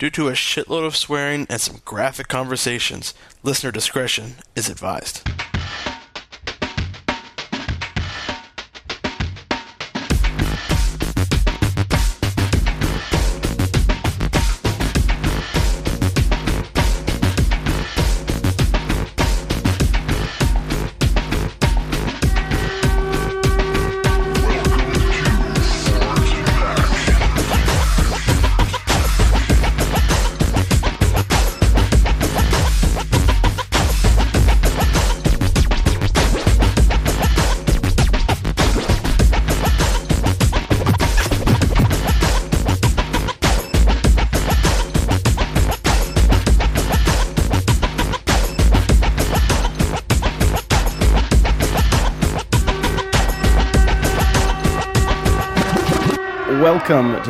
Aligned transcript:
Due 0.00 0.08
to 0.08 0.28
a 0.28 0.32
shitload 0.32 0.86
of 0.86 0.96
swearing 0.96 1.46
and 1.50 1.60
some 1.60 1.82
graphic 1.84 2.26
conversations, 2.26 3.12
listener 3.42 3.70
discretion 3.70 4.36
is 4.56 4.70
advised. 4.70 5.20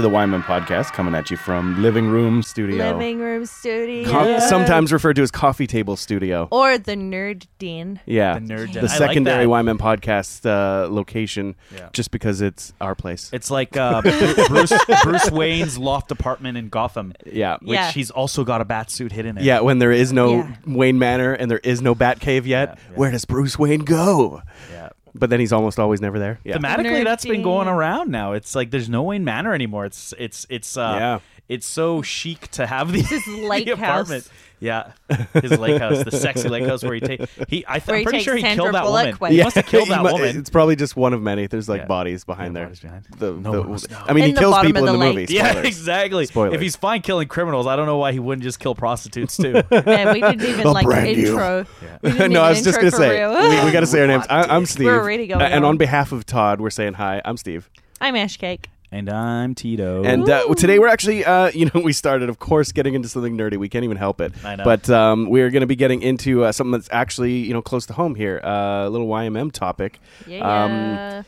To 0.00 0.08
the 0.08 0.08
Wyman 0.08 0.42
Podcast, 0.42 0.92
coming 0.92 1.14
at 1.14 1.30
you 1.30 1.36
from 1.36 1.82
Living 1.82 2.08
Room 2.08 2.42
Studio. 2.42 2.92
Living 2.92 3.18
room 3.18 3.44
studio. 3.44 4.08
Co- 4.10 4.38
Sometimes 4.38 4.92
referred 4.94 5.14
to 5.16 5.22
as 5.22 5.30
Coffee 5.30 5.66
Table 5.66 5.94
Studio. 5.96 6.48
or 6.50 6.78
the 6.78 6.94
nerd 6.94 7.46
Dean. 7.58 8.00
Yeah, 8.06 8.34
The 8.34 8.40
nerd 8.40 8.72
den. 8.72 8.74
the 8.74 8.78
I 8.80 8.82
like 8.84 8.90
secondary 8.90 9.44
that. 9.44 9.48
Wyman 9.50 9.76
Podcast 9.76 10.46
uh, 10.46 10.88
location, 10.90 11.54
Yeah. 11.74 11.90
just 11.92 12.10
because 12.12 12.40
it's 12.40 12.72
our 12.80 12.94
place. 12.94 13.28
It's 13.34 13.50
like 13.50 13.76
uh, 13.76 14.00
Bruce 14.48 14.72
Bruce 15.04 15.30
Wayne's 15.30 15.76
loft 15.76 16.10
apartment 16.10 16.56
in 16.56 16.70
Gotham, 16.70 17.12
yeah, 17.26 17.58
which 17.60 17.74
Yeah. 17.74 17.90
he's 17.92 18.10
also 18.10 18.42
got 18.42 18.62
a 18.62 18.64
bat 18.64 18.90
suit 18.90 19.12
hidden 19.12 19.36
in. 19.36 19.44
yeah. 19.44 19.60
When 19.60 19.80
there 19.80 19.92
is 19.92 20.12
no 20.14 20.36
Yeah. 20.38 20.54
Wayne 20.66 20.98
Manor 20.98 21.34
and 21.34 21.50
there 21.50 21.60
is 21.62 21.82
no 21.82 21.94
Batcave 21.94 22.46
yet, 22.46 22.68
Yeah, 22.70 22.74
yeah. 22.90 22.96
where 22.96 23.10
does 23.10 23.26
Bruce 23.26 23.58
Wayne 23.58 23.80
go? 23.80 24.40
yeah. 24.72 24.79
But 25.14 25.30
then 25.30 25.40
he's 25.40 25.52
almost 25.52 25.78
always 25.78 26.00
never 26.00 26.18
there. 26.18 26.38
Yeah, 26.44 26.56
Thematically, 26.58 27.04
that's 27.04 27.26
been 27.26 27.42
going 27.42 27.68
around 27.68 28.10
now. 28.10 28.32
It's 28.32 28.54
like 28.54 28.70
there's 28.70 28.88
no 28.88 29.02
Wayne 29.02 29.24
Manor 29.24 29.54
anymore. 29.54 29.84
It's 29.84 30.14
it's 30.18 30.46
it's 30.48 30.76
uh, 30.76 30.96
Yeah. 30.98 31.18
It's 31.50 31.66
so 31.66 32.00
chic 32.00 32.48
to 32.52 32.66
have 32.66 32.92
the, 32.92 33.02
His 33.02 33.26
lake 33.26 33.64
the 33.66 33.72
apartment. 33.72 34.24
house. 34.24 34.32
Yeah, 34.62 34.92
his 35.40 35.58
lake 35.58 35.80
house, 35.80 36.04
the 36.04 36.10
sexy 36.10 36.50
lake 36.50 36.66
house 36.66 36.82
where 36.84 36.92
he 36.92 37.00
take 37.00 37.20
he. 37.48 37.64
I 37.66 37.78
th- 37.78 37.88
I'm 37.88 37.98
he 38.00 38.04
pretty 38.04 38.20
sure 38.20 38.36
he 38.36 38.42
Sandra 38.42 38.64
killed 38.64 38.74
that 38.74 38.82
Bullock 38.82 39.04
woman. 39.04 39.16
with. 39.18 39.30
He 39.30 39.38
Yeah. 39.38 39.44
must 39.44 39.56
have 39.56 39.64
killed 39.66 39.88
that 39.88 40.02
woman. 40.02 40.36
It's 40.36 40.50
probably 40.50 40.76
just 40.76 40.96
one 40.96 41.14
of 41.14 41.22
many. 41.22 41.46
There's 41.46 41.66
like 41.66 41.80
Yeah. 41.80 41.86
bodies 41.86 42.24
behind 42.24 42.52
Yeah, 42.54 42.58
there. 42.60 42.64
bodies 42.66 42.80
behind. 42.80 43.04
The, 43.16 43.32
No 43.32 43.52
the- 43.52 43.60
one 43.62 43.70
must. 43.70 43.86
I 43.90 44.12
mean, 44.12 44.24
he 44.24 44.28
In 44.30 44.34
the 44.34 44.40
kills 44.42 44.58
people 44.60 44.80
in 44.80 44.84
the 44.84 44.92
the 44.92 44.98
lake. 44.98 45.14
movie. 45.16 45.32
Yeah, 45.34 45.60
exactly. 45.60 46.26
Spoilers. 46.26 46.52
If 46.52 46.60
he's 46.60 46.76
fine 46.76 47.00
killing 47.00 47.26
criminals, 47.26 47.66
I 47.66 47.74
don't 47.74 47.86
know 47.86 47.96
why 47.96 48.12
he 48.12 48.18
wouldn't 48.18 48.42
just 48.42 48.60
kill 48.60 48.74
prostitutes 48.74 49.34
too. 49.38 49.54
Man, 49.70 50.12
we 50.12 50.20
didn't 50.20 50.42
even 50.42 50.66
I'll 50.66 50.74
like 50.74 50.86
intro. 51.06 51.64
We 52.02 52.10
didn't 52.12 52.32
no, 52.34 52.42
I 52.42 52.50
was 52.50 52.62
just 52.62 52.78
gonna 52.78 52.90
say 52.90 53.26
we, 53.26 53.64
we 53.64 53.72
got 53.72 53.80
to 53.80 53.86
say 53.86 54.02
our 54.02 54.06
names. 54.08 54.26
I, 54.28 54.42
I'm 54.54 54.66
Steve, 54.66 54.84
We're 54.88 55.00
already 55.00 55.26
going 55.26 55.40
and 55.40 55.64
on. 55.64 55.70
on 55.70 55.76
behalf 55.78 56.12
of 56.12 56.26
Todd, 56.26 56.60
we're 56.60 56.68
saying 56.68 56.92
hi. 56.92 57.22
I'm 57.24 57.38
Steve, 57.38 57.70
I'm 57.98 58.14
Ash 58.14 58.36
Cake. 58.36 58.68
And 58.92 59.08
I'm 59.08 59.54
Tito. 59.54 60.02
and 60.02 60.28
uh, 60.28 60.54
today 60.54 60.78
we're 60.78 60.88
actually, 60.88 61.24
uh, 61.24 61.50
you 61.54 61.70
know, 61.72 61.80
we 61.80 61.92
started, 61.92 62.28
of 62.28 62.38
course, 62.38 62.72
getting 62.72 62.94
into 62.94 63.08
something 63.08 63.36
nerdy. 63.36 63.56
We 63.56 63.68
can't 63.68 63.84
even 63.84 63.96
help 63.96 64.20
it. 64.20 64.32
I 64.44 64.56
know. 64.56 64.64
But 64.64 64.88
um, 64.90 65.28
we're 65.30 65.50
going 65.50 65.60
to 65.60 65.66
be 65.66 65.76
getting 65.76 66.02
into 66.02 66.44
uh, 66.44 66.52
something 66.52 66.72
that's 66.72 66.88
actually, 66.90 67.38
you 67.38 67.52
know, 67.52 67.62
close 67.62 67.86
to 67.86 67.92
home 67.92 68.14
here. 68.14 68.40
Uh, 68.42 68.86
a 68.86 68.90
little 68.90 69.06
YMM 69.08 69.52
topic. 69.52 70.00
Yeah. 70.26 70.64
Um, 70.64 70.72
th- 71.12 71.24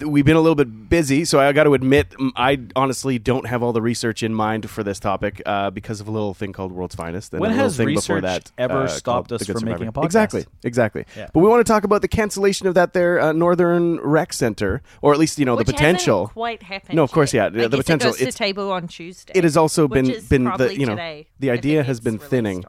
we've 0.00 0.24
been 0.24 0.36
a 0.36 0.40
little 0.40 0.54
bit 0.54 0.88
busy, 0.88 1.24
so 1.24 1.38
I 1.38 1.52
got 1.52 1.64
to 1.64 1.74
admit, 1.74 2.14
I 2.36 2.60
honestly 2.74 3.18
don't 3.18 3.46
have 3.46 3.62
all 3.62 3.72
the 3.72 3.82
research 3.82 4.22
in 4.22 4.34
mind 4.34 4.70
for 4.70 4.82
this 4.82 4.98
topic 4.98 5.42
uh, 5.44 5.70
because 5.70 6.00
of 6.00 6.08
a 6.08 6.10
little 6.10 6.34
thing 6.34 6.52
called 6.52 6.72
World's 6.72 6.94
Finest. 6.94 7.32
And 7.34 7.40
When 7.40 7.50
a 7.50 7.54
has 7.54 7.76
thing 7.76 7.86
before 7.88 8.16
research 8.16 8.22
that, 8.44 8.52
ever 8.58 8.84
uh, 8.84 8.88
stopped 8.88 9.32
us 9.32 9.40
The 9.40 9.52
Good 9.52 9.60
from 9.60 9.68
making 9.68 9.88
a 9.88 9.92
podcast? 9.92 10.04
Exactly, 10.04 10.46
exactly. 10.64 11.04
Yeah. 11.16 11.28
But 11.32 11.40
we 11.40 11.48
want 11.48 11.64
to 11.66 11.70
talk 11.70 11.84
about 11.84 12.00
the 12.02 12.08
cancellation 12.08 12.66
of 12.66 12.74
that 12.74 12.92
there 12.92 13.20
uh, 13.20 13.32
Northern 13.32 14.00
Rec 14.00 14.32
Center, 14.32 14.82
or 15.02 15.12
at 15.12 15.18
least 15.18 15.38
you 15.38 15.44
know 15.44 15.56
Which 15.56 15.66
the 15.66 15.72
potential. 15.72 16.20
hasn't 16.26 16.34
quite 16.34 16.62
happened. 16.62 16.96
No, 16.96 17.02
of 17.02 17.12
course, 17.12 17.34
yet. 17.34 17.54
yeah, 17.54 17.64
I 17.64 17.68
the 17.68 17.76
potential, 17.76 18.08
It 18.08 18.12
goes 18.12 18.18
to 18.18 18.22
it's- 18.22 18.34
table 18.34 18.70
on 18.72 18.88
Tuesday. 18.88 19.32
It 19.34 19.44
has 19.44 19.56
also 19.56 19.86
which 19.86 20.04
been 20.04 20.10
is 20.14 20.28
been 20.28 20.44
the 20.44 20.74
you 20.74 20.86
know 20.86 20.92
today, 20.92 21.28
the 21.38 21.50
idea 21.50 21.82
has 21.82 22.00
been 22.00 22.18
thinning. 22.18 22.64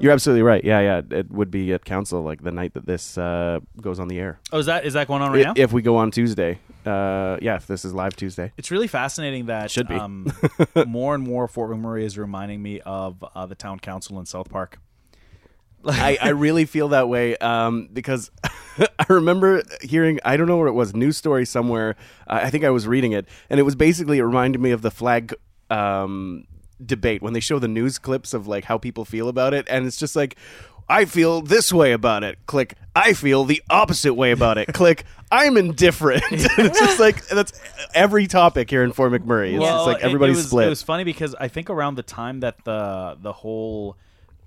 You're 0.00 0.12
absolutely 0.12 0.42
right. 0.42 0.64
Yeah, 0.64 0.80
yeah. 0.80 1.02
It 1.18 1.30
would 1.30 1.50
be 1.50 1.72
at 1.72 1.84
council 1.84 2.22
like 2.22 2.42
the 2.42 2.50
night 2.52 2.74
that 2.74 2.86
this 2.86 3.16
uh, 3.16 3.60
goes 3.80 4.00
on 4.00 4.08
the 4.08 4.18
air. 4.18 4.40
oh, 4.52 4.58
is 4.58 4.66
that 4.66 4.84
is 4.84 4.94
that 4.94 5.06
going 5.08 5.22
on 5.22 5.32
right 5.32 5.46
I- 5.46 5.48
now? 5.48 5.54
If 5.56 5.72
we 5.72 5.80
go 5.82 5.96
on 5.96 6.10
Tuesday, 6.10 6.58
uh, 6.86 7.38
yeah, 7.40 7.56
if 7.56 7.66
this 7.66 7.84
is 7.84 7.94
live 7.94 8.16
Tuesday. 8.16 8.52
It's 8.56 8.70
really 8.70 8.88
fascinating 8.88 9.46
that 9.46 9.70
Should 9.70 9.88
be. 9.88 9.94
Um, 9.94 10.32
more 10.86 11.14
and 11.14 11.24
more 11.24 11.48
Fort 11.48 11.70
McMurray 11.70 12.02
is 12.02 12.18
reminding 12.18 12.62
me 12.62 12.80
of 12.80 13.24
uh, 13.34 13.46
the 13.46 13.54
town 13.54 13.80
council 13.80 14.18
in 14.18 14.26
South 14.26 14.50
Park. 14.50 14.78
I, 15.86 16.18
I 16.20 16.28
really 16.30 16.64
feel 16.64 16.88
that 16.88 17.08
way 17.08 17.36
um, 17.38 17.88
because 17.92 18.30
I 18.78 19.06
remember 19.08 19.62
hearing 19.82 20.18
I 20.24 20.36
don't 20.36 20.46
know 20.46 20.56
where 20.56 20.68
it 20.68 20.72
was 20.72 20.94
news 20.94 21.16
story 21.16 21.44
somewhere. 21.44 21.96
Uh, 22.26 22.40
I 22.42 22.50
think 22.50 22.64
I 22.64 22.70
was 22.70 22.86
reading 22.86 23.12
it, 23.12 23.28
and 23.50 23.60
it 23.60 23.64
was 23.64 23.74
basically 23.74 24.18
it 24.18 24.24
reminded 24.24 24.60
me 24.60 24.70
of 24.70 24.82
the 24.82 24.90
flag 24.90 25.34
um, 25.70 26.46
debate 26.84 27.22
when 27.22 27.34
they 27.34 27.40
show 27.40 27.58
the 27.58 27.68
news 27.68 27.98
clips 27.98 28.32
of 28.32 28.46
like 28.46 28.64
how 28.64 28.78
people 28.78 29.04
feel 29.04 29.28
about 29.28 29.54
it, 29.54 29.66
and 29.68 29.86
it's 29.86 29.96
just 29.96 30.16
like. 30.16 30.36
I 30.88 31.04
feel 31.06 31.40
this 31.40 31.72
way 31.72 31.92
about 31.92 32.24
it. 32.24 32.38
Click. 32.46 32.74
I 32.94 33.12
feel 33.14 33.44
the 33.44 33.62
opposite 33.70 34.14
way 34.14 34.30
about 34.32 34.58
it. 34.58 34.72
Click. 34.72 35.04
I'm 35.32 35.56
indifferent. 35.56 36.22
it's 36.30 36.78
just 36.78 37.00
like 37.00 37.26
that's 37.26 37.58
every 37.94 38.26
topic 38.26 38.70
here 38.70 38.84
in 38.84 38.92
Fort 38.92 39.10
McMurray. 39.12 39.54
It's 39.54 39.64
just 39.64 39.86
like 39.86 39.96
it- 39.98 40.04
everybody's 40.04 40.36
it, 40.36 40.40
was, 40.40 40.46
split. 40.48 40.66
It 40.66 40.70
was 40.70 40.82
funny 40.82 41.04
because 41.04 41.34
I 41.34 41.48
think 41.48 41.70
around 41.70 41.96
the 41.96 42.02
time 42.02 42.40
that 42.40 42.64
the 42.64 43.16
the 43.20 43.32
whole 43.32 43.96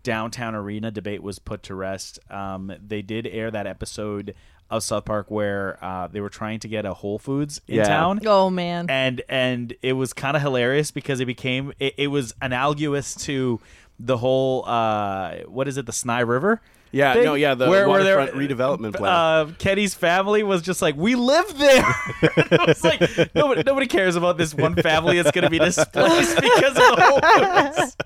downtown 0.03 0.55
arena 0.55 0.91
debate 0.91 1.21
was 1.21 1.39
put 1.39 1.63
to 1.63 1.75
rest, 1.75 2.19
um, 2.31 2.71
they 2.85 3.01
did 3.01 3.27
air 3.27 3.51
that 3.51 3.67
episode 3.67 4.33
of 4.69 4.83
South 4.83 5.05
Park 5.05 5.29
where 5.31 5.77
uh, 5.83 6.07
they 6.07 6.19
were 6.21 6.29
trying 6.29 6.59
to 6.59 6.67
get 6.67 6.85
a 6.85 6.93
Whole 6.93 7.19
Foods 7.19 7.61
in 7.67 7.75
Yeah. 7.77 7.83
town. 7.85 8.21
Oh 8.25 8.49
man. 8.49 8.85
and 8.89 9.21
and 9.27 9.73
it 9.81 9.93
was 9.93 10.13
kind 10.13 10.35
of 10.37 10.41
hilarious 10.43 10.91
because 10.91 11.19
it 11.19 11.25
became 11.25 11.73
it, 11.79 11.95
it 11.97 12.07
was 12.07 12.33
analogous 12.41 13.15
to 13.25 13.59
the 14.00 14.18
whole 14.18 14.63
uh 14.68 15.38
what 15.47 15.68
is 15.68 15.78
it 15.78 15.85
the 15.85 15.91
Snye 15.91 16.28
River 16.28 16.62
Yeah, 16.91 17.13
thing? 17.13 17.24
no, 17.25 17.34
yeah, 17.34 17.56
the 17.56 17.69
they're- 17.69 17.88
waterfront 17.88 18.31
redevelopment 18.34 18.96
plan. 18.96 19.12
Uh, 19.12 19.52
Kenny's 19.58 19.94
family 19.96 20.44
was 20.44 20.62
just 20.62 20.81
like, 20.81 20.96
we 20.96 21.16
live 21.16 21.58
there. 21.58 21.85
it 22.22 22.68
was 22.68 22.84
like 22.84 23.02
nobody, 23.35 23.63
nobody 23.66 23.88
cares 23.88 24.16
about 24.16 24.38
this 24.38 24.53
one 24.53 24.75
family 24.75 25.19
that's 25.22 25.31
going 25.31 25.44
to 25.44 25.50
be 25.50 25.59
displaced 25.59 26.35
because 26.41 26.69
of 26.69 26.96
the 26.96 27.02
Whole 27.02 27.74
Foods. 27.74 27.97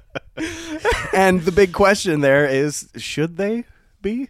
and 1.14 1.42
the 1.42 1.52
big 1.52 1.74
question 1.74 2.22
there 2.22 2.46
is 2.48 2.90
should 2.98 3.38
they 3.38 3.66
be 4.02 4.30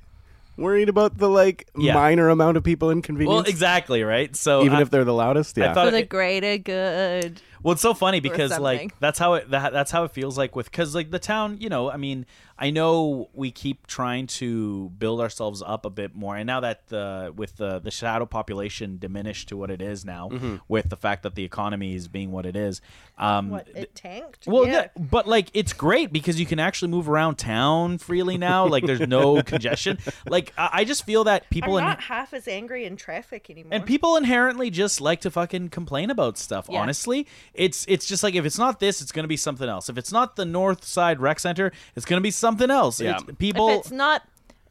worried 0.58 0.90
about 0.90 1.18
the 1.18 1.30
like 1.30 1.68
Yeah. 1.78 1.94
minor 1.94 2.30
amount 2.30 2.58
of 2.58 2.64
people 2.64 2.92
inconvenienced 2.92 3.34
Well, 3.36 3.44
exactly, 3.46 4.04
right? 4.04 4.36
So 4.36 4.64
even 4.64 4.78
I- 4.78 4.82
if 4.82 4.90
they're 4.90 5.06
the 5.06 5.14
loudest 5.14 5.58
yeah 5.58 5.74
thought- 5.74 5.86
For 5.88 5.92
the 5.92 6.00
it- 6.00 6.10
greater 6.10 6.58
good. 6.58 7.42
Well, 7.64 7.74
it's 7.74 7.82
so 7.82 7.94
funny 7.94 8.20
because 8.20 8.58
like 8.60 9.00
that's 9.00 9.20
how 9.20 9.36
it 9.36 9.50
that, 9.52 9.72
that's 9.74 9.92
how 9.92 10.04
it 10.04 10.12
feels 10.12 10.38
like 10.38 10.56
with 10.56 10.70
because 10.72 10.96
like 10.96 11.12
the 11.12 11.20
town, 11.20 11.58
you 11.60 11.70
know, 11.70 11.92
I 11.92 11.98
mean, 11.98 12.26
I 12.58 12.70
know 12.70 13.30
we 13.34 13.52
keep 13.52 13.88
trying 13.88 14.28
to 14.28 14.90
build 14.98 15.20
ourselves 15.22 15.62
up 15.66 15.86
a 15.86 15.90
bit 15.90 16.16
more, 16.16 16.36
and 16.36 16.46
now 16.48 16.60
that 16.62 16.88
the 16.88 17.34
with 17.36 17.58
the 17.58 17.80
the 17.80 17.92
shadow 17.92 18.26
population 18.26 18.98
diminished 19.00 19.50
to 19.50 19.58
what 19.58 19.70
it 19.72 19.82
is 19.82 20.06
now, 20.06 20.30
Mm-hmm. 20.32 20.56
with 20.68 20.90
the 20.90 20.96
fact 20.98 21.24
that 21.24 21.36
the 21.36 21.44
economy 21.44 21.96
is 21.96 22.08
being 22.08 22.32
what 22.32 22.46
it 22.46 22.56
is, 22.56 22.82
um, 23.18 23.50
What 23.50 23.68
it 23.76 23.94
tanked? 23.96 24.48
well, 24.48 24.66
yeah. 24.66 24.72
yeah, 24.74 24.88
but 24.98 25.28
like 25.28 25.50
it's 25.54 25.74
great 25.74 26.12
because 26.14 26.40
you 26.40 26.46
can 26.46 26.60
actually 26.60 26.90
move 26.92 27.10
around 27.10 27.36
town 27.36 27.98
freely 27.98 28.38
now. 28.38 28.68
Like 28.68 28.86
there's 28.86 29.00
no 29.08 29.42
congestion. 29.52 29.98
Like 30.28 30.54
I, 30.58 30.70
I 30.74 30.84
just 30.84 31.06
feel 31.06 31.24
that 31.26 31.50
people 31.50 31.78
I'm 31.78 31.84
in, 31.84 31.90
not 31.90 32.02
half 32.02 32.34
as 32.34 32.48
angry 32.48 32.86
in 32.86 32.96
traffic 32.96 33.50
anymore. 33.50 33.70
and 33.74 33.86
people 33.86 34.16
inherently 34.16 34.70
just 34.70 35.02
like 35.02 35.22
to 35.22 35.32
fucking 35.32 35.70
complain 35.70 36.10
about 36.10 36.38
stuff. 36.38 36.68
Yeah. 36.70 36.82
Honestly, 36.82 37.28
it's 37.54 37.86
it's 37.88 38.06
just 38.06 38.24
like 38.24 38.36
if 38.36 38.46
it's 38.46 38.58
not 38.58 38.80
this, 38.80 39.02
it's 39.02 39.12
gonna 39.12 39.28
be 39.28 39.38
something 39.38 39.68
else. 39.68 39.90
If 39.90 39.98
it's 39.98 40.12
not 40.12 40.36
the 40.36 40.46
North 40.46 40.84
Side 40.86 41.20
Rec 41.20 41.40
Center, 41.40 41.72
it's 41.96 42.06
gonna 42.06 42.22
be 42.22 42.32
something 42.32 42.72
else. 42.72 43.00
Yeah. 43.02 43.12
It's- 43.18 43.36
people. 43.38 43.70
if 43.70 43.80
it's 43.80 43.92
not 43.92 44.24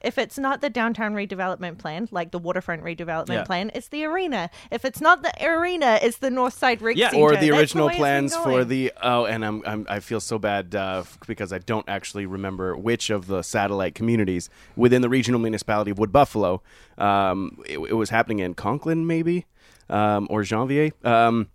if 0.02 0.16
it's 0.16 0.38
not 0.38 0.62
the 0.62 0.70
downtown 0.70 1.12
redevelopment 1.12 1.76
plan, 1.76 2.08
like 2.10 2.30
the 2.30 2.38
waterfront 2.38 2.82
redevelopment 2.82 3.28
Yeah. 3.34 3.44
plan, 3.44 3.70
it's 3.74 3.88
the 3.88 4.04
arena. 4.06 4.48
If 4.70 4.86
it's 4.86 4.98
not 5.02 5.22
the 5.22 5.30
arena, 5.46 5.98
it's 6.00 6.16
the 6.16 6.30
North 6.30 6.54
Side 6.54 6.80
Rig 6.80 6.96
Yeah, 6.96 7.10
Center. 7.10 7.22
or 7.22 7.36
the 7.36 7.50
That's 7.50 7.60
original 7.60 7.88
way 7.88 7.96
plans 7.96 8.34
for 8.34 8.64
the 8.64 8.92
oh 9.02 9.26
and 9.26 9.44
I'm, 9.44 9.62
I'm 9.66 9.86
I 9.90 10.00
feel 10.00 10.20
so 10.20 10.38
bad 10.38 10.74
uh, 10.74 11.04
because 11.26 11.52
I 11.52 11.58
don't 11.58 11.86
actually 11.86 12.24
remember 12.24 12.74
which 12.78 13.10
of 13.10 13.26
the 13.26 13.42
satellite 13.42 13.94
communities 13.94 14.48
within 14.74 15.02
the 15.02 15.10
regional 15.10 15.38
municipality 15.38 15.90
of 15.90 15.98
Wood 15.98 16.12
Buffalo 16.12 16.62
um, 16.96 17.58
it, 17.68 17.78
it 17.78 17.94
was 17.94 18.08
happening 18.08 18.38
in 18.38 18.54
Conklin 18.54 19.06
maybe 19.06 19.44
um, 19.90 20.26
or 20.30 20.42
Janvier 20.44 20.92
um, 21.04 21.48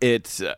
it's 0.00 0.40
uh, 0.40 0.54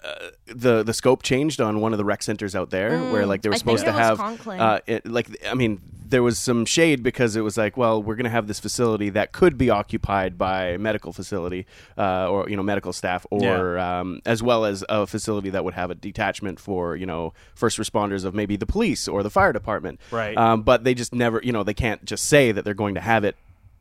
the 0.47 0.83
the 0.83 0.93
scope 0.93 1.23
changed 1.23 1.61
on 1.61 1.81
one 1.81 1.93
of 1.93 1.99
the 1.99 2.05
rec 2.05 2.23
centers 2.23 2.55
out 2.55 2.71
there 2.71 2.99
where 3.11 3.27
like 3.27 3.43
they 3.43 3.49
were 3.49 3.55
Mm, 3.55 3.57
I 3.57 3.59
think 3.65 3.79
supposed 3.79 3.83
it 3.83 3.87
to 3.87 3.93
was 3.93 4.01
have 4.01 4.19
Conklin. 4.19 4.61
uh, 4.61 4.79
it, 4.87 5.07
like 5.07 5.29
I 5.49 5.55
mean 5.55 5.81
there 6.07 6.23
was 6.23 6.39
some 6.39 6.67
shade 6.67 7.03
because 7.03 7.35
it 7.35 7.41
was 7.41 7.57
like 7.57 7.77
well 7.77 8.03
we're 8.03 8.15
going 8.17 8.25
to 8.25 8.31
have 8.31 8.47
this 8.47 8.61
facility 8.61 9.09
that 9.11 9.33
could 9.33 9.57
be 9.57 9.71
occupied 9.71 10.37
by 10.37 10.77
medical 10.77 11.13
facility 11.13 11.67
uh, 11.97 12.29
or 12.31 12.49
you 12.51 12.57
know 12.57 12.63
medical 12.63 12.93
staff 12.93 13.27
or 13.31 13.79
um, 13.79 14.21
as 14.27 14.43
well 14.43 14.67
as 14.67 14.85
a 14.91 15.07
facility 15.07 15.49
that 15.51 15.65
would 15.65 15.75
have 15.75 15.91
a 15.91 15.95
detachment 15.95 16.61
for 16.61 16.95
you 16.95 17.07
know 17.07 17.33
first 17.55 17.79
responders 17.79 18.25
of 18.27 18.35
maybe 18.35 18.57
the 18.57 18.67
police 18.67 19.09
or 19.09 19.23
the 19.23 19.31
fire 19.31 19.53
department 19.55 19.99
Right. 20.11 20.37
um, 20.37 20.63
but 20.63 20.85
they 20.85 20.93
just 20.95 21.15
never 21.15 21.41
you 21.43 21.51
know 21.53 21.63
they 21.65 21.75
can't 21.75 22.05
just 22.05 22.27
say 22.27 22.53
that 22.53 22.65
they're 22.65 22.75
going 22.75 22.95
to 22.95 23.01
have 23.01 23.25
it 23.25 23.37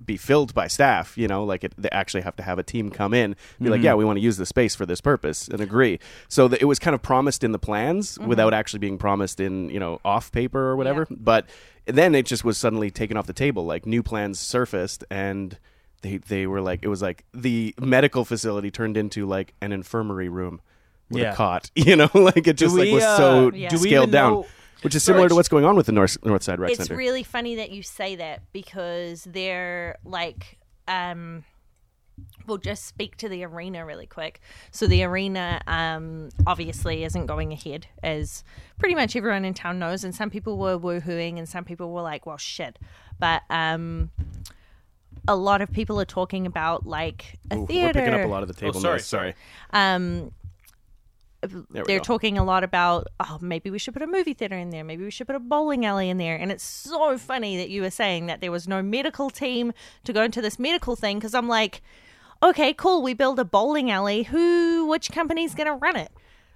be 0.05 0.17
filled 0.17 0.53
by 0.53 0.67
staff, 0.67 1.17
you 1.17 1.27
know, 1.27 1.43
like 1.43 1.63
it, 1.63 1.73
they 1.77 1.89
actually 1.91 2.21
have 2.21 2.35
to 2.37 2.43
have 2.43 2.59
a 2.59 2.63
team 2.63 2.89
come 2.89 3.13
in, 3.13 3.35
be 3.61 3.69
like, 3.69 3.81
yeah, 3.81 3.93
we 3.93 4.05
want 4.05 4.17
to 4.17 4.21
use 4.23 4.37
the 4.37 4.45
space 4.45 4.75
for 4.75 4.85
this 4.85 5.01
purpose, 5.01 5.47
and 5.47 5.61
agree. 5.61 5.99
So 6.27 6.47
that 6.47 6.61
it 6.61 6.65
was 6.65 6.79
kind 6.79 6.93
of 6.95 7.01
promised 7.01 7.43
in 7.43 7.51
the 7.51 7.59
plans 7.59 8.17
without 8.19 8.53
actually 8.53 8.79
being 8.79 8.97
promised 8.97 9.39
in, 9.39 9.69
you 9.69 9.79
know, 9.79 9.99
off 10.05 10.31
paper 10.31 10.59
or 10.69 10.75
whatever. 10.75 11.07
But 11.09 11.47
then 11.85 12.15
it 12.15 12.25
just 12.25 12.43
was 12.43 12.57
suddenly 12.57 12.89
taken 12.91 13.17
off 13.17 13.27
the 13.27 13.33
table. 13.33 13.65
Like 13.65 13.85
new 13.85 14.03
plans 14.03 14.39
surfaced, 14.39 15.03
and 15.09 15.57
they 16.01 16.17
they 16.17 16.47
were 16.47 16.61
like, 16.61 16.79
it 16.83 16.87
was 16.87 17.01
like 17.01 17.23
the 17.33 17.73
medical 17.79 18.25
facility 18.25 18.71
turned 18.71 18.97
into 18.97 19.25
like 19.25 19.53
an 19.61 19.71
infirmary 19.71 20.29
room 20.29 20.61
with 21.09 21.21
Yeah. 21.21 21.33
a 21.33 21.35
cot, 21.35 21.69
you 21.75 21.95
know, 21.95 22.09
like 22.13 22.47
it 22.47 22.57
just 22.57 22.75
like 22.75 22.85
we, 22.87 22.93
was 22.93 23.03
uh, 23.03 23.17
so 23.17 23.51
Yeah. 23.53 23.69
do 23.69 23.77
we 23.79 23.89
scaled 23.89 24.11
down. 24.11 24.31
know- 24.33 24.45
Which 24.83 24.95
is 24.95 25.03
similar 25.03 25.29
to 25.29 25.35
what's 25.35 25.49
going 25.49 25.65
on 25.65 25.75
with 25.75 25.85
the 25.85 25.91
North 25.91 26.17
North 26.23 26.43
Side 26.43 26.59
Rec 26.59 26.71
it's 26.71 26.77
Center. 26.77 26.93
It's 26.93 26.97
really 26.97 27.23
funny 27.23 27.55
that 27.55 27.71
you 27.71 27.83
say 27.83 28.15
that 28.15 28.41
because 28.51 29.23
they're 29.23 29.97
like 30.03 30.57
um 30.87 31.43
we'll 32.45 32.57
just 32.57 32.85
speak 32.85 33.17
to 33.17 33.27
the 33.27 33.43
arena 33.43 33.85
really 33.85 34.05
quick 34.05 34.39
so 34.69 34.85
the 34.85 35.03
arena 35.03 35.59
um 35.65 36.29
obviously 36.45 37.03
isn't 37.03 37.25
going 37.25 37.51
ahead 37.51 37.87
as 38.03 38.43
pretty 38.77 38.93
much 38.93 39.15
everyone 39.15 39.45
in 39.45 39.53
town 39.53 39.79
knows 39.79 40.03
and 40.03 40.13
some 40.13 40.29
people 40.29 40.57
were 40.57 40.77
woohooing 40.77 41.39
and 41.39 41.49
some 41.49 41.63
people 41.63 41.91
were 41.91 42.01
like 42.03 42.25
well 42.27 42.37
shit 42.37 42.77
but 43.19 43.41
um 43.49 44.11
a 45.27 45.35
lot 45.35 45.61
of 45.61 45.71
people 45.71 45.99
are 45.99 46.05
talking 46.05 46.45
about 46.45 46.85
like 46.85 47.39
a 47.49 47.57
Ooh, 47.57 47.65
theater 47.65 47.99
We're 47.99 48.05
picking 48.05 48.19
up 48.19 48.25
a 48.25 48.29
lot 48.29 48.43
of 48.43 48.47
the 48.47 48.53
table 48.53 48.79
sorry, 48.79 48.95
noise. 48.95 49.05
Sorry. 49.05 49.33
um 49.71 50.03
There 50.09 50.25
we 50.25 50.31
they're 51.69 51.99
go. 51.99 51.99
talking 51.99 52.37
a 52.37 52.43
lot 52.43 52.63
about 52.63 53.07
oh 53.19 53.37
maybe 53.41 53.69
we 53.69 53.79
should 53.79 53.93
put 53.93 54.03
a 54.03 54.07
movie 54.07 54.33
theater 54.33 54.57
in 54.57 54.69
there. 54.69 54.83
Maybe 54.83 55.03
we 55.03 55.11
should 55.11 55.27
put 55.27 55.35
a 55.35 55.39
bowling 55.39 55.85
alley 55.85 56.09
in 56.09 56.17
there. 56.17 56.35
And 56.35 56.51
it's 56.51 56.63
so 56.63 57.17
funny 57.17 57.57
that 57.57 57.69
you 57.69 57.81
were 57.81 57.89
saying 57.89 58.27
that 58.27 58.41
there 58.41 58.51
was 58.51 58.67
no 58.67 58.81
medical 58.81 59.29
team 59.29 59.73
to 60.03 60.13
go 60.13 60.23
into 60.23 60.41
this 60.41 60.59
medical 60.59 60.95
thing 60.95 61.17
because 61.17 61.33
i'm 61.33 61.47
like 61.47 61.81
okay 62.41 62.73
cool 62.73 63.01
we 63.01 63.13
build 63.13 63.39
a 63.39 63.45
bowling 63.45 63.91
alley. 63.91 64.23
Who 64.23 64.87
which 64.87 65.11
company's 65.11 65.55
gonna 65.55 65.75
run 65.75 65.95
it? 65.95 66.11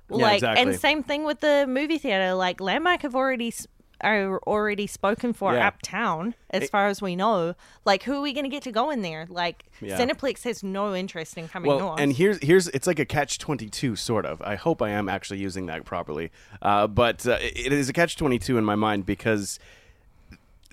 Yeah, 0.09 0.17
like 0.17 0.35
exactly. 0.35 0.63
and 0.63 0.79
same 0.79 1.03
thing 1.03 1.25
with 1.25 1.41
the 1.41 1.65
movie 1.67 1.97
theater. 1.97 2.33
Like 2.33 2.61
landmark 2.61 3.01
have 3.01 3.15
already 3.15 3.53
are 4.01 4.39
already 4.47 4.85
spoken 4.87 5.33
for 5.33 5.53
Yeah. 5.53 5.67
uptown 5.67 6.35
as 6.51 6.69
far 6.69 6.87
as 6.87 7.01
we 7.01 7.15
know 7.15 7.55
like 7.85 8.03
who 8.03 8.13
are 8.15 8.21
we 8.21 8.31
gonna 8.33 8.49
get 8.49 8.63
to 8.63 8.71
go 8.71 8.89
in 8.91 9.01
there 9.01 9.25
like 9.29 9.65
Yeah. 9.81 9.97
cineplex 9.99 10.43
has 10.43 10.63
no 10.63 10.95
interest 10.95 11.37
in 11.37 11.47
coming 11.47 11.69
well, 11.69 11.79
north 11.79 11.99
and 11.99 12.13
here's 12.13 12.37
here's 12.43 12.67
it's 12.69 12.85
like 12.87 12.99
a 12.99 13.05
catch 13.05 13.39
twenty 13.39 13.69
two 13.69 13.95
sort 13.95 14.25
of. 14.25 14.41
I 14.41 14.55
hope 14.55 14.81
I 14.81 14.89
am 14.89 15.09
actually 15.09 15.39
using 15.39 15.65
that 15.67 15.83
properly, 15.85 16.31
uh, 16.61 16.87
but 16.87 17.25
uh, 17.27 17.37
it 17.41 17.73
is 17.73 17.89
a 17.89 17.93
catch 17.93 18.15
twenty 18.17 18.39
two 18.39 18.57
in 18.57 18.65
my 18.65 18.75
mind 18.75 19.05
because 19.05 19.59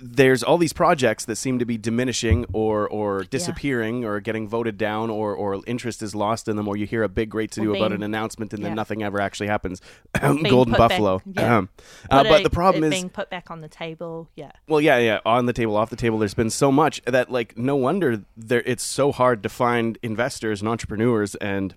there's 0.07 0.43
all 0.43 0.59
these 0.59 0.75
projects 0.75 1.25
that 1.25 1.37
seem 1.37 1.59
to 1.59 1.65
be 1.65 1.79
diminishing 1.79 2.45
or 2.53 2.87
or 2.89 3.25
disappearing 3.25 4.05
or 4.05 4.21
getting 4.21 4.47
voted 4.47 4.77
down 4.77 5.09
or 5.09 5.35
or 5.35 5.61
interest 5.67 6.03
is 6.03 6.15
lost 6.15 6.47
in 6.47 6.57
them 6.57 6.69
or 6.69 6.77
you 6.77 6.85
hear 6.85 7.03
a 7.03 7.09
big 7.09 7.31
great 7.31 7.51
to 7.53 7.61
do 7.61 7.73
Or 7.73 7.77
about 7.77 7.93
an 7.93 8.03
announcement 8.03 8.53
and 8.53 8.63
then 8.63 8.73
yeah. 8.73 8.75
nothing 8.75 9.03
ever 9.03 9.19
actually 9.19 9.47
happens. 9.47 9.81
Golden 10.21 10.75
put 10.75 10.79
back- 10.79 10.89
Buffalo. 10.91 11.23
yeah. 11.25 11.57
Um, 11.57 11.69
uh, 12.11 12.23
but 12.25 12.41
it- 12.41 12.45
the 12.45 12.51
problem 12.51 12.85
is 12.85 12.91
being 12.91 13.09
put 13.09 13.31
back 13.31 13.51
on 13.51 13.63
the 13.63 13.69
table 13.69 14.29
yeah 14.37 14.53
well, 14.69 14.81
yeah, 14.81 14.99
yeah, 14.99 15.21
on 15.25 15.47
the 15.47 15.53
table, 15.53 15.77
off 15.77 15.91
the 15.91 15.97
table. 15.97 16.19
There's 16.19 16.35
been 16.35 16.51
so 16.51 16.71
much 16.73 17.01
that, 17.07 17.31
like, 17.31 17.57
no 17.57 17.77
wonder 17.77 18.25
there. 18.37 18.63
It's 18.65 18.83
so 18.83 19.13
hard 19.13 19.43
to 19.43 19.49
find 19.49 19.99
investors 20.03 20.61
and 20.61 20.69
entrepreneurs 20.69 21.35
and 21.37 21.75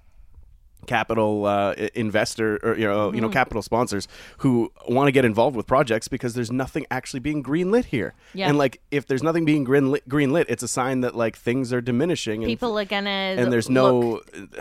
capital 0.88 1.46
uh, 1.46 1.74
investor 1.94 2.58
or 2.64 2.76
you 2.78 2.88
know 2.88 2.98
Mm-hmm. 3.08 3.16
you 3.16 3.22
know 3.22 3.30
capital 3.30 3.62
sponsors 3.62 4.08
who 4.40 4.72
want 4.88 5.08
to 5.08 5.12
get 5.12 5.24
involved 5.26 5.56
with 5.56 5.68
projects 5.68 6.08
because 6.08 6.34
there's 6.34 6.52
nothing 6.52 6.86
actually 6.90 7.20
being 7.20 7.44
greenlit 7.44 7.86
here. 7.86 8.16
Yeah. 8.34 8.50
And 8.50 8.58
like, 8.58 8.82
if 8.90 9.06
there's 9.06 9.22
nothing 9.22 9.46
being 9.46 9.66
greenlit, 9.66 10.02
greenlit, 10.10 10.46
it's 10.50 10.64
a 10.64 10.68
sign 10.68 11.02
that 11.02 11.14
like 11.16 11.36
things 11.38 11.72
are 11.72 11.82
diminishing. 11.82 12.44
And, 12.44 12.50
people 12.50 12.78
are 12.80 12.86
gonna 12.86 13.10
and 13.10 13.52
there's 13.54 13.70
look- 13.70 14.34
no 14.36 14.56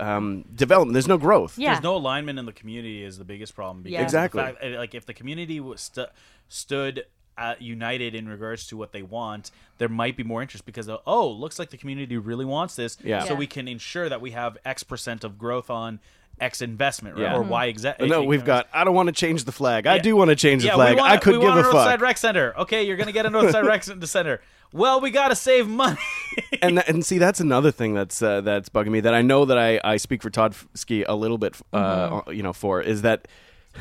um, 0.00 0.44
development. 0.54 0.92
There's 0.94 1.08
no 1.08 1.18
growth. 1.18 1.58
yeah 1.58 1.72
There's 1.72 1.82
no 1.82 1.96
alignment 1.96 2.38
in 2.38 2.46
the 2.46 2.52
community 2.52 3.02
is 3.02 3.18
the 3.18 3.24
biggest 3.24 3.54
problem. 3.54 3.82
Because 3.82 3.92
Yeah. 3.94 4.02
Exactly. 4.02 4.42
fact- 4.42 4.62
uh, 4.64 4.76
like 4.78 4.94
if 4.94 5.06
the 5.06 5.14
community 5.14 5.60
was 5.60 5.80
stu- 5.80 6.06
stood 6.48 7.04
uh, 7.38 7.54
united 7.60 8.14
in 8.14 8.28
regards 8.28 8.66
to 8.66 8.76
what 8.76 8.92
they 8.92 9.02
want, 9.02 9.50
there 9.78 9.88
might 9.88 10.16
be 10.16 10.24
more 10.24 10.42
interest 10.42 10.66
because 10.66 10.88
of, 10.88 11.00
oh, 11.06 11.28
looks 11.30 11.58
like 11.58 11.70
the 11.70 11.76
community 11.76 12.16
really 12.16 12.44
wants 12.44 12.74
this. 12.76 12.98
Yeah. 13.02 13.20
So 13.24 13.32
Yeah. 13.34 13.38
we 13.38 13.46
can 13.46 13.68
ensure 13.68 14.08
that 14.08 14.20
we 14.20 14.32
have 14.32 14.58
X 14.64 14.82
percent 14.82 15.24
of 15.24 15.38
growth 15.38 15.70
on 15.70 16.00
X 16.40 16.62
investment, 16.62 17.16
right? 17.16 17.22
Yeah. 17.22 17.36
Or 17.36 17.42
Mhm. 17.44 17.48
Y 17.48 17.64
exactly. 17.66 18.08
No, 18.08 18.22
we've 18.22 18.44
got. 18.44 18.68
I 18.72 18.84
don't 18.84 18.94
want 18.94 19.08
to 19.08 19.12
change 19.12 19.44
the 19.44 19.52
flag. 19.52 19.86
I 19.86 19.98
do 19.98 20.14
want 20.14 20.28
to 20.30 20.36
change 20.36 20.62
the 20.62 20.68
yeah, 20.68 20.74
flag. 20.74 20.94
we 20.94 21.00
want, 21.00 21.12
I 21.12 21.16
could 21.16 21.34
we 21.34 21.40
give 21.40 21.48
want 21.48 21.66
a 21.66 21.68
a 21.68 21.72
fuck. 21.72 21.88
Northside 21.88 22.00
Rec 22.00 22.16
Center. 22.18 22.54
Okay, 22.58 22.84
you're 22.86 22.96
gonna 22.96 23.12
get 23.12 23.26
a 23.26 23.30
Northside 23.30 23.64
Rec 23.66 23.82
Center. 24.06 24.40
Well, 24.72 25.00
we 25.00 25.10
gotta 25.10 25.34
save 25.34 25.66
money. 25.66 25.98
and 26.62 26.78
that, 26.78 26.88
and 26.88 27.04
see 27.04 27.18
that's 27.18 27.40
another 27.40 27.70
thing 27.72 27.94
that's 27.94 28.20
uh, 28.22 28.40
that's 28.42 28.68
bugging 28.68 28.90
me 28.90 29.00
that 29.00 29.14
I 29.14 29.22
know 29.22 29.46
that 29.46 29.58
I, 29.58 29.80
I 29.82 29.96
speak 29.96 30.22
for 30.22 30.30
Todd 30.30 30.54
Ski 30.74 31.02
a 31.04 31.14
little 31.14 31.38
bit 31.38 31.56
uh, 31.72 32.10
Mm-hmm. 32.10 32.32
you 32.32 32.42
know 32.44 32.52
for 32.52 32.80
is 32.82 33.02
that 33.02 33.26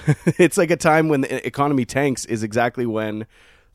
it's 0.37 0.57
like 0.57 0.71
a 0.71 0.77
time 0.77 1.09
when 1.09 1.21
the 1.21 1.45
economy 1.47 1.85
tanks 1.85 2.25
is 2.25 2.43
exactly 2.43 2.85
when 2.85 3.25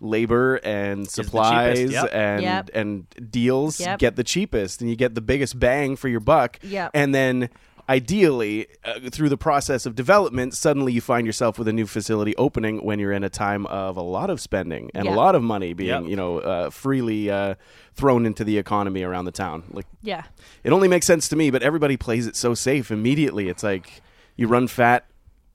labor 0.01 0.57
and 0.65 1.09
supplies 1.09 1.93
yep. 1.93 2.09
and 2.13 2.43
Yep. 2.43 2.71
and 2.75 3.31
deals 3.31 3.79
Yep. 3.79 3.99
get 4.01 4.17
the 4.17 4.25
cheapest 4.25 4.81
and 4.81 4.91
you 4.91 4.97
get 4.97 5.15
the 5.15 5.21
biggest 5.21 5.59
bang 5.59 5.95
for 5.97 6.09
your 6.09 6.19
buck 6.21 6.59
Yep. 6.63 6.91
and 6.95 7.15
then 7.15 7.51
ideally 7.89 8.67
uh, 8.85 8.99
through 9.11 9.29
the 9.29 9.37
process 9.37 9.87
of 9.87 9.95
development 9.95 10.55
suddenly 10.55 10.93
you 10.93 11.01
find 11.01 11.27
yourself 11.27 11.59
with 11.59 11.67
a 11.69 11.73
new 11.73 11.87
facility 11.87 12.35
opening 12.37 12.83
when 12.85 12.99
you're 12.99 13.13
in 13.13 13.25
a 13.25 13.29
time 13.29 13.67
of 13.67 13.97
a 13.97 14.03
lot 14.03 14.31
of 14.31 14.41
spending 14.41 14.91
and 14.95 15.07
a 15.09 15.11
lot 15.13 15.35
of 15.35 15.43
money 15.43 15.73
being 15.73 15.89
Yep. 16.03 16.05
you 16.11 16.17
know 16.17 16.39
uh, 16.39 16.71
freely 16.71 17.31
uh, 17.31 17.55
thrown 17.95 18.25
into 18.25 18.45
the 18.45 18.57
economy 18.57 19.03
around 19.03 19.25
the 19.27 19.33
town 19.33 19.65
like 19.73 19.87
yeah 20.01 20.25
it 20.65 20.73
only 20.73 20.89
makes 20.89 21.07
sense 21.07 21.29
to 21.29 21.37
me 21.37 21.51
but 21.51 21.63
everybody 21.63 21.97
plays 21.97 22.27
it 22.27 22.35
so 22.37 22.55
safe 22.55 22.91
immediately 22.91 23.49
it's 23.49 23.63
like 23.63 24.01
you 24.37 24.47
run 24.49 24.67
fat 24.69 25.05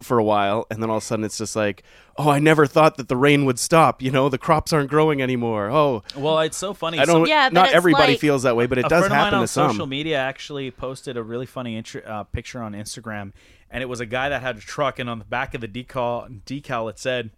for 0.01 0.19
a 0.19 0.23
while 0.23 0.67
and 0.69 0.81
then 0.81 0.89
all 0.89 0.97
of 0.97 1.03
a 1.03 1.05
sudden 1.05 1.25
it's 1.25 1.37
just 1.39 1.55
like 1.55 1.81
oh 2.17 2.29
i 2.29 2.37
never 2.37 2.67
thought 2.67 2.97
that 2.97 3.07
the 3.07 3.15
rain 3.17 3.45
would 3.45 3.57
stop 3.57 3.99
you 4.01 4.11
know 4.11 4.29
the 4.29 4.37
crops 4.37 4.71
aren't 4.71 4.89
growing 4.89 5.21
anymore 5.23 5.71
oh 5.71 6.03
well, 6.15 6.39
it's 6.41 6.55
so 6.55 6.73
funny. 6.73 6.99
i 6.99 7.05
don't 7.05 7.27
Yeah, 7.27 7.49
not 7.51 7.71
everybody 7.71 8.13
like- 8.13 8.19
feels 8.19 8.43
that 8.43 8.55
way 8.55 8.67
but 8.67 8.77
it 8.77 8.85
a 8.85 8.89
does 8.89 8.99
friend 8.99 9.05
of 9.05 9.17
mine 9.17 9.23
happen 9.23 9.39
on 9.39 9.43
to 9.43 9.47
some 9.47 9.71
social 9.71 9.87
media 9.87 10.17
actually 10.17 10.69
posted 10.69 11.17
a 11.17 11.23
really 11.23 11.47
funny 11.47 11.81
intr- 11.81 12.07
uh, 12.07 12.23
picture 12.25 12.61
on 12.61 12.73
Instagram, 12.73 13.33
and 13.71 13.81
it 13.81 13.87
was 13.87 13.99
a 13.99 14.05
guy 14.05 14.29
that 14.29 14.41
had 14.41 14.57
a 14.57 14.59
truck, 14.61 14.99
and 14.99 15.09
on 15.09 15.17
the 15.19 15.25
back 15.25 15.53
of 15.55 15.61
the 15.61 15.67
decal, 15.67 16.41
decal 16.45 16.89
it 16.89 16.99
said, 16.99 17.31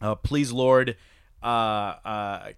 uh, 0.00 0.14
"Please, 0.14 0.52
Lord." 0.52 0.96
Uh, 1.42 1.46
uh, 2.04 2.52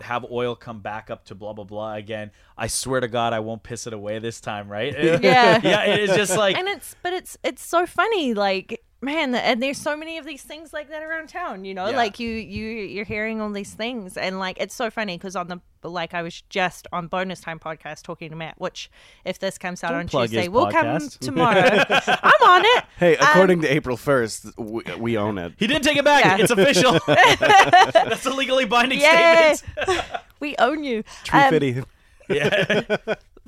have 0.00 0.26
oil 0.30 0.54
come 0.54 0.80
back 0.80 1.08
up 1.10 1.24
to 1.26 1.34
blah 1.34 1.52
blah 1.52 1.64
blah 1.64 1.94
again. 1.94 2.30
I 2.58 2.66
swear 2.66 3.00
to 3.00 3.08
God, 3.08 3.32
I 3.32 3.40
won't 3.40 3.62
piss 3.62 3.86
it 3.86 3.92
away 3.92 4.18
this 4.18 4.40
time, 4.40 4.68
right? 4.68 4.92
Yeah. 5.22 5.60
yeah. 5.62 5.84
It 5.84 6.10
is 6.10 6.16
just 6.16 6.36
like 6.36 6.56
and 6.56 6.68
it's 6.68 6.96
but 7.02 7.12
it's 7.12 7.38
it's 7.42 7.64
so 7.64 7.86
funny 7.86 8.34
like 8.34 8.82
man 9.02 9.34
and 9.34 9.60
there's 9.60 9.78
so 9.78 9.96
many 9.96 10.16
of 10.16 10.24
these 10.24 10.42
things 10.42 10.72
like 10.72 10.88
that 10.88 11.02
around 11.02 11.28
town 11.28 11.64
you 11.64 11.74
know 11.74 11.88
Yeah. 11.88 11.96
like 11.96 12.20
you 12.20 12.30
you 12.30 12.64
you're 12.66 13.04
hearing 13.04 13.40
all 13.40 13.50
these 13.50 13.74
things 13.74 14.16
and 14.16 14.38
like 14.38 14.58
it's 14.60 14.74
so 14.74 14.90
funny 14.90 15.18
because 15.18 15.34
on 15.34 15.48
the 15.48 15.60
like 15.88 16.14
i 16.14 16.22
was 16.22 16.42
just 16.48 16.86
on 16.92 17.08
bonus 17.08 17.40
time 17.40 17.58
podcast 17.58 18.02
talking 18.02 18.30
to 18.30 18.36
matt 18.36 18.54
which 18.58 18.88
if 19.24 19.40
this 19.40 19.58
comes 19.58 19.82
out 19.82 19.90
Don't 19.90 20.14
on 20.14 20.22
tuesday 20.22 20.42
his 20.42 20.50
will 20.50 20.70
come 20.70 21.08
tomorrow 21.20 21.60
i'm 21.88 22.48
on 22.48 22.62
it 22.64 22.84
hey 22.98 23.16
Um, 23.16 23.26
according 23.28 23.62
to 23.62 23.68
april 23.68 23.96
1st 23.96 24.56
we, 24.56 24.82
we 24.98 25.18
own 25.18 25.36
it 25.38 25.54
he 25.58 25.66
didn't 25.66 25.82
take 25.82 25.96
it 25.96 26.04
back. 26.04 26.24
Yeah. 26.24 26.36
It's 26.38 26.50
official. 26.52 26.92
That's 27.06 28.24
a 28.24 28.30
legally 28.32 28.64
binding 28.66 29.00
yeah 29.00 29.54
statement. 29.54 30.00
we 30.40 30.54
own 30.58 30.84
you 30.84 31.02
tree 31.24 31.40
Um, 31.40 31.50
fitty 31.50 31.82
Yeah. 32.28 32.84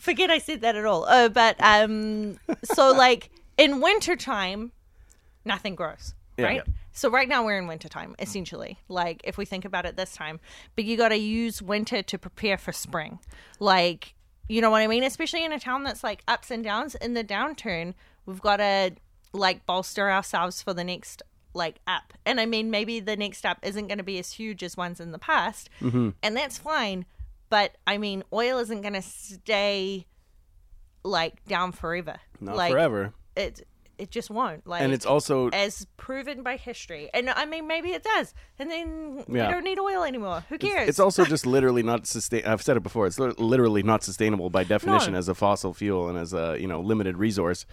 forget 0.00 0.30
I 0.30 0.38
said 0.38 0.62
that 0.62 0.74
at 0.74 0.84
all. 0.84 1.06
oh 1.08 1.28
but 1.28 1.54
um, 1.60 2.38
so 2.64 2.90
like 2.92 3.30
in 3.56 3.80
wintertime, 3.80 4.72
nothing 5.44 5.74
grows, 5.74 6.14
Yeah. 6.36 6.44
right? 6.44 6.62
Yeah. 6.66 6.72
So 6.92 7.10
right 7.10 7.28
now 7.28 7.44
we're 7.44 7.58
in 7.58 7.66
wintertime, 7.66 8.14
essentially. 8.18 8.78
Like 8.88 9.20
if 9.24 9.36
we 9.36 9.44
think 9.44 9.64
about 9.64 9.86
it 9.86 9.96
this 9.96 10.14
time, 10.14 10.40
but 10.76 10.84
you 10.84 10.96
got 10.96 11.08
to 11.08 11.16
use 11.16 11.60
winter 11.60 12.02
to 12.02 12.18
prepare 12.18 12.58
for 12.58 12.72
spring. 12.72 13.18
Like 13.58 14.14
you 14.48 14.60
know 14.60 14.70
what 14.70 14.82
I 14.82 14.86
mean? 14.86 15.04
Especially 15.04 15.44
in 15.44 15.52
a 15.52 15.58
town 15.58 15.84
that's 15.84 16.04
like 16.04 16.22
ups 16.28 16.50
and 16.50 16.62
downs. 16.62 16.94
In 16.96 17.14
the 17.14 17.24
downturn, 17.24 17.94
we've 18.26 18.40
got 18.40 18.58
to 18.58 18.92
like 19.32 19.66
bolster 19.66 20.10
ourselves 20.10 20.62
for 20.62 20.74
the 20.74 20.84
next 20.84 21.22
like 21.54 21.80
up. 21.86 22.12
And 22.26 22.40
I 22.40 22.46
mean, 22.46 22.70
maybe 22.70 23.00
the 23.00 23.16
next 23.16 23.46
up 23.46 23.58
isn't 23.62 23.86
going 23.86 23.98
to 23.98 24.04
be 24.04 24.18
as 24.18 24.32
huge 24.32 24.62
as 24.62 24.76
ones 24.76 25.00
in 25.00 25.12
the 25.12 25.18
past, 25.18 25.70
mm-hmm. 25.80 26.10
and 26.22 26.36
that's 26.36 26.58
fine. 26.58 27.06
But 27.48 27.76
I 27.86 27.98
mean, 27.98 28.22
oil 28.32 28.58
isn't 28.58 28.82
going 28.82 28.94
to 28.94 29.02
stay 29.02 30.06
like 31.04 31.44
down 31.46 31.72
forever. 31.72 32.16
Not 32.40 32.56
like, 32.56 32.72
forever. 32.72 33.12
It 33.36 33.66
it 33.98 34.10
just 34.10 34.30
won't. 34.30 34.66
Like 34.66 34.82
And 34.82 34.92
it's 34.92 35.06
also 35.06 35.48
as 35.50 35.86
proven 35.96 36.42
by 36.42 36.56
history. 36.56 37.10
And 37.14 37.30
I 37.30 37.44
mean, 37.46 37.66
maybe 37.66 37.90
it 37.90 38.02
does. 38.02 38.34
And 38.58 38.70
then 38.70 39.24
we 39.28 39.38
don't 39.38 39.64
need 39.64 39.78
oil 39.78 40.02
anymore. 40.04 40.44
Who 40.48 40.58
cares? 40.58 40.88
It's 40.88 41.00
also 41.00 41.24
just 41.34 41.46
literally 41.46 41.82
not 41.82 42.06
sustain. 42.06 42.44
I've 42.44 42.62
said 42.62 42.76
it 42.76 42.82
before. 42.82 43.06
It's 43.06 43.18
literally 43.18 43.82
not 43.82 44.02
sustainable 44.02 44.50
by 44.50 44.64
definition 44.64 45.12
No. 45.12 45.18
as 45.18 45.28
a 45.28 45.34
fossil 45.34 45.72
fuel 45.74 46.08
and 46.08 46.18
as 46.18 46.32
a 46.32 46.56
you 46.60 46.66
know 46.66 46.80
limited 46.80 47.16
resource. 47.16 47.66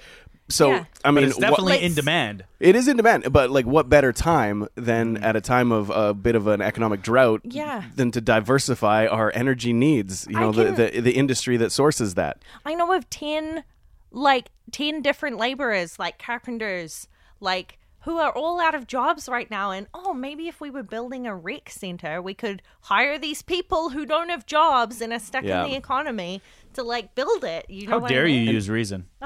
So 0.50 0.70
Yeah. 0.72 0.86
I 1.06 1.12
mean, 1.12 1.24
But 1.24 1.30
it's 1.30 1.36
what- 1.38 1.42
definitely 1.50 1.82
in 1.84 1.94
demand. 1.94 2.44
it 2.60 2.76
is 2.76 2.88
in 2.88 2.98
demand. 2.98 3.32
But 3.32 3.52
like, 3.52 3.66
what 3.66 3.88
better 3.90 4.12
time 4.12 4.68
than 4.76 5.18
Mm. 5.18 5.24
at 5.24 5.36
a 5.36 5.42
time 5.42 5.72
of 5.72 5.90
a 5.90 6.14
bit 6.14 6.36
of 6.36 6.48
an 6.48 6.62
economic 6.62 7.02
drought? 7.02 7.42
Yeah. 7.46 7.84
Than 7.96 8.12
to 8.12 8.22
diversify 8.22 9.08
our 9.08 9.32
energy 9.34 9.72
needs. 9.72 10.28
You 10.30 10.38
I 10.38 10.42
know, 10.42 10.52
the, 10.52 10.72
the 10.72 11.00
the 11.02 11.12
industry 11.14 11.58
that 11.58 11.72
sources 11.72 12.16
that. 12.16 12.42
I 12.66 12.74
know 12.74 12.92
of 12.94 13.10
10 13.10 13.64
like 14.12 14.50
10 14.72 15.02
different 15.02 15.38
laborers 15.38 16.00
like 16.00 16.18
carpenters 16.18 17.08
like 17.40 17.78
who 18.06 18.18
are 18.18 18.32
all 18.32 18.60
out 18.60 18.74
of 18.74 18.88
jobs 18.88 19.30
right 19.30 19.52
now 19.52 19.70
and 19.72 19.88
oh 19.94 20.14
maybe 20.14 20.48
if 20.48 20.60
we 20.60 20.70
were 20.72 20.82
building 20.84 21.28
a 21.28 21.36
rec 21.36 21.70
center 21.70 22.22
we 22.22 22.34
could 22.34 22.62
hire 22.82 23.18
these 23.20 23.42
people 23.42 23.90
who 23.90 24.06
don't 24.06 24.30
have 24.30 24.46
jobs 24.46 25.02
and 25.02 25.14
are 25.14 25.20
stuck 25.20 25.44
Yeah. 25.44 25.64
in 25.66 25.72
the 25.72 25.78
economy 25.78 26.42
to 26.74 26.84
like 26.84 27.16
build 27.16 27.44
it 27.44 27.66
you 27.70 27.88
know 27.88 28.00
How 28.00 28.08
dare 28.08 28.26
I 28.26 28.28
you 28.30 28.52
use 28.52 28.70
reason? 28.70 29.08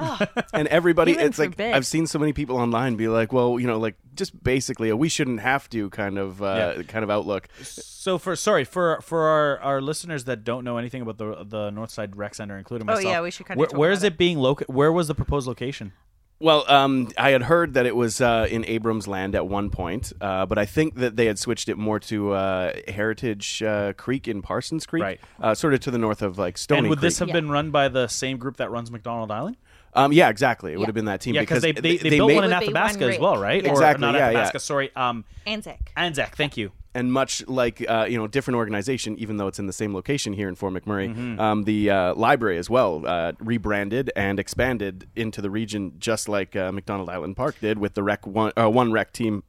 and 0.52 0.68
everybody 0.68 1.12
Heaven 1.12 1.26
it's 1.26 1.38
like 1.38 1.50
forbid. 1.50 1.74
i've 1.74 1.86
seen 1.86 2.06
so 2.06 2.18
many 2.18 2.32
people 2.32 2.56
online 2.56 2.96
be 2.96 3.08
like 3.08 3.32
well 3.32 3.58
you 3.60 3.66
know 3.66 3.78
like 3.78 3.94
just 4.14 4.42
basically 4.42 4.88
a 4.90 4.96
we 4.96 5.08
shouldn't 5.08 5.40
have 5.40 5.68
to 5.70 5.90
kind 5.90 6.18
of 6.18 6.42
uh, 6.42 6.74
Yeah. 6.76 6.82
kind 6.84 7.02
of 7.04 7.10
outlook 7.10 7.48
So 7.62 8.18
for 8.18 8.36
sorry 8.36 8.64
for 8.64 9.00
for 9.02 9.22
our, 9.26 9.58
our 9.60 9.80
listeners 9.80 10.24
that 10.24 10.44
don't 10.44 10.64
know 10.64 10.76
anything 10.78 11.02
about 11.02 11.18
the 11.18 11.44
the 11.44 11.70
Northside 11.70 12.12
Rec 12.14 12.34
Center, 12.36 12.56
including 12.56 12.86
myself. 12.86 13.04
Oh, 13.04 13.08
yeah, 13.10 13.20
we 13.20 13.30
should 13.32 13.46
kinda 13.46 13.58
Where, 13.58 13.66
talk 13.66 13.78
where 13.78 13.90
about 13.90 13.96
is 13.98 14.04
it 14.04 14.16
being 14.16 14.38
located? 14.38 14.72
Where 14.74 14.92
was 14.92 15.08
the 15.08 15.14
proposed 15.14 15.46
location? 15.48 15.92
Well 16.38 16.64
um, 16.70 17.08
i 17.16 17.30
had 17.30 17.42
heard 17.42 17.74
that 17.74 17.86
it 17.86 17.96
was 17.96 18.20
uh, 18.20 18.46
in 18.50 18.64
abrams 18.66 19.06
land 19.08 19.34
at 19.34 19.46
one 19.46 19.70
point 19.70 20.12
uh, 20.20 20.44
but 20.46 20.58
i 20.58 20.64
think 20.66 20.94
that 20.96 21.16
they 21.16 21.26
had 21.26 21.38
switched 21.38 21.68
it 21.68 21.76
more 21.78 21.98
to 21.98 22.32
uh, 22.32 22.72
heritage 22.88 23.62
uh, 23.62 23.92
creek 23.94 24.28
in 24.28 24.42
parsons 24.42 24.84
creek 24.86 25.02
Right. 25.02 25.20
uh, 25.40 25.54
sort 25.54 25.74
of 25.74 25.80
to 25.80 25.90
the 25.90 25.98
north 25.98 26.22
of 26.22 26.38
like 26.38 26.58
stony 26.58 26.78
and 26.80 26.88
would 26.88 26.98
creek 26.98 27.06
this 27.08 27.18
have 27.20 27.28
Yeah. 27.28 27.34
been 27.34 27.50
run 27.50 27.70
by 27.70 27.88
the 27.88 28.06
same 28.08 28.36
group 28.38 28.56
that 28.58 28.70
runs 28.70 28.90
McDonald 28.90 29.30
Island? 29.30 29.56
um, 29.94 30.12
yeah 30.12 30.28
exactly 30.28 30.72
it 30.72 30.78
would 30.78 30.88
have 30.88 30.94
been 30.94 31.06
that 31.06 31.20
team 31.22 31.34
Yeah, 31.34 31.40
because 31.42 31.62
they 31.62 31.72
they, 31.72 31.96
they, 31.96 32.10
built 32.18 32.28
made, 32.28 32.34
one 32.36 32.44
in 32.44 32.50
Would 32.50 32.60
be 32.60 32.66
one 32.66 32.76
Athabasca 32.76 33.04
as 33.14 33.18
well, 33.18 33.38
right? 33.38 33.62
Yeah. 33.64 33.70
Or 33.70 33.72
Exactly, 33.72 34.00
not 34.02 34.14
yeah, 34.14 34.20
yeah. 34.30 34.38
Athabasca. 34.40 34.60
Sorry, 34.60 34.94
um, 34.94 35.24
Anzac 35.46 35.92
Anzac. 35.96 36.36
Thank 36.36 36.56
you. 36.58 36.70
And 36.96 37.12
much 37.12 37.32
like 37.46 37.84
uh, 37.88 38.06
you 38.08 38.16
know 38.18 38.26
different 38.26 38.56
organization 38.56 39.10
even 39.18 39.36
though 39.36 39.48
it's 39.50 39.58
in 39.62 39.66
the 39.66 39.72
same 39.82 39.92
location 39.94 40.32
here 40.32 40.48
in 40.48 40.54
fort 40.54 40.72
mcmurray 40.76 41.08
Mm-hmm. 41.14 41.38
um, 41.46 41.58
the 41.64 41.90
uh, 41.90 42.14
library 42.14 42.58
as 42.58 42.68
well 42.76 42.90
uh, 43.06 43.32
rebranded 43.38 44.10
and 44.16 44.40
expanded 44.40 45.06
into 45.14 45.40
the 45.42 45.50
region 45.50 45.82
just 45.98 46.28
like 46.36 46.56
uh, 46.56 46.72
mcdonald 46.72 47.08
island 47.16 47.36
park 47.36 47.54
did 47.60 47.76
with 47.78 47.92
the 47.94 48.02
rec 48.02 48.26
one, 48.26 48.52
uh, 48.60 48.68
one 48.80 48.90
rec 48.92 49.12
team 49.12 49.42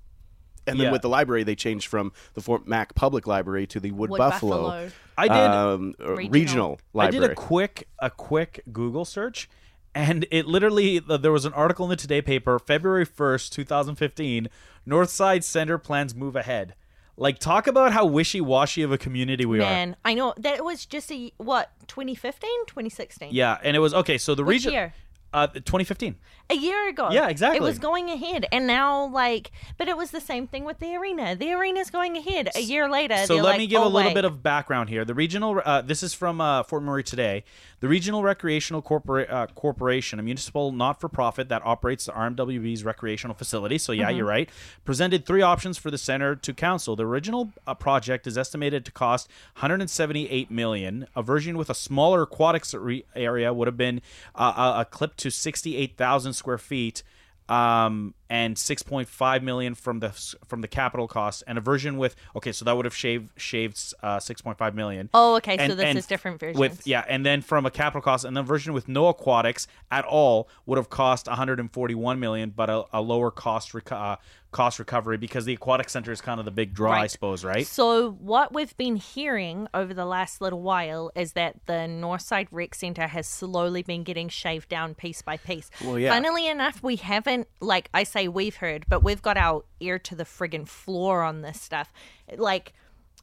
and 0.67 0.77
then 0.79 0.87
Yeah. 0.87 0.91
with 0.91 1.01
the 1.01 1.09
library 1.17 1.43
they 1.43 1.55
changed 1.55 1.87
from 1.87 2.11
the 2.33 2.41
fort 2.41 2.67
mac 2.67 2.93
public 2.95 3.25
library 3.25 3.65
to 3.67 3.79
the 3.79 3.91
wood, 3.91 4.09
Wood 4.09 4.17
buffalo, 4.17 4.63
Buffalo. 4.63 4.89
I 5.17 5.27
did. 5.29 5.37
um, 5.37 5.95
uh, 5.99 6.15
Regional. 6.15 6.29
regional. 6.31 6.79
I 6.97 7.09
did 7.09 7.23
a 7.23 7.33
quick 7.33 7.87
a 7.99 8.09
quick 8.11 8.53
Google 8.73 9.05
search, 9.05 9.49
and 9.95 10.27
it 10.29 10.45
literally 10.45 10.99
there 10.99 11.31
was 11.31 11.45
an 11.45 11.53
article 11.53 11.85
in 11.85 11.89
the 11.89 11.95
Today 11.95 12.21
paper, 12.21 12.59
February 12.59 13.05
first, 13.05 13.53
two 13.53 13.63
thousand 13.63 13.95
fifteen. 13.95 14.49
Northside 14.85 15.43
Center 15.43 15.77
plans 15.77 16.13
move 16.13 16.35
ahead. 16.35 16.75
Like 17.19 17.39
talk 17.39 17.65
about 17.67 17.91
how 17.93 18.05
wishy 18.05 18.39
washy 18.41 18.83
of 18.83 18.91
a 18.91 18.97
community 18.97 19.43
we 19.45 19.57
are. 19.57 19.61
man 19.63 19.95
i 20.05 20.13
know 20.13 20.33
that 20.37 20.63
was 20.63 20.85
just 20.85 21.11
a 21.11 21.31
what 21.37 21.71
2015 21.87 22.49
2016 22.67 23.29
Yeah, 23.31 23.57
and 23.63 23.75
it 23.75 23.79
was 23.79 23.93
okay. 23.93 24.17
So 24.19 24.35
the 24.35 24.43
Which 24.43 24.57
region, 24.65 24.73
year? 24.73 24.93
Uh, 25.33 25.47
2015. 25.47 26.15
a 26.49 26.55
year 26.55 26.87
ago. 26.89 27.09
Yeah, 27.11 27.27
exactly. 27.27 27.57
It 27.57 27.61
was 27.61 27.77
going 27.79 28.09
ahead, 28.09 28.45
and 28.51 28.65
now 28.67 29.07
like, 29.07 29.51
but 29.77 29.87
it 29.87 29.97
was 29.97 30.11
the 30.11 30.21
same 30.21 30.47
thing 30.47 30.63
with 30.63 30.79
the 30.79 30.95
arena. 30.95 31.35
The 31.35 31.51
arena's 31.51 31.89
going 31.89 32.15
ahead. 32.17 32.49
A 32.55 32.61
year 32.61 32.89
later, 32.89 33.17
So 33.25 33.35
let 33.35 33.43
like, 33.43 33.57
me 33.57 33.67
give 33.67 33.81
oh, 33.81 33.87
a 33.87 33.89
little 33.89 34.09
wait. 34.11 34.15
bit 34.15 34.25
of 34.25 34.41
background 34.41 34.89
here. 34.89 35.03
The 35.05 35.13
regional, 35.13 35.61
uh, 35.63 35.81
this 35.81 36.01
is 36.03 36.13
from 36.13 36.39
uh, 36.39 36.63
Fort 36.63 36.83
Murray 36.83 37.03
today. 37.03 37.43
The 37.79 37.87
Regional 37.87 38.23
Recreational 38.23 38.81
Corpora- 38.81 39.27
uh, 39.29 39.47
Corporation, 39.47 40.17
a 40.19 40.23
municipal 40.23 40.71
not-for-profit 40.71 41.47
that 41.49 41.61
operates 41.63 42.05
the 42.05 42.11
RMWB's 42.13 42.83
recreational 42.83 43.35
facility. 43.35 43.77
So 43.77 43.91
yeah, 43.91 44.07
Mm-hmm. 44.07 44.17
you're 44.17 44.25
right. 44.25 44.49
Presented 44.85 45.25
three 45.27 45.41
options 45.43 45.77
for 45.77 45.91
the 45.91 45.97
center 45.97 46.35
to 46.35 46.53
council. 46.53 46.95
The 46.95 47.05
original 47.05 47.51
uh, 47.67 47.75
project 47.75 48.25
is 48.25 48.35
estimated 48.37 48.83
to 48.85 48.91
cost 48.91 49.29
178 49.57 50.49
million. 50.49 51.07
A 51.15 51.21
version 51.21 51.57
with 51.57 51.69
a 51.69 51.75
smaller 51.75 52.23
aquatics 52.23 52.73
re- 52.73 53.05
area 53.15 53.53
would 53.53 53.67
have 53.67 53.77
been 53.77 54.01
uh, 54.33 54.73
a, 54.77 54.81
a 54.81 54.85
clip 54.85 55.16
to 55.17 55.29
68,000 55.29 56.33
square 56.33 56.57
feet 56.57 57.03
um, 57.49 58.13
and 58.29 58.55
6.5 58.55 59.41
million 59.41 59.73
from 59.73 59.99
the 59.99 60.09
from 60.47 60.61
the 60.61 60.67
capital 60.67 61.07
cost, 61.07 61.43
and 61.47 61.57
a 61.57 61.61
version 61.61 61.97
with 61.97 62.15
okay, 62.35 62.51
so 62.51 62.65
that 62.65 62.75
would 62.75 62.85
have 62.85 62.95
shaved 62.95 63.29
shaved 63.39 63.93
uh, 64.03 64.17
6.5 64.17 64.73
million. 64.73 65.09
Oh, 65.13 65.35
okay, 65.37 65.57
so 65.57 65.73
this 65.73 65.85
and 65.85 65.97
is 65.97 66.05
different 66.05 66.39
versions. 66.39 66.59
With 66.59 66.85
yeah, 66.85 67.05
and 67.07 67.25
then 67.25 67.41
from 67.41 67.65
a 67.65 67.71
capital 67.71 68.01
cost, 68.01 68.25
and 68.25 68.35
the 68.35 68.43
version 68.43 68.73
with 68.73 68.87
no 68.89 69.07
aquatics 69.07 69.67
at 69.91 70.03
all 70.05 70.49
would 70.65 70.77
have 70.77 70.89
cost 70.89 71.27
141 71.27 72.19
million, 72.19 72.49
but 72.49 72.69
a, 72.69 72.83
a 72.91 73.01
lower 73.01 73.31
cost 73.31 73.71
reco- 73.71 74.13
uh, 74.13 74.15
cost 74.57 74.79
recovery 74.79 75.17
because 75.17 75.45
the 75.45 75.53
aquatic 75.53 75.87
center 75.87 76.11
is 76.11 76.19
kind 76.19 76.39
of 76.39 76.45
the 76.45 76.51
big 76.51 76.73
draw, 76.73 76.93
I 76.93 77.05
suppose, 77.05 77.45
right? 77.45 77.67
So 77.67 78.09
what 78.13 78.55
we've 78.55 78.75
been 78.75 78.95
hearing 78.95 79.67
over 79.71 79.93
the 79.93 80.03
last 80.03 80.41
little 80.41 80.63
while 80.63 81.11
is 81.15 81.33
that 81.33 81.57
the 81.67 81.85
Northside 81.87 82.47
Rec 82.49 82.73
Centre 82.73 83.05
has 83.05 83.27
slowly 83.27 83.83
been 83.83 84.03
getting 84.03 84.29
shaved 84.29 84.67
down 84.67 84.95
piece 84.95 85.21
by 85.21 85.37
piece. 85.37 85.69
Well, 85.85 85.99
yeah. 85.99 86.11
Funnily 86.11 86.47
enough, 86.47 86.81
we 86.81 86.95
haven't 86.95 87.47
like 87.61 87.91
I 87.93 88.01
say 88.01 88.27
we've 88.27 88.55
heard, 88.55 88.85
but 88.89 89.03
we've 89.03 89.21
got 89.21 89.37
our 89.37 89.63
ear 89.79 89.99
to 89.99 90.15
the 90.15 90.23
friggin' 90.23 90.67
floor 90.67 91.21
on 91.21 91.43
this 91.43 91.61
stuff. 91.61 91.93
Like 92.35 92.73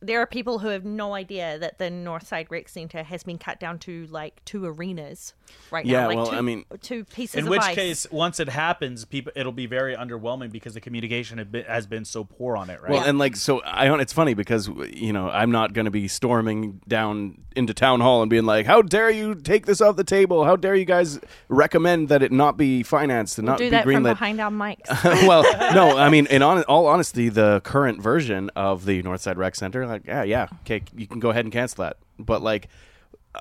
there 0.01 0.21
are 0.21 0.27
people 0.27 0.59
who 0.59 0.69
have 0.69 0.85
no 0.85 1.15
idea 1.15 1.59
that 1.59 1.79
the 1.79 1.85
Northside 1.85 2.51
Rec 2.51 2.69
Centre 2.69 3.03
has 3.03 3.23
been 3.23 3.39
cut 3.39 3.59
down 3.59 3.79
to 3.81 4.07
like 4.07 4.45
two 4.45 4.65
arenas 4.67 5.35
right 5.71 5.87
Yeah, 5.87 6.03
now. 6.03 6.09
Like 6.09 6.17
well, 6.17 6.27
two, 6.27 6.37
I 6.37 6.41
mean- 6.41 6.65
two 6.83 7.05
pieces 7.05 7.37
In 7.37 7.45
of 7.45 7.51
which 7.51 7.63
ice. 7.63 7.75
case, 7.75 8.07
once 8.11 8.41
it 8.41 8.49
happens, 8.49 9.05
people 9.05 9.33
it'll 9.37 9.53
be 9.53 9.67
very 9.67 9.97
underwhelming 9.97 10.51
because 10.53 10.75
the 10.75 10.81
communication 10.81 11.39
had 11.39 11.51
been, 11.53 11.65
has 11.65 11.87
been 11.87 12.05
so 12.05 12.25
poor 12.25 12.57
on 12.57 12.71
it, 12.71 12.83
right? 12.83 12.91
Well, 12.93 13.05
and 13.05 13.19
like 13.19 13.37
so, 13.37 13.61
I. 13.63 13.95
It's 13.95 14.13
funny 14.13 14.35
because 14.35 14.69
you 14.69 15.13
know 15.13 15.31
I'm 15.31 15.53
not 15.53 15.73
going 15.73 15.85
to 15.85 15.91
be 15.91 16.09
storming 16.09 16.81
down 16.89 17.43
into 17.55 17.73
town 17.73 18.01
hall 18.01 18.23
and 18.23 18.29
being 18.29 18.45
like, 18.45 18.67
"How 18.67 18.83
dare 18.83 19.11
you 19.11 19.35
take 19.35 19.67
this 19.67 19.81
off 19.81 19.97
the 19.97 20.05
table? 20.05 20.45
How 20.45 20.57
dare 20.57 20.75
you 20.75 20.85
guys 20.85 21.21
recommend 21.49 22.09
that 22.09 22.23
it 22.23 22.33
not 22.33 22.57
be 22.57 22.83
financed 22.83 23.39
and 23.39 23.47
not 23.47 23.59
do 23.59 23.65
be 23.67 23.71
that 23.71 23.85
from 23.85 24.03
behind 24.03 24.41
our 24.41 24.51
mics. 24.51 24.89
well, 25.29 25.43
no, 25.75 25.97
I 25.97 26.09
mean, 26.09 26.27
in 26.31 26.43
on, 26.43 26.63
all 26.65 26.87
honesty, 26.87 27.29
the 27.29 27.61
current 27.65 28.03
version 28.03 28.51
of 28.57 28.85
the 28.85 29.03
Northside 29.03 29.37
Rec 29.37 29.55
Center, 29.89 29.93
like, 29.95 30.07
yeah, 30.07 30.23
yeah, 30.23 30.47
okay, 30.63 30.83
you 30.97 31.07
can 31.07 31.21
go 31.21 31.31
ahead 31.31 31.45
and 31.45 31.53
cancel 31.53 31.85
that. 31.85 31.97
But 32.19 32.43
like, 32.43 32.69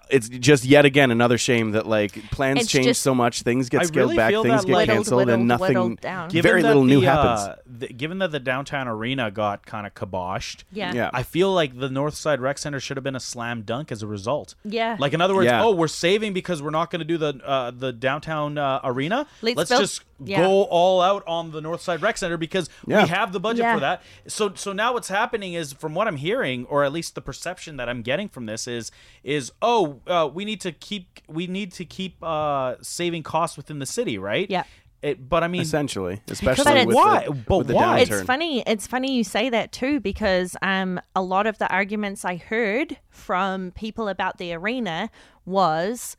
it's 0.10 0.28
just 0.28 0.66
yet 0.66 0.86
again 0.86 1.12
another 1.12 1.38
shame 1.38 1.72
that 1.74 1.86
like 1.86 2.14
plans 2.32 2.62
It's 2.62 2.72
change 2.72 2.86
just- 2.88 3.04
so 3.04 3.14
much, 3.14 3.44
things 3.44 3.70
get 3.70 3.82
I 3.82 3.84
scaled 3.86 4.06
really 4.10 4.18
back, 4.18 4.32
feel 4.32 4.42
things 4.42 4.62
that, 4.62 4.68
get 4.68 4.74
like- 4.74 4.90
canceled, 4.90 5.18
Whittled, 5.20 5.40
and 5.40 5.48
nothing, 5.48 5.68
whittled 5.68 6.02
down. 6.02 6.30
Given 6.30 6.50
very 6.50 6.62
that 6.64 6.68
little 6.70 6.84
new 6.84 7.02
the, 7.02 7.06
happens. 7.06 7.40
uh, 7.42 7.56
the- 7.68 7.88
given 7.90 8.18
that 8.18 8.32
the 8.32 8.40
downtown 8.40 8.88
arena 8.88 9.30
got 9.30 9.68
kind 9.68 9.86
of 9.86 9.94
kiboshed, 9.94 10.64
Yeah. 10.72 10.94
Yeah. 10.94 11.10
I 11.14 11.22
feel 11.22 11.54
like 11.54 11.80
the 11.80 11.90
Northside 11.90 12.40
Rec 12.40 12.58
Center 12.58 12.80
should 12.80 12.98
have 12.98 13.04
been 13.04 13.16
a 13.16 13.20
slam 13.20 13.62
dunk 13.62 13.92
as 13.92 14.02
a 14.02 14.08
result. 14.08 14.56
Yeah. 14.66 14.96
Like 15.00 15.14
in 15.14 15.22
other 15.22 15.36
words, 15.36 15.46
Yeah. 15.46 15.64
oh, 15.64 15.72
we're 15.76 15.88
saving 15.88 16.34
because 16.34 16.60
we're 16.64 16.72
not 16.72 16.90
going 16.90 17.02
to 17.02 17.06
do 17.06 17.20
the 17.20 17.40
uh, 17.46 17.70
the 17.70 17.94
downtown 17.94 18.58
uh, 18.58 18.80
arena. 18.84 19.28
Let's 19.44 19.70
build- 19.70 19.80
just 19.82 20.02
yeah. 20.24 20.42
go 20.42 20.64
all 20.64 21.02
out 21.02 21.24
on 21.28 21.52
the 21.52 21.62
Northside 21.62 22.02
Rec 22.02 22.18
Center 22.18 22.38
because 22.38 22.70
Yeah. 22.88 23.04
we 23.04 23.10
have 23.10 23.32
the 23.34 23.40
budget 23.40 23.64
Yeah. 23.64 23.74
for 23.76 23.80
that. 23.82 24.02
So 24.28 24.54
so 24.56 24.74
now 24.74 24.94
what's 24.94 25.10
happening 25.10 25.54
is, 25.54 25.74
from 25.74 25.94
what 25.96 26.08
I'm 26.08 26.18
hearing, 26.18 26.66
or 26.66 26.84
at 26.84 26.92
least 26.92 27.16
the 27.16 27.22
perception 27.22 27.78
that 27.78 27.90
I'm 27.90 28.02
getting 28.02 28.30
from 28.30 28.46
this 28.46 28.68
is 28.68 28.92
is 29.24 29.52
oh, 29.62 30.02
uh, 30.08 30.30
we 30.34 30.46
need 30.46 30.62
to 30.62 30.72
keep 30.72 31.20
we 31.28 31.48
need 31.48 31.72
to 31.74 31.86
keep 31.86 32.24
uh, 32.24 32.76
saving 32.82 33.24
costs 33.24 33.58
within 33.58 33.80
the 33.80 33.86
city, 33.86 34.18
right? 34.18 34.50
Yeah. 34.50 34.64
It, 35.02 35.28
but 35.28 35.44
I 35.44 35.50
mean, 35.50 35.60
essentially, 35.62 36.22
especially 36.30 36.64
But 36.64 36.88
with, 36.88 36.96
why? 36.96 37.26
the, 37.26 37.34
But 37.34 37.58
with 37.58 37.68
the 37.68 37.74
why? 37.74 38.06
downturn. 38.06 38.12
It's 38.20 38.22
funny. 38.24 38.64
It's 38.66 38.88
funny 38.88 39.12
you 39.18 39.26
say 39.26 39.50
that 39.50 39.74
too 39.74 40.00
because 40.00 40.56
um, 40.62 40.98
a 41.14 41.22
lot 41.22 41.46
of 41.46 41.58
the 41.58 41.68
arguments 41.70 42.24
I 42.24 42.38
heard 42.38 42.96
from 43.10 43.72
people 43.72 44.08
about 44.08 44.38
the 44.38 44.54
arena 44.54 45.10
was, 45.46 46.16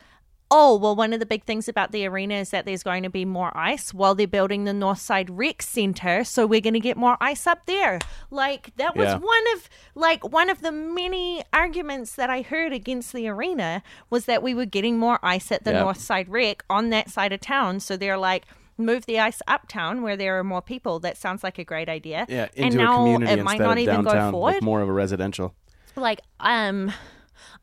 oh, 0.51 0.77
well, 0.77 0.95
one 0.95 1.13
of 1.13 1.19
the 1.21 1.27
big 1.27 1.43
things 1.45 1.69
about 1.69 1.91
the 1.91 2.07
arena 2.07 2.35
is 2.35 2.51
that 2.51 2.65
there's 2.65 2.83
going 2.85 3.03
to 3.03 3.11
be 3.11 3.25
more 3.25 3.51
ice 3.57 3.93
while 3.93 4.15
they're 4.15 4.27
building 4.27 4.65
the 4.65 4.73
Northside 4.73 5.29
Rec 5.31 5.63
Center, 5.63 6.23
so 6.23 6.47
we're 6.47 6.61
going 6.61 6.75
to 6.75 6.81
get 6.81 6.97
more 6.97 7.17
ice 7.21 7.47
up 7.47 7.67
there. 7.67 7.99
Like 8.31 8.71
that 8.77 8.95
was 8.95 9.07
Yeah. 9.07 9.17
one 9.17 9.45
of 9.55 9.69
like 9.95 10.23
one 10.31 10.49
of 10.51 10.61
the 10.61 10.71
many 10.71 11.43
arguments 11.53 12.15
that 12.15 12.31
I 12.31 12.43
heard 12.43 12.73
against 12.73 13.13
the 13.13 13.27
arena 13.29 13.83
was 14.11 14.27
that 14.27 14.43
we 14.43 14.55
were 14.55 14.67
getting 14.67 14.99
more 14.99 15.19
ice 15.23 15.51
at 15.51 15.65
the 15.65 15.73
Yeah. 15.73 15.83
Northside 15.83 16.27
Rec 16.29 16.63
on 16.71 16.91
that 16.91 17.11
side 17.11 17.33
of 17.33 17.41
town. 17.41 17.81
So 17.81 17.97
they're 17.97 18.19
like. 18.19 18.45
Move 18.77 19.07
the 19.07 19.21
ice 19.21 19.41
uptown 19.47 20.03
where 20.03 20.17
there 20.17 20.37
are 20.37 20.43
more 20.43 20.61
people. 20.61 20.99
That 20.99 21.17
sounds 21.17 21.45
like 21.45 21.61
a 21.61 21.65
great 21.65 21.89
idea. 21.89 22.27
yeah, 22.29 22.49
and 22.57 22.65
into 22.67 22.79
now 22.79 22.95
a 22.95 22.97
community 23.05 23.41
it 23.41 23.45
might 23.45 23.61
not 23.61 23.79
even 23.79 23.95
downtown, 24.03 24.33
go 24.33 24.39
forward. 24.39 24.55
with 24.57 24.65
more 24.65 24.81
of 24.81 24.89
a 24.89 24.93
residential. 24.93 25.55
like, 25.95 26.21
um, 26.41 26.91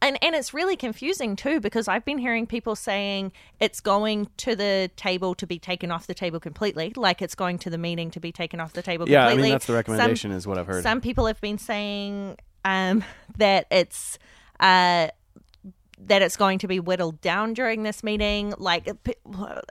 And 0.02 0.18
and 0.24 0.36
it's 0.36 0.54
really 0.54 0.76
confusing 0.76 1.36
too 1.36 1.60
because 1.60 1.88
I've 1.88 2.06
been 2.06 2.18
hearing 2.18 2.46
people 2.48 2.76
saying 2.76 3.32
it's 3.60 3.80
going 3.80 4.28
to 4.38 4.56
the 4.56 4.90
table 4.96 5.36
to 5.36 5.48
be 5.48 5.60
taken 5.60 5.92
off 5.92 6.08
the 6.08 6.14
table 6.14 6.40
completely, 6.40 6.94
like 6.96 7.22
it's 7.22 7.36
going 7.36 7.58
to 7.60 7.70
the 7.70 7.78
meeting 7.78 8.12
to 8.12 8.20
be 8.20 8.32
taken 8.32 8.60
off 8.60 8.74
the 8.74 8.82
table 8.82 9.08
Yeah, 9.10 9.20
I 9.20 9.30
completely. 9.30 9.44
mean 9.44 9.52
that's 9.54 9.66
the 9.66 9.72
Some- 9.72 9.76
recommendation 9.78 10.32
is 10.32 10.48
what 10.48 10.58
I've 10.58 10.68
heard. 10.68 10.84
Some 10.84 11.02
people 11.02 11.26
have 11.28 11.42
been 11.42 11.58
saying 11.58 12.38
um, 12.66 13.04
that 13.38 13.68
it's 13.72 14.20
uh, 14.60 15.08
that 16.08 16.22
it's 16.22 16.36
going 16.36 16.58
to 16.60 16.68
be 16.68 16.80
whittled 16.80 17.22
down 17.22 17.54
during 17.54 17.84
this 17.84 18.04
meeting. 18.04 18.54
Like 18.58 18.90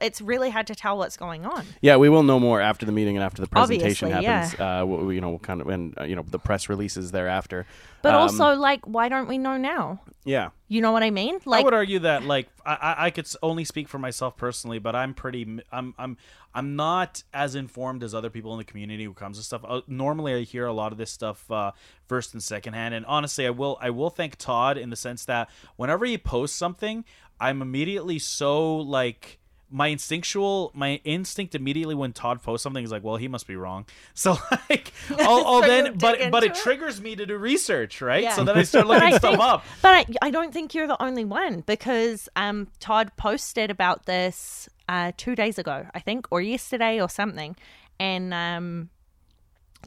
it's 0.01 0.21
really 0.21 0.51
hard 0.51 0.67
to 0.69 0.75
tell 0.75 0.97
what's 0.99 1.17
going 1.17 1.45
on. 1.45 1.65
Yeah, 1.81 1.97
we 1.97 2.09
will 2.09 2.23
know 2.23 2.39
more 2.41 2.61
after 2.61 2.87
the 2.87 2.93
meeting 2.93 3.17
and 3.17 3.25
after 3.25 3.43
the 3.43 3.49
presentation 3.49 4.13
Obviously, 4.13 4.31
happens. 4.59 4.61
Uh, 4.61 4.87
we- 4.87 5.15
you 5.17 5.21
know, 5.21 5.39
kind 5.39 5.61
of, 5.61 5.69
and 5.69 5.99
uh, 6.01 6.05
you 6.05 6.17
know, 6.17 6.23
the 6.23 6.39
press 6.39 6.69
releases 6.69 7.11
thereafter. 7.11 7.67
But 8.03 8.15
Um, 8.15 8.23
also, 8.23 8.55
like, 8.55 8.87
why 8.87 9.09
don't 9.09 9.29
we 9.29 9.37
know 9.39 9.57
now? 9.59 10.01
yeah, 10.25 10.51
You 10.69 10.81
know 10.81 10.93
what 10.93 11.03
I 11.03 11.11
mean? 11.11 11.39
Like, 11.45 11.61
I 11.61 11.65
would 11.65 11.75
argue 11.75 11.99
that 12.01 12.25
like 12.25 12.49
I, 12.65 12.75
I 12.75 13.07
I 13.07 13.11
could 13.11 13.27
only 13.43 13.65
speak 13.65 13.89
for 13.89 13.99
myself 13.99 14.37
personally, 14.37 14.79
but 14.79 14.95
I'm 14.95 15.15
pretty 15.15 15.43
m- 15.43 15.61
I'm 15.73 15.95
I'm 15.99 16.17
I'm 16.55 16.77
not 16.77 17.23
as 17.33 17.55
informed 17.55 18.03
as 18.03 18.15
other 18.15 18.31
people 18.31 18.53
in 18.53 18.59
the 18.59 18.65
community 18.65 19.05
who 19.05 19.15
comes 19.15 19.39
to 19.39 19.45
stuff. 19.45 19.63
Uh, 19.67 19.81
normally, 19.87 20.35
I 20.35 20.43
hear 20.43 20.67
a 20.67 20.73
lot 20.73 20.93
of 20.93 20.99
this 20.99 21.11
stuff 21.11 21.49
uh, 21.51 21.73
first 22.07 22.33
and 22.33 22.43
second 22.43 22.75
hand, 22.75 22.95
and 22.95 23.07
honestly, 23.07 23.47
I 23.47 23.51
will 23.51 23.79
I 23.81 23.91
will 23.91 24.11
thank 24.11 24.37
Todd 24.37 24.77
in 24.77 24.91
the 24.91 24.97
sense 24.97 25.25
that 25.27 25.49
whenever 25.77 26.05
he 26.05 26.19
posts 26.19 26.57
something, 26.57 27.05
I'm 27.41 27.63
immediately 27.63 28.19
so 28.19 28.77
like 28.77 29.39
my 29.73 29.87
instinctual 29.87 30.73
my 30.75 31.01
instinct 31.05 31.55
immediately 31.55 31.95
when 31.95 32.13
Todd 32.13 32.43
posts 32.43 32.65
something 32.65 32.83
is 32.83 32.91
like, 32.91 33.05
well, 33.05 33.17
he 33.17 33.29
must 33.29 33.47
be 33.47 33.57
wrong. 33.57 33.87
So 34.15 34.37
like, 34.69 34.93
I'll, 35.11 35.47
I'll 35.47 35.63
So 35.63 35.69
then 35.69 35.97
but 35.99 36.31
but 36.31 36.43
it 36.43 36.51
it? 36.51 36.55
triggers 36.57 37.01
me 37.01 37.15
to 37.17 37.25
do 37.25 37.37
research, 37.37 38.03
right? 38.03 38.25
Yeah. 38.25 38.35
So 38.35 38.45
then 38.45 38.59
I 38.59 38.65
start 38.65 38.87
looking 38.89 39.05
I 39.15 39.19
stuff 39.19 39.31
think, 39.31 39.41
up. 39.41 39.65
but 39.81 39.91
I, 39.93 40.07
I 40.27 40.31
don't 40.31 40.53
think 40.53 40.75
you're 40.75 40.89
the 40.89 41.01
only 41.01 41.25
one 41.25 41.61
because 41.61 42.29
um, 42.37 42.67
Todd 42.81 43.13
posted 43.17 43.71
about 43.71 44.07
this 44.07 44.69
uh, 44.91 45.13
two 45.17 45.37
days 45.37 45.57
ago, 45.57 45.87
I 45.95 46.01
think, 46.01 46.27
or 46.33 46.41
yesterday 46.43 47.01
or 47.01 47.09
something, 47.09 47.55
and 48.01 48.35
um, 48.35 48.91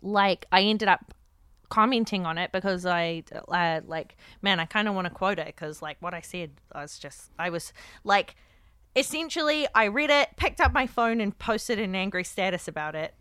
like 0.02 0.46
I 0.50 0.62
ended 0.62 0.88
up 0.88 1.14
commenting 1.68 2.26
on 2.26 2.38
it 2.38 2.54
because 2.54 2.86
I 2.86 3.24
uh, 3.50 3.82
like, 3.86 4.16
man, 4.42 4.62
I 4.62 4.66
kind 4.66 4.88
of 4.88 4.96
want 4.96 5.06
to 5.06 5.14
quote 5.14 5.40
it 5.40 5.48
because 5.48 5.82
like 5.82 5.98
what 6.00 6.14
I 6.14 6.22
said, 6.22 6.52
I 6.72 6.82
was 6.82 6.98
just, 6.98 7.32
I 7.38 7.50
was 7.50 7.74
like. 8.04 8.36
Essentially, 8.96 9.68
I 9.74 9.86
read 9.86 10.12
it, 10.12 10.30
picked 10.38 10.62
up 10.62 10.72
my 10.72 10.86
phone, 10.86 11.20
and 11.20 11.36
posted 11.40 11.80
an 11.80 11.96
angry 11.96 12.24
status 12.24 12.68
about 12.68 12.94
it. 12.94 13.16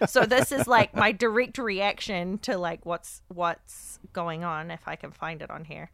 so 0.08 0.24
this 0.24 0.52
is 0.52 0.66
like 0.66 0.96
my 0.96 1.12
direct 1.12 1.58
reaction 1.58 2.38
to 2.38 2.56
like 2.56 2.86
what's 2.86 3.20
what's 3.28 3.98
going 4.14 4.42
on 4.42 4.70
if 4.70 4.86
i 4.86 4.96
can 4.96 5.10
find 5.10 5.42
it 5.42 5.50
on 5.50 5.64
here 5.64 5.90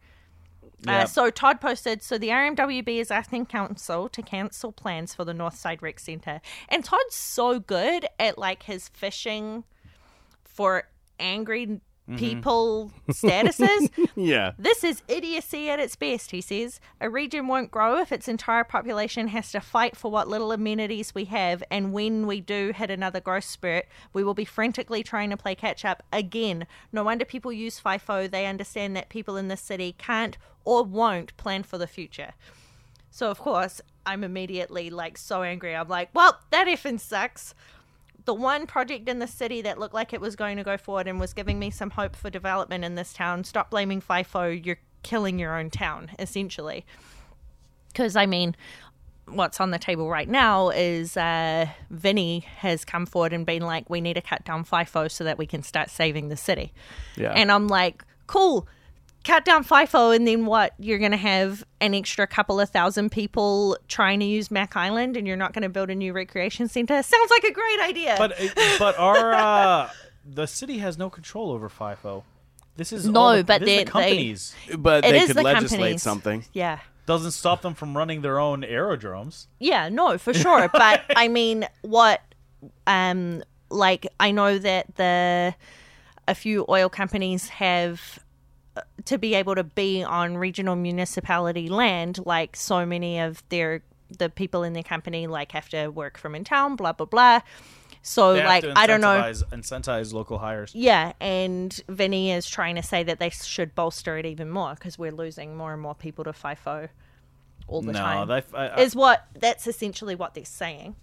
Yeah. 0.83 1.03
uh, 1.03 1.05
so 1.05 1.29
todd 1.29 1.61
posted 1.61 2.01
so 2.01 2.17
the 2.17 2.29
rmwb 2.29 2.87
is 2.87 3.11
asking 3.11 3.45
council 3.45 4.09
to 4.09 4.21
cancel 4.21 4.71
plans 4.71 5.13
for 5.13 5.23
the 5.23 5.33
northside 5.33 5.81
rec 5.81 5.99
center 5.99 6.41
and 6.69 6.83
todd's 6.83 7.15
so 7.15 7.59
good 7.59 8.07
at 8.19 8.37
like 8.37 8.63
his 8.63 8.87
fishing 8.89 9.63
for 10.43 10.87
angry 11.19 11.81
Mm-hmm. 12.11 12.25
people 12.25 12.91
statuses 13.07 13.89
yeah. 14.15 14.51
this 14.59 14.83
is 14.83 15.01
idiocy 15.07 15.69
at 15.69 15.79
its 15.79 15.95
best, 15.95 16.31
he 16.31 16.41
says. 16.41 16.81
A 16.99 17.09
region 17.09 17.47
won't 17.47 17.71
grow 17.71 17.99
if 17.99 18.11
its 18.11 18.27
entire 18.27 18.65
population 18.65 19.29
has 19.29 19.51
to 19.53 19.61
fight 19.61 19.95
for 19.95 20.11
what 20.11 20.27
little 20.27 20.51
amenities 20.51 21.15
we 21.15 21.25
have, 21.25 21.63
and 21.71 21.93
when 21.93 22.27
we 22.27 22.41
do 22.41 22.73
hit 22.75 22.91
another 22.91 23.21
growth 23.21 23.45
spurt, 23.45 23.85
we 24.11 24.23
will 24.23 24.33
be 24.33 24.43
frantically 24.45 25.03
trying 25.03 25.29
to 25.29 25.37
play 25.37 25.55
catch 25.55 25.85
up 25.85 26.03
again. 26.11 26.67
No 26.91 27.05
wonder 27.05 27.23
people 27.23 27.53
use 27.53 27.79
FIFO. 27.79 28.29
They 28.29 28.45
understand 28.45 28.95
that 28.95 29.09
people 29.09 29.37
in 29.37 29.47
this 29.47 29.61
city 29.61 29.95
can't 29.97 30.37
or 30.65 30.83
won't 30.83 31.35
plan 31.37 31.63
for 31.63 31.77
the 31.77 31.87
future. 31.87 32.33
So, 33.09 33.29
of 33.31 33.39
course, 33.39 33.81
I'm 34.05 34.23
immediately 34.23 34.89
like 34.89 35.17
so 35.17 35.43
angry. 35.43 35.75
I'm 35.75 35.87
like, 35.87 36.09
well, 36.13 36.39
that 36.49 36.67
effing 36.67 36.99
sucks 36.99 37.53
the 38.25 38.33
one 38.33 38.67
project 38.67 39.09
in 39.09 39.19
the 39.19 39.27
city 39.27 39.61
that 39.61 39.79
looked 39.79 39.93
like 39.93 40.13
it 40.13 40.21
was 40.21 40.35
going 40.35 40.57
to 40.57 40.63
go 40.63 40.77
forward 40.77 41.07
and 41.07 41.19
was 41.19 41.33
giving 41.33 41.59
me 41.59 41.69
some 41.69 41.89
hope 41.91 42.15
for 42.15 42.29
development 42.29 42.83
in 42.83 42.95
this 42.95 43.13
town. 43.13 43.43
Stop 43.43 43.69
blaming 43.71 44.01
FIFO. 44.01 44.63
You're 44.65 44.79
killing 45.03 45.39
your 45.39 45.57
own 45.57 45.69
town, 45.69 46.11
essentially. 46.19 46.85
Because, 47.87 48.15
I 48.15 48.25
mean, 48.25 48.55
what's 49.25 49.59
on 49.59 49.71
the 49.71 49.79
table 49.79 50.09
right 50.09 50.29
now 50.29 50.69
is 50.69 51.17
uh, 51.17 51.67
Vinny 51.89 52.41
has 52.57 52.85
come 52.85 53.05
forward 53.05 53.33
and 53.33 53.45
been 53.45 53.63
like, 53.63 53.89
we 53.89 54.01
need 54.01 54.13
to 54.13 54.21
cut 54.21 54.45
down 54.45 54.63
FIFO 54.65 55.09
so 55.09 55.23
that 55.23 55.37
we 55.37 55.45
can 55.45 55.63
start 55.63 55.89
saving 55.89 56.29
the 56.29 56.37
city. 56.37 56.73
Yeah. 57.15 57.31
And 57.31 57.51
I'm 57.51 57.67
like, 57.67 58.03
cool. 58.27 58.67
Cut 59.23 59.45
down 59.45 59.63
FIFO, 59.63 60.15
and 60.15 60.27
then 60.27 60.45
what? 60.47 60.73
You're 60.79 60.97
going 60.97 61.11
to 61.11 61.17
have 61.17 61.63
an 61.79 61.93
extra 61.93 62.25
couple 62.25 62.59
of 62.59 62.69
thousand 62.69 63.11
people 63.11 63.77
trying 63.87 64.19
to 64.19 64.25
use 64.25 64.49
Mac 64.49 64.75
Island, 64.75 65.15
and 65.15 65.27
you're 65.27 65.37
not 65.37 65.53
going 65.53 65.61
to 65.61 65.69
build 65.69 65.89
a 65.91 65.95
new 65.95 66.11
recreation 66.11 66.67
center. 66.67 67.01
Sounds 67.03 67.29
like 67.29 67.43
a 67.43 67.51
great 67.53 67.79
idea. 67.81 68.15
But 68.17 68.33
but 68.79 68.97
our 68.97 69.33
uh, 69.33 69.89
the 70.25 70.47
city 70.47 70.79
has 70.79 70.97
no 70.97 71.09
control 71.11 71.51
over 71.51 71.69
FIFO. 71.69 72.23
This 72.77 72.91
is 72.91 73.05
No, 73.07 73.19
all 73.19 73.35
the, 73.35 73.43
but 73.43 73.59
this 73.61 73.69
is 73.69 73.75
they- 73.77 73.83
the 73.83 73.91
companies 73.91 74.55
But 74.77 75.01
they 75.03 75.27
could 75.27 75.35
the 75.35 75.43
legislate 75.43 75.69
companies. 75.77 76.01
something. 76.01 76.45
yeah, 76.53 76.79
doesn't 77.05 77.31
stop 77.31 77.61
them 77.61 77.75
from 77.75 77.95
running 77.95 78.21
their 78.21 78.39
own 78.39 78.63
aerodromes. 78.63 79.47
yeah, 79.59 79.89
no, 79.89 80.17
for 80.17 80.33
sure. 80.33 80.67
but 80.73 81.03
I 81.15 81.27
mean, 81.27 81.67
what? 81.81 82.21
Um, 82.87 83.43
like 83.69 84.07
I 84.19 84.31
know 84.31 84.57
that 84.57 84.95
the 84.95 85.53
a 86.27 86.33
few 86.35 86.65
oil 86.69 86.89
companies 86.89 87.49
have 87.49 88.01
uh, 88.19 88.20
to 89.05 89.17
be 89.17 89.33
able 89.35 89.55
to 89.55 89.63
be 89.63 90.03
on 90.03 90.37
regional 90.37 90.75
municipality 90.75 91.67
land 91.69 92.19
like 92.25 92.55
so 92.55 92.85
many 92.85 93.19
of 93.19 93.43
their 93.49 93.81
the 94.17 94.29
people 94.29 94.63
in 94.63 94.73
their 94.73 94.83
company 94.83 95.27
like 95.27 95.51
have 95.53 95.69
to 95.69 95.87
work 95.89 96.17
from 96.17 96.35
in 96.35 96.43
town 96.43 96.75
blah 96.75 96.91
blah 96.93 97.05
blah. 97.05 97.39
So 98.03 98.33
They 98.33 98.43
like 98.43 98.65
i 98.75 98.87
don't 98.87 99.01
know 99.01 99.21
incentivize- 99.51 100.11
local 100.13 100.37
hires. 100.39 100.71
yeah 100.73 101.13
and 101.21 101.79
vinny 101.87 102.31
is 102.31 102.49
trying 102.49 102.75
to 102.75 102.83
say 102.83 103.03
that 103.03 103.19
they 103.19 103.29
should 103.29 103.75
bolster 103.75 104.17
it 104.17 104.25
even 104.25 104.49
more 104.49 104.73
because 104.73 104.97
we're 104.97 105.11
losing 105.11 105.55
more 105.55 105.73
and 105.73 105.81
more 105.81 105.93
people 105.95 106.23
to 106.23 106.31
fifo 106.31 106.89
all 107.67 107.81
the 107.83 107.91
No, 107.93 107.99
time. 107.99 108.27
that, 108.29 108.45
I, 108.53 108.67
I, 108.69 108.81
is 108.81 108.95
what 108.95 109.27
that's 109.39 109.67
essentially 109.67 110.15
what 110.15 110.33
they're 110.33 110.45
saying 110.45 110.95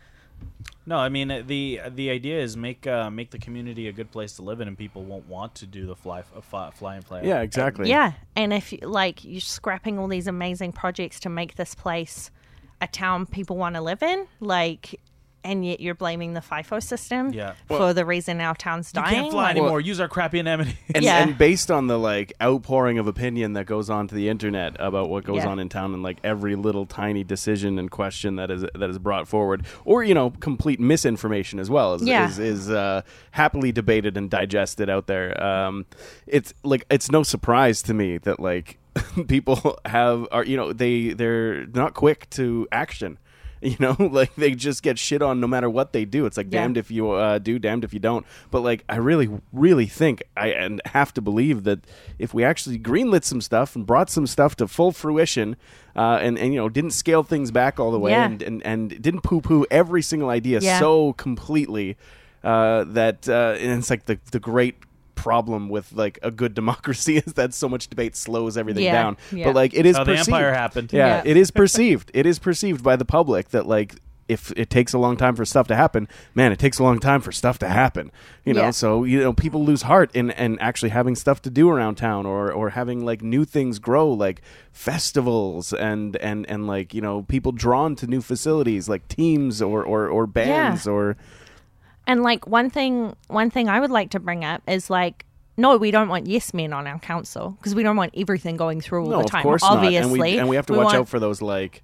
no. 0.88 0.96
I 0.96 1.08
mean 1.08 1.28
the 1.46 1.80
the 1.94 2.10
idea 2.10 2.40
is 2.40 2.56
make 2.56 2.86
uh, 2.86 3.10
make 3.10 3.30
the 3.30 3.38
community 3.38 3.88
a 3.88 3.92
good 3.92 4.10
place 4.10 4.32
to 4.36 4.42
live 4.42 4.60
in, 4.60 4.68
and 4.68 4.76
people 4.76 5.02
won't 5.04 5.28
want 5.28 5.54
to 5.56 5.66
do 5.66 5.86
the 5.86 5.96
fly 5.96 6.20
uh, 6.20 6.40
fly, 6.40 6.70
fly 6.70 6.96
and 6.96 7.04
play. 7.04 7.20
Yeah, 7.24 7.42
exactly. 7.42 7.88
Yeah, 7.88 8.12
and 8.34 8.52
if 8.52 8.72
you, 8.72 8.78
like 8.82 9.24
you're 9.24 9.40
scrapping 9.40 9.98
all 9.98 10.08
these 10.08 10.26
amazing 10.26 10.72
projects 10.72 11.20
to 11.20 11.28
make 11.28 11.54
this 11.54 11.74
place 11.74 12.30
a 12.80 12.86
town 12.86 13.26
people 13.26 13.56
want 13.56 13.74
to 13.74 13.80
live 13.80 14.02
in, 14.02 14.26
like, 14.40 15.00
and 15.44 15.64
yet 15.64 15.80
you're 15.80 15.94
blaming 15.94 16.34
the 16.34 16.40
FIFO 16.40 16.82
system 16.82 17.32
Yeah. 17.32 17.54
for 17.66 17.92
the 17.94 18.04
reason 18.04 18.40
our 18.40 18.54
town's 18.54 18.92
dying. 18.92 19.14
You 19.14 19.20
can't 19.22 19.32
fly 19.32 19.42
like- 19.44 19.56
anymore. 19.56 19.80
Use 19.80 20.00
our 20.00 20.08
crappy 20.08 20.38
anemone. 20.40 20.74
And, 20.94 21.04
Yeah. 21.04 21.22
and 21.22 21.36
based 21.38 21.70
on 21.70 21.86
the 21.86 21.98
like 21.98 22.32
outpouring 22.42 22.98
of 22.98 23.06
opinion 23.06 23.52
that 23.54 23.66
goes 23.66 23.88
on 23.90 24.08
to 24.08 24.14
the 24.14 24.28
internet 24.28 24.76
about 24.78 25.08
what 25.10 25.24
goes 25.24 25.38
Yeah. 25.38 25.48
on 25.48 25.58
in 25.58 25.68
town 25.68 25.94
and 25.94 26.02
like 26.02 26.18
every 26.24 26.54
little 26.56 26.86
tiny 26.86 27.24
decision 27.24 27.78
and 27.78 27.90
question 27.90 28.36
that 28.36 28.50
is 28.50 28.62
that 28.74 28.90
is 28.90 28.98
brought 28.98 29.28
forward 29.28 29.64
or 29.84 30.02
you 30.02 30.14
know 30.14 30.30
complete 30.30 30.80
misinformation 30.80 31.58
as 31.60 31.68
well 31.70 31.94
is 31.94 32.02
Yeah. 32.02 32.26
is, 32.28 32.38
is 32.38 32.70
uh, 32.70 33.02
happily 33.32 33.70
debated 33.72 34.16
and 34.16 34.28
digested 34.30 34.88
out 34.90 35.06
there 35.06 35.40
um, 35.42 35.86
it's 36.26 36.52
like 36.64 36.84
it's 36.90 37.10
no 37.10 37.22
surprise 37.22 37.82
to 37.82 37.94
me 37.94 38.18
that 38.18 38.40
like 38.40 38.78
people 39.28 39.78
have 39.84 40.26
are 40.32 40.44
you 40.44 40.56
know 40.56 40.72
they 40.72 41.10
they're 41.10 41.66
not 41.66 41.94
quick 41.94 42.28
to 42.30 42.66
action 42.72 43.18
you 43.70 43.76
know 43.80 43.96
like 44.12 44.34
they 44.36 44.52
just 44.52 44.82
get 44.82 44.98
shit 44.98 45.22
on 45.22 45.40
no 45.40 45.46
matter 45.46 45.68
what 45.68 45.92
they 45.92 46.04
do 46.04 46.26
it's 46.26 46.36
like 46.36 46.46
Yeah. 46.50 46.60
damned 46.62 46.76
if 46.76 46.90
you 46.90 47.10
uh, 47.10 47.38
do 47.38 47.58
damned 47.58 47.84
if 47.84 47.92
you 47.92 48.00
don't 48.00 48.24
but 48.50 48.60
like 48.60 48.84
i 48.88 48.96
really 48.96 49.28
really 49.52 49.86
think 49.86 50.22
i 50.36 50.48
and 50.48 50.80
have 50.86 51.12
to 51.14 51.20
believe 51.20 51.64
that 51.64 51.80
if 52.18 52.32
we 52.34 52.44
actually 52.44 52.78
greenlit 52.78 53.24
some 53.24 53.40
stuff 53.40 53.74
and 53.76 53.86
brought 53.86 54.10
some 54.10 54.26
stuff 54.26 54.54
to 54.56 54.68
full 54.68 54.92
fruition 54.92 55.56
uh, 55.96 56.18
and, 56.22 56.38
and 56.38 56.52
you 56.54 56.60
know 56.60 56.68
didn't 56.68 56.92
scale 56.92 57.22
things 57.24 57.50
back 57.50 57.80
all 57.80 57.90
the 57.90 57.98
way 57.98 58.12
Yeah. 58.12 58.26
and, 58.26 58.42
and, 58.42 58.62
and 58.66 59.02
didn't 59.02 59.22
poo-poo 59.22 59.66
every 59.70 60.02
single 60.02 60.30
idea 60.30 60.60
Yeah. 60.60 60.78
so 60.78 61.12
completely 61.14 61.96
uh, 62.44 62.84
that 62.84 63.28
uh, 63.28 63.56
and 63.58 63.78
it's 63.78 63.90
like 63.90 64.04
the, 64.06 64.18
the 64.30 64.38
great 64.38 64.76
problem 65.22 65.68
with 65.68 65.92
like 65.92 66.18
a 66.22 66.30
good 66.30 66.54
democracy 66.62 67.16
is 67.18 67.32
that 67.34 67.52
so 67.54 67.68
much 67.68 67.88
debate 67.88 68.14
slows 68.16 68.56
everything 68.56 68.84
Yeah, 68.84 69.02
down 69.02 69.16
yeah. 69.32 69.46
but 69.46 69.54
like 69.54 69.74
it 69.74 69.84
is 69.86 69.96
How 69.96 70.04
the 70.04 70.12
perceived. 70.12 70.28
empire 70.28 70.52
happened. 70.54 70.92
yeah, 70.92 71.06
Yeah. 71.24 71.30
it 71.30 71.36
is 71.36 71.50
perceived 71.50 72.10
it 72.14 72.26
is 72.26 72.38
perceived 72.38 72.82
by 72.82 72.96
the 72.96 73.04
public 73.04 73.48
that 73.50 73.66
like 73.66 73.96
if 74.28 74.52
it 74.56 74.68
takes 74.68 74.92
a 74.92 74.98
long 74.98 75.16
time 75.16 75.34
for 75.34 75.44
stuff 75.46 75.66
to 75.68 75.74
happen 75.74 76.06
man 76.34 76.52
it 76.52 76.58
takes 76.58 76.78
a 76.78 76.82
long 76.82 76.98
time 77.00 77.20
for 77.22 77.32
stuff 77.32 77.58
to 77.58 77.66
happen 77.66 78.10
you 78.44 78.52
know 78.52 78.64
Yeah. 78.64 78.70
so 78.82 79.04
you 79.04 79.18
know 79.20 79.32
people 79.32 79.64
lose 79.64 79.82
heart 79.82 80.10
in 80.14 80.30
in 80.32 80.58
actually 80.58 80.90
having 80.90 81.16
stuff 81.16 81.40
to 81.42 81.50
do 81.50 81.70
around 81.70 81.94
town 81.96 82.26
or 82.26 82.52
or 82.52 82.68
having 82.70 83.04
like 83.06 83.22
new 83.22 83.44
things 83.46 83.78
grow 83.78 84.06
like 84.12 84.42
festivals 84.92 85.72
and 85.72 86.16
and 86.16 86.44
and 86.48 86.66
like 86.66 86.92
you 86.94 87.00
know 87.00 87.22
people 87.22 87.52
drawn 87.52 87.94
to 87.96 88.06
new 88.06 88.20
facilities 88.20 88.88
like 88.88 89.06
teams 89.08 89.60
or 89.62 89.82
or, 89.84 90.08
or 90.08 90.26
bands 90.26 90.86
or 90.86 91.16
And 92.08 92.22
like 92.22 92.46
one 92.46 92.70
thing, 92.70 93.14
one 93.28 93.50
thing 93.50 93.68
I 93.68 93.78
would 93.78 93.90
like 93.90 94.10
to 94.10 94.18
bring 94.18 94.44
up 94.44 94.62
is 94.66 94.90
like 94.90 95.24
no, 95.58 95.76
we 95.76 95.90
don't 95.90 96.08
want 96.08 96.28
yes 96.28 96.54
men 96.54 96.72
on 96.72 96.86
our 96.86 97.00
council 97.00 97.50
because 97.58 97.74
we 97.74 97.82
don't 97.82 97.96
want 97.96 98.14
everything 98.16 98.56
going 98.56 98.80
through 98.80 99.04
all 99.04 99.10
no, 99.10 99.22
the 99.22 99.28
time. 99.28 99.40
of 99.40 99.42
course 99.42 99.62
Obviously, 99.64 99.98
not. 99.98 100.02
And 100.04 100.12
we, 100.12 100.38
and 100.38 100.48
we 100.48 100.56
have 100.56 100.66
to 100.66 100.72
watch 100.72 100.84
want- 100.86 100.96
out 100.96 101.08
for 101.08 101.18
those 101.18 101.42
like 101.42 101.82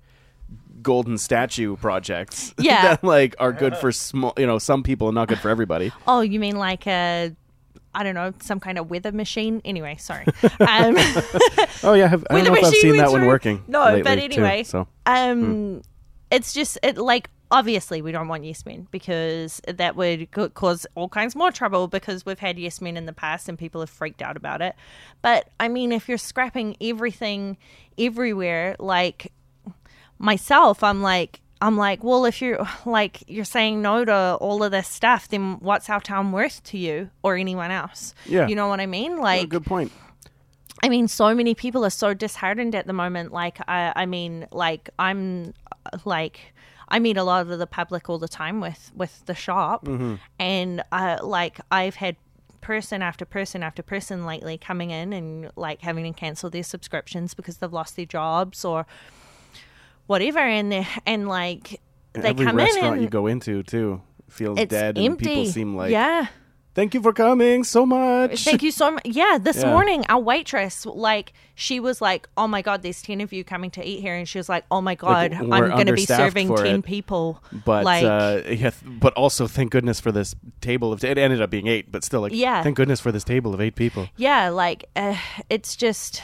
golden 0.80 1.18
statue 1.18 1.76
projects 1.76 2.54
Yeah. 2.58 2.82
that 2.82 3.04
like 3.04 3.34
are 3.38 3.52
good 3.52 3.76
for 3.76 3.90
small, 3.90 4.32
you 4.38 4.46
know, 4.46 4.58
some 4.58 4.82
people 4.84 5.08
and 5.08 5.16
not 5.16 5.28
good 5.28 5.40
for 5.40 5.50
everybody. 5.50 5.92
Oh, 6.06 6.20
you 6.20 6.38
mean 6.38 6.56
like 6.56 6.86
a, 6.86 7.34
I 7.94 8.02
don't 8.04 8.14
know, 8.14 8.32
some 8.40 8.60
kind 8.60 8.78
of 8.78 8.90
weather 8.90 9.10
machine? 9.10 9.60
Anyway, 9.64 9.96
sorry. 9.98 10.26
Um, 10.60 10.94
Oh 11.82 11.94
yeah, 11.94 12.06
have, 12.06 12.24
I 12.30 12.36
don't 12.42 12.44
know 12.44 12.54
if 12.54 12.64
I've 12.64 12.74
seen 12.74 12.96
that 12.98 13.10
one 13.10 13.26
working. 13.26 13.64
No, 13.66 14.00
but 14.04 14.14
too, 14.14 14.20
anyway, 14.20 14.62
so 14.62 14.86
um, 15.04 15.82
it's 16.30 16.52
just 16.52 16.78
it 16.82 16.96
like 16.96 17.28
obviously 17.54 18.02
we 18.02 18.10
don't 18.10 18.26
want 18.26 18.44
yes 18.44 18.66
men 18.66 18.88
because 18.90 19.62
that 19.68 19.94
would 19.94 20.28
cause 20.54 20.86
all 20.96 21.08
kinds 21.08 21.36
more 21.36 21.52
trouble 21.52 21.86
because 21.86 22.26
we've 22.26 22.40
had 22.40 22.58
yes 22.58 22.80
men 22.80 22.96
in 22.96 23.06
the 23.06 23.12
past 23.12 23.48
and 23.48 23.56
people 23.56 23.80
have 23.80 23.88
freaked 23.88 24.20
out 24.20 24.36
about 24.36 24.60
it. 24.60 24.74
But 25.22 25.48
I 25.60 25.68
mean, 25.68 25.92
if 25.92 26.08
you're 26.08 26.18
scrapping 26.18 26.76
everything 26.80 27.56
everywhere, 27.96 28.74
like 28.78 29.32
myself, 30.18 30.82
I'm 30.82 31.00
like. 31.00 31.40
I'm 31.60 31.78
like, 31.78 32.04
well, 32.04 32.26
if 32.26 32.42
you're 32.42 32.58
like 32.84 33.22
you're 33.26 33.46
saying 33.46 33.80
no 33.80 34.04
to 34.04 34.36
all 34.38 34.62
of 34.62 34.70
this 34.70 34.88
stuff, 34.88 35.28
then 35.28 35.54
what's 35.60 35.88
our 35.88 36.00
town 36.00 36.30
worth 36.30 36.62
to 36.64 36.76
you 36.76 37.08
or 37.22 37.36
anyone 37.36 37.70
else? 37.70 38.14
Yeah. 38.26 38.48
you 38.48 38.54
know 38.54 38.66
what 38.66 38.80
I 38.80 38.86
mean. 38.86 39.16
Like, 39.16 39.48
good 39.48 39.64
point. 39.64 39.90
I 40.82 40.90
mean, 40.90 41.08
so 41.08 41.34
many 41.34 41.54
people 41.54 41.82
are 41.86 41.90
so 41.90 42.12
disheartened 42.12 42.74
at 42.74 42.86
the 42.86 42.92
moment. 42.92 43.32
Like, 43.32 43.58
I, 43.66 43.94
I 43.96 44.04
mean, 44.04 44.46
like 44.50 44.90
I'm, 44.98 45.54
uh, 45.86 45.98
like, 46.04 46.53
I 46.88 46.98
meet 46.98 47.16
a 47.16 47.24
lot 47.24 47.46
of 47.46 47.58
the 47.58 47.66
public 47.66 48.08
all 48.08 48.18
the 48.18 48.28
time 48.28 48.60
with 48.60 48.92
with 48.94 49.24
the 49.26 49.34
shop, 49.34 49.88
and 50.38 50.82
uh, 50.92 51.18
like 51.22 51.60
I've 51.70 51.96
had 51.96 52.16
person 52.60 53.02
after 53.02 53.24
person 53.26 53.62
after 53.62 53.82
person 53.82 54.24
lately 54.24 54.56
coming 54.56 54.90
in 54.90 55.12
and 55.12 55.50
like 55.54 55.82
having 55.82 56.10
to 56.10 56.18
cancel 56.18 56.48
their 56.48 56.62
subscriptions 56.62 57.34
because 57.34 57.58
they've 57.58 57.72
lost 57.72 57.96
their 57.96 58.06
jobs 58.06 58.64
or 58.64 58.86
whatever, 60.06 60.38
and 60.38 60.72
they 60.72 60.86
and 61.06 61.28
like 61.28 61.80
they 62.14 62.28
Every 62.30 62.46
come 62.46 62.58
in 62.58 62.64
restaurant 62.64 62.94
and 62.94 63.02
you 63.02 63.08
go 63.08 63.26
into 63.26 63.62
too 63.62 64.00
feels 64.28 64.58
it's 64.58 64.70
dead, 64.70 64.98
empty. 64.98 65.06
and 65.06 65.18
people 65.18 65.46
seem 65.46 65.76
like, 65.76 65.90
yeah. 65.90 66.26
"Thank 66.74 66.94
you 66.94 67.00
for 67.02 67.12
coming 67.12 67.64
so 67.64 67.86
much." 67.86 68.44
Thank 68.44 68.62
you 68.62 68.70
so 68.70 68.90
much. 68.92 69.02
Yeah, 69.06 69.38
this 69.40 69.62
Yeah. 69.62 69.70
morning 69.70 70.04
our 70.08 70.20
waitress, 70.20 70.84
like, 70.86 71.32
she 71.54 71.78
was 71.80 72.00
like, 72.00 72.28
"Oh 72.36 72.48
my 72.48 72.62
god, 72.62 72.82
there's 72.82 73.00
ten 73.02 73.20
of 73.20 73.32
you 73.32 73.44
coming 73.44 73.70
to 73.72 73.84
eat 73.84 74.00
here," 74.00 74.14
and 74.14 74.28
she 74.28 74.38
was 74.38 74.48
like, 74.48 74.64
"Oh 74.70 74.80
my 74.80 74.94
god, 74.94 75.32
we're 75.40 75.54
I'm 75.54 75.70
going 75.70 75.86
to 75.86 75.92
be 75.92 76.04
serving 76.04 76.54
ten 76.54 76.80
it." 76.80 76.84
people." 76.84 77.42
But 77.64 77.84
like, 77.84 78.04
uh, 78.04 78.42
yeah, 78.48 78.70
but 78.84 79.12
also 79.14 79.46
thank 79.46 79.70
goodness 79.70 80.00
for 80.00 80.10
this 80.12 80.34
table 80.60 80.92
of. 80.92 81.04
It 81.04 81.16
ended 81.16 81.40
up 81.40 81.50
being 81.50 81.66
eight, 81.68 81.92
but 81.92 82.02
still, 82.02 82.20
like, 82.22 82.32
Yeah. 82.34 82.62
thank 82.62 82.76
goodness 82.76 83.00
for 83.00 83.12
this 83.12 83.24
table 83.24 83.54
of 83.54 83.60
eight 83.60 83.76
people. 83.76 84.08
yeah, 84.16 84.48
like, 84.48 84.86
uh, 84.96 85.16
it's 85.48 85.76
just 85.76 86.22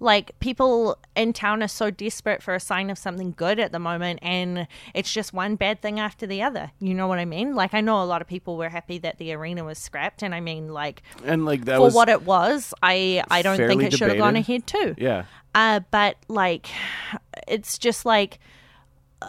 like 0.00 0.38
people 0.40 0.98
in 1.14 1.32
town 1.32 1.62
are 1.62 1.68
so 1.68 1.90
desperate 1.90 2.42
for 2.42 2.54
a 2.54 2.60
sign 2.60 2.90
of 2.90 2.98
something 2.98 3.32
good 3.36 3.58
at 3.58 3.72
the 3.72 3.78
moment, 3.78 4.20
and 4.22 4.66
it's 4.94 5.12
just 5.12 5.32
one 5.32 5.56
bad 5.56 5.80
thing 5.80 5.98
after 5.98 6.26
the 6.26 6.42
other. 6.42 6.72
You 6.80 6.94
know 6.94 7.06
what 7.06 7.18
I 7.18 7.24
mean? 7.24 7.54
Like, 7.54 7.74
I 7.74 7.80
know 7.80 8.02
a 8.02 8.04
lot 8.04 8.20
of 8.20 8.28
people 8.28 8.56
were 8.56 8.68
happy 8.68 8.98
that 8.98 9.18
the 9.18 9.32
arena 9.32 9.64
was 9.64 9.78
scrapped, 9.78 10.22
and 10.22 10.34
I 10.34 10.40
mean, 10.40 10.68
like, 10.72 11.02
And 11.24 11.44
like 11.44 11.64
that 11.64 11.78
for 11.78 11.90
what 11.90 12.08
it 12.08 12.22
was, 12.22 12.74
I 12.82 13.22
I 13.30 13.42
don't 13.42 13.56
think 13.56 13.82
it 13.82 13.92
should 13.92 14.08
have 14.08 14.18
gone 14.18 14.36
ahead 14.36 14.66
too. 14.66 14.94
yeah. 14.98 15.24
Uh, 15.54 15.80
but 15.90 16.16
like, 16.28 16.68
it's 17.48 17.78
just 17.78 18.04
like 18.04 18.38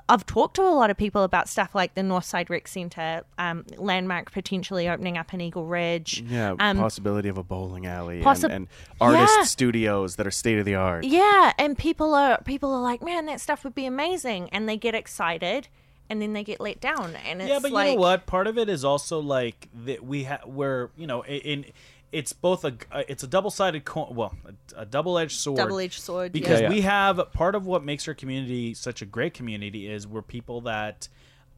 I've 0.10 0.26
talked 0.26 0.56
to 0.58 0.64
a 0.64 0.76
lot 0.76 0.90
of 0.90 0.98
people 0.98 1.24
about 1.24 1.48
stuff 1.48 1.74
like 1.74 1.96
the 1.96 2.02
Northside 2.02 2.50
Rec 2.50 2.68
Centre, 2.68 3.24
um, 3.38 3.64
landmark 3.78 4.32
potentially 4.34 4.90
opening 4.90 5.18
up 5.18 5.34
in 5.34 5.40
Eagle 5.40 5.66
Ridge. 5.66 6.22
Yeah, 6.28 6.56
Um, 6.60 6.78
possibility 6.78 7.30
of 7.30 7.38
a 7.38 7.44
bowling 7.44 7.86
alley 7.86 8.22
possi- 8.22 8.44
and, 8.44 8.54
and 8.54 8.68
artist 9.00 9.34
Yeah. 9.38 9.44
studios 9.46 10.18
that 10.18 10.28
are 10.28 10.32
state 10.32 10.60
of 10.60 10.66
the 10.66 10.76
art. 10.76 11.06
yeah, 11.06 11.54
and 11.58 11.78
people 11.78 12.14
are 12.14 12.40
people 12.44 12.74
are 12.74 12.82
like, 12.82 13.02
man, 13.02 13.28
that 13.28 13.40
stuff 13.40 13.64
would 13.64 13.76
be 13.76 13.86
amazing, 13.86 14.50
and 14.50 14.68
they 14.68 14.76
get 14.76 14.94
excited, 14.94 15.70
and 16.10 16.22
then 16.22 16.34
they 16.34 16.44
get 16.44 16.60
let 16.60 16.82
down, 16.82 17.16
and 17.26 17.42
it's 17.42 17.50
yeah, 17.50 17.60
but 17.62 17.72
like, 17.72 17.88
you 17.92 17.96
know 17.96 18.02
what? 18.02 18.26
Part 18.26 18.48
of 18.48 18.58
it 18.58 18.68
is 18.68 18.84
also 18.84 19.20
like 19.22 19.70
that 19.86 20.04
we 20.06 20.24
have 20.24 20.42
where 20.46 20.90
you 20.98 21.08
know 21.08 21.24
i- 21.24 21.28
in. 21.28 21.66
It's 22.12 22.32
both 22.34 22.64
a 22.64 22.74
uh, 22.92 23.04
it's 23.08 23.24
a 23.24 23.28
double 23.28 23.50
sided 23.52 23.84
coin 23.86 24.16
well 24.16 24.34
a, 24.76 24.82
a 24.82 24.86
double 24.86 25.18
edged 25.18 25.38
sword 25.38 25.58
Double-edged 25.58 26.00
sword, 26.02 26.32
because 26.32 26.62
Yeah, 26.62 26.70
yeah. 26.70 26.74
we 26.76 26.82
have 26.82 27.32
part 27.34 27.54
of 27.56 27.66
what 27.66 27.84
makes 27.84 28.08
our 28.08 28.14
community 28.14 28.74
such 28.74 29.02
a 29.02 29.06
great 29.06 29.34
community 29.34 29.88
is 29.90 30.08
we're 30.08 30.22
people 30.22 30.62
that 30.62 31.10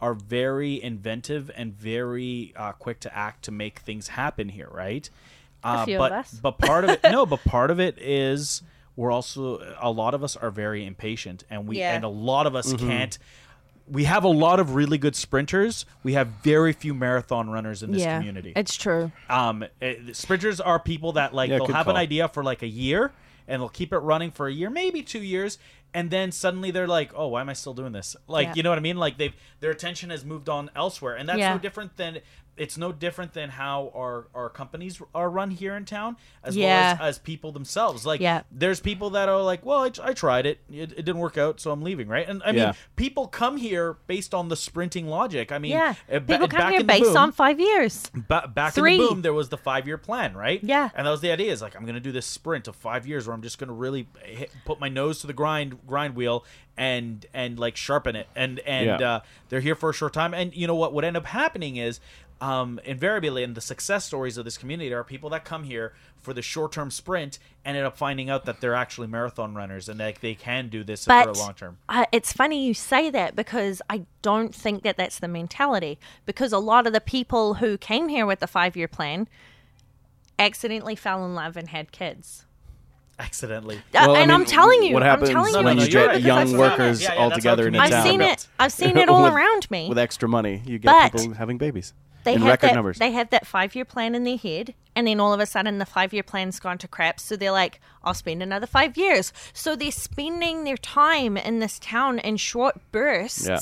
are 0.01 0.13
very 0.13 0.81
inventive 0.81 1.51
and 1.55 1.73
very 1.73 2.53
uh, 2.55 2.71
quick 2.71 2.99
to 3.01 3.15
act 3.15 3.43
to 3.45 3.51
make 3.51 3.79
things 3.79 4.07
happen 4.09 4.49
here 4.49 4.69
right 4.71 5.09
uh, 5.63 5.85
few 5.85 5.95
of 5.95 5.99
but 5.99 6.11
us. 6.13 6.39
but 6.41 6.57
part 6.57 6.83
of 6.85 6.89
it 6.91 7.03
no 7.03 7.25
but 7.25 7.43
part 7.45 7.69
of 7.69 7.79
it 7.79 7.97
is 7.99 8.63
we're 8.95 9.11
also 9.11 9.59
a 9.79 9.91
lot 9.91 10.13
of 10.13 10.23
us 10.23 10.35
are 10.35 10.49
very 10.51 10.85
impatient 10.85 11.43
and 11.49 11.67
we 11.67 11.77
Yeah. 11.79 11.93
and 11.95 12.03
a 12.03 12.09
lot 12.09 12.47
of 12.47 12.55
us 12.55 12.73
Mm-hmm. 12.73 12.87
can't 12.87 13.17
we 13.91 14.03
have 14.03 14.23
a 14.23 14.27
lot 14.29 14.59
of 14.59 14.75
really 14.75 14.97
good 14.97 15.15
sprinters 15.15 15.85
we 16.03 16.13
have 16.13 16.27
very 16.43 16.73
few 16.73 16.93
marathon 16.93 17.49
runners 17.49 17.81
in 17.83 17.91
this 17.91 18.01
yeah, 18.01 18.17
community 18.17 18.53
it's 18.55 18.75
true. 18.75 19.11
um 19.29 19.65
eh, 19.81 19.95
sprinters 20.13 20.59
are 20.61 20.79
people 20.79 21.13
that 21.13 21.33
like 21.33 21.49
Yeah, 21.49 21.57
they'll 21.57 21.67
good 21.67 21.75
have 21.75 21.87
an 21.87 21.95
idea 21.95 22.27
for 22.27 22.43
like 22.43 22.61
a 22.61 22.67
year 22.67 23.11
and 23.47 23.61
they'll 23.61 23.69
keep 23.69 23.91
it 23.91 23.97
running 23.99 24.31
for 24.31 24.47
a 24.47 24.53
year 24.53 24.69
maybe 24.69 25.01
two 25.01 25.21
years 25.23 25.57
and 25.93 26.11
then 26.11 26.31
suddenly 26.31 26.69
they're 26.71 26.87
like 26.87 27.11
oh 27.15 27.27
why 27.29 27.41
am 27.41 27.49
i 27.49 27.53
still 27.53 27.73
doing 27.73 27.91
this 27.91 28.15
like 28.27 28.47
Yeah. 28.47 28.53
you 28.55 28.63
know 28.63 28.69
what 28.69 28.77
i 28.77 28.81
mean 28.81 28.97
like 28.97 29.17
they've 29.17 29.33
their 29.59 29.71
attention 29.71 30.11
has 30.11 30.23
moved 30.23 30.49
on 30.49 30.69
elsewhere 30.75 31.15
and 31.15 31.27
that's 31.27 31.39
Yeah. 31.39 31.53
no 31.53 31.59
different 31.59 31.97
than 31.97 32.19
it's 32.59 32.77
no 32.77 32.91
different 32.91 33.33
than 33.33 33.49
how 33.49 33.91
our 33.95 34.27
our 34.35 34.49
companies 34.49 35.01
are 35.15 35.29
run 35.29 35.49
here 35.49 35.75
in 35.75 35.85
town 35.85 36.17
as 36.43 36.55
Yeah. 36.55 36.93
well 36.99 37.07
as, 37.07 37.15
as 37.15 37.19
people 37.19 37.51
themselves 37.51 38.05
like 38.05 38.19
Yeah. 38.21 38.41
there's 38.51 38.79
people 38.79 39.09
that 39.11 39.29
are 39.29 39.41
like 39.41 39.65
well 39.65 39.79
i, 39.85 39.91
I 40.03 40.13
tried 40.13 40.45
it. 40.45 40.59
it 40.71 40.91
it 40.91 40.95
didn't 41.05 41.19
work 41.19 41.37
out 41.37 41.59
so 41.59 41.71
i'm 41.71 41.81
leaving 41.81 42.07
right 42.07 42.27
and 42.27 42.43
i 42.43 42.51
mean 42.51 42.73
people 42.95 43.27
come 43.27 43.57
here 43.57 43.97
based 44.07 44.33
on 44.33 44.49
the 44.49 44.55
sprinting 44.55 45.07
logic 45.07 45.51
i 45.51 45.57
mean 45.57 45.71
Yeah, 45.71 45.95
ba- 46.07 46.21
people 46.21 46.47
come 46.47 46.59
back 46.59 46.71
here 46.71 46.79
in 46.81 46.85
the 46.87 46.93
based 46.93 47.03
boom- 47.05 47.17
on 47.17 47.31
five 47.31 47.59
years. 47.59 48.11
ba- 48.13 48.51
back 48.53 48.73
Three. 48.73 48.95
in 48.95 49.01
the 49.01 49.07
boom, 49.07 49.21
there 49.21 49.33
was 49.33 49.49
the 49.49 49.57
five 49.57 49.87
year 49.87 49.97
plan, 49.97 50.35
right? 50.35 50.63
Yeah. 50.63 50.89
and 50.95 51.07
that 51.07 51.11
was 51.11 51.21
the 51.21 51.31
idea. 51.31 51.51
Is 51.51 51.61
like 51.61 51.75
I'm 51.75 51.83
going 51.83 51.95
to 51.95 51.99
do 52.01 52.11
this 52.11 52.25
sprint 52.25 52.67
of 52.67 52.75
five 52.75 53.07
years 53.07 53.25
where 53.27 53.33
I'm 53.33 53.41
just 53.41 53.57
going 53.57 53.67
to 53.69 53.73
really 53.73 54.07
hit, 54.23 54.51
put 54.65 54.79
my 54.79 54.89
nose 54.89 55.19
to 55.21 55.27
the 55.27 55.33
grind 55.33 55.77
grind 55.87 56.15
wheel 56.15 56.43
and 56.77 57.25
and 57.33 57.57
like 57.59 57.75
sharpen 57.77 58.15
it. 58.15 58.27
And 58.35 58.59
and 58.59 58.85
Yeah. 58.99 59.11
uh, 59.15 59.19
they're 59.49 59.59
here 59.61 59.75
for 59.75 59.89
a 59.89 59.93
short 59.93 60.13
time. 60.13 60.33
And 60.33 60.55
you 60.55 60.67
know 60.67 60.75
what? 60.75 60.93
Would 60.93 61.05
end 61.05 61.17
up 61.17 61.25
happening 61.25 61.77
is. 61.77 61.99
Um, 62.41 62.79
invariably, 62.85 63.43
in 63.43 63.53
the 63.53 63.59
success 63.61 64.05
stories 64.05 64.37
of 64.37 64.45
this 64.45 64.57
community, 64.57 64.89
there 64.89 64.99
are 64.99 65.03
people 65.03 65.29
that 65.31 65.43
come 65.43 65.65
here 65.65 65.93
for 66.21 66.33
the 66.33 66.41
short-term 66.41 66.89
sprint 66.89 67.37
and 67.65 67.75
end 67.75 67.85
up 67.85 67.97
finding 67.97 68.29
out 68.29 68.45
that 68.45 68.61
they're 68.61 68.75
actually 68.75 69.07
marathon 69.07 69.55
runners 69.55 69.89
and 69.89 69.99
that 69.99 70.21
they 70.21 70.35
can 70.35 70.69
do 70.69 70.83
this 70.83 71.05
But 71.05 71.23
for 71.25 71.29
a 71.31 71.33
long 71.33 71.53
term. 71.53 71.77
uh, 71.89 72.05
it's 72.13 72.31
funny 72.31 72.65
you 72.65 72.73
say 72.73 73.09
that 73.09 73.35
because 73.35 73.81
I 73.89 74.05
don't 74.21 74.55
think 74.55 74.83
that 74.83 74.95
that's 74.95 75.19
the 75.19 75.27
mentality. 75.27 75.99
Because 76.25 76.53
a 76.53 76.59
lot 76.59 76.87
of 76.87 76.93
the 76.93 77.01
people 77.01 77.55
who 77.55 77.77
came 77.77 78.07
here 78.09 78.25
with 78.25 78.39
the 78.39 78.47
five 78.47 78.77
year 78.77 78.87
plan 78.87 79.27
accidentally 80.37 80.95
fell 80.95 81.25
in 81.25 81.35
love 81.35 81.57
and 81.57 81.69
had 81.69 81.91
kids. 81.91 82.45
Accidentally. 83.17 83.77
Uh, 83.77 83.81
Well, 84.07 84.15
I 84.15 84.19
and 84.21 84.29
mean, 84.31 84.41
I'm 84.41 84.45
telling 84.45 84.81
you, 84.83 84.93
what 84.93 85.03
I'm 85.03 85.23
telling 85.25 85.53
you, 85.53 85.61
when 85.63 85.75
you 85.77 85.83
you're 85.83 85.89
get 85.91 86.07
right, 86.07 86.21
young 86.21 86.37
I've 86.39 86.47
seen 86.49 86.57
workers 86.57 87.01
it. 87.01 87.03
Yeah, 87.03 87.13
yeah, 87.15 87.19
all 87.21 87.29
that's 87.29 87.39
together 87.39 87.63
how 87.63 87.67
in 87.67 87.75
a 87.75 87.79
I've 87.79 87.89
town 87.89 88.03
seen 88.05 88.21
it. 88.21 88.47
I've 88.57 88.71
seen 88.71 88.97
it 88.97 89.09
all 89.09 89.23
With- 89.23 89.33
around 89.33 89.69
me. 89.69 89.89
with 89.89 89.97
extra 89.97 90.29
money. 90.29 90.61
You 90.65 90.79
get 90.79 90.85
But- 91.11 91.19
people 91.21 91.33
having 91.35 91.57
babies 91.57 91.93
they 92.23 92.33
in 92.33 92.41
have 92.41 92.49
record 92.49 92.69
that, 92.69 92.75
numbers. 92.75 92.97
They 92.97 93.11
have 93.11 93.29
that 93.29 93.47
five 93.47 93.75
year 93.75 93.85
plan 93.85 94.15
in 94.15 94.23
their 94.23 94.37
head, 94.37 94.73
and 94.95 95.07
then 95.07 95.19
all 95.19 95.33
of 95.33 95.39
a 95.39 95.45
sudden 95.45 95.77
the 95.77 95.85
five 95.85 96.13
year 96.13 96.23
plan's 96.23 96.59
gone 96.59 96.77
to 96.79 96.87
crap. 96.87 97.19
So 97.19 97.35
they're 97.35 97.51
like, 97.51 97.79
"I'll 98.03 98.13
spend 98.13 98.43
another 98.43 98.67
five 98.67 98.97
years." 98.97 99.31
So 99.53 99.75
they're 99.75 99.91
spending 99.91 100.63
their 100.63 100.77
time 100.77 101.37
in 101.37 101.59
this 101.59 101.79
town 101.79 102.19
in 102.19 102.37
short 102.37 102.79
bursts. 102.91 103.47
Yeah. 103.47 103.59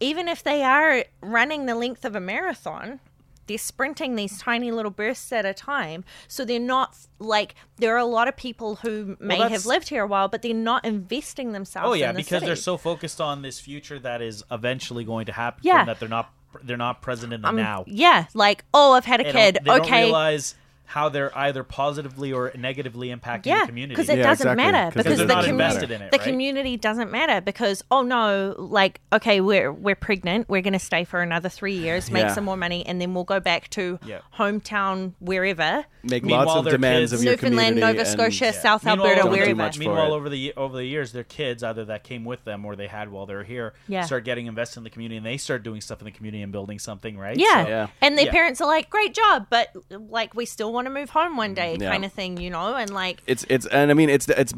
Even 0.00 0.26
if 0.28 0.42
they 0.42 0.62
are 0.64 1.04
running 1.20 1.66
the 1.66 1.76
length 1.76 2.04
of 2.04 2.16
a 2.16 2.20
marathon, 2.20 2.98
they're 3.46 3.58
sprinting 3.58 4.16
these 4.16 4.38
tiny 4.40 4.70
little 4.72 4.90
bursts 4.90 5.32
at 5.32 5.44
a 5.44 5.54
time. 5.54 6.04
So 6.26 6.44
they're 6.44 6.58
not 6.58 6.96
like 7.18 7.54
there 7.76 7.94
are 7.94 7.98
a 7.98 8.04
lot 8.04 8.26
of 8.26 8.36
people 8.36 8.76
who 8.76 9.16
may 9.20 9.38
that's- 9.38 9.52
have 9.52 9.66
lived 9.66 9.88
here 9.88 10.02
a 10.02 10.06
while, 10.06 10.28
but 10.28 10.42
they're 10.42 10.54
not 10.54 10.84
investing 10.84 11.52
themselves. 11.52 11.88
Oh 11.88 11.92
yeah, 11.92 12.10
in 12.10 12.16
the 12.16 12.22
because 12.22 12.42
they're 12.42 12.56
so 12.56 12.76
focused 12.76 13.20
on 13.20 13.42
this 13.42 13.60
future 13.60 13.98
that 14.00 14.22
is 14.22 14.42
eventually 14.50 15.04
going 15.04 15.26
to 15.26 15.32
happen. 15.32 15.60
Yeah. 15.64 15.84
that 15.84 16.00
they're 16.00 16.08
not 16.08 16.32
they're 16.62 16.76
not 16.76 17.02
present 17.02 17.32
in 17.32 17.42
the 17.42 17.48
Um, 17.48 17.56
now. 17.56 17.84
Yeah, 17.86 18.26
like 18.34 18.64
oh, 18.74 18.92
I've 18.92 19.04
had 19.04 19.20
a 19.20 19.24
They 19.24 19.32
kid. 19.32 19.54
Don't, 19.56 19.64
they 19.64 19.70
okay, 19.82 19.90
don't 19.90 20.02
realize 20.04 20.54
how 20.92 21.08
they're 21.08 21.36
either 21.38 21.62
positively 21.64 22.32
or 22.32 22.52
negatively 22.56 23.08
impacting 23.08 23.46
yeah, 23.46 23.60
the 23.62 23.66
community. 23.68 23.94
because 23.94 24.08
it 24.10 24.18
Yeah, 24.18 24.24
doesn't 24.24 24.46
exactly, 24.46 24.72
matter 24.72 24.90
'cause 24.94 25.02
because 25.04 25.18
they're 25.18 25.26
the 25.26 25.34
not 25.34 25.44
community 25.44 25.64
invested 25.74 25.90
in 25.90 26.02
it, 26.02 26.10
the 26.12 26.18
right? 26.18 26.26
community 26.28 26.76
doesn't 26.76 27.10
matter 27.10 27.40
because 27.40 27.82
oh 27.90 28.02
no, 28.02 28.54
like 28.58 29.00
okay, 29.12 29.40
we're 29.40 29.72
we're 29.72 29.94
pregnant, 29.96 30.48
we're 30.48 30.60
going 30.62 30.72
to 30.74 30.78
stay 30.78 31.04
for 31.04 31.20
another 31.22 31.48
three 31.48 31.74
years, 31.76 32.10
make 32.10 32.24
Yeah. 32.24 32.34
some 32.34 32.44
more 32.44 32.56
money, 32.56 32.84
and 32.86 33.00
then 33.00 33.14
we'll 33.14 33.24
go 33.24 33.40
back 33.40 33.68
to 33.70 33.98
Yeah. 34.04 34.18
hometown 34.38 35.12
wherever. 35.20 35.84
Make 36.04 36.24
Meanwhile, 36.24 36.46
lots 36.46 36.66
of 36.66 36.72
demands 36.72 37.12
kids- 37.12 37.20
of 37.20 37.24
your 37.24 37.34
Newfoundland, 37.34 37.76
community. 37.76 37.80
Nova 37.98 38.00
and- 38.00 38.08
Scotia, 38.08 38.44
Yeah. 38.46 38.50
South 38.50 38.84
Meanwhile, 38.84 39.06
Alberta, 39.06 39.22
Don't 39.22 39.30
wherever. 39.32 39.54
much 39.54 39.78
Meanwhile, 39.78 40.12
it. 40.12 40.16
over 40.16 40.28
the 40.28 40.52
over 40.56 40.76
the 40.76 40.84
years, 40.84 41.12
their 41.12 41.22
kids 41.24 41.62
either 41.62 41.84
that 41.86 42.02
came 42.02 42.24
with 42.24 42.44
them 42.44 42.64
or 42.64 42.74
they 42.76 42.88
had 42.88 43.10
while 43.10 43.24
they 43.26 43.34
were 43.34 43.44
here 43.44 43.72
Yeah. 43.88 44.02
start 44.04 44.24
getting 44.24 44.46
invested 44.46 44.80
in 44.80 44.84
the 44.84 44.90
community 44.90 45.16
and 45.16 45.24
they 45.24 45.36
start 45.36 45.62
doing 45.62 45.80
stuff 45.80 46.00
in 46.00 46.04
the 46.06 46.10
community 46.10 46.42
and 46.42 46.50
building 46.52 46.78
something, 46.80 47.16
right? 47.16 47.36
Yeah. 47.38 47.62
So- 47.64 47.68
Yeah. 47.70 47.86
and 48.00 48.18
their 48.18 48.26
Yeah. 48.26 48.32
parents 48.32 48.60
are 48.60 48.66
like, 48.66 48.90
"Great 48.90 49.14
job," 49.14 49.46
but 49.48 49.68
like 49.90 50.34
we 50.34 50.44
still 50.44 50.72
want 50.72 50.81
want 50.84 50.94
to 50.94 51.00
move 51.00 51.10
home 51.10 51.36
one 51.36 51.54
day, 51.54 51.76
Yeah. 51.80 51.90
kind 51.90 52.04
of 52.04 52.12
thing, 52.12 52.38
you 52.38 52.50
know, 52.50 52.74
and 52.74 52.90
like 52.90 53.22
it's 53.26 53.44
it's 53.48 53.66
and 53.66 53.90
I 53.90 53.94
mean 53.94 54.10
it's 54.10 54.28
it's 54.28 54.52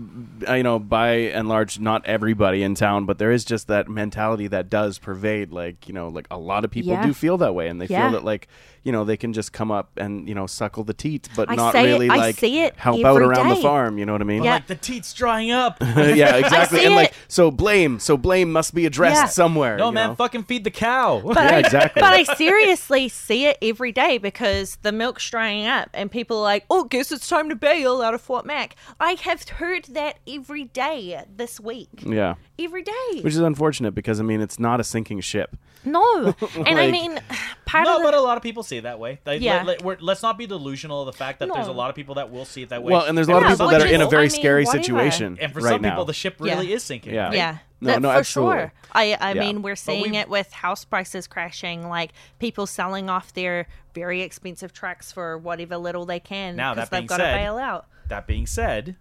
you 0.48 0.62
know 0.62 0.78
by 0.78 1.10
and 1.37 1.48
large 1.48 1.78
not 1.78 2.04
everybody 2.06 2.62
in 2.62 2.74
town, 2.74 3.04
but 3.06 3.18
there 3.18 3.30
is 3.32 3.44
just 3.44 3.68
that 3.68 3.88
mentality 3.88 4.46
that 4.48 4.70
does 4.70 4.98
pervade. 4.98 5.52
Like 5.52 5.87
you 5.88 5.94
know, 5.94 6.08
like 6.08 6.26
a 6.30 6.38
lot 6.38 6.64
of 6.64 6.70
people 6.70 6.92
Yeah. 6.92 7.06
do 7.06 7.12
feel 7.12 7.37
that 7.38 7.54
way, 7.54 7.68
and 7.68 7.80
they 7.80 7.87
Yeah. 7.87 8.02
feel 8.08 8.12
that 8.18 8.24
like 8.24 8.48
you 8.82 8.92
know 8.92 9.04
they 9.04 9.16
can 9.16 9.32
just 9.32 9.52
come 9.52 9.70
up 9.70 9.90
and 9.96 10.28
you 10.28 10.34
know 10.34 10.46
suckle 10.46 10.84
the 10.84 10.94
teat, 10.94 11.28
but 11.37 11.50
I 11.50 11.54
not 11.54 11.72
say 11.72 11.84
it- 11.84 11.92
really 11.92 12.10
I 12.10 12.16
like 12.16 12.37
see 12.37 12.60
it 12.60 12.74
help 12.76 13.02
out 13.04 13.16
every 13.16 13.26
around 13.26 13.48
the 13.48 13.56
farm. 13.56 13.98
You 13.98 14.06
know 14.06 14.12
what 14.12 14.20
I 14.20 14.24
mean? 14.24 14.40
But 14.40 14.44
Yeah. 14.46 14.54
like 14.54 14.66
the 14.66 14.74
teat's 14.74 15.12
drying 15.14 15.50
up. 15.50 15.78
yeah, 15.82 16.37
exactly. 16.37 16.80
see 16.80 16.84
And 16.87 16.94
like 16.94 17.08
it. 17.10 17.14
so 17.28 17.50
blame, 17.50 17.98
so 17.98 18.16
blame 18.16 18.52
must 18.52 18.74
be 18.74 18.84
addressed 18.87 19.22
Yeah. 19.22 19.26
somewhere. 19.26 19.76
no 19.76 19.90
man, 19.90 20.10
know? 20.10 20.14
fucking 20.14 20.44
feed 20.44 20.64
the 20.64 20.70
cow. 20.70 21.22
But 21.24 21.37
Yeah, 21.37 21.56
I, 21.56 21.58
exactly. 21.60 22.00
But 22.00 22.12
I 22.12 22.22
seriously 22.34 23.08
see 23.08 23.46
it 23.46 23.56
every 23.62 23.92
day 23.92 24.18
because 24.18 24.76
the 24.82 24.92
milk's 24.92 25.28
drying 25.30 25.66
up 25.66 25.88
and 25.94 26.10
people 26.14 26.38
are 26.38 26.42
like, 26.42 26.64
oh, 26.70 26.85
guess 26.85 27.12
it's 27.12 27.29
time 27.29 27.50
to 27.50 27.57
bail 27.57 28.00
out 28.00 28.14
of 28.14 28.20
Fort 28.22 28.46
Mac. 28.46 28.77
I 28.98 29.12
have 29.22 29.46
heard 29.48 29.85
that 29.90 30.18
every 30.27 30.64
day 30.64 31.22
this 31.37 31.61
week. 31.61 31.88
Yeah. 32.07 32.37
Every 32.59 32.83
day. 32.83 33.20
Which 33.20 33.35
is 33.35 33.40
unfortunate 33.40 33.94
because 33.94 34.20
I 34.20 34.22
mean 34.22 34.40
it's 34.40 34.59
not 34.59 34.81
a 34.81 34.85
sinking 34.85 35.20
ship. 35.20 35.57
no. 35.85 36.35
And 36.57 36.79
I 36.79 36.85
Like- 36.87 36.92
mean, 36.92 37.18
part 37.66 37.85
no, 37.85 37.96
of 37.96 38.03
the. 38.03 38.05
but 38.09 38.14
a 38.14 38.20
lot 38.20 38.37
of 38.38 38.42
people 38.42 38.62
see 38.62 38.77
it 38.79 38.83
that 38.85 38.98
way. 38.98 39.20
Like, 39.27 39.42
Yeah. 39.42 39.62
let, 39.64 39.85
us 39.85 39.96
let's 40.00 40.22
not 40.22 40.38
be 40.38 40.46
delusional 40.46 41.00
of 41.03 41.07
the 41.07 41.12
fact 41.12 41.40
that 41.40 41.53
there's 41.53 41.66
a 41.66 41.70
No. 41.72 41.77
lot 41.77 41.90
of 41.90 41.96
people 41.96 42.14
that 42.14 42.31
will 42.31 42.44
see 42.46 42.62
it 42.62 42.68
that 42.70 42.83
way. 42.83 42.92
Well, 42.92 43.05
and 43.05 43.18
there's 43.18 43.29
a 43.29 43.33
lot 43.33 43.42
Yeah, 43.42 43.46
of 43.48 43.59
people 43.59 43.66
which 43.66 43.79
that 43.81 43.90
are 43.90 43.92
in 43.94 44.00
a 44.00 44.09
very 44.09 44.22
I 44.22 44.29
mean, 44.29 44.31
scary 44.31 44.64
whatever. 44.64 44.83
situation 44.85 45.38
and 45.40 45.53
for 45.53 45.61
right 45.61 45.72
some 45.72 45.83
now. 45.83 45.90
people, 45.90 46.05
the 46.07 46.12
ship 46.14 46.37
really 46.38 46.68
Yeah. 46.68 46.77
is 46.77 46.83
sinking. 46.85 47.12
Yeah. 47.12 47.24
right? 47.27 47.35
Yeah. 47.37 47.59
No, 47.87 47.99
no, 47.99 48.11
for 48.11 48.18
absolutely. 48.18 48.57
sure. 48.59 48.73
I 48.92 49.16
I 49.20 49.33
Yeah. 49.33 49.40
mean, 49.40 49.62
we're 49.62 49.77
seeing 49.77 50.14
it 50.14 50.29
with 50.29 50.53
house 50.53 50.85
prices 50.85 51.27
crashing, 51.27 51.88
like 51.88 52.12
people 52.38 52.66
selling 52.66 53.09
off 53.11 53.33
their 53.33 53.66
very 53.94 54.23
expensive 54.23 54.73
trucks 54.73 55.12
for 55.12 55.38
whatever 55.38 55.77
little 55.77 56.05
they 56.07 56.20
can 56.20 56.57
Now, 56.57 56.75
because 56.75 56.88
that 56.88 56.90
they've 56.97 57.01
being 57.03 57.07
got 57.09 57.16
to 57.18 57.23
said- 57.25 57.37
bail 57.37 57.59
out. 57.59 57.87
That 58.09 58.27
being 58.27 58.47
said, 58.47 58.97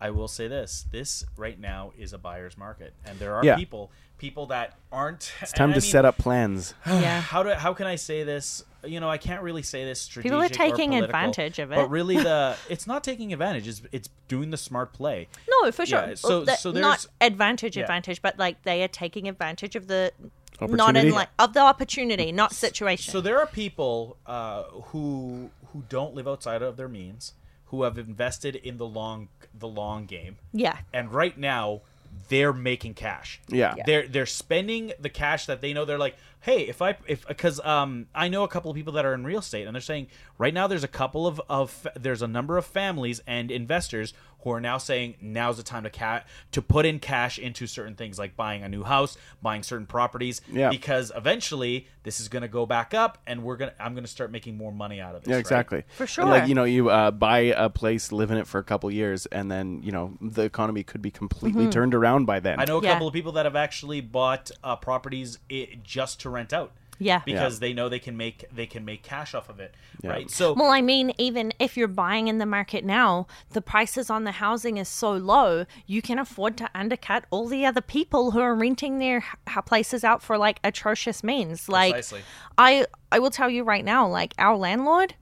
I 0.00 0.10
will 0.10 0.28
say 0.28 0.48
this: 0.48 0.86
this 0.90 1.24
right 1.36 1.58
now 1.58 1.92
is 1.98 2.12
a 2.12 2.18
buyer's 2.18 2.56
market, 2.56 2.94
and 3.04 3.18
there 3.18 3.34
are 3.34 3.44
Yeah. 3.44 3.56
people 3.56 3.90
people 4.18 4.46
that 4.46 4.74
aren't. 4.90 5.32
It's 5.40 5.52
time 5.52 5.72
to 5.74 5.80
set 5.80 6.04
up 6.04 6.18
plans. 6.18 6.74
Yeah. 6.86 7.20
How 7.20 7.42
do 7.44 7.50
how 7.54 7.72
can 7.74 7.86
I 7.86 7.94
say 7.96 8.24
this? 8.24 8.64
You 8.84 9.00
know, 9.00 9.10
I 9.10 9.18
can't 9.18 9.42
really 9.42 9.62
say 9.62 9.84
this. 9.84 10.00
Strategic 10.00 10.30
People 10.30 10.42
are 10.44 10.48
taking 10.48 10.94
advantage 10.94 11.58
of 11.58 11.72
it. 11.72 11.76
but 11.76 11.90
really, 11.90 12.16
the 12.16 12.56
it's 12.68 12.86
not 12.86 13.02
taking 13.02 13.32
advantage. 13.32 13.66
It's 13.66 13.82
it's 13.92 14.08
doing 14.28 14.50
the 14.50 14.56
smart 14.56 14.92
play. 14.92 15.26
No, 15.50 15.72
for 15.72 15.84
sure. 15.84 16.00
Yeah, 16.08 16.14
so- 16.14 16.44
That- 16.44 16.60
so 16.60 16.70
not 16.70 16.74
there's- 16.74 17.08
advantage, 17.20 17.76
Yeah. 17.76 17.82
advantage, 17.82 18.22
but 18.22 18.38
like 18.38 18.62
they 18.62 18.82
are 18.84 18.88
taking 18.88 19.28
advantage 19.28 19.74
of 19.76 19.88
the 19.88 20.12
not 20.60 20.70
Opportunity? 20.70 21.08
in 21.08 21.14
like 21.14 21.28
of 21.38 21.54
the 21.54 21.60
opportunity, 21.60 22.30
not 22.42 22.52
situation. 22.52 23.10
So 23.12 23.20
there 23.20 23.38
are 23.40 23.46
people 23.46 24.16
uh, 24.26 24.62
who 24.64 25.50
who 25.72 25.84
don't 25.88 26.14
live 26.14 26.26
outside 26.28 26.62
of 26.62 26.76
their 26.76 26.88
means, 26.88 27.34
who 27.66 27.82
have 27.82 27.98
invested 27.98 28.54
in 28.56 28.76
the 28.78 28.86
long 28.86 29.28
the 29.58 29.68
long 29.68 30.06
game, 30.06 30.36
yeah, 30.52 30.78
and 30.92 31.12
right 31.12 31.36
now 31.36 31.80
they're 32.28 32.52
making 32.54 32.94
cash. 32.94 33.40
Yeah. 33.48 33.74
Yeah. 33.76 33.82
They're 33.86 34.08
they're 34.08 34.26
spending 34.26 34.92
the 34.98 35.10
cash 35.10 35.46
that 35.46 35.60
they 35.60 35.72
know 35.74 35.84
they're 35.84 35.98
like, 35.98 36.16
"Hey, 36.40 36.62
if 36.68 36.80
I 36.82 36.96
if 37.06 37.26
cuz 37.36 37.60
um 37.60 38.06
I 38.14 38.28
know 38.28 38.44
a 38.44 38.48
couple 38.48 38.70
of 38.70 38.74
people 38.76 38.92
that 38.94 39.04
are 39.04 39.14
in 39.14 39.24
real 39.24 39.40
estate 39.40 39.66
and 39.66 39.74
they're 39.74 39.80
saying 39.80 40.08
right 40.38 40.54
now 40.54 40.66
there's 40.66 40.84
a 40.84 40.88
couple 40.88 41.26
of 41.26 41.40
of 41.48 41.86
there's 41.96 42.22
a 42.22 42.28
number 42.28 42.56
of 42.58 42.64
families 42.66 43.20
and 43.26 43.50
investors 43.50 44.14
who 44.42 44.52
are 44.52 44.60
now 44.60 44.78
saying 44.78 45.16
now's 45.20 45.56
the 45.56 45.64
time 45.64 45.82
to 45.82 45.90
ca- 45.90 46.22
to 46.52 46.62
put 46.62 46.86
in 46.86 47.00
cash 47.00 47.40
into 47.40 47.66
certain 47.66 47.96
things 47.96 48.20
like 48.20 48.36
buying 48.36 48.62
a 48.62 48.68
new 48.68 48.84
house, 48.84 49.18
buying 49.42 49.64
certain 49.64 49.84
properties 49.84 50.40
Yeah. 50.48 50.68
because 50.70 51.10
eventually 51.16 51.88
this 52.04 52.20
is 52.20 52.28
going 52.28 52.42
to 52.42 52.48
go 52.48 52.64
back 52.64 52.94
up 52.94 53.18
and 53.26 53.42
we're 53.42 53.56
going 53.56 53.72
to 53.72 53.82
I'm 53.82 53.94
going 53.94 54.04
to 54.04 54.10
start 54.10 54.30
making 54.30 54.56
more 54.56 54.70
money 54.72 55.00
out 55.00 55.16
of 55.16 55.22
this. 55.22 55.28
Yeah, 55.30 55.34
right? 55.36 55.40
exactly. 55.40 55.82
For 55.96 56.04
And, 56.04 56.10
sure. 56.10 56.24
Like 56.26 56.48
you 56.48 56.54
know, 56.54 56.62
you 56.62 56.88
uh, 56.88 57.10
buy 57.10 57.38
a 57.56 57.68
place, 57.68 58.12
live 58.12 58.30
in 58.30 58.38
it 58.38 58.46
for 58.46 58.58
a 58.58 58.64
couple 58.64 58.88
years, 58.92 59.26
and 59.26 59.50
then 59.50 59.82
you 59.82 59.90
know 59.90 60.16
the 60.20 60.42
economy 60.42 60.84
could 60.84 61.02
be 61.02 61.10
completely 61.10 61.64
Mm-hmm. 61.64 61.70
turned 61.70 61.94
around 61.94 62.26
by 62.26 62.38
then. 62.38 62.60
I 62.60 62.64
know 62.64 62.78
a 62.78 62.82
Yeah. 62.82 62.92
couple 62.92 63.08
of 63.08 63.12
people 63.14 63.32
that 63.32 63.44
have 63.44 63.56
actually 63.56 64.00
bought 64.00 64.52
uh, 64.62 64.76
properties 64.76 65.40
i- 65.50 65.78
just 65.82 66.20
to 66.20 66.27
rent 66.28 66.52
out. 66.52 66.72
Yeah. 67.00 67.22
because 67.24 67.60
they 67.60 67.72
know 67.72 67.88
they 67.88 68.00
can 68.00 68.16
make 68.16 68.44
they 68.52 68.66
can 68.66 68.84
make 68.84 69.04
cash 69.04 69.32
off 69.32 69.48
of 69.48 69.60
it, 69.60 69.72
right? 70.02 70.28
So 70.28 70.52
Well, 70.52 70.72
I 70.72 70.80
mean, 70.80 71.12
even 71.16 71.52
if 71.60 71.76
you're 71.76 71.86
buying 71.86 72.26
in 72.26 72.38
the 72.38 72.46
market 72.46 72.84
now, 72.84 73.28
the 73.50 73.62
prices 73.62 74.10
on 74.10 74.24
the 74.24 74.32
housing 74.32 74.78
is 74.78 74.88
so 74.88 75.12
low, 75.12 75.64
you 75.86 76.02
can 76.02 76.18
afford 76.18 76.56
to 76.56 76.68
undercut 76.74 77.24
all 77.30 77.46
the 77.46 77.64
other 77.64 77.80
people 77.80 78.32
who 78.32 78.40
are 78.40 78.52
renting 78.52 78.98
their 78.98 79.22
places 79.64 80.02
out 80.02 80.24
for 80.24 80.36
like 80.36 80.58
atrocious 80.64 81.22
means. 81.22 81.68
Like, 81.68 81.92
Precisely. 81.92 82.22
I 82.58 82.86
I 83.12 83.20
will 83.20 83.30
tell 83.30 83.48
you 83.48 83.62
right 83.62 83.84
now, 83.84 84.08
like 84.08 84.34
our 84.36 84.56
landlord 84.56 85.14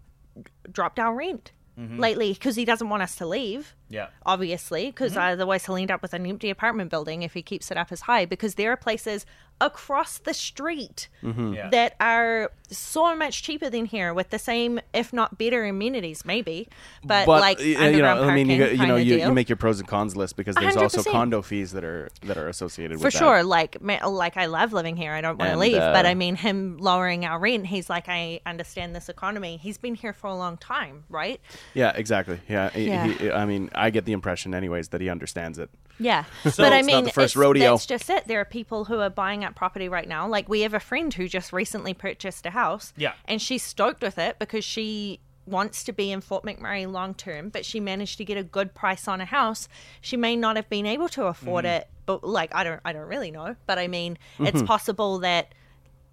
dropped 0.73 0.99
our 0.99 1.15
rent 1.15 1.53
mm-hmm. 1.79 1.99
lately 1.99 2.33
because 2.33 2.57
he 2.57 2.65
doesn't 2.65 2.89
want 2.89 3.03
us 3.03 3.17
to 3.17 3.27
leave. 3.27 3.75
Yeah, 3.89 4.09
Obviously, 4.25 4.87
because 4.87 5.13
mm-hmm. 5.13 5.33
otherwise 5.33 5.67
he'll 5.67 5.77
end 5.77 5.91
up 5.91 6.03
with 6.03 6.13
an 6.13 6.27
empty 6.27 6.51
apartment 6.51 6.91
building 6.91 7.23
if 7.23 7.35
he 7.35 7.43
keeps 7.43 7.71
it 7.71 7.77
up 7.77 7.93
as 7.93 8.03
high. 8.03 8.25
Because 8.25 8.57
there 8.57 8.73
are 8.73 8.77
places 8.77 9.27
across 9.61 10.19
the 10.19 10.35
street 10.35 11.09
mm-hmm. 11.23 11.55
Yeah. 11.55 11.71
that 11.71 11.97
are 11.99 12.51
so 12.69 13.17
much 13.17 13.43
cheaper 13.43 13.71
than 13.71 13.87
here 13.87 14.13
with 14.13 14.31
the 14.31 14.39
same, 14.39 14.81
if 14.93 15.13
not 15.13 15.39
better, 15.39 15.65
amenities, 15.65 16.25
maybe. 16.25 16.69
But, 17.05 17.27
like 17.29 17.61
uh, 17.61 17.63
you 17.63 17.79
underground 17.79 18.21
know, 18.21 18.29
I 18.29 18.35
mean, 18.35 18.51
you, 18.51 18.59
parking 18.59 18.81
you 18.81 18.87
know, 18.87 18.97
you, 18.97 19.17
you 19.19 19.33
make 19.33 19.49
your 19.49 19.57
pros 19.57 19.79
and 19.79 19.89
cons 19.89 20.17
list 20.17 20.37
because 20.37 20.57
there's 20.57 20.77
also 20.77 21.03
100%. 21.03 21.11
condo 21.11 21.43
fees 21.43 21.73
that 21.73 21.85
are 21.85 22.09
that 22.25 22.37
are 22.37 22.49
associated 22.49 22.97
with 22.97 23.03
that. 23.03 23.13
For 23.13 23.17
sure. 23.17 23.43
Like, 23.45 23.79
like 23.81 24.37
I 24.37 24.47
love 24.47 24.73
living 24.73 24.97
here. 24.97 25.13
I 25.13 25.21
don't 25.21 25.39
want 25.39 25.53
to 25.53 25.59
leave. 25.59 25.77
but 25.77 26.05
uh, 26.05 26.09
I 26.09 26.15
mean, 26.15 26.37
him 26.37 26.77
lowering 26.79 27.25
our 27.25 27.39
rent, 27.39 27.67
he's 27.67 27.89
like, 27.89 28.09
I 28.09 28.41
understand 28.45 28.95
this 28.95 29.09
economy. 29.09 29.57
He's 29.57 29.79
been 29.79 29.95
here 29.95 30.13
for 30.13 30.27
a 30.27 30.35
long 30.35 30.57
time, 30.57 31.05
right? 31.09 31.41
Yeah, 31.75 31.93
exactly. 31.95 32.41
Yeah, 32.49 32.77
Yeah. 32.77 33.07
He, 33.07 33.31
I 33.31 33.47
mean, 33.47 33.71
I 33.77 33.91
get 33.91 34.05
the 34.07 34.13
impression, 34.13 34.55
anyways, 34.55 34.89
that 34.89 35.01
he 35.01 35.09
understands 35.09 35.59
it. 35.59 35.71
Yeah, 35.99 36.25
but 36.45 36.49
it's 36.49 36.59
I 36.61 36.81
not 36.81 36.85
mean, 36.85 37.05
the 37.05 37.11
first 37.13 37.35
it's- 37.35 37.37
rodeo. 37.37 37.73
That's 37.73 37.87
just 37.87 38.09
it. 38.11 38.27
There 38.27 38.41
are 38.41 38.45
people 38.45 38.85
who 38.87 38.99
are 39.01 39.11
buying 39.11 39.45
up 39.45 39.55
property 39.55 39.89
right 39.89 40.09
now. 40.09 40.27
Like 40.29 40.49
we 40.49 40.61
have 40.63 40.75
a 40.75 40.81
friend 40.81 41.13
who 41.13 41.29
just 41.29 41.53
recently 41.53 41.95
purchased 41.95 42.47
a 42.47 42.51
house. 42.51 42.93
Yeah. 42.97 43.13
and 43.27 43.41
she's 43.41 43.63
stoked 43.63 44.03
with 44.03 44.19
it 44.19 44.39
because 44.39 44.65
she 44.65 45.21
wants 45.47 45.85
to 45.85 45.93
be 45.93 46.11
in 46.11 46.21
Fort 46.21 46.43
McMurray 46.45 46.91
long 46.91 47.15
term, 47.15 47.51
but 47.51 47.65
she 47.65 47.79
managed 47.79 48.19
to 48.19 48.25
get 48.25 48.37
a 48.37 48.43
good 48.43 48.75
price 48.75 49.07
on 49.07 49.21
a 49.21 49.25
house. 49.25 49.69
She 50.01 50.17
may 50.17 50.35
not 50.37 50.57
have 50.57 50.69
been 50.69 50.87
able 50.87 51.09
to 51.11 51.27
afford 51.27 51.65
Mm-hmm. 51.65 51.77
it, 51.77 51.89
but 52.05 52.25
like 52.25 52.55
I 52.55 52.65
don't, 52.65 52.81
I 52.85 52.93
don't 52.93 53.07
really 53.07 53.31
know. 53.31 53.55
But 53.67 53.79
I 53.79 53.87
mean, 53.89 54.19
it's 54.41 54.63
possible 54.63 55.19
that 55.21 55.55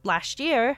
last 0.03 0.39
year 0.39 0.77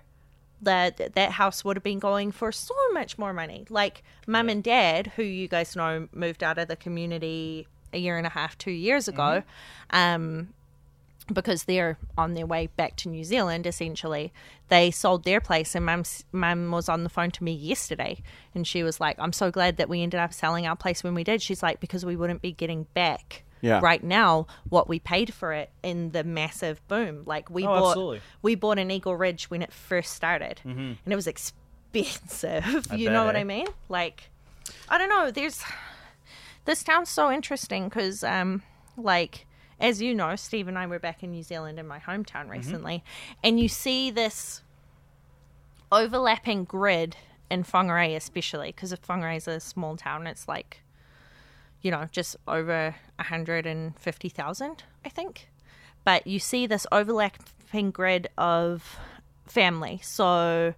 that 0.62 1.16
that 1.16 1.32
house 1.32 1.64
would 1.64 1.76
have 1.76 1.84
been 1.84 2.00
going 2.00 2.32
for 2.32 2.52
so 2.52 2.76
much 2.94 3.18
more 3.18 3.34
money. 3.34 3.66
Like 3.70 4.04
mum 4.28 4.50
and 4.50 4.64
dad, 4.64 5.14
who 5.16 5.24
you 5.24 5.48
guys 5.48 5.76
know 5.76 6.08
moved 6.14 6.44
out 6.44 6.58
of 6.58 6.68
the 6.68 6.76
community 6.76 7.68
a 7.94 7.98
year 7.98 8.18
and 8.18 8.28
a 8.28 8.32
half, 8.32 8.58
two 8.58 8.72
years 8.72 9.08
ago, 9.08 9.44
um, 9.92 10.50
because 11.32 11.64
they're 11.64 11.98
on 12.18 12.34
their 12.34 12.46
way 12.46 12.68
back 12.76 12.96
to 12.98 13.10
New 13.10 13.24
Zealand. 13.24 13.66
Essentially, 13.66 14.34
they 14.70 14.92
sold 14.92 15.24
their 15.24 15.40
place, 15.40 15.76
and 15.76 15.86
mum's 15.86 16.26
mum 16.32 16.72
was 16.72 16.90
on 16.90 17.04
the 17.04 17.10
phone 17.10 17.32
to 17.32 17.44
me 17.44 17.54
yesterday, 17.54 18.22
and 18.54 18.68
she 18.68 18.84
was 18.84 19.00
like, 19.00 19.18
"I'm 19.20 19.34
so 19.34 19.52
glad 19.52 19.78
that 19.78 19.90
we 19.90 20.04
ended 20.04 20.20
up 20.20 20.34
selling 20.34 20.68
our 20.68 20.76
place 20.76 21.04
when 21.04 21.14
we 21.16 21.24
did." 21.24 21.42
She's 21.42 21.64
like, 21.64 21.80
"Because 21.80 22.06
we 22.06 22.16
wouldn't 22.16 22.42
be 22.42 22.52
getting 22.52 22.84
back." 22.94 23.45
Yeah. 23.62 23.80
Right 23.82 24.04
now, 24.04 24.46
what 24.70 24.88
we 24.88 25.00
paid 25.00 25.34
for 25.34 25.52
it 25.54 25.72
in 25.82 26.12
the 26.12 26.24
massive 26.24 26.86
boom, 26.88 27.24
like 27.26 27.50
we 27.50 27.64
Oh, 27.64 27.68
bought, 27.68 27.88
absolutely. 27.92 28.22
we 28.42 28.56
bought 28.56 28.78
an 28.78 28.92
Eagle 28.92 29.16
Ridge 29.16 29.50
when 29.50 29.62
it 29.62 29.72
first 29.74 30.14
started, 30.14 30.62
and 30.64 30.98
it 31.06 31.16
was 31.16 31.26
expensive. 31.26 32.66
you 32.94 33.06
bet, 33.08 33.14
know 33.14 33.26
what 33.26 33.36
eh? 33.36 33.40
I 33.40 33.44
mean? 33.44 33.68
Like, 33.90 34.30
I 34.90 34.98
don't 34.98 35.10
know. 35.10 35.32
There's 35.32 35.64
this 36.66 36.84
town's 36.84 37.10
so 37.10 37.32
interesting 37.32 37.86
because, 37.86 38.24
um, 38.24 38.62
like, 38.98 39.46
as 39.80 40.02
you 40.02 40.14
know, 40.14 40.36
Steve 40.36 40.68
and 40.68 40.78
I 40.78 40.86
were 40.86 41.00
back 41.00 41.24
in 41.24 41.32
New 41.32 41.44
Zealand 41.44 41.80
in 41.80 41.88
my 41.88 42.00
hometown 42.00 42.50
recently, 42.50 43.04
and 43.44 43.60
you 43.60 43.68
see 43.68 44.12
this 44.12 44.62
overlapping 45.92 46.66
grid 46.66 47.16
in 47.50 47.64
Whangarei, 47.64 48.16
especially 48.16 48.68
because 48.70 48.94
Whangarei 48.94 49.38
is 49.38 49.48
a 49.48 49.60
small 49.60 49.96
town. 49.98 50.28
It's 50.28 50.48
like, 50.48 50.82
you 51.86 51.92
know, 51.92 52.10
just 52.12 52.36
over 52.48 52.96
150,000, 53.18 54.84
I 55.06 55.10
think. 55.10 55.50
But 56.04 56.26
you 56.26 56.40
see 56.40 56.66
this 56.66 56.88
overlapping 56.92 57.92
grid 57.92 58.28
of 58.40 58.98
family. 59.46 60.00
So, 60.02 60.74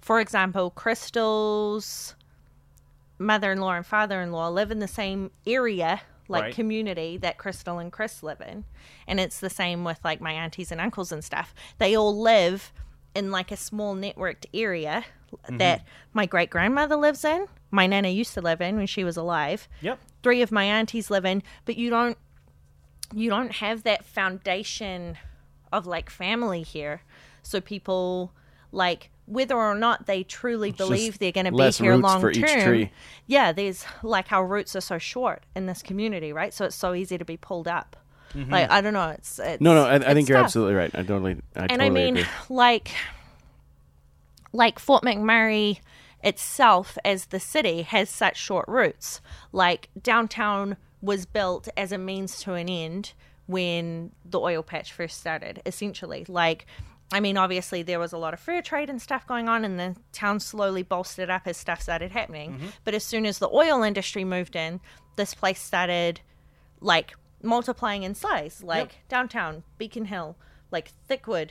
for 0.00 0.18
example, 0.18 0.70
Crystal's 0.70 2.16
mother 3.16 3.52
in 3.52 3.60
law 3.60 3.74
and 3.74 3.86
father 3.86 4.20
in 4.20 4.32
law 4.32 4.48
live 4.48 4.72
in 4.72 4.80
the 4.80 4.88
same 4.88 5.30
area, 5.46 6.00
like 6.26 6.42
Right. 6.42 6.54
community 6.54 7.16
that 7.18 7.38
Crystal 7.38 7.78
and 7.78 7.92
Chris 7.92 8.24
live 8.24 8.40
in. 8.40 8.64
And 9.06 9.20
it's 9.20 9.38
the 9.38 9.50
same 9.50 9.84
with 9.84 10.00
like 10.02 10.20
my 10.20 10.32
aunties 10.32 10.72
and 10.72 10.80
uncles 10.80 11.12
and 11.12 11.22
stuff. 11.22 11.54
They 11.78 11.96
all 11.96 12.18
live 12.18 12.72
in 13.14 13.30
like 13.30 13.52
a 13.52 13.56
small 13.56 13.94
networked 13.94 14.46
area 14.52 15.04
mm-hmm. 15.32 15.58
that 15.58 15.86
my 16.12 16.26
great 16.26 16.50
grandmother 16.50 16.96
lives 16.96 17.24
in, 17.24 17.46
my 17.70 17.86
nana 17.86 18.08
used 18.08 18.34
to 18.34 18.40
live 18.40 18.60
in 18.60 18.76
when 18.76 18.88
she 18.88 19.04
was 19.04 19.16
alive. 19.16 19.68
Yep. 19.80 20.00
Three 20.24 20.42
of 20.42 20.50
my 20.50 20.64
aunties 20.64 21.10
live 21.10 21.24
in, 21.24 21.44
but 21.64 21.76
you 21.76 21.90
don't 21.90 22.18
you 23.14 23.30
don't 23.30 23.52
have 23.52 23.84
that 23.84 24.04
foundation 24.04 25.16
of 25.72 25.86
like 25.86 26.10
family 26.10 26.62
here. 26.62 27.02
So 27.42 27.60
people 27.60 28.32
like 28.72 29.10
whether 29.26 29.54
or 29.54 29.74
not 29.74 30.06
they 30.06 30.22
truly 30.22 30.70
just 30.70 30.78
believe 30.78 31.18
they're 31.18 31.32
going 31.32 31.46
to 31.46 31.52
be 31.52 31.70
here 31.70 31.96
long 31.96 32.32
term. 32.32 32.88
Yeah, 33.26 33.52
there's 33.52 33.84
like 34.02 34.32
our 34.32 34.46
roots 34.46 34.74
are 34.76 34.80
so 34.80 34.98
short 34.98 35.44
in 35.54 35.66
this 35.66 35.82
community, 35.82 36.32
right? 36.32 36.52
So 36.52 36.66
it's 36.66 36.76
so 36.76 36.94
easy 36.94 37.16
to 37.16 37.24
be 37.24 37.36
pulled 37.36 37.68
up. 37.68 37.96
Mm-hmm. 38.34 38.52
Like 38.52 38.70
I 38.70 38.80
don't 38.80 38.92
know, 38.94 39.10
it's, 39.10 39.38
it's 39.38 39.60
No, 39.60 39.74
no, 39.74 39.84
I, 39.84 39.92
I 39.92 39.96
it's 39.96 40.06
think 40.14 40.28
you're 40.28 40.38
absolutely 40.38 40.74
right. 40.74 40.90
I 40.94 41.02
totally, 41.02 41.36
I 41.54 41.60
And 41.60 41.68
totally 41.70 41.86
I 41.86 41.90
mean, 41.90 42.16
agree. 42.16 42.30
like, 42.48 42.90
like 44.52 44.78
Fort 44.78 45.04
McMurray 45.04 45.78
itself 46.24 46.98
as 47.04 47.26
the 47.26 47.38
city 47.38 47.82
has 47.82 48.10
such 48.10 48.36
short 48.36 48.66
roots. 48.66 49.20
Like 49.52 49.90
downtown 50.02 50.76
was 51.00 51.26
built 51.26 51.68
as 51.76 51.92
a 51.92 51.98
means 51.98 52.40
to 52.42 52.54
an 52.54 52.68
end 52.68 53.12
when 53.46 54.10
the 54.24 54.40
oil 54.40 54.62
patch 54.62 54.92
first 54.92 55.18
started. 55.18 55.62
Essentially, 55.64 56.24
like. 56.28 56.66
I 57.12 57.20
mean, 57.20 57.36
obviously, 57.36 57.82
there 57.82 58.00
was 58.00 58.12
a 58.12 58.18
lot 58.18 58.32
of 58.32 58.40
fur 58.40 58.62
trade 58.62 58.88
and 58.90 59.00
stuff 59.00 59.26
going 59.26 59.46
on, 59.48 59.64
and 59.64 59.78
the 59.78 59.94
town 60.10 60.40
slowly 60.40 60.82
bolstered 60.82 61.30
up 61.30 61.42
as 61.46 61.56
stuff 61.56 61.80
started 61.80 62.10
happening. 62.10 62.54
Mm-hmm. 62.54 62.66
But 62.82 62.94
as 62.94 63.04
soon 63.04 63.26
as 63.26 63.38
the 63.38 63.48
oil 63.50 63.82
industry 63.82 64.24
moved 64.24 64.56
in, 64.56 64.80
this 65.14 65.34
place 65.34 65.60
started 65.60 66.22
like 66.80 67.14
multiplying 67.42 68.02
in 68.02 68.14
size, 68.14 68.64
like 68.64 69.06
downtown, 69.08 69.62
Beacon 69.78 70.06
Hill, 70.06 70.36
like 70.72 70.90
Thickwood, 71.08 71.50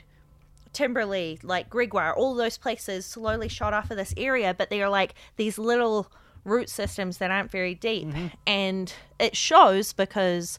Timberlea, 0.74 1.38
like 1.42 1.70
Gregoire, 1.70 2.14
all 2.14 2.34
those 2.34 2.58
places 2.58 3.06
slowly 3.06 3.48
shot 3.48 3.72
off 3.72 3.90
of 3.90 3.96
this 3.96 4.12
area, 4.16 4.52
but 4.52 4.68
they 4.70 4.82
are 4.82 4.88
like 4.88 5.14
these 5.36 5.58
little 5.58 6.10
root 6.44 6.68
systems 6.68 7.18
that 7.18 7.30
aren't 7.30 7.50
very 7.50 7.74
deep. 7.74 8.08
And 8.46 8.92
it 9.18 9.34
shows 9.36 9.92
because 9.94 10.58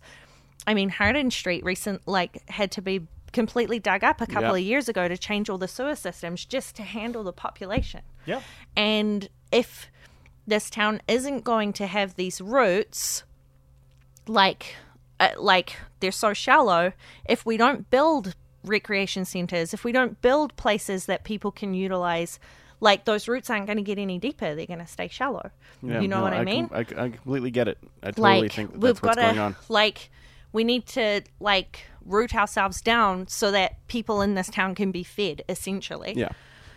I 0.65 0.73
mean 0.73 0.89
Hardin 0.89 1.29
Street 1.29 1.63
recent 1.63 2.07
like 2.07 2.47
had 2.49 2.71
to 2.71 2.81
be 2.81 3.01
completely 3.33 3.77
dug 3.79 4.03
up 4.03 4.21
a 4.21 4.25
couple 4.25 4.43
Yep. 4.43 4.51
of 4.53 4.59
years 4.61 4.89
ago 4.89 5.07
to 5.07 5.17
change 5.17 5.49
all 5.49 5.57
the 5.57 5.67
sewer 5.67 5.95
systems 5.95 6.45
just 6.45 6.75
to 6.77 6.83
handle 6.83 7.23
the 7.23 7.33
population. 7.33 8.01
Yeah. 8.25 8.41
And 8.77 9.27
if 9.51 9.91
this 10.47 10.69
town 10.69 11.01
isn't 11.07 11.43
going 11.43 11.73
to 11.73 11.85
have 11.87 12.15
these 12.15 12.39
roots, 12.39 13.23
like, 14.27 14.75
uh, 15.19 15.29
like 15.37 15.75
they're 15.99 16.11
so 16.11 16.33
shallow, 16.33 16.93
if 17.27 17.45
we 17.45 17.57
don't 17.57 17.89
build 17.89 18.35
recreation 18.65 19.25
centers, 19.25 19.73
if 19.73 19.83
we 19.83 19.91
don't 19.91 20.21
build 20.21 20.55
places 20.57 21.05
that 21.05 21.23
people 21.23 21.51
can 21.51 21.73
utilize, 21.73 22.39
like 22.79 23.05
those 23.05 23.27
roots 23.27 23.49
aren't 23.49 23.65
going 23.67 23.77
to 23.77 23.83
get 23.83 23.97
any 23.97 24.17
deeper. 24.19 24.53
They're 24.55 24.65
going 24.65 24.79
to 24.79 24.87
stay 24.87 25.07
shallow. 25.07 25.51
Yeah, 25.81 26.01
you 26.01 26.07
know 26.07 26.17
no, 26.17 26.23
what 26.23 26.33
I, 26.33 26.37
com- 26.37 26.45
mean? 26.45 26.69
I, 26.73 26.79
I 26.79 26.83
completely 27.09 27.51
get 27.51 27.67
it. 27.67 27.77
I 28.03 28.07
totally 28.11 28.41
like 28.41 28.51
think 28.51 28.71
that 28.71 28.79
we've 28.79 28.81
that's 28.95 29.01
what's 29.01 29.15
got 29.15 29.21
going 29.23 29.35
to 29.35 29.41
on. 29.41 29.55
like 29.69 30.09
we 30.51 30.63
need 30.63 30.85
to 30.87 31.21
like 31.39 31.85
root 32.05 32.35
ourselves 32.35 32.81
down 32.81 33.27
so 33.27 33.51
that 33.51 33.85
people 33.87 34.21
in 34.21 34.35
this 34.35 34.47
town 34.49 34.75
can 34.75 34.91
be 34.91 35.03
fed 35.03 35.43
essentially 35.49 36.13
Yeah. 36.15 36.29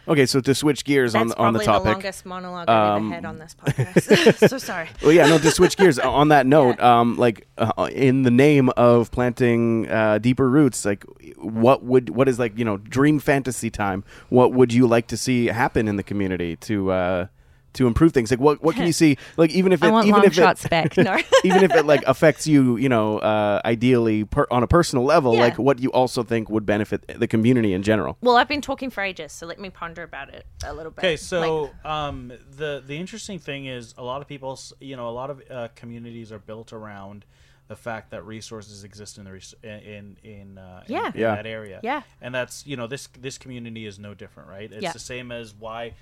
Okay, 0.09 0.27
so 0.27 0.41
to 0.41 0.55
switch 0.55 0.85
gears 0.85 1.13
that's 1.13 1.33
on 1.33 1.47
on 1.47 1.53
the 1.53 1.61
probably 1.61 1.67
topic. 1.67 1.93
longest 1.93 2.27
monologue 2.27 2.69
i've 2.69 2.97
um, 2.97 3.07
ever 3.07 3.15
had 3.15 3.25
on 3.25 3.39
this 3.39 3.55
podcast 3.55 4.49
so 4.49 4.59
sorry 4.59 4.89
Well, 5.03 5.13
yeah, 5.13 5.27
no. 5.27 5.39
To 5.39 5.51
switch 5.51 5.77
gears 5.77 5.99
on 5.99 6.29
that 6.29 6.47
note, 6.47 6.81
um, 6.81 7.17
like 7.17 7.47
uh, 7.59 7.89
in 7.93 8.23
the 8.23 8.31
name 8.31 8.71
of 8.77 9.11
planting 9.11 9.89
uh, 9.89 10.19
deeper 10.19 10.49
roots, 10.49 10.85
like 10.85 11.05
what 11.37 11.83
would 11.85 12.11
what 12.11 12.29
is 12.29 12.39
like 12.39 12.59
you 12.59 12.65
know 12.65 12.77
dream 12.79 13.19
fantasy 13.19 13.71
time? 13.71 14.05
What 14.29 14.53
would 14.53 14.73
you 14.73 14.87
like 14.87 15.07
to 15.09 15.17
see 15.17 15.47
happen 15.47 15.89
in 15.89 15.97
the 15.97 16.03
community 16.03 16.57
to 16.57 16.91
uh, 16.91 17.27
to 17.75 17.87
improve 17.87 18.13
things? 18.13 18.31
Like 18.31 18.41
what 18.41 18.63
what 18.63 18.75
can 18.77 18.87
you 18.87 18.93
see? 19.03 19.17
Like 19.37 19.51
even 19.51 19.73
if 19.73 19.83
it 19.83 19.87
i 19.87 19.91
want 19.91 20.07
even 20.07 20.19
long 20.21 20.27
if 20.27 20.35
shots 20.35 20.65
it, 20.65 20.71
back 20.71 20.97
no 20.97 21.17
even 21.45 21.63
if 21.65 21.75
it 21.75 21.87
like 21.87 22.03
affects 22.07 22.47
you, 22.47 22.77
you 22.77 22.89
know, 22.89 23.19
uh, 23.19 23.61
ideally 23.65 24.25
per- 24.25 24.47
on 24.51 24.63
a 24.63 24.67
personal 24.67 25.05
level, 25.05 25.35
Yeah. 25.35 25.41
like 25.41 25.59
what 25.59 25.79
you 25.79 25.91
also 25.93 26.23
think 26.23 26.49
would 26.51 26.65
benefit 26.67 27.05
the 27.19 27.27
community 27.27 27.73
in 27.73 27.83
general. 27.83 28.17
well 28.21 28.37
i've 28.37 28.49
been 28.49 28.61
talking 28.61 28.91
for 28.91 29.03
ages 29.03 29.33
so 29.33 29.47
let 29.47 29.59
me 29.61 29.71
ponder 29.71 30.03
about 30.03 30.33
it 30.35 30.47
a 30.65 30.73
little 30.75 30.91
bit 30.93 30.99
Okay, 31.05 31.17
so 31.17 31.63
Like, 31.63 31.85
um, 31.87 32.33
the 32.57 32.83
the 32.87 32.97
interesting 32.97 33.39
thing 33.39 33.67
is 33.67 33.95
a 33.99 34.03
lot 34.03 34.23
of 34.23 34.29
people, 34.29 34.53
s- 34.53 34.73
you 34.81 34.97
know, 34.97 35.09
a 35.09 35.15
lot 35.21 35.31
of 35.31 35.43
uh, 35.51 35.69
communities 35.75 36.33
are 36.33 36.39
built 36.39 36.73
around 36.73 37.25
the 37.69 37.77
fact 37.77 38.11
that 38.13 38.25
resources 38.25 38.83
exist 38.83 39.19
in 39.19 39.25
the 39.25 39.33
res- 39.33 39.55
in 39.63 40.17
in 40.25 40.57
uh, 40.59 40.83
in- 40.87 40.95
Yeah. 40.95 41.07
in, 41.09 41.13
Yeah. 41.21 41.35
that 41.37 41.47
area. 41.47 41.81
Yeah. 41.83 42.03
and 42.23 42.35
that's 42.35 42.67
you 42.67 42.77
know 42.77 42.87
this 42.87 43.09
this 43.21 43.37
community 43.39 43.85
is 43.87 43.99
no 43.99 44.15
different, 44.15 44.49
right? 44.49 44.73
It's 44.73 44.83
Yeah. 44.83 44.93
the 44.93 44.99
same 44.99 45.31
as 45.31 45.55
why 45.55 45.93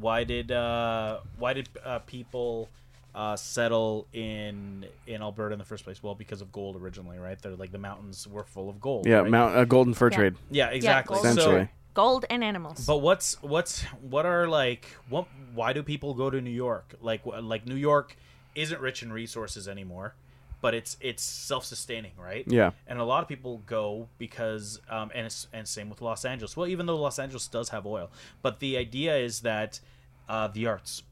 why 0.00 0.24
did 0.24 0.50
uh, 0.50 1.18
why 1.38 1.52
did 1.52 1.68
uh, 1.84 2.00
people 2.00 2.68
uh, 3.14 3.36
settle 3.36 4.06
in 4.12 4.86
in 5.06 5.22
Alberta 5.22 5.52
in 5.52 5.58
the 5.58 5.64
first 5.64 5.84
place? 5.84 6.02
Well, 6.02 6.14
because 6.14 6.40
of 6.40 6.52
gold 6.52 6.76
originally, 6.76 7.18
right? 7.18 7.40
They're 7.40 7.56
like 7.56 7.72
the 7.72 7.78
mountains 7.78 8.26
were 8.26 8.44
full 8.44 8.68
of 8.68 8.80
gold. 8.80 9.06
Yeah, 9.06 9.18
right? 9.18 9.30
Mount 9.30 9.56
uh, 9.56 9.64
Golden 9.64 9.94
Fur 9.94 10.10
Yeah. 10.10 10.16
Trade. 10.16 10.34
Yeah, 10.50 10.68
exactly. 10.68 11.14
gold. 11.14 11.26
Essentially. 11.26 11.64
So, 11.64 11.68
gold 11.94 12.24
and 12.28 12.42
animals 12.42 12.84
but 12.86 12.98
what's 12.98 13.40
what's 13.40 13.82
what 14.00 14.26
are 14.26 14.48
like 14.48 14.84
what 15.08 15.28
why 15.54 15.72
do 15.72 15.80
people 15.80 16.12
go 16.12 16.28
to 16.28 16.40
New 16.40 16.50
York? 16.50 16.94
Like 17.00 17.22
like 17.24 17.66
New 17.66 17.76
York 17.76 18.16
isn't 18.56 18.80
rich 18.80 19.02
in 19.02 19.12
resources 19.12 19.68
anymore, 19.68 20.14
but 20.64 20.72
it's 20.72 20.96
it's 21.02 21.22
self-sustaining, 21.22 22.12
right? 22.16 22.46
Yeah. 22.48 22.70
And 22.86 22.98
a 22.98 23.04
lot 23.04 23.22
of 23.22 23.28
people 23.28 23.60
go 23.66 24.08
because 24.16 24.80
um 24.88 25.10
and 25.14 25.26
it's, 25.26 25.46
and 25.52 25.68
same 25.68 25.90
with 25.90 26.00
Los 26.00 26.24
Angeles. 26.24 26.56
Well, 26.56 26.66
even 26.68 26.86
though 26.86 26.96
Los 26.96 27.18
Angeles 27.18 27.46
does 27.48 27.68
have 27.68 27.84
oil, 27.84 28.10
but 28.40 28.60
the 28.60 28.78
idea 28.78 29.14
is 29.14 29.40
that 29.40 29.80
uh, 30.26 30.48
the 30.48 30.66
arts 30.66 31.02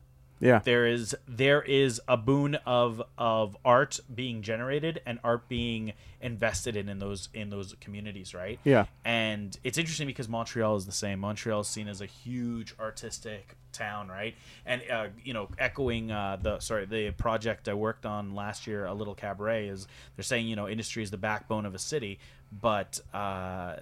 Yeah. 0.42 0.60
there 0.64 0.86
is 0.86 1.14
there 1.28 1.62
is 1.62 2.00
a 2.08 2.16
boon 2.16 2.56
of 2.66 3.00
of 3.16 3.56
art 3.64 4.00
being 4.12 4.42
generated 4.42 5.00
and 5.06 5.18
art 5.22 5.48
being 5.48 5.92
invested 6.20 6.76
in 6.76 6.88
in 6.88 6.98
those 6.98 7.28
in 7.32 7.48
those 7.50 7.74
communities 7.80 8.34
right 8.34 8.58
Yeah. 8.64 8.86
and 9.04 9.56
it's 9.62 9.78
interesting 9.78 10.06
because 10.08 10.28
montreal 10.28 10.74
is 10.76 10.84
the 10.84 10.92
same 10.92 11.20
montreal 11.20 11.60
is 11.60 11.68
seen 11.68 11.86
as 11.88 12.00
a 12.00 12.06
huge 12.06 12.74
artistic 12.80 13.54
town 13.72 14.08
right 14.08 14.34
and 14.66 14.82
uh, 14.90 15.06
you 15.24 15.32
know 15.32 15.48
echoing 15.58 16.10
uh, 16.10 16.36
the 16.42 16.58
sorry 16.58 16.86
the 16.86 17.12
project 17.12 17.68
i 17.68 17.74
worked 17.74 18.04
on 18.04 18.34
last 18.34 18.66
year 18.66 18.84
a 18.84 18.92
little 18.92 19.14
cabaret 19.14 19.68
is 19.68 19.86
they're 20.16 20.22
saying 20.24 20.46
you 20.48 20.56
know 20.56 20.68
industry 20.68 21.02
is 21.04 21.10
the 21.12 21.16
backbone 21.16 21.64
of 21.64 21.74
a 21.74 21.78
city 21.78 22.18
but 22.60 23.00
uh, 23.14 23.16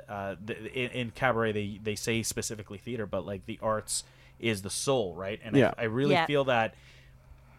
uh, 0.08 0.36
the, 0.44 0.56
in, 0.78 0.90
in 0.92 1.10
cabaret 1.10 1.52
they 1.52 1.80
they 1.82 1.94
say 1.96 2.22
specifically 2.22 2.78
theater 2.78 3.06
but 3.06 3.24
like 3.26 3.46
the 3.46 3.58
arts 3.62 4.04
is 4.40 4.62
the 4.62 4.70
soul 4.70 5.14
right? 5.14 5.40
And 5.44 5.54
Yeah. 5.56 5.72
I, 5.78 5.82
I 5.82 5.84
really 5.84 6.14
Yeah. 6.14 6.26
feel 6.26 6.44
that 6.44 6.74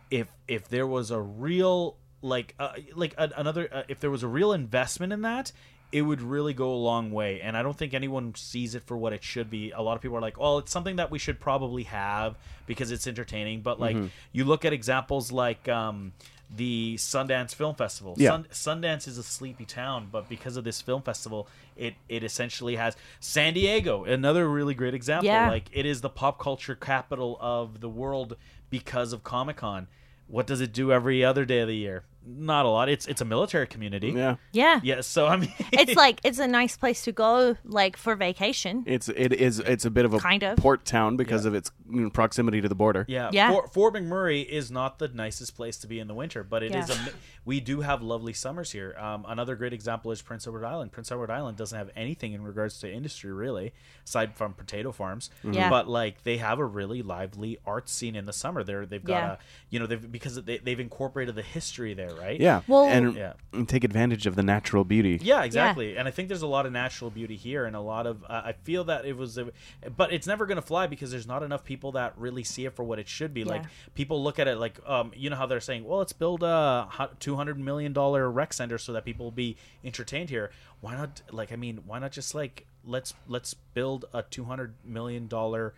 if 0.09 0.27
if 0.47 0.67
there 0.67 0.87
was 0.87 1.11
a 1.11 1.19
real 1.21 1.97
like 2.21 2.53
uh, 2.59 2.73
like 2.95 3.13
a, 3.17 3.31
another 3.37 3.69
uh, 3.71 3.83
if 3.87 3.99
there 3.99 4.11
was 4.11 4.23
a 4.23 4.27
real 4.27 4.53
investment 4.53 5.13
in 5.13 5.21
that 5.21 5.51
it 5.91 6.03
would 6.03 6.21
really 6.21 6.53
go 6.53 6.71
a 6.73 6.75
long 6.75 7.11
way. 7.11 7.41
And 7.41 7.57
i 7.57 7.61
don't 7.63 7.77
think 7.77 7.93
anyone 7.93 8.33
sees 8.35 8.75
it 8.75 8.83
for 8.83 8.95
what 8.97 9.11
it 9.11 9.23
should 9.23 9.49
be. 9.49 9.71
A 9.71 9.81
lot 9.81 9.95
of 9.95 10.01
people 10.01 10.17
are 10.17 10.21
like 10.21 10.39
well 10.39 10.57
it's 10.59 10.71
something 10.71 10.97
that 10.97 11.11
we 11.11 11.19
should 11.19 11.39
probably 11.39 11.83
have 11.83 12.37
because 12.65 12.91
it's 12.91 13.07
entertaining. 13.07 13.61
But 13.61 13.79
like 13.79 13.97
you 14.31 14.43
look 14.45 14.65
at 14.65 14.73
examples 14.73 15.31
like 15.31 15.67
um 15.69 16.13
the 16.53 16.95
Sundance 16.97 17.55
Film 17.55 17.75
Festival. 17.75 18.15
Yeah. 18.17 18.29
Sun, 18.51 18.81
Sundance 18.81 19.07
is 19.07 19.17
a 19.17 19.23
sleepy 19.23 19.65
town, 19.65 20.09
but 20.11 20.27
because 20.27 20.57
of 20.57 20.63
this 20.63 20.81
film 20.81 21.01
festival, 21.01 21.47
it 21.75 21.95
it 22.09 22.23
essentially 22.23 22.75
has 22.75 22.95
San 23.19 23.53
Diego, 23.53 24.03
another 24.03 24.49
really 24.49 24.73
great 24.73 24.93
example. 24.93 25.27
Yeah. 25.27 25.49
Like 25.49 25.69
it 25.71 25.85
is 25.85 26.01
the 26.01 26.09
pop 26.09 26.39
culture 26.39 26.75
capital 26.75 27.37
of 27.39 27.79
the 27.79 27.89
world 27.89 28.35
because 28.69 29.13
of 29.13 29.23
Comic 29.23 29.57
Con. 29.57 29.87
What 30.27 30.47
does 30.47 30.61
it 30.61 30.73
do 30.73 30.91
every 30.91 31.23
other 31.23 31.45
day 31.45 31.59
of 31.59 31.67
the 31.67 31.75
year? 31.75 32.03
Not 32.25 32.65
a 32.65 32.69
lot. 32.69 32.87
It's 32.89 33.07
it's 33.07 33.21
a 33.21 33.25
military 33.25 33.65
community. 33.67 34.09
Yeah. 34.09 34.35
yeah 34.51 34.79
Yeah. 34.83 35.01
So 35.01 35.25
I 35.27 35.37
mean, 35.37 35.51
it's 35.71 35.95
like 36.05 36.19
it's 36.23 36.37
a 36.39 36.47
nice 36.47 36.77
place 36.77 37.03
to 37.05 37.11
go 37.11 37.57
like 37.63 37.97
for 37.97 38.15
vacation 38.15 38.83
It's 38.85 39.09
it 39.09 39.33
is 39.33 39.59
it's 39.59 39.85
a 39.85 39.89
bit 39.89 40.05
of 40.05 40.13
a 40.13 40.19
Kind 40.19 40.43
of. 40.43 40.57
port 40.57 40.85
town 40.85 41.17
because 41.17 41.45
of 41.45 41.55
its 41.55 41.71
you 41.89 42.01
know, 42.01 42.09
proximity 42.11 42.61
to 42.61 42.69
the 42.69 42.75
border. 42.75 43.05
Yeah, 43.07 43.29
Yeah. 43.33 43.51
Fort, 43.51 43.73
Fort 43.73 43.93
McMurray 43.95 44.45
is 44.47 44.69
not 44.69 44.99
the 44.99 45.07
nicest 45.07 45.55
place 45.55 45.77
to 45.77 45.87
be 45.87 45.99
in 45.99 46.07
the 46.07 46.13
winter, 46.13 46.43
but 46.43 46.61
it 46.63 46.75
is 46.75 46.89
Yeah. 46.89 47.07
a. 47.07 47.11
We 47.43 47.59
do 47.59 47.81
have 47.81 48.03
lovely 48.03 48.33
summers 48.33 48.71
here. 48.71 48.95
Um, 48.99 49.25
another 49.27 49.55
great 49.55 49.73
example 49.73 50.11
is 50.11 50.21
Prince 50.21 50.45
Edward 50.45 50.63
Island. 50.63 50.91
Prince 50.91 51.11
Edward 51.11 51.31
Island 51.31 51.57
doesn't 51.57 51.75
have 51.77 51.89
anything 51.95 52.33
in 52.33 52.43
regards 52.43 52.79
to 52.81 52.91
industry 52.91 53.31
really, 53.33 53.73
aside 54.05 54.35
from 54.35 54.53
potato 54.53 54.91
farms. 54.91 55.31
Yeah. 55.43 55.69
But 55.71 55.87
like 55.89 56.21
they 56.23 56.37
have 56.37 56.59
a 56.59 56.65
really 56.65 57.01
lively 57.01 57.57
art 57.65 57.89
scene 57.89 58.15
in 58.15 58.25
the 58.25 58.33
summer. 58.33 58.63
There, 58.63 58.85
they've 58.85 59.03
got 59.03 59.13
Yeah. 59.13 59.31
a, 59.33 59.37
you 59.71 59.79
know, 59.79 59.87
they've 59.87 60.11
because 60.11 60.35
they, 60.43 60.59
they've 60.59 60.79
incorporated 60.79 61.33
the 61.33 61.41
history 61.41 61.95
there, 61.95 62.10
right? 62.15 62.39
Yeah. 62.39 62.61
Well- 62.67 62.85
and, 62.85 63.15
Yeah. 63.15 63.33
and 63.53 63.67
take 63.67 63.83
advantage 63.83 64.25
of 64.27 64.35
the 64.35 64.43
natural 64.43 64.83
beauty. 64.83 65.19
Yeah, 65.21 65.43
exactly. 65.43 65.97
And 65.97 66.07
I 66.07 66.11
think 66.11 66.27
there's 66.27 66.41
a 66.41 66.47
lot 66.47 66.65
of 66.65 66.71
natural 66.71 67.09
beauty 67.09 67.35
here, 67.35 67.65
and 67.65 67.75
a 67.75 67.79
lot 67.81 68.07
of. 68.07 68.23
Uh, 68.23 68.41
I 68.45 68.53
feel 68.53 68.83
that 68.85 69.05
it 69.05 69.17
was, 69.17 69.37
a, 69.37 69.49
but 69.95 70.11
it's 70.13 70.27
never 70.27 70.45
going 70.45 70.55
to 70.57 70.61
fly 70.61 70.87
because 70.87 71.11
there's 71.11 71.27
not 71.27 71.43
enough 71.43 71.63
people 71.63 71.91
that 71.93 72.13
really 72.17 72.43
see 72.43 72.65
it 72.65 72.75
for 72.75 72.83
what 72.83 72.99
it 72.99 73.07
should 73.07 73.33
be. 73.33 73.43
Like 73.43 73.63
people 73.95 74.23
look 74.23 74.39
at 74.39 74.47
it 74.47 74.57
like, 74.57 74.79
um, 74.87 75.11
you 75.15 75.29
know 75.29 75.35
how 75.35 75.45
they're 75.45 75.59
saying, 75.59 75.83
well, 75.85 75.99
let's 75.99 76.13
build 76.13 76.43
a 76.43 77.09
two 77.19 77.35
hundred 77.35 77.59
million 77.59 77.93
dollar 77.93 78.29
rec 78.29 78.53
center 78.53 78.77
so 78.77 78.93
that 78.93 79.05
people 79.05 79.25
will 79.25 79.31
be 79.31 79.57
entertained 79.83 80.29
here. 80.29 80.51
Why 80.81 80.95
not? 80.95 81.21
Like, 81.31 81.51
I 81.51 81.55
mean, 81.57 81.81
why 81.85 81.99
not 81.99 82.11
just 82.11 82.33
like 82.33 82.65
let's 82.85 83.13
let's 83.27 83.53
build 83.53 84.05
a 84.13 84.23
two 84.23 84.45
hundred 84.45 84.73
million 84.83 85.27
dollar 85.27 85.73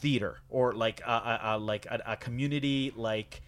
theater 0.00 0.38
or 0.48 0.72
like 0.72 1.00
a, 1.06 1.10
a, 1.10 1.40
a 1.42 1.58
like 1.58 1.86
a, 1.86 2.00
a 2.06 2.16
community 2.16 2.92
like 2.96 3.42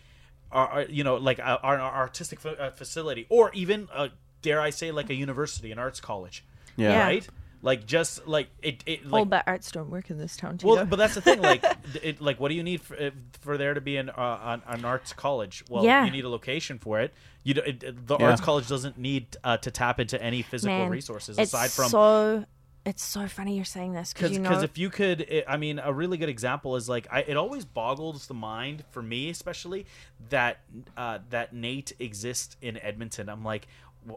our, 0.54 0.68
our- 0.68 0.82
you 0.84 1.04
know 1.04 1.16
like 1.16 1.38
a, 1.38 1.60
our, 1.60 1.78
our 1.78 1.94
artistic 2.02 2.40
fa- 2.40 2.58
uh, 2.58 2.70
facility 2.70 3.26
or 3.28 3.50
even 3.52 3.88
uh, 3.92 4.08
dare 4.42 4.60
i 4.60 4.70
say 4.70 4.90
like 4.92 5.10
a 5.10 5.14
university 5.14 5.70
an 5.72 5.78
arts 5.78 6.00
college 6.00 6.44
Yeah. 6.76 6.90
Yeah. 6.92 7.04
right 7.04 7.28
Like 7.62 7.86
just 7.86 8.26
like 8.28 8.48
it, 8.62 8.82
it 8.86 9.00
oh, 9.06 9.08
like 9.08 9.28
but 9.30 9.44
arts 9.46 9.70
don't 9.72 9.88
work 9.90 10.10
in 10.10 10.18
this 10.18 10.36
town, 10.36 10.58
too. 10.58 10.66
well, 10.68 10.84
but 10.84 10.96
that's 10.96 11.14
the 11.14 11.22
thing. 11.22 11.40
Like, 11.40 11.64
it, 12.02 12.20
like, 12.20 12.38
what 12.38 12.50
do 12.50 12.54
you 12.56 12.62
need 12.62 12.82
for, 12.82 12.94
uh, 12.94 13.08
for 13.40 13.56
there 13.56 13.72
to 13.72 13.80
be 13.80 13.96
an 13.96 14.10
uh, 14.10 14.38
an, 14.44 14.62
an 14.80 14.84
arts 14.84 15.14
college? 15.14 15.64
Well, 15.70 15.82
Yeah. 15.82 16.04
you 16.04 16.10
need 16.10 16.26
a 16.26 16.28
location 16.28 16.78
for 16.78 17.00
it. 17.00 17.14
You, 17.42 17.54
it, 17.64 17.82
it- 17.82 18.06
the 18.06 18.18
Yeah. 18.18 18.26
arts 18.28 18.42
college 18.42 18.68
doesn't 18.68 18.98
need 18.98 19.38
uh, 19.42 19.56
to 19.64 19.70
tap 19.70 19.98
into 19.98 20.22
any 20.22 20.42
physical 20.42 20.76
Man, 20.76 20.90
resources 20.90 21.38
it's 21.38 21.54
aside 21.54 21.70
from 21.70 21.88
so. 21.88 22.44
It's 22.84 23.02
so 23.02 23.26
funny 23.28 23.56
you're 23.56 23.64
saying 23.64 23.94
this 23.94 24.12
because 24.12 24.30
because 24.30 24.36
you 24.36 24.58
know 24.58 24.62
if 24.62 24.76
you 24.76 24.90
could 24.90 25.22
it, 25.22 25.44
i 25.48 25.56
mean 25.56 25.78
a 25.78 25.92
really 25.92 26.18
good 26.18 26.28
example 26.28 26.76
is 26.76 26.88
like 26.88 27.06
I, 27.10 27.20
it 27.20 27.36
always 27.36 27.64
boggles 27.64 28.26
the 28.26 28.34
mind 28.34 28.84
for 28.90 29.02
me 29.02 29.30
especially 29.30 29.86
that 30.28 30.58
uh, 30.96 31.20
that 31.30 31.54
NAIT 31.54 31.92
exists 31.98 32.56
in 32.60 32.76
edmonton 32.78 33.28
i'm 33.30 33.42
like 33.42 33.66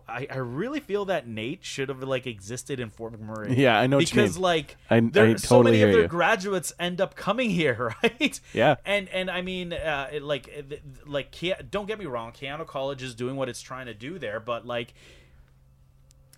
I, 0.07 0.27
I, 0.29 0.37
really 0.37 0.81
feel 0.81 1.05
that 1.05 1.27
NAIT 1.27 1.63
should 1.63 1.87
have 1.87 2.03
like 2.03 2.27
existed 2.27 2.79
in 2.81 2.89
Fort 2.89 3.13
McMurray. 3.13 3.55
Yeah, 3.57 3.79
I 3.79 3.87
know 3.87 3.97
what 3.97 4.11
you 4.11 4.15
because 4.15 4.35
mean. 4.35 4.43
like 4.43 4.75
I- 4.89 4.99
there, 4.99 5.27
I 5.27 5.35
so 5.35 5.57
totally 5.57 5.77
many 5.77 5.83
of 5.83 5.91
their 5.93 6.01
you. 6.01 6.07
graduates 6.09 6.73
end 6.77 6.99
up 6.99 7.15
coming 7.15 7.49
here, 7.49 7.95
right? 8.03 8.39
Yeah. 8.53 8.75
and 8.85 9.07
and 9.09 9.31
I 9.31 9.41
mean, 9.41 9.71
uh, 9.71 10.09
it, 10.11 10.23
like 10.23 10.47
it- 10.49 11.07
like 11.07 11.33
don't 11.71 11.87
get 11.87 11.99
me 11.99 12.05
wrong, 12.05 12.33
Keyano 12.33 12.67
College 12.67 13.01
is 13.01 13.15
doing 13.15 13.37
what 13.37 13.47
it's 13.47 13.61
trying 13.61 13.85
to 13.85 13.93
do 13.93 14.19
there, 14.19 14.39
but 14.41 14.65
like 14.65 14.93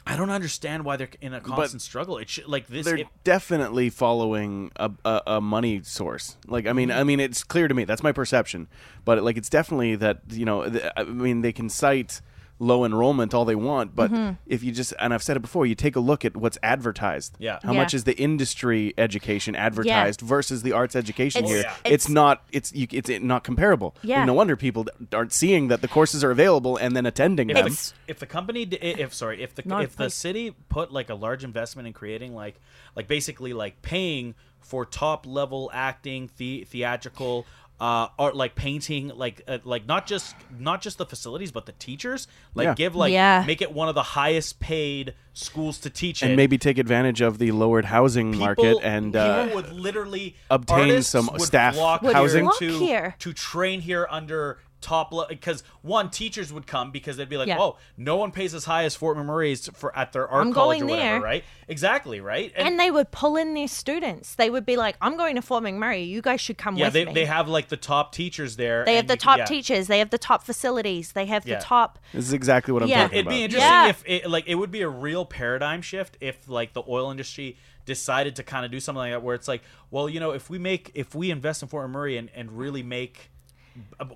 I 0.08 0.16
don't 0.16 0.30
understand 0.30 0.86
why 0.86 0.98
they're 0.98 1.10
in 1.22 1.34
a 1.34 1.42
constant 1.42 1.82
struggle. 1.82 2.18
It 2.18 2.30
should 2.30 2.48
like 2.48 2.68
this. 2.68 2.86
they're 2.86 2.98
it- 2.98 3.08
definitely 3.24 3.90
following 3.90 4.72
a, 4.76 4.92
a, 5.06 5.22
a 5.28 5.42
money 5.42 5.82
source. 5.84 6.38
Like, 6.48 6.66
I 6.66 6.74
mean, 6.74 6.90
mm-hmm. 6.90 7.00
I 7.00 7.04
mean, 7.04 7.20
it's 7.20 7.44
clear 7.44 7.68
to 7.68 7.74
me. 7.74 7.84
That's 7.84 8.02
my 8.02 8.12
perception. 8.12 8.68
But 9.06 9.24
like, 9.24 9.38
it's 9.38 9.50
definitely 9.50 9.96
that 9.98 10.22
you 10.32 10.46
know. 10.46 10.66
I 10.98 11.04
mean, 11.04 11.42
they 11.42 11.52
can 11.52 11.70
cite 11.70 12.22
low 12.62 12.84
enrollment 12.84 13.34
all 13.34 13.46
they 13.46 13.56
want, 13.56 13.96
but 13.96 14.12
Mm-hmm. 14.12 14.34
if 14.46 14.64
you 14.64 14.72
just 14.74 14.94
and 15.00 15.14
I've 15.14 15.24
said 15.24 15.38
it 15.38 15.40
before, 15.40 15.66
you 15.66 15.76
take 15.76 15.96
a 15.96 16.00
look 16.02 16.26
at 16.26 16.36
what's 16.36 16.58
advertised. 16.62 17.36
Yeah. 17.40 17.60
How 17.64 17.72
Yeah. 17.72 17.80
much 17.80 17.94
is 17.94 18.04
the 18.04 18.18
industry 18.18 18.94
education 18.98 19.56
advertised 19.56 20.20
versus 20.22 20.62
the 20.62 20.74
arts 20.74 20.96
education 20.96 21.46
It's- 21.46 21.54
here? 21.56 21.64
Yeah. 21.64 21.74
It's, 21.86 22.06
it's- 22.06 22.10
not. 22.10 22.44
It's 22.52 22.74
you, 22.74 22.88
it's 22.92 23.10
not 23.22 23.44
comparable. 23.46 23.96
Yeah. 24.04 24.26
No 24.26 24.34
wonder 24.34 24.56
people 24.58 24.88
aren't 25.14 25.32
seeing 25.34 25.70
that 25.70 25.82
the 25.82 25.88
courses 25.88 26.24
are 26.24 26.32
available 26.32 26.76
and 26.76 26.96
then 26.96 27.06
attending 27.06 27.50
if, 27.50 27.56
them. 27.56 27.66
It's- 27.68 27.94
if 28.08 28.20
the 28.20 28.26
company 28.28 28.64
if 28.64 29.14
sorry 29.14 29.42
if 29.42 29.56
the 29.56 29.64
No, 29.66 29.80
if 29.80 29.96
the 29.96 30.06
please. 30.06 30.14
city 30.14 30.56
put 30.68 30.92
like 30.92 31.10
a 31.10 31.16
large 31.16 31.44
investment 31.46 31.88
in 31.88 31.94
creating 31.94 32.36
like 32.36 32.60
like 32.96 33.08
basically 33.08 33.54
like 33.54 33.82
paying 33.82 34.36
for 34.60 34.86
top 34.86 35.26
level 35.26 35.72
acting 35.74 36.30
the 36.38 36.66
theatrical 36.66 37.46
uh 37.82 38.08
art 38.20 38.36
like 38.36 38.56
painting 38.56 39.08
like 39.16 39.42
uh, 39.48 39.58
like 39.64 39.86
not 39.88 40.06
just 40.06 40.36
not 40.60 40.82
just 40.82 40.98
the 40.98 41.06
facilities 41.06 41.52
but 41.52 41.66
the 41.66 41.72
teachers 41.74 42.28
like 42.54 42.66
Yeah. 42.66 42.74
give 42.74 42.96
like 42.96 43.14
Yeah. 43.14 43.44
make 43.48 43.62
it 43.62 43.72
one 43.72 43.88
of 43.88 43.96
the 43.96 44.04
highest 44.04 44.60
paid 44.60 45.14
schools 45.34 45.78
to 45.80 45.90
teach 45.90 46.22
and 46.22 46.34
it 46.34 46.36
maybe 46.36 46.58
take 46.58 46.78
advantage 46.78 47.22
of 47.22 47.38
the 47.38 47.52
lowered 47.54 47.86
housing 47.86 48.38
market 48.38 48.64
People- 48.64 48.82
and 48.84 49.14
people 49.14 49.22
uh, 49.30 49.50
would 49.56 49.72
literally 49.72 50.36
obtain 50.50 51.02
some 51.04 51.30
staff 51.38 51.78
housing. 51.78 52.50
to 52.60 52.80
here. 52.80 53.16
to 53.20 53.32
train 53.34 53.80
here 53.80 54.06
under 54.10 54.60
top 54.82 55.12
because 55.28 55.64
one 55.82 56.10
teachers 56.10 56.54
would 56.54 56.66
come 56.66 56.90
because 56.92 57.18
they'd 57.18 57.28
be 57.28 57.36
like 57.38 57.48
Yeah. 57.48 57.60
oh 57.60 57.78
no 57.98 58.16
one 58.18 58.32
pays 58.32 58.54
as 58.54 58.64
high 58.66 58.84
as 58.86 58.96
Fort 58.96 59.18
McMurray's 59.18 59.70
for 59.74 59.94
at 59.98 60.14
their 60.14 60.28
art 60.28 60.48
I'm 60.48 60.54
college 60.54 60.80
going 60.80 60.90
or 60.90 60.94
whatever 60.96 61.14
there. 61.16 61.22
right 61.22 61.44
exactly 61.68 62.22
right 62.22 62.52
and 62.56 62.80
they 62.80 62.90
would 62.90 63.12
pull 63.12 63.36
in 63.38 63.54
their 63.54 63.68
students. 63.68 64.36
They 64.36 64.50
would 64.50 64.66
be 64.66 64.78
like, 64.78 64.96
"I'm 65.02 65.18
going 65.18 65.36
to 65.36 65.42
Fort 65.42 65.64
McMurray. 65.64 66.08
You 66.08 66.22
guys 66.22 66.40
should 66.42 66.58
come 66.58 66.78
yeah 66.78 66.86
with 66.86 66.94
they, 66.94 67.06
me." 67.06 67.14
they 67.14 67.26
have 67.26 67.48
like 67.50 67.68
the 67.68 67.78
top 67.78 68.14
teachers 68.14 68.56
there 68.56 68.86
They 68.86 68.96
have 68.96 69.08
the 69.08 69.14
you- 69.14 69.18
top 69.18 69.38
yeah. 69.40 69.46
teachers. 69.46 69.88
They 69.88 70.00
have 70.00 70.10
the 70.12 70.18
top 70.18 70.44
facilities. 70.44 71.12
They 71.12 71.26
have 71.26 71.46
Yeah. 71.46 71.58
the 71.58 71.64
top. 71.64 72.00
This 72.14 72.26
is 72.26 72.34
exactly 72.34 72.74
what 72.74 72.84
I'm 72.84 72.90
Yeah. 72.90 73.04
talking 73.04 73.18
It'd 73.18 73.28
about. 73.28 73.36
be 73.36 73.44
interesting 73.44 73.70
Yeah. 73.70 73.90
if 73.90 74.04
it 74.06 74.30
like 74.30 74.46
it 74.48 74.56
would 74.56 74.72
be 74.72 74.82
a 74.82 74.90
real 74.90 75.26
paradigm 75.26 75.82
shift 75.82 76.18
if 76.22 76.48
like 76.48 76.74
the 76.74 76.84
oil 76.88 77.12
industry 77.12 77.58
decided 77.86 78.36
to 78.36 78.44
kind 78.44 78.66
of 78.66 78.72
do 78.72 78.80
something 78.80 79.00
like 79.00 79.12
that 79.12 79.24
where 79.24 79.34
it's 79.36 79.48
like, 79.48 79.64
well, 79.90 80.08
you 80.08 80.20
know, 80.20 80.32
if 80.32 80.50
we 80.50 80.58
make 80.60 80.92
if 80.94 81.16
we 81.16 81.32
invest 81.32 81.62
in 81.64 81.68
Fort 81.68 81.90
McMurray 81.92 82.18
and, 82.20 82.30
and 82.36 82.52
really 82.58 82.84
make 82.84 83.32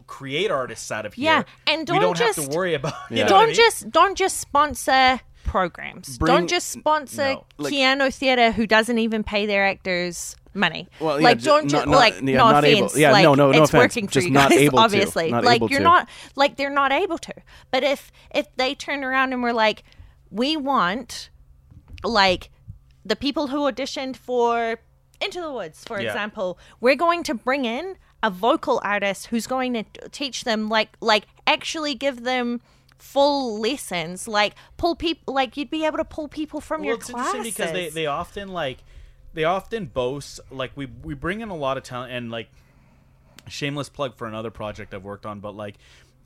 create 0.08 0.52
artists 0.52 0.92
out 0.92 1.06
of 1.06 1.14
here, 1.14 1.26
Yeah, 1.26 1.44
and 1.68 1.86
don't 1.88 2.02
don't 2.02 2.18
have 2.18 2.36
just- 2.36 2.52
to 2.52 2.56
worry 2.58 2.74
about. 2.74 2.94
You 3.10 3.18
Yeah. 3.18 3.24
know 3.24 3.30
don't 3.30 3.44
I 3.44 3.46
mean? 3.48 3.56
just 3.56 3.90
don't 3.92 4.18
just 4.18 4.40
sponsor 4.40 5.20
programs. 5.44 6.18
Bring- 6.18 6.34
don't 6.34 6.48
just 6.48 6.70
sponsor 6.70 7.34
No. 7.34 7.46
Like- 7.58 7.74
Keyano 7.74 8.14
Theatre 8.14 8.52
who 8.52 8.66
doesn't 8.66 8.98
even 8.98 9.24
pay 9.24 9.46
their 9.46 9.66
actors 9.66 10.36
money. 10.54 10.88
Well, 11.00 11.20
yeah, 11.20 11.24
like 11.24 11.42
don't 11.42 11.68
just 11.70 11.86
not- 11.88 11.96
like 11.98 12.14
yeah, 12.16 12.38
no 12.38 12.52
not 12.52 12.64
able- 12.64 12.86
offense. 12.86 12.98
yeah, 13.00 13.12
like, 13.12 13.24
no, 13.24 13.34
no, 13.36 13.52
no 13.52 13.62
it's 13.64 13.70
offense. 13.72 13.82
working 13.84 14.08
for 14.08 14.14
Just 14.14 14.28
you 14.28 14.34
not 14.34 14.50
guys, 14.52 14.60
able 14.60 14.78
to. 14.78 14.84
obviously. 14.84 15.32
Not 15.32 15.44
like 15.44 15.58
able 15.58 15.70
you're 15.70 15.80
to. 15.80 15.84
not 15.84 16.10
like 16.36 16.56
they're 16.58 16.70
not 16.70 16.92
able 16.92 17.18
to. 17.18 17.34
But 17.72 17.84
if 17.84 18.12
if 18.34 18.48
they 18.56 18.74
turn 18.76 19.04
around 19.04 19.34
and 19.34 19.42
were 19.44 19.54
like, 19.54 19.84
we 20.30 20.56
want 20.56 21.30
like 22.04 22.50
the 23.06 23.16
people 23.16 23.48
who 23.48 23.60
auditioned 23.70 24.16
for 24.16 24.80
Into 25.22 25.42
the 25.42 25.52
Woods, 25.52 25.84
for 25.86 26.00
Yeah. 26.00 26.08
example, 26.10 26.58
we're 26.80 26.96
going 26.96 27.24
to 27.24 27.34
bring 27.34 27.66
in 27.66 27.98
a 28.24 28.30
vocal 28.32 28.80
artist 28.84 29.28
who's 29.28 29.46
going 29.46 29.74
to 29.74 29.84
teach 30.12 30.44
them 30.46 30.70
like 30.70 30.90
like 31.02 31.26
actually 31.46 31.94
give 31.94 32.24
them 32.24 32.62
full 32.98 33.60
lessons 33.60 34.28
like 34.30 34.56
pull 34.78 34.96
people 34.96 35.34
like 35.34 35.58
you'd 35.58 35.70
be 35.70 35.86
able 35.86 35.98
to 35.98 36.06
pull 36.06 36.28
people 36.30 36.62
from 36.62 36.80
well, 36.82 36.88
your 36.88 36.96
it's 36.96 37.10
classes 37.10 37.34
interesting 37.36 37.66
because 37.66 37.72
they, 37.74 37.90
they 37.90 38.06
often 38.06 38.48
like 38.48 38.78
they 39.34 39.44
often 39.44 39.86
boast 39.88 40.40
like 40.50 40.72
we 40.76 40.88
we 41.04 41.14
bring 41.14 41.42
in 41.42 41.50
a 41.50 41.56
lot 41.56 41.76
of 41.78 41.84
talent 41.84 42.14
and 42.14 42.32
like 42.32 42.48
shameless 43.50 43.90
plug 43.90 44.16
for 44.16 44.26
another 44.26 44.52
project 44.52 44.94
I've 44.94 45.04
worked 45.04 45.26
on, 45.26 45.40
but 45.42 45.54
like 45.56 45.76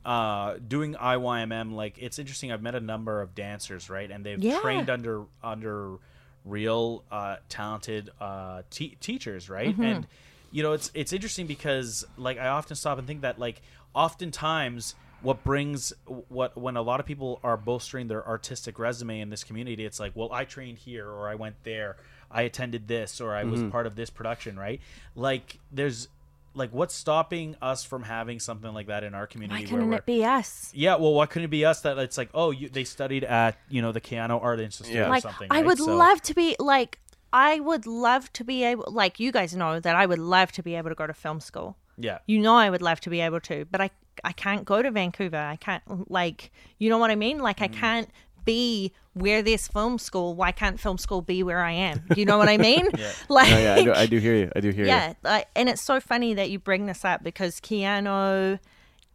uh 0.04 0.54
doing 0.66 0.94
IYMM 0.94 1.72
like 1.72 1.98
it's 1.98 2.20
interesting 2.20 2.52
I've 2.52 2.62
met 2.62 2.76
a 2.76 2.80
number 2.80 3.20
of 3.20 3.34
dancers 3.34 3.90
right 3.90 4.08
and 4.08 4.24
they've 4.24 4.38
Yeah. 4.38 4.60
trained 4.60 4.88
under 4.88 5.24
under 5.42 5.96
real 6.44 7.02
uh 7.10 7.36
talented 7.48 8.10
uh 8.20 8.62
te- 8.70 8.96
teachers 9.00 9.50
right 9.50 9.72
Mm-hmm. 9.72 9.82
and 9.82 10.06
you 10.50 10.62
know 10.62 10.72
it's 10.72 10.90
it's 10.94 11.12
interesting 11.12 11.46
because 11.46 12.04
like 12.16 12.38
I 12.38 12.48
often 12.48 12.76
stop 12.76 12.98
and 12.98 13.06
think 13.06 13.20
that 13.22 13.38
like 13.38 13.60
oftentimes 13.94 14.94
what 15.20 15.42
brings 15.44 15.92
what 16.28 16.56
when 16.56 16.76
a 16.76 16.82
lot 16.82 17.00
of 17.00 17.06
people 17.06 17.40
are 17.42 17.56
bolstering 17.56 18.06
their 18.08 18.26
artistic 18.26 18.78
resume 18.78 19.20
in 19.20 19.30
this 19.30 19.42
community 19.44 19.84
it's 19.84 19.98
like 20.00 20.12
well 20.14 20.32
I 20.32 20.44
trained 20.44 20.78
here 20.78 21.08
or 21.08 21.28
I 21.28 21.34
went 21.34 21.56
there 21.64 21.96
I 22.30 22.42
attended 22.42 22.86
this 22.88 23.20
or 23.20 23.34
I 23.34 23.44
was 23.44 23.60
Mm-hmm. 23.60 23.70
part 23.70 23.86
of 23.86 23.96
this 23.96 24.10
production 24.10 24.56
right 24.58 24.80
like 25.16 25.58
there's 25.72 26.08
like 26.54 26.70
what's 26.72 26.94
stopping 26.94 27.56
us 27.60 27.84
from 27.84 28.04
having 28.04 28.38
something 28.40 28.72
like 28.72 28.86
that 28.86 29.02
in 29.04 29.12
our 29.14 29.26
community 29.26 29.64
why 29.64 29.70
where 29.70 29.70
couldn't 29.70 29.88
we're- 29.88 29.98
it 29.98 30.06
be 30.06 30.24
us 30.24 30.70
yeah, 30.74 30.94
well, 30.96 31.12
why 31.14 31.26
couldn't 31.26 31.44
it 31.46 31.50
be 31.50 31.64
us 31.64 31.80
that 31.82 31.98
it's 31.98 32.16
like, 32.18 32.30
oh, 32.34 32.50
you, 32.50 32.68
they 32.68 32.84
studied 32.84 33.22
at 33.24 33.56
you 33.68 33.82
know 33.82 33.92
the 33.92 34.00
Keyano 34.00 34.42
Art 34.42 34.58
Institute 34.60 34.94
Yeah. 34.94 35.06
or 35.06 35.10
like 35.10 35.22
something? 35.22 35.48
i 35.50 35.56
right? 35.56 35.66
would 35.66 35.78
So- 35.78 35.94
love 35.96 36.20
to 36.22 36.34
be 36.34 36.56
like 36.58 36.98
i 37.32 37.60
would 37.60 37.86
love 37.86 38.32
to 38.32 38.44
be 38.44 38.64
able 38.64 38.84
like 38.88 39.18
you 39.20 39.30
guys 39.32 39.54
know 39.54 39.80
that 39.80 39.94
i 39.96 40.06
would 40.06 40.18
love 40.18 40.50
to 40.52 40.62
be 40.62 40.74
able 40.74 40.88
to 40.88 40.94
go 40.94 41.06
to 41.06 41.14
film 41.14 41.40
school. 41.40 41.76
Yeah, 42.00 42.18
you 42.26 42.38
know 42.38 42.54
i 42.54 42.70
would 42.70 42.82
love 42.82 43.00
to 43.00 43.10
be 43.10 43.20
able 43.20 43.40
to 43.40 43.64
but 43.70 43.80
i 43.80 43.90
i 44.24 44.32
can't 44.32 44.64
go 44.64 44.82
to 44.82 44.90
vancouver. 44.90 45.36
I 45.36 45.56
can't 45.56 45.82
like 46.10 46.50
you 46.78 46.88
know 46.90 46.98
what 46.98 47.10
i 47.10 47.16
mean? 47.16 47.38
Like 47.38 47.58
Mm. 47.58 47.64
i 47.64 47.68
can't 47.68 48.10
be 48.44 48.92
where 49.14 49.42
there's 49.42 49.68
film 49.68 49.98
school 49.98 50.34
why 50.34 50.52
can't 50.52 50.78
film 50.80 50.96
school 50.96 51.20
be 51.22 51.42
where 51.42 51.60
i 51.62 51.72
am? 51.72 52.02
Do 52.14 52.20
you 52.20 52.24
know 52.26 52.38
what 52.38 52.48
i 52.48 52.56
mean? 52.56 52.88
Like 53.28 53.52
Oh, 53.52 53.58
yeah, 53.58 53.74
I 53.74 53.82
do, 53.84 53.92
I 53.92 54.06
do 54.06 54.18
hear 54.18 54.34
you. 54.36 54.50
I 54.56 54.60
do 54.60 54.70
hear 54.70 54.84
you. 54.84 54.90
yeah 54.90 55.12
like, 55.24 55.48
and 55.56 55.68
it's 55.68 55.82
so 55.82 55.98
funny 56.00 56.34
that 56.34 56.50
you 56.50 56.58
bring 56.58 56.86
this 56.86 57.04
up 57.04 57.22
because 57.24 57.60
keyano 57.60 58.58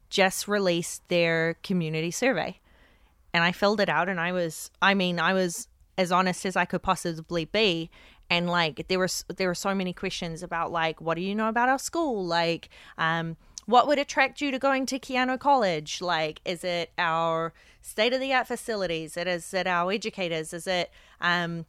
just 0.10 0.48
released 0.48 1.08
their 1.08 1.56
community 1.64 2.12
survey 2.12 2.60
and 3.34 3.44
i 3.44 3.52
filled 3.52 3.80
it 3.80 3.90
out 3.90 4.08
and 4.10 4.20
i 4.20 4.32
was 4.32 4.70
i 4.82 4.94
mean 4.94 5.20
i 5.20 5.34
was 5.34 5.68
as 5.98 6.12
honest 6.12 6.46
as 6.46 6.56
i 6.56 6.66
could 6.66 6.82
possibly 6.82 7.46
be 7.46 7.90
and 8.30 8.50
like 8.50 8.88
there 8.88 9.00
was 9.00 9.26
there 9.36 9.48
were 9.48 9.56
so 9.56 9.74
many 9.76 9.94
questions 9.94 10.42
about 10.44 10.72
like 10.72 11.00
what 11.02 11.16
do 11.16 11.22
you 11.22 11.36
know 11.36 11.50
about 11.50 11.70
our 11.70 11.80
school 11.80 12.26
like 12.26 12.70
um 12.98 13.36
what 13.66 13.88
would 13.88 14.00
attract 14.00 14.42
you 14.42 14.52
to 14.52 14.60
going 14.60 14.86
to 14.88 15.00
Keyano 15.00 15.40
College? 15.40 16.02
Like, 16.02 16.42
is 16.44 16.64
it 16.64 16.92
our 16.98 17.54
state 17.82 18.14
of 18.14 18.20
the 18.20 18.34
art 18.34 18.48
facilities? 18.48 19.16
It 19.18 19.28
is 19.28 19.54
it 19.54 19.68
our 19.68 19.92
educators? 19.92 20.54
Is 20.54 20.68
it 20.68 20.92
um 21.22 21.66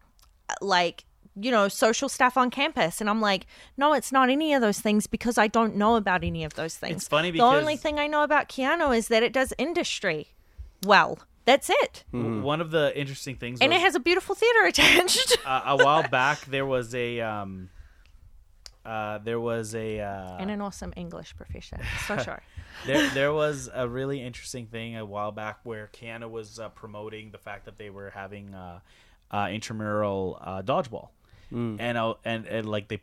like 0.61 1.05
you 1.37 1.51
know 1.51 1.69
social 1.69 2.09
stuff 2.09 2.37
on 2.37 2.49
campus 2.49 3.01
and 3.01 3.11
i'm 3.11 3.21
like 3.21 3.47
no 3.77 3.93
it's 3.93 4.13
not 4.13 4.31
any 4.31 4.55
of 4.55 4.61
those 4.61 4.79
things 4.79 5.09
because 5.09 5.37
i 5.37 5.49
don't 5.49 5.75
know 5.75 5.97
about 5.97 6.23
any 6.23 6.45
of 6.45 6.55
those 6.55 6.77
things 6.77 6.97
It's 6.97 7.09
funny 7.09 7.33
because 7.33 7.53
the 7.53 7.59
only 7.59 7.77
thing 7.77 7.99
i 7.99 8.07
know 8.07 8.23
about 8.23 8.49
keyano 8.49 8.97
is 8.97 9.09
that 9.09 9.25
it 9.25 9.33
does 9.33 9.53
industry 9.59 10.29
well 10.85 11.19
that's 11.45 11.71
it. 11.71 12.05
W- 12.13 12.41
one 12.43 12.61
of 12.61 12.71
the 12.71 12.97
interesting 12.99 13.37
things, 13.37 13.61
and 13.61 13.71
was, 13.73 13.81
it 13.81 13.85
has 13.85 13.95
a 13.95 14.01
beautiful 14.01 14.35
theater 14.35 14.65
attached. 14.67 15.39
Uh, 15.47 15.63
a 15.67 15.77
while 15.85 16.09
back 16.09 16.41
there 16.47 16.65
was 16.65 16.95
a 16.95 17.21
um, 17.21 17.69
uh, 18.85 19.19
there 19.19 19.39
was 19.41 19.75
a 19.75 20.01
uh, 20.01 20.37
and 20.39 20.51
an 20.51 20.61
awesome 20.61 20.93
english 20.97 21.35
professor 21.37 21.79
so 22.07 22.17
sure. 22.19 22.43
There 22.87 23.09
there 23.11 23.33
was 23.33 23.69
a 23.73 23.87
really 23.89 24.21
interesting 24.23 24.67
thing 24.67 24.97
a 24.97 25.05
while 25.05 25.33
back 25.33 25.61
where 25.65 25.89
Keyano 25.93 26.29
was 26.31 26.59
uh, 26.59 26.71
promoting 26.71 27.31
the 27.31 27.39
fact 27.39 27.67
that 27.67 27.79
they 27.79 27.89
were 27.91 28.11
having 28.11 28.55
uh, 28.55 28.81
uh, 29.31 29.49
intramural 29.51 30.39
uh, 30.41 30.63
dodgeball. 30.63 31.09
Mm. 31.53 31.77
and 31.79 31.99
I 31.99 32.13
and 32.25 32.47
and 32.47 32.69
like 32.69 32.89
they 32.89 33.01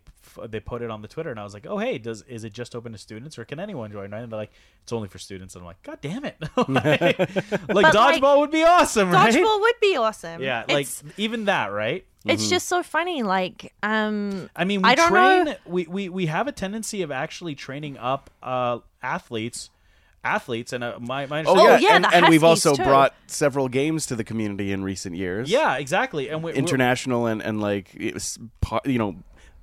they 0.47 0.59
put 0.59 0.81
it 0.81 0.89
on 0.89 1.01
the 1.01 1.07
Twitter, 1.07 1.31
and 1.31 1.39
I 1.39 1.43
was 1.43 1.53
like, 1.53 1.65
oh 1.67 1.77
hey, 1.77 1.97
does 1.97 2.23
is 2.23 2.43
it 2.43 2.53
just 2.53 2.75
open 2.75 2.91
to 2.91 2.97
students 2.97 3.37
or 3.37 3.45
can 3.45 3.59
anyone 3.59 3.91
join? 3.91 4.11
Right? 4.11 4.23
And 4.23 4.31
they're 4.31 4.39
like, 4.39 4.51
it's 4.83 4.91
only 4.91 5.07
for 5.07 5.19
students. 5.19 5.55
And 5.55 5.61
I'm 5.61 5.67
like, 5.67 5.81
god 5.83 5.99
damn 6.01 6.25
it, 6.25 6.37
like, 6.55 6.67
like 6.67 7.93
dodgeball 7.93 8.21
like, 8.21 8.37
would 8.39 8.51
be 8.51 8.63
awesome, 8.63 9.11
right? 9.11 9.33
Dodgeball 9.33 9.59
would 9.61 9.79
be 9.81 9.95
awesome. 9.95 10.41
Yeah, 10.41 10.65
like 10.67 10.87
it's, 10.87 11.03
even 11.17 11.45
that, 11.45 11.67
right? 11.67 12.05
it's 12.25 12.49
just 12.49 12.67
so 12.67 12.83
funny. 12.83 13.23
Like, 13.23 13.73
um, 13.81 14.49
I 14.55 14.65
mean, 14.65 14.81
we 14.81 14.89
I 14.89 14.95
don't 14.95 15.09
train. 15.09 15.45
know. 15.45 15.55
We, 15.65 15.87
we 15.87 16.09
we 16.09 16.25
have 16.27 16.47
a 16.47 16.51
tendency 16.51 17.01
of 17.01 17.11
actually 17.11 17.55
training 17.55 17.97
up 17.97 18.29
uh, 18.43 18.79
athletes, 19.01 19.69
athletes, 20.23 20.73
and 20.73 20.83
uh, 20.83 20.97
my 20.99 21.25
my 21.25 21.43
Oh, 21.45 21.55
yeah, 21.55 21.77
yeah, 21.79 21.95
and, 21.95 22.05
and 22.13 22.27
we've 22.29 22.43
also 22.43 22.75
too. 22.75 22.83
brought 22.83 23.13
several 23.27 23.67
games 23.67 24.05
to 24.07 24.15
the 24.15 24.23
community 24.23 24.71
in 24.71 24.83
recent 24.83 25.15
years. 25.15 25.49
yeah, 25.49 25.77
exactly, 25.77 26.29
and 26.29 26.43
we, 26.43 26.51
we're- 26.51 26.57
international 26.59 27.25
and 27.25 27.41
and 27.41 27.59
like 27.61 27.93
it 27.95 28.13
was 28.13 28.37
po- 28.61 28.81
you 28.85 28.97
know 28.99 29.15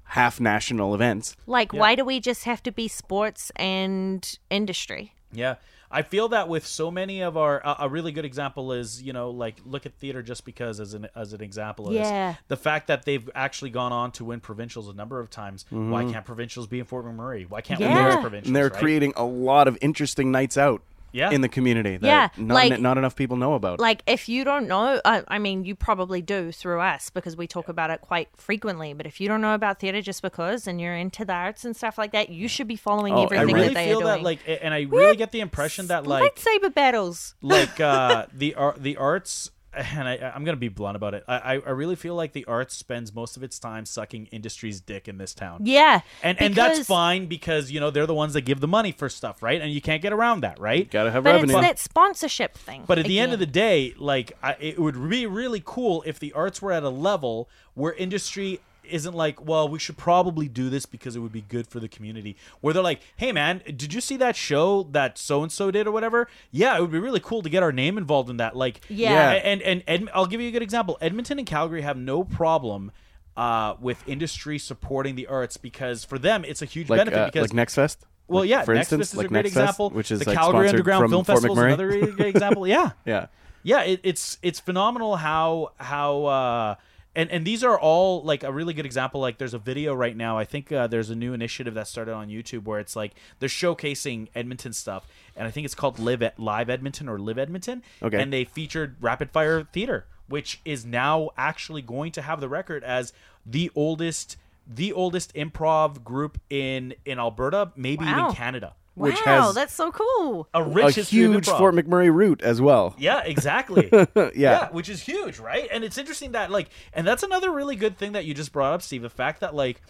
half 0.04 0.40
national 0.40 0.94
events. 0.94 1.36
like, 1.46 1.72
why 1.74 1.94
do 1.94 2.02
we 2.04 2.18
just 2.18 2.44
have 2.44 2.62
to 2.62 2.72
be 2.72 2.88
sports 2.88 3.52
and 3.56 4.38
industry? 4.50 5.12
Yeah. 5.32 5.56
I 5.90 6.02
feel 6.02 6.28
that 6.28 6.48
with 6.48 6.66
so 6.66 6.90
many 6.90 7.22
of 7.22 7.36
our 7.36 7.60
a 7.64 7.76
a 7.80 7.88
really 7.88 8.12
good 8.12 8.24
example 8.24 8.72
is 8.72 9.02
you 9.02 9.12
know 9.12 9.30
like 9.30 9.56
look 9.64 9.86
at 9.86 9.94
theater 9.94 10.22
just 10.22 10.44
because 10.44 10.80
as 10.80 10.94
an 10.94 11.08
as 11.14 11.32
an 11.32 11.40
example 11.40 11.90
is 11.90 11.96
Yeah. 11.96 12.34
the 12.48 12.56
fact 12.56 12.88
that 12.88 13.04
they've 13.04 13.28
actually 13.34 13.70
gone 13.70 13.92
on 13.92 14.12
to 14.12 14.24
win 14.24 14.40
provincials 14.40 14.88
a 14.88 14.92
number 14.92 15.20
of 15.20 15.30
times. 15.30 15.64
Why 15.70 16.02
mm-hmm. 16.02 16.12
can't 16.12 16.24
provincials 16.24 16.66
be 16.66 16.78
in 16.78 16.84
Fort 16.84 17.06
McMurray? 17.06 17.48
Why 17.48 17.60
can't 17.60 17.80
we 17.80 17.86
Yeah. 17.86 17.94
win 18.04 18.12
And 18.12 18.20
provincials? 18.20 18.48
And 18.48 18.56
they're 18.56 18.68
right? 18.68 18.80
creating 18.80 19.12
a 19.16 19.24
lot 19.24 19.68
of 19.68 19.78
interesting 19.80 20.30
nights 20.30 20.58
out 20.58 20.82
Yeah. 21.12 21.30
in 21.30 21.40
the 21.40 21.48
community 21.48 21.96
that 21.96 22.06
Yeah, 22.06 22.28
not, 22.36 22.54
like- 22.54 22.80
not 22.80 22.98
enough 22.98 23.16
people 23.16 23.36
know 23.36 23.54
about. 23.54 23.80
Like, 23.80 24.02
if 24.06 24.28
you 24.28 24.44
don't 24.44 24.68
know, 24.68 25.00
I, 25.04 25.22
I 25.28 25.38
mean, 25.38 25.64
you 25.64 25.74
probably 25.74 26.20
do 26.22 26.52
through 26.52 26.80
us 26.80 27.10
because 27.10 27.36
we 27.36 27.46
talk 27.46 27.68
about 27.68 27.90
it 27.90 28.00
quite 28.00 28.28
frequently. 28.36 28.92
But 28.92 29.06
if 29.06 29.20
you 29.20 29.28
don't 29.28 29.40
know 29.40 29.54
about 29.54 29.80
theater 29.80 30.02
just 30.02 30.20
because 30.22 30.66
and 30.66 30.80
you're 30.80 30.94
into 30.96 31.24
the 31.24 31.32
arts 31.32 31.64
and 31.64 31.74
stuff 31.76 31.96
like 31.98 32.12
that, 32.12 32.28
you 32.28 32.48
should 32.48 32.68
be 32.68 32.76
following 32.76 33.14
Oh, 33.14 33.18
I 33.18 33.20
I 33.20 33.24
everything 33.24 33.54
really 33.54 33.68
that 33.68 33.74
they 33.74 33.86
feel 33.86 34.00
are 34.02 34.04
that 34.04 34.14
doing. 34.16 34.24
like 34.24 34.40
and 34.62 34.74
I 34.74 34.80
We 34.80 34.98
really 34.98 35.16
get 35.16 35.32
the 35.32 35.40
impression 35.40 35.86
that 35.88 36.06
like 36.06 36.34
lightsaber 36.36 36.74
battles. 36.74 37.34
like 37.42 37.80
uh, 37.80 38.26
the 38.34 38.54
art, 38.54 38.82
the 38.82 38.96
arts, 38.96 39.50
and 39.74 40.08
I, 40.08 40.32
I'm 40.34 40.44
gonna 40.44 40.56
be 40.56 40.68
blunt 40.68 40.96
about 40.96 41.14
it. 41.14 41.24
I, 41.28 41.36
I 41.36 41.52
I 41.54 41.70
really 41.70 41.96
feel 41.96 42.14
like 42.14 42.32
the 42.32 42.44
arts 42.46 42.76
spends 42.76 43.14
most 43.14 43.36
of 43.36 43.42
its 43.42 43.58
time 43.58 43.84
sucking 43.86 44.26
industry's 44.26 44.80
dick 44.80 45.08
in 45.08 45.18
this 45.18 45.34
town. 45.34 45.60
Yeah, 45.64 46.00
And 46.22 46.40
and 46.40 46.54
that's 46.54 46.86
fine 46.86 47.26
because 47.26 47.70
you 47.70 47.78
know 47.80 47.90
they're 47.90 48.06
the 48.06 48.14
ones 48.14 48.32
that 48.32 48.42
give 48.42 48.60
the 48.60 48.68
money 48.68 48.92
for 48.92 49.08
stuff, 49.08 49.42
right? 49.42 49.60
And 49.60 49.70
you 49.70 49.80
can't 49.80 50.00
get 50.02 50.12
around 50.12 50.40
that, 50.40 50.58
right? 50.58 50.90
Gotta 50.90 51.10
have 51.10 51.24
But 51.24 51.34
revenue. 51.34 51.56
it's 51.58 51.66
that 51.66 51.78
sponsorship 51.78 52.56
thing. 52.56 52.84
But 52.86 52.98
at 52.98 53.06
the 53.06 53.18
end 53.20 53.32
of 53.32 53.38
the 53.38 53.46
day, 53.46 53.94
like 53.98 54.32
I, 54.42 54.56
it 54.58 54.78
would 54.78 55.08
be 55.08 55.26
really 55.26 55.62
cool 55.64 56.02
if 56.06 56.18
the 56.18 56.32
arts 56.32 56.62
were 56.62 56.72
at 56.72 56.82
a 56.82 56.88
level 56.90 57.48
where 57.74 57.92
industry 57.92 58.60
isn't 58.90 59.14
like, 59.14 59.44
well, 59.44 59.68
we 59.68 59.78
should 59.78 59.96
probably 59.96 60.48
do 60.48 60.68
this 60.70 60.86
because 60.86 61.16
it 61.16 61.20
would 61.20 61.32
be 61.32 61.42
good 61.42 61.66
for 61.66 61.80
the 61.80 61.88
community. 61.88 62.36
Where 62.60 62.74
they're 62.74 62.82
like, 62.82 63.00
hey 63.16 63.32
man, 63.32 63.62
did 63.66 63.92
you 63.94 64.00
see 64.00 64.16
that 64.18 64.36
show 64.36 64.84
that 64.92 65.18
so 65.18 65.42
and 65.42 65.50
so 65.52 65.70
did 65.70 65.86
or 65.86 65.92
whatever? 65.92 66.28
Yeah, 66.50 66.76
it 66.76 66.80
would 66.80 66.90
be 66.92 66.98
really 66.98 67.20
cool 67.20 67.42
to 67.42 67.48
get 67.48 67.62
our 67.62 67.72
name 67.72 67.96
involved 67.98 68.30
in 68.30 68.36
that. 68.38 68.56
Like, 68.56 68.80
Yeah. 68.88 69.12
Yeah. 69.12 69.40
and 69.44 69.62
and, 69.62 69.82
Ed, 69.86 70.08
I'll 70.14 70.26
give 70.26 70.40
you 70.40 70.48
a 70.48 70.52
good 70.52 70.62
example. 70.62 70.98
Edmonton 71.00 71.38
and 71.38 71.46
Calgary 71.46 71.82
have 71.82 71.96
no 71.96 72.24
problem. 72.24 72.92
Uh, 73.36 73.76
with 73.80 74.02
industry 74.08 74.58
supporting 74.58 75.14
the 75.14 75.28
arts 75.28 75.56
because 75.56 76.02
for 76.02 76.18
them 76.18 76.44
it's 76.44 76.60
a 76.60 76.64
huge 76.64 76.90
like 76.90 76.98
benefit 76.98 77.20
uh, 77.20 77.26
because 77.26 77.42
like 77.42 77.52
Next 77.54 77.76
Fest. 77.76 78.04
well, 78.26 78.44
yeah, 78.44 78.64
for 78.64 78.74
Next 78.74 78.86
instance, 78.92 79.00
Fest 79.10 79.12
is 79.12 79.16
like 79.18 79.26
a 79.26 79.28
great 79.28 79.42
Next 79.44 79.54
Fest, 79.54 79.62
example. 79.62 79.90
which 79.90 80.10
is 80.10 80.18
the 80.18 80.24
like 80.30 80.36
Calgary 80.36 80.68
Underground 80.68 81.02
from 81.02 81.10
Film 81.12 81.24
Fort 81.24 81.36
Festival 81.36 81.56
is 81.56 81.62
another 81.64 81.86
really 81.86 82.10
great 82.10 82.34
example. 82.34 82.66
Yeah, 82.66 82.90
Yeah. 83.06 83.26
yeah, 83.62 83.82
it, 83.84 84.00
it's 84.02 84.38
it's 84.42 84.58
phenomenal 84.58 85.14
how 85.14 85.70
how 85.76 86.24
uh, 86.24 86.74
and 87.16 87.30
and 87.30 87.44
these 87.46 87.64
are 87.64 87.78
all 87.78 88.22
like 88.22 88.42
a 88.42 88.52
really 88.52 88.74
good 88.74 88.86
example. 88.86 89.20
Like 89.20 89.38
there's 89.38 89.54
a 89.54 89.58
video 89.58 89.94
right 89.94 90.16
now. 90.16 90.38
I 90.38 90.44
think 90.44 90.70
uh, 90.70 90.86
there's 90.86 91.10
a 91.10 91.14
new 91.14 91.32
initiative 91.32 91.74
that 91.74 91.88
started 91.88 92.12
on 92.14 92.28
YouTube 92.28 92.64
where 92.64 92.78
it's 92.80 92.94
like 92.94 93.12
they're 93.38 93.48
showcasing 93.48 94.28
Edmonton 94.34 94.72
stuff, 94.72 95.06
and 95.36 95.46
I 95.46 95.50
think 95.50 95.64
it's 95.64 95.74
called 95.74 95.98
Live 95.98 96.22
at 96.22 96.38
Live 96.38 96.70
Edmonton 96.70 97.08
or 97.08 97.18
Live 97.18 97.38
Edmonton. 97.38 97.82
Okay. 98.02 98.20
and 98.20 98.32
they 98.32 98.44
featured 98.44 98.96
Rapid 99.00 99.30
Fire 99.30 99.64
Theater, 99.64 100.06
which 100.28 100.60
is 100.64 100.84
now 100.86 101.30
actually 101.36 101.82
going 101.82 102.12
to 102.12 102.22
have 102.22 102.40
the 102.40 102.48
record 102.48 102.84
as 102.84 103.12
the 103.44 103.70
oldest 103.74 104.36
the 104.70 104.92
oldest 104.92 105.34
improv 105.34 106.04
group 106.04 106.38
in 106.50 106.94
in 107.04 107.18
Alberta, 107.18 107.72
maybe 107.74 108.04
Wow. 108.04 108.20
even 108.26 108.34
Canada. 108.34 108.74
Which 108.98 109.14
wow, 109.26 109.46
has 109.46 109.54
that's 109.54 109.72
so 109.74 109.90
cool. 109.92 110.48
A 110.54 110.60
A 110.62 110.64
rich 110.68 110.96
history 110.96 111.18
huge. 111.20 111.46
Fort 111.46 111.74
McMurray 111.74 112.12
route 112.12 112.42
as 112.42 112.60
well. 112.60 112.94
Yeah, 112.98 113.22
exactly. 113.24 113.90
Yeah. 114.34 114.68
which 114.70 114.88
is 114.88 115.02
huge, 115.02 115.38
right? 115.38 115.68
And 115.72 115.84
it's 115.84 115.98
interesting 115.98 116.32
that 116.32 116.50
like, 116.50 116.68
and 116.92 117.06
that's 117.06 117.22
another 117.22 117.50
really 117.50 117.76
good 117.76 117.96
thing 117.98 118.12
that 118.12 118.24
you 118.24 118.34
just 118.34 118.52
brought 118.52 118.72
up, 118.74 118.82
Steve. 118.82 119.02
The 119.02 119.10
fact 119.10 119.40
that 119.40 119.54
like, 119.54 119.80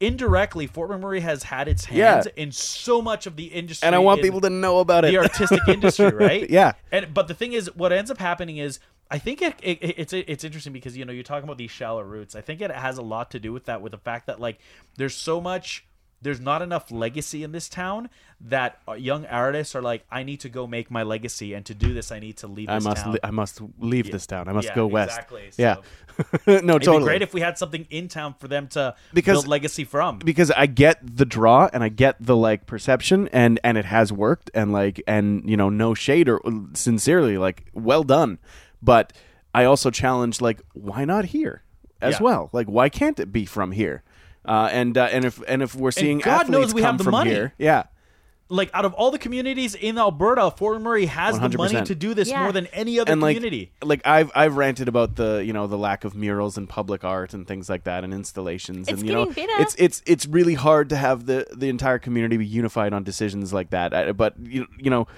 indirectly, 0.00 0.66
Fort 0.66 0.90
McMurray 0.90 1.20
has 1.22 1.44
had 1.44 1.68
its 1.68 1.86
hands 1.86 2.26
Yeah. 2.26 2.42
in 2.42 2.52
so 2.52 3.00
much 3.00 3.26
of 3.26 3.36
the 3.36 3.46
industry, 3.46 3.86
And 3.86 3.94
I 3.94 3.98
want 3.98 4.22
people 4.22 4.40
to 4.42 4.50
know 4.50 4.78
about 4.80 5.04
it. 5.04 5.10
the 5.12 5.18
artistic 5.18 5.60
industry, 5.68 6.10
right? 6.10 6.48
Yeah. 6.56 6.72
And 6.92 7.12
but 7.14 7.28
the 7.28 7.34
thing 7.34 7.52
is, 7.52 7.74
what 7.74 7.92
ends 7.92 8.10
up 8.10 8.18
happening 8.18 8.58
is. 8.58 8.78
I 9.08 9.18
think 9.18 9.40
it, 9.40 9.54
it, 9.62 9.78
it's 9.80 10.12
it's 10.12 10.42
interesting 10.42 10.72
because 10.72 10.96
you 10.96 11.04
know 11.04 11.12
you're 11.12 11.22
talking 11.22 11.44
about 11.44 11.58
these 11.58 11.70
shallow 11.70 12.02
roots. 12.02 12.34
I 12.34 12.40
think 12.40 12.60
it 12.60 12.72
has 12.72 12.98
a 12.98 13.02
lot 13.02 13.30
to 13.30 13.38
do 13.38 13.52
with 13.52 13.66
that, 13.66 13.80
with 13.80 13.92
the 13.92 13.98
fact 13.98 14.26
that 14.26 14.40
like 14.40 14.58
there's 14.96 15.14
so 15.14 15.40
much, 15.40 15.86
there's 16.26 16.40
not 16.40 16.60
enough 16.60 16.90
legacy 16.90 17.42
in 17.44 17.52
this 17.52 17.68
town 17.68 18.10
that 18.40 18.78
uh, 18.88 18.92
young 18.94 19.24
artists 19.26 19.74
are 19.76 19.80
like, 19.82 20.04
I 20.10 20.24
need 20.24 20.40
to 20.40 20.48
go 20.48 20.66
make 20.66 20.90
my 20.90 21.04
legacy, 21.04 21.54
and 21.54 21.64
to 21.66 21.74
do 21.74 21.94
this, 21.94 22.10
I 22.10 22.18
need 22.18 22.36
to 22.38 22.48
leave. 22.48 22.68
I 22.68 22.80
must 22.80 23.04
town. 23.04 23.12
li- 23.12 23.18
I 23.22 23.30
must 23.30 23.60
leave 23.78 24.10
this 24.10 24.26
town. 24.26 24.48
I 24.48 24.52
must 24.52 24.68
Yeah, 24.68 24.74
go 24.74 24.86
west. 24.88 25.10
exactly. 25.12 25.50
Yeah. 25.56 25.76
So- 25.76 25.82
no, 26.46 26.76
It'd 26.76 26.82
totally. 26.82 26.98
be 26.98 27.04
great 27.04 27.22
if 27.22 27.32
we 27.32 27.40
had 27.42 27.56
something 27.58 27.86
in 27.90 28.08
town 28.08 28.34
for 28.40 28.48
them 28.48 28.66
to 28.68 28.94
Because- 29.14 29.36
build 29.36 29.46
legacy 29.48 29.84
from. 29.84 30.18
because 30.18 30.50
I 30.50 30.66
get 30.66 30.98
the 31.16 31.24
draw 31.24 31.68
and 31.72 31.84
I 31.84 31.88
get 31.90 32.16
the 32.20 32.34
like 32.36 32.66
perception 32.66 33.28
and 33.32 33.60
and 33.62 33.78
it 33.78 33.84
has 33.84 34.12
worked 34.12 34.50
and 34.54 34.72
like 34.72 35.00
and 35.06 35.48
you 35.48 35.56
know 35.56 35.68
no 35.68 35.94
shade 35.94 36.28
or 36.28 36.40
sincerely 36.74 37.36
like 37.38 37.66
well 37.74 38.02
done, 38.02 38.38
but 38.82 39.12
I 39.54 39.64
also 39.64 39.90
challenge 39.90 40.40
like 40.40 40.60
why 40.72 41.04
not 41.04 41.26
here 41.26 41.62
as 42.00 42.14
Yeah. 42.14 42.22
well? 42.22 42.50
Like 42.52 42.66
why 42.66 42.88
can't 42.88 43.18
it 43.20 43.30
be 43.32 43.44
from 43.46 43.72
here? 43.72 44.02
Uh, 44.46 44.68
and 44.72 44.96
uh, 44.96 45.08
and 45.10 45.24
if 45.24 45.42
and 45.48 45.62
if 45.62 45.74
we're 45.74 45.90
seeing 45.90 46.18
God 46.18 46.42
athletes 46.42 46.50
knows 46.50 46.74
we 46.74 46.80
come 46.82 46.92
have 46.92 46.98
the 46.98 47.04
from 47.04 47.10
money. 47.12 47.30
here, 47.30 47.52
yeah, 47.58 47.84
like 48.48 48.70
out 48.72 48.84
of 48.84 48.94
all 48.94 49.10
the 49.10 49.18
communities 49.18 49.74
in 49.74 49.98
Alberta, 49.98 50.52
Fort 50.52 50.80
Murray 50.80 51.06
has 51.06 51.34
the 51.38 51.48
money 51.58 51.74
100%. 51.74 51.84
to 51.86 51.94
do 51.96 52.14
this 52.14 52.28
Yeah. 52.28 52.42
more 52.44 52.52
than 52.52 52.66
any 52.66 53.00
other 53.00 53.10
and 53.10 53.20
like 53.20 53.36
community. 53.36 53.72
like 53.82 54.02
I've 54.06 54.30
I've 54.36 54.56
ranted 54.56 54.86
about 54.86 55.16
the 55.16 55.42
you 55.44 55.52
know 55.52 55.66
the 55.66 55.76
lack 55.78 56.04
of 56.04 56.14
murals 56.14 56.56
and 56.56 56.68
public 56.68 57.02
art 57.02 57.34
and 57.34 57.44
things 57.46 57.68
like 57.68 57.84
that 57.84 58.04
and 58.04 58.14
installations 58.14 58.86
It's 58.88 59.00
and 59.00 59.08
you 59.08 59.12
know 59.14 59.26
getting 59.26 59.46
better. 59.48 59.62
it's 59.62 59.74
it's 59.78 60.02
it's 60.06 60.26
really 60.26 60.54
hard 60.54 60.90
to 60.90 60.96
have 60.96 61.26
the 61.26 61.46
the 61.56 61.68
entire 61.68 61.98
community 61.98 62.36
be 62.36 62.46
unified 62.46 62.92
on 62.92 63.02
decisions 63.02 63.52
like 63.52 63.70
that. 63.70 63.92
Uh, 63.92 64.12
But 64.12 64.34
you 64.40 64.66
you 64.78 64.90
know 64.90 65.08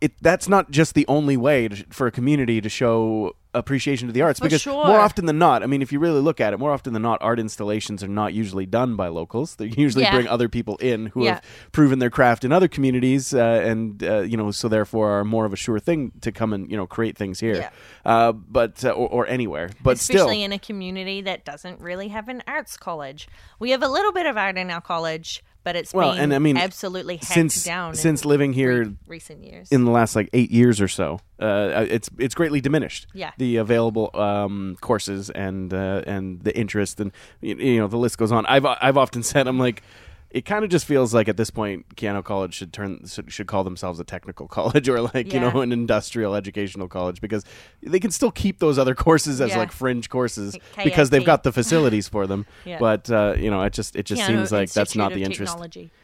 it 0.00 0.12
that's 0.20 0.48
not 0.48 0.70
just 0.70 0.94
the 0.94 1.06
only 1.08 1.36
way 1.36 1.68
to, 1.68 1.84
for 1.90 2.06
a 2.06 2.10
community 2.10 2.60
to 2.60 2.68
show 2.68 3.34
appreciation 3.52 4.06
to 4.06 4.12
the 4.12 4.22
arts 4.22 4.38
For 4.38 4.44
because 4.44 4.62
sure. 4.62 4.86
more 4.86 5.00
often 5.00 5.26
than 5.26 5.36
not, 5.38 5.64
I 5.64 5.66
mean, 5.66 5.82
if 5.82 5.90
you 5.90 5.98
really 5.98 6.20
look 6.20 6.40
at 6.40 6.52
it, 6.52 6.58
more 6.60 6.70
often 6.70 6.92
than 6.92 7.02
not, 7.02 7.18
art 7.20 7.40
installations 7.40 8.00
are 8.04 8.08
not 8.08 8.32
usually 8.32 8.64
done 8.64 8.94
by 8.94 9.08
locals. 9.08 9.56
They 9.56 9.66
usually 9.76 10.04
Yeah. 10.04 10.14
bring 10.14 10.28
other 10.28 10.48
people 10.48 10.76
in 10.76 11.06
who 11.06 11.24
Yeah. 11.24 11.34
have 11.34 11.42
proven 11.72 11.98
their 11.98 12.10
craft 12.10 12.44
in 12.44 12.52
other 12.52 12.68
communities, 12.68 13.34
uh, 13.34 13.40
and 13.40 14.02
uh, 14.04 14.20
you 14.20 14.36
know, 14.36 14.52
so 14.52 14.68
therefore 14.68 15.18
are 15.18 15.24
more 15.24 15.46
of 15.46 15.52
a 15.52 15.56
sure 15.56 15.80
thing 15.80 16.12
to 16.20 16.30
come 16.30 16.52
and 16.52 16.70
you 16.70 16.76
know 16.76 16.86
create 16.86 17.18
things 17.18 17.40
here, 17.40 17.56
Yeah. 17.56 17.70
uh, 18.04 18.30
but 18.32 18.84
uh, 18.84 18.90
or, 18.90 19.08
or 19.08 19.26
anywhere. 19.26 19.70
But 19.82 19.96
especially 19.96 20.36
still, 20.36 20.44
in 20.44 20.52
a 20.52 20.58
community 20.60 21.20
that 21.22 21.44
doesn't 21.44 21.80
really 21.80 22.08
have 22.08 22.28
an 22.28 22.44
arts 22.46 22.76
college. 22.76 23.28
We 23.58 23.70
have 23.70 23.82
a 23.82 23.88
little 23.88 24.12
bit 24.12 24.26
of 24.26 24.36
art 24.36 24.56
in 24.58 24.70
our 24.70 24.80
college, 24.80 25.42
but 25.64 25.76
it's 25.76 25.92
Well, 25.92 26.12
been 26.12 26.20
and 26.20 26.34
I 26.34 26.38
mean, 26.38 26.56
absolutely 26.56 27.18
since 27.22 27.64
down 27.64 27.94
since 27.94 28.22
in 28.22 28.28
living 28.28 28.52
here 28.52 28.84
re- 28.84 28.96
recent 29.06 29.44
years. 29.44 29.70
in 29.70 29.84
the 29.84 29.90
last 29.90 30.16
like 30.16 30.28
eight 30.32 30.50
years 30.50 30.80
or 30.80 30.88
so, 30.88 31.20
uh, 31.40 31.86
it's 31.88 32.08
it's 32.18 32.34
greatly 32.34 32.60
diminished. 32.60 33.06
Yeah. 33.14 33.32
the 33.38 33.56
available 33.56 34.10
um, 34.14 34.76
courses 34.80 35.30
and 35.30 35.72
uh, 35.72 36.02
and 36.06 36.42
the 36.42 36.56
interest 36.56 37.00
and 37.00 37.12
you, 37.40 37.56
you 37.56 37.80
know 37.80 37.86
the 37.88 37.98
list 37.98 38.18
goes 38.18 38.32
on. 38.32 38.46
I've 38.46 38.64
I've 38.66 38.96
often 38.96 39.22
said 39.22 39.46
I'm 39.46 39.58
like. 39.58 39.82
It 40.30 40.44
kind 40.44 40.62
of 40.64 40.70
just 40.70 40.86
feels 40.86 41.12
like 41.12 41.28
at 41.28 41.36
this 41.36 41.50
point, 41.50 41.96
Keyano 41.96 42.22
College 42.22 42.54
should 42.54 42.72
turn 42.72 43.04
should, 43.06 43.32
should 43.32 43.48
call 43.48 43.64
themselves 43.64 43.98
a 43.98 44.04
technical 44.04 44.46
college 44.58 44.88
or 44.88 45.00
like 45.00 45.32
you 45.32 45.40
know 45.40 45.60
an 45.60 45.72
industrial 45.72 46.34
educational 46.36 46.86
college 46.86 47.20
because 47.20 47.44
they 47.82 47.98
can 47.98 48.10
still 48.12 48.30
keep 48.30 48.60
those 48.60 48.78
other 48.78 48.94
courses 48.94 49.40
as 49.40 49.50
Yeah. 49.50 49.58
like 49.58 49.72
fringe 49.72 50.08
courses 50.08 50.56
because 50.84 51.10
they've 51.10 51.24
got 51.24 51.42
the 51.42 51.52
facilities 51.52 52.08
for 52.08 52.26
them. 52.26 52.46
Yeah. 52.64 52.78
But 52.78 53.10
uh, 53.10 53.34
you 53.38 53.50
know, 53.50 53.62
it 53.62 53.72
just 53.72 53.96
it 53.96 54.04
just 54.06 54.22
Keyano 54.22 54.26
seems 54.26 54.52
like 54.52 54.70
that's 54.72 54.94
not 54.94 55.12
the 55.12 55.24
interest, 55.24 55.56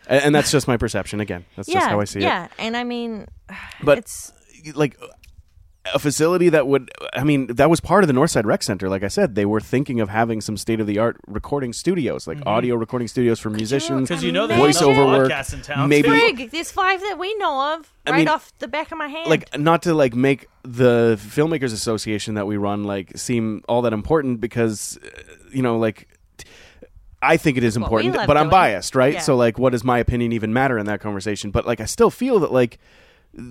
and, 0.09 0.23
and 0.25 0.35
that's 0.35 0.51
just 0.51 0.67
my 0.67 0.77
perception. 0.77 1.21
Again, 1.21 1.45
that's 1.55 1.69
yeah, 1.69 1.75
just 1.75 1.89
how 1.89 2.01
I 2.01 2.05
see 2.05 2.19
it. 2.21 2.23
yeah, 2.23 2.49
and 2.59 2.77
I 2.77 2.83
mean, 2.83 3.27
But 3.83 3.99
it's 3.99 4.33
like 4.75 4.99
a 5.95 5.99
facility 5.99 6.49
that 6.49 6.67
would 6.67 6.91
I 7.13 7.25
mean 7.25 7.47
that 7.49 7.71
was 7.71 7.81
part 7.81 8.03
of 8.05 8.09
the 8.09 8.15
Northside 8.15 8.45
Rec 8.45 8.63
Center 8.63 8.89
like 8.89 9.03
I 9.03 9.09
said 9.09 9.35
they 9.35 9.45
were 9.47 9.61
thinking 9.61 10.01
of 10.01 10.09
having 10.09 10.41
some 10.41 10.57
state 10.57 10.81
of 10.81 10.87
the 10.87 10.99
art 10.99 11.17
recording 11.27 11.73
studios 11.73 12.27
like 12.27 12.39
audio 12.47 12.75
recording 12.75 13.09
studios 13.09 13.39
for 13.39 13.51
musicians 13.51 14.09
Because 14.09 14.23
you 14.25 14.33
know 14.33 14.45
Imagine. 14.45 14.63
there's 14.63 14.77
voiceover 14.77 15.07
work 15.07 15.31
podcasts 15.31 15.53
in 15.55 15.63
town. 15.63 15.89
maybe 15.89 16.09
Frig, 16.09 16.51
there's 16.51 16.71
five 16.71 17.01
that 17.01 17.19
we 17.19 17.35
know 17.37 17.75
of 17.75 17.93
I 18.07 18.11
right 18.11 18.19
mean, 18.19 18.29
off 18.29 18.53
the 18.59 18.69
back 18.69 18.93
of 18.93 18.99
my 18.99 19.09
hand. 19.09 19.29
like 19.29 19.59
not 19.59 19.83
to 19.83 19.95
like 19.95 20.15
make 20.15 20.47
the 20.63 21.19
filmmakers 21.21 21.73
association 21.73 22.35
that 22.35 22.47
we 22.47 22.57
run 22.57 22.85
like 22.85 23.17
seem 23.17 23.63
all 23.69 23.83
that 23.83 23.93
important 23.93 24.41
because 24.41 24.99
uh, 25.05 25.09
you 25.53 25.63
know, 25.63 25.79
like. 25.79 26.09
I 27.23 27.39
think 27.39 27.57
it 27.57 27.65
is 27.65 27.79
what 27.79 27.91
we 27.91 28.05
important, 28.07 28.27
but 28.29 28.37
I'm 28.37 28.45
doing. 28.45 28.51
biased, 28.51 28.95
right? 28.95 29.15
Yeah. 29.15 29.21
So, 29.21 29.37
like, 29.37 29.59
what 29.59 29.73
does 29.73 29.83
my 29.83 29.99
opinion 29.99 30.33
even 30.33 30.53
matter 30.53 30.79
in 30.79 30.87
that 30.87 31.01
conversation? 31.01 31.51
But 31.51 31.67
like, 31.67 31.81
I 31.81 31.87
still 31.87 32.11
feel 32.11 32.39
that 32.41 32.53
like 32.53 32.79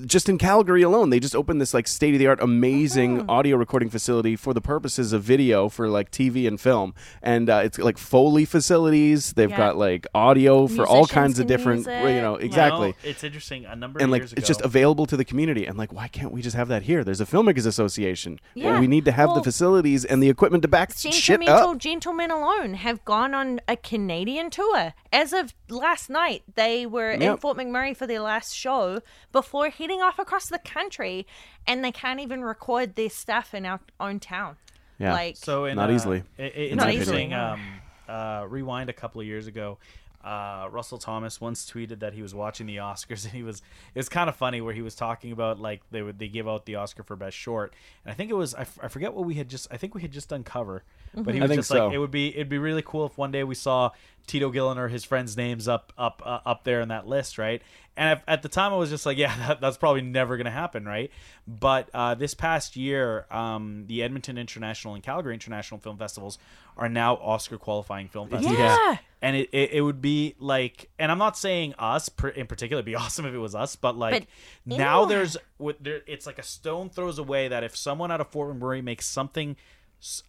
just 0.06 0.28
in 0.30 0.38
Calgary 0.38 0.82
alone, 0.82 1.10
they 1.12 1.20
just 1.20 1.36
opened 1.36 1.62
this 1.62 1.74
like 1.74 1.88
state 1.88 2.14
of 2.14 2.20
the 2.20 2.28
art, 2.28 2.40
amazing 2.42 3.18
Mm-hmm. 3.20 3.30
audio 3.30 3.56
recording 3.58 3.90
facility 3.90 4.36
for 4.36 4.54
the 4.54 4.62
purposes 4.62 5.14
of 5.14 5.22
video 5.24 5.70
for 5.70 5.88
like 5.88 6.10
TV 6.12 6.48
and 6.48 6.60
film, 6.60 6.94
and 7.22 7.50
uh, 7.50 7.62
it's 7.64 7.78
like 7.78 7.98
Foley 7.98 8.46
facilities. 8.46 9.34
They've 9.34 9.50
Yeah. 9.50 9.58
got 9.58 9.78
like 9.78 10.08
audio 10.16 10.68
for 10.68 10.86
all 10.88 11.06
kinds 11.06 11.40
of 11.40 11.48
different, 11.48 11.86
use 11.86 11.88
you 11.88 12.22
know, 12.22 12.36
exactly. 12.36 12.88
You 12.88 12.94
know, 12.94 13.10
it's 13.10 13.24
interesting. 13.24 13.66
A 13.66 13.76
number 13.76 14.00
and 14.00 14.06
of 14.06 14.12
like 14.12 14.22
years 14.22 14.34
it's 14.34 14.48
just 14.48 14.62
available 14.62 15.06
to 15.06 15.16
the 15.18 15.26
community 15.26 15.66
and 15.66 15.78
like 15.78 15.94
why 15.94 16.08
can't 16.08 16.32
we 16.32 16.42
just 16.42 16.56
have 16.56 16.68
that 16.68 16.84
here 16.84 17.04
there's 17.04 17.22
a 17.22 17.26
filmmakers 17.26 17.66
association 17.66 18.40
Yeah. 18.54 18.80
we 18.80 18.88
need 18.88 19.06
to 19.06 19.12
have 19.12 19.34
the 19.36 19.44
facilities 19.44 20.04
and 20.06 20.22
the 20.22 20.30
equipment 20.30 20.62
to 20.64 20.68
back 20.68 20.92
shit 20.96 21.48
up 21.48 21.78
Gentlemen 21.80 22.32
alone 22.32 22.74
have 22.76 23.04
gone 23.06 23.34
on 23.34 23.60
a 23.68 23.76
Canadian 23.78 24.50
tour. 24.50 24.94
As 25.12 25.32
of 25.34 25.54
last 25.70 26.10
night, 26.10 26.44
they 26.56 26.86
were 26.86 27.12
in 27.12 27.38
Fort 27.38 27.58
McMurray 27.58 27.96
for 27.96 28.06
their 28.08 28.20
last 28.20 28.54
show 28.56 29.00
before 29.32 29.70
heading 29.76 30.02
off 30.02 30.20
across 30.20 30.48
the 30.48 30.60
country, 30.60 31.26
and 31.68 31.84
they 31.84 31.92
can't 31.92 32.20
even 32.20 32.42
record 32.44 32.96
their 32.96 33.10
stuff 33.10 33.54
in 33.54 33.66
our 33.66 33.80
own 34.00 34.20
town. 34.20 34.58
Yeah. 34.98 35.14
Like, 35.14 35.38
So 35.38 35.66
in, 35.66 35.76
Not 35.76 35.90
uh, 35.90 35.94
easily. 35.94 36.24
i- 36.40 36.42
i- 36.42 36.46
it's 36.46 36.76
Not 36.76 36.90
interesting. 36.90 37.32
easily. 37.32 37.34
Um, 37.34 37.62
uh, 38.08 38.46
rewind 38.48 38.90
a 38.90 38.94
couple 38.94 39.20
of 39.22 39.28
years 39.28 39.48
ago. 39.48 39.78
Uh, 40.24 40.68
Russell 40.72 40.98
Thomas 40.98 41.40
once 41.40 41.70
tweeted 41.70 42.00
that 42.00 42.14
he 42.14 42.22
was 42.24 42.34
watching 42.34 42.66
the 42.66 42.78
Oscars 42.78 43.26
and 43.26 43.34
he 43.34 43.44
was 43.44 43.62
it 43.94 44.00
was 44.00 44.10
kind 44.10 44.28
of 44.30 44.36
funny 44.36 44.60
where 44.60 44.74
he 44.74 44.82
was 44.82 44.96
talking 44.96 45.32
about 45.32 45.60
like 45.60 45.82
they 45.92 46.02
would 46.02 46.18
they 46.18 46.28
give 46.28 46.48
out 46.48 46.66
the 46.66 46.76
Oscar 46.78 47.04
for 47.04 47.16
best 47.16 47.38
short 47.38 47.76
and 48.04 48.12
I 48.12 48.16
think 48.16 48.32
it 48.32 48.34
was 48.34 48.56
I, 48.56 48.62
f- 48.62 48.80
I 48.82 48.88
forget 48.88 49.14
what 49.14 49.26
we 49.26 49.36
had 49.36 49.50
just 49.50 49.68
I 49.70 49.78
think 49.78 49.94
we 49.94 50.02
had 50.02 50.12
just 50.12 50.30
done 50.30 50.44
cover 50.44 50.84
but 51.24 51.34
he 51.34 51.40
I 51.40 51.44
was 51.44 51.50
think 51.50 51.60
just 51.60 51.70
so. 51.70 51.86
like 51.88 51.96
it 51.96 52.00
would 52.00 52.12
be 52.12 52.30
it'd 52.30 52.50
be 52.50 52.58
really 52.58 52.84
cool 52.86 53.06
if 53.06 53.18
one 53.18 53.32
day 53.32 53.44
we 53.44 53.56
saw 53.56 53.92
Tito 54.28 54.50
Gillen 54.50 54.78
or 54.78 54.88
his 54.88 55.04
friends' 55.04 55.38
names 55.38 55.68
up 55.68 55.94
up 55.98 56.22
uh, 56.26 56.40
up 56.46 56.64
there 56.64 56.82
in 56.82 56.90
that 56.90 57.08
list 57.08 57.38
right 57.38 57.62
and 57.98 58.10
at, 58.10 58.24
at 58.28 58.42
the 58.44 58.50
time 58.50 58.74
I 58.74 58.78
was 58.78 58.90
just 58.90 59.06
like 59.06 59.18
yeah 59.20 59.36
that, 59.48 59.62
that's 59.62 59.78
probably 59.78 60.02
never 60.02 60.38
gonna 60.38 60.52
happen 60.52 60.86
right 60.86 61.12
but 61.48 61.90
uh, 61.94 62.16
this 62.16 62.34
past 62.34 62.76
year 62.76 63.26
um, 63.32 63.86
the 63.88 64.02
Edmonton 64.04 64.38
International 64.38 64.96
and 64.96 65.04
Calgary 65.04 65.34
International 65.34 65.80
Film 65.80 65.98
Festivals 65.98 66.38
are 66.78 66.90
now 66.90 67.16
Oscar 67.18 67.58
qualifying 67.58 68.08
film 68.10 68.30
festivals 68.30 68.60
yeah. 68.60 68.98
and 69.22 69.36
it, 69.38 69.50
it, 69.54 69.72
it 69.74 69.82
would 69.82 70.02
be 70.02 70.36
like 70.40 70.90
and 71.00 71.10
i'm 71.10 71.18
not 71.18 71.38
saying 71.38 71.74
us 71.80 72.10
per, 72.10 72.28
in 72.28 72.48
particular 72.48 72.80
it'd 72.80 72.86
be 72.86 72.96
awesome 73.04 73.26
if 73.26 73.34
it 73.34 73.38
was 73.38 73.56
us 73.56 73.78
but 73.78 73.96
like 73.98 74.28
But 74.66 74.78
now 74.78 75.04
anyone. 75.04 75.10
there's 75.10 75.38
it's 75.86 76.26
like 76.26 76.38
a 76.38 76.44
stone 76.44 76.90
throws 76.90 77.18
away 77.18 77.48
that 77.48 77.64
if 77.64 77.78
someone 77.78 78.12
out 78.12 78.20
of 78.20 78.28
fort 78.28 78.54
mcmurray 78.60 78.84
makes 78.84 79.06
something 79.06 79.52
s- 79.52 79.56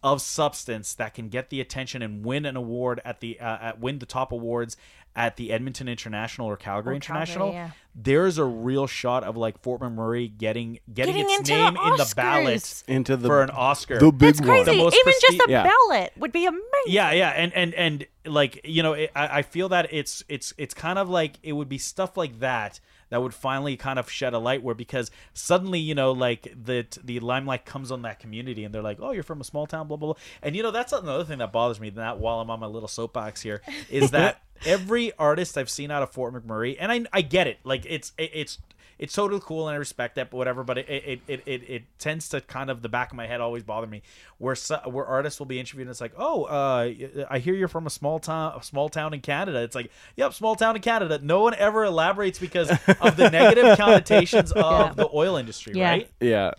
of 0.03 0.21
substance 0.21 0.93
that 0.95 1.13
can 1.13 1.29
get 1.29 1.49
the 1.49 1.61
attention 1.61 2.01
and 2.01 2.23
win 2.25 2.45
an 2.45 2.55
award 2.55 2.99
at 3.05 3.19
the 3.19 3.39
uh, 3.39 3.57
at 3.61 3.79
win 3.79 3.99
the 3.99 4.05
top 4.05 4.31
awards 4.31 4.77
at 5.15 5.35
the 5.35 5.51
Edmonton 5.51 5.87
International 5.87 6.47
or 6.47 6.55
Calgary 6.55 6.95
Or 6.95 6.99
Calgary, 6.99 7.21
International, 7.23 7.51
yeah. 7.51 7.71
there's 7.95 8.37
a 8.37 8.43
real 8.45 8.85
shot 8.85 9.23
of 9.23 9.35
like 9.35 9.59
Fort 9.63 9.81
McMurray 9.81 10.35
getting 10.37 10.79
getting, 10.93 11.15
Getting 11.15 11.25
its 11.31 11.39
into 11.39 11.53
the 11.53 11.57
name 11.71 11.77
in 11.91 11.97
the 11.97 12.13
ballot 12.15 12.83
into 12.87 13.17
the 13.17 13.27
for 13.27 13.41
an 13.41 13.49
Oscar. 13.49 13.97
the 13.99 14.11
big 14.11 14.35
That's 14.35 14.41
crazy. 14.41 14.69
one 14.69 14.77
The 14.77 14.83
most 14.83 14.95
Even 14.95 15.13
just 15.19 15.39
a 15.47 15.51
Yeah. 15.51 15.63
ballot 15.89 16.13
would 16.17 16.31
be 16.31 16.45
amazing. 16.45 16.61
yeah 16.87 17.11
yeah 17.11 17.29
and 17.29 17.51
and 17.53 17.73
and 17.73 18.05
like 18.25 18.61
you 18.63 18.83
know 18.83 18.93
it, 18.93 19.11
I, 19.15 19.39
I 19.39 19.41
feel 19.41 19.69
that 19.69 19.87
it's 19.91 20.23
it's 20.29 20.53
it's 20.59 20.75
kind 20.75 20.99
of 20.99 21.09
like 21.09 21.39
it 21.41 21.53
would 21.53 21.69
be 21.69 21.79
stuff 21.79 22.15
like 22.15 22.39
that 22.39 22.79
that 23.09 23.21
would 23.21 23.33
finally 23.33 23.77
kind 23.77 23.99
of 23.99 24.09
shed 24.09 24.33
a 24.33 24.39
light 24.39 24.63
where 24.63 24.75
because 24.75 25.11
suddenly 25.33 25.79
you 25.79 25.95
know 25.95 26.11
like 26.11 26.53
the 26.55 26.85
the 27.03 27.19
limelight 27.19 27.65
comes 27.65 27.91
on 27.91 28.01
that 28.03 28.19
community 28.19 28.63
and 28.63 28.73
they're 28.73 28.81
like 28.81 28.99
oh 29.01 29.11
you're 29.11 29.23
from 29.23 29.41
a 29.41 29.43
small 29.43 29.67
town 29.67 29.87
blah 29.87 29.97
blah 29.97 30.13
blah. 30.13 30.21
And 30.41 30.55
you 30.55 30.63
know 30.63 30.71
that's 30.71 30.93
another 30.93 31.23
thing 31.23 31.39
that 31.39 31.51
bothers 31.51 31.79
me 31.79 31.89
that 31.91 32.19
while 32.19 32.39
i'm 32.39 32.49
on 32.49 32.59
my 32.59 32.67
little 32.67 32.87
soapbox 32.87 33.41
here 33.41 33.61
is 33.89 34.11
that 34.11 34.41
every 34.65 35.11
artist 35.17 35.57
i've 35.57 35.69
seen 35.69 35.91
out 35.91 36.03
of 36.03 36.11
fort 36.11 36.33
mcmurray 36.33 36.75
and 36.79 36.91
i 36.91 37.05
i 37.13 37.21
get 37.21 37.47
it 37.47 37.59
like 37.63 37.85
it's 37.87 38.11
it, 38.17 38.31
it's 38.33 38.57
it's 38.99 39.13
totally 39.13 39.41
cool 39.43 39.67
and 39.67 39.75
I 39.75 39.77
respect 39.77 40.15
that, 40.15 40.31
but 40.31 40.37
whatever. 40.37 40.63
But 40.63 40.79
it 40.79 40.89
it, 40.89 41.19
it, 41.27 41.41
it 41.45 41.69
it 41.69 41.83
tends 41.99 42.29
to 42.29 42.41
kind 42.41 42.69
of 42.69 42.81
the 42.81 42.89
back 42.89 43.11
of 43.11 43.17
my 43.17 43.27
head 43.27 43.41
always 43.41 43.63
bother 43.63 43.87
me 43.87 44.01
where 44.37 44.55
so, 44.55 44.79
where 44.85 45.05
artists 45.05 45.39
will 45.39 45.45
be 45.45 45.59
interviewed 45.59 45.87
and 45.87 45.91
it's 45.91 46.01
like, 46.01 46.13
oh, 46.17 46.43
uh, 46.45 46.91
I 47.29 47.39
hear 47.39 47.53
you're 47.53 47.67
from 47.67 47.85
a 47.87 47.91
small 47.91 48.19
town, 48.19 48.53
a 48.59 48.63
small 48.63 48.89
town 48.89 49.13
in 49.13 49.21
Canada. 49.21 49.61
It's 49.61 49.75
like, 49.75 49.91
yep, 50.15 50.33
small 50.33 50.55
town 50.55 50.75
in 50.75 50.81
Canada. 50.81 51.19
No 51.21 51.41
one 51.41 51.53
ever 51.55 51.83
elaborates 51.85 52.39
because 52.39 52.69
of 52.69 53.15
the 53.17 53.29
negative 53.31 53.77
connotations 53.79 54.51
of 54.51 54.61
Yeah. 54.87 54.93
the 54.95 55.09
oil 55.13 55.37
industry, 55.37 55.73
Yeah. 55.75 55.89
right? 55.89 56.09
yeah 56.19 56.51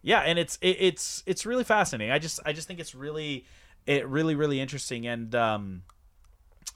yeah 0.00 0.20
and 0.20 0.38
it's 0.38 0.58
it, 0.60 0.76
it's 0.78 1.24
it's 1.26 1.44
really 1.44 1.64
fascinating 1.64 2.12
i 2.12 2.20
just 2.20 2.38
i 2.46 2.52
just 2.52 2.68
think 2.68 2.78
it's 2.78 2.94
really 2.94 3.44
it 3.84 4.06
really 4.06 4.36
really 4.36 4.60
interesting 4.60 5.08
and 5.08 5.34
um 5.34 5.82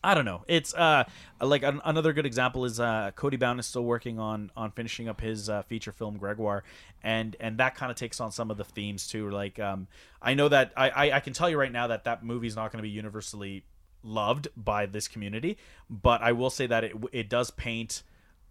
I 0.05 0.15
don't 0.15 0.25
know. 0.25 0.45
It's 0.49 0.75
uh 0.75 1.05
like 1.41 1.63
an, 1.63 1.81
another 1.85 2.13
good 2.13 2.27
example 2.27 2.65
is 2.65 2.81
uh 2.81 3.13
Cody 3.15 3.37
Bound 3.37 3.61
is 3.61 3.67
still 3.67 3.85
working 3.85 4.19
on 4.19 4.51
on 4.57 4.71
finishing 4.73 5.09
up 5.09 5.21
his 5.21 5.49
uh, 5.49 5.63
feature 5.63 5.93
film 5.93 6.17
Gregoire, 6.19 6.65
and 7.03 7.37
and 7.41 7.59
that 7.59 7.75
kind 7.75 7.91
of 7.91 7.97
takes 7.97 8.21
on 8.21 8.33
some 8.33 8.51
of 8.51 8.57
the 8.57 8.65
themes 8.65 9.07
too. 9.07 9.31
Like 9.31 9.59
um 9.59 9.87
I 10.21 10.35
know 10.35 10.49
that 10.49 10.73
I 10.77 10.91
I, 10.91 11.17
I 11.17 11.21
can 11.21 11.33
tell 11.33 11.49
you 11.49 11.59
right 11.59 11.73
now 11.73 11.87
that 11.87 12.05
that 12.05 12.25
movie's 12.25 12.57
not 12.57 12.73
going 12.73 12.79
to 12.79 12.83
be 12.83 12.91
universally 12.91 13.65
loved 14.03 14.49
by 14.57 14.87
this 14.87 15.07
community, 15.07 15.57
but 15.89 16.21
I 16.23 16.33
will 16.33 16.51
say 16.51 16.67
that 16.67 16.85
it 16.85 16.93
it 17.13 17.29
does 17.29 17.51
paint 17.51 18.03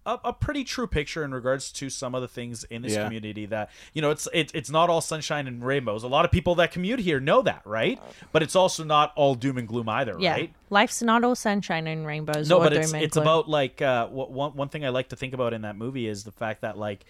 a, 0.04 0.18
a 0.24 0.32
pretty 0.32 0.64
true 0.64 0.86
picture 0.86 1.22
in 1.24 1.32
regards 1.32 1.70
to 1.72 1.88
some 1.88 2.14
of 2.14 2.22
the 2.22 2.28
things 2.28 2.64
in 2.64 2.82
this 2.82 2.92
Yeah. 2.94 3.04
community 3.04 3.46
that 3.46 3.70
you 3.92 4.02
know 4.02 4.10
it's 4.10 4.28
it, 4.32 4.50
it's 4.54 4.70
not 4.70 4.90
all 4.90 5.00
sunshine 5.00 5.46
and 5.46 5.64
rainbows. 5.64 6.02
A 6.02 6.08
lot 6.08 6.24
of 6.24 6.30
people 6.30 6.54
that 6.56 6.72
commute 6.72 6.98
here 7.00 7.20
know 7.20 7.42
that, 7.42 7.62
right? 7.64 8.00
But 8.32 8.42
it's 8.42 8.56
also 8.56 8.82
not 8.84 9.12
all 9.16 9.34
doom 9.34 9.58
and 9.58 9.68
gloom 9.68 9.88
either, 9.88 10.16
Yeah. 10.18 10.32
right? 10.32 10.54
Life's 10.70 11.02
not 11.02 11.22
all 11.24 11.34
sunshine 11.36 11.86
and 11.86 12.06
rainbows. 12.06 12.48
No, 12.48 12.58
or 12.58 12.64
but 12.64 12.72
it's 12.72 12.92
and 12.92 13.02
it's 13.02 13.14
gloom. 13.14 13.22
about 13.26 13.48
like 13.48 13.80
uh, 13.80 14.08
what, 14.08 14.30
one 14.32 14.52
one 14.56 14.68
thing 14.68 14.84
I 14.84 14.88
like 14.88 15.08
to 15.10 15.16
think 15.16 15.34
about 15.34 15.52
in 15.52 15.62
that 15.62 15.76
movie 15.76 16.08
is 16.08 16.24
the 16.24 16.32
fact 16.32 16.62
that 16.62 16.76
like 16.76 17.04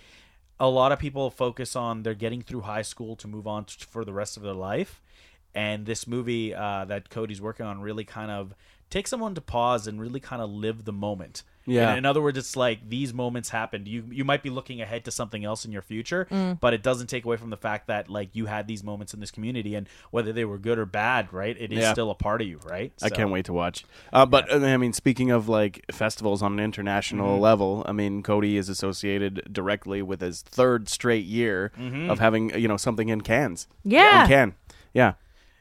a 0.61 0.69
lot 0.69 0.93
of 0.93 0.99
people 0.99 1.31
focus 1.31 1.75
on 1.75 2.03
they're 2.03 2.15
getting 2.15 2.43
through 2.43 2.61
high 2.61 2.83
school 2.83 3.17
to 3.17 3.27
move 3.27 3.47
on 3.47 3.65
t- 3.65 3.77
for 3.89 4.05
the 4.05 4.13
rest 4.13 4.37
of 4.37 4.43
their 4.43 4.53
life, 4.55 5.01
and 5.55 5.87
this 5.87 6.07
movie 6.07 6.55
uh, 6.55 6.85
that 6.85 7.11
Cody's 7.11 7.41
working 7.41 7.67
on 7.67 7.81
really 7.81 8.05
kind 8.05 8.31
of 8.31 8.55
takes 8.91 9.09
someone 9.11 9.35
to 9.35 9.41
pause 9.41 9.87
and 9.87 9.99
really 10.01 10.21
kind 10.21 10.43
of 10.43 10.51
live 10.51 10.85
the 10.85 10.93
moment. 10.93 11.43
Yeah. 11.67 11.93
In, 11.93 11.99
in 11.99 12.05
other 12.07 12.21
words, 12.21 12.37
it's 12.39 12.57
like 12.57 12.89
these 12.89 13.15
moments 13.15 13.49
happened. 13.51 13.87
You 13.89 14.05
you 14.11 14.25
might 14.25 14.43
be 14.43 14.51
looking 14.51 14.81
ahead 14.81 15.05
to 15.05 15.11
something 15.11 15.45
else 15.45 15.65
in 15.65 15.73
your 15.73 15.83
future, 15.83 16.27
Mm. 16.31 16.59
but 16.61 16.75
it 16.75 16.83
doesn't 16.83 17.07
take 17.09 17.25
away 17.25 17.37
from 17.37 17.51
the 17.51 17.57
fact 17.57 17.87
that 17.87 18.09
like 18.09 18.31
you 18.35 18.47
had 18.47 18.67
these 18.67 18.83
moments 18.83 19.15
in 19.15 19.21
this 19.21 19.31
community, 19.31 19.75
and 19.75 19.89
whether 20.11 20.33
they 20.33 20.45
were 20.45 20.59
good 20.59 20.79
or 20.79 20.87
bad, 20.87 21.33
right? 21.33 21.57
It 21.59 21.73
is 21.73 21.79
Yeah. 21.81 21.93
still 21.93 22.11
a 22.11 22.15
part 22.15 22.41
of 22.41 22.47
you, 22.49 22.59
right? 22.65 22.93
I 23.03 23.09
Cannes't 23.11 23.31
wait 23.31 23.45
to 23.47 23.53
watch. 23.53 23.85
Uh, 24.13 24.27
but 24.27 24.51
uh, 24.53 24.65
I 24.67 24.77
mean, 24.77 24.93
speaking 24.93 25.31
of 25.31 25.49
like 25.49 25.85
festivals 25.93 26.43
on 26.43 26.53
an 26.55 26.61
international 26.61 27.35
Mm-hmm. 27.35 27.43
level, 27.43 27.83
I 27.87 27.93
mean, 27.93 28.23
Cody 28.23 28.57
is 28.57 28.69
associated 28.69 29.43
directly 29.53 30.03
with 30.03 30.21
his 30.21 30.43
third 30.43 30.89
straight 30.89 31.25
year 31.25 31.73
Mm-hmm. 31.79 32.11
of 32.11 32.19
having 32.19 32.51
you 32.59 32.69
know 32.69 32.77
something 32.77 33.09
in 33.09 33.21
Cannes. 33.21 33.67
Yeah. 33.85 34.23
in 34.23 34.29
can. 34.29 34.55
Yeah, 34.95 35.13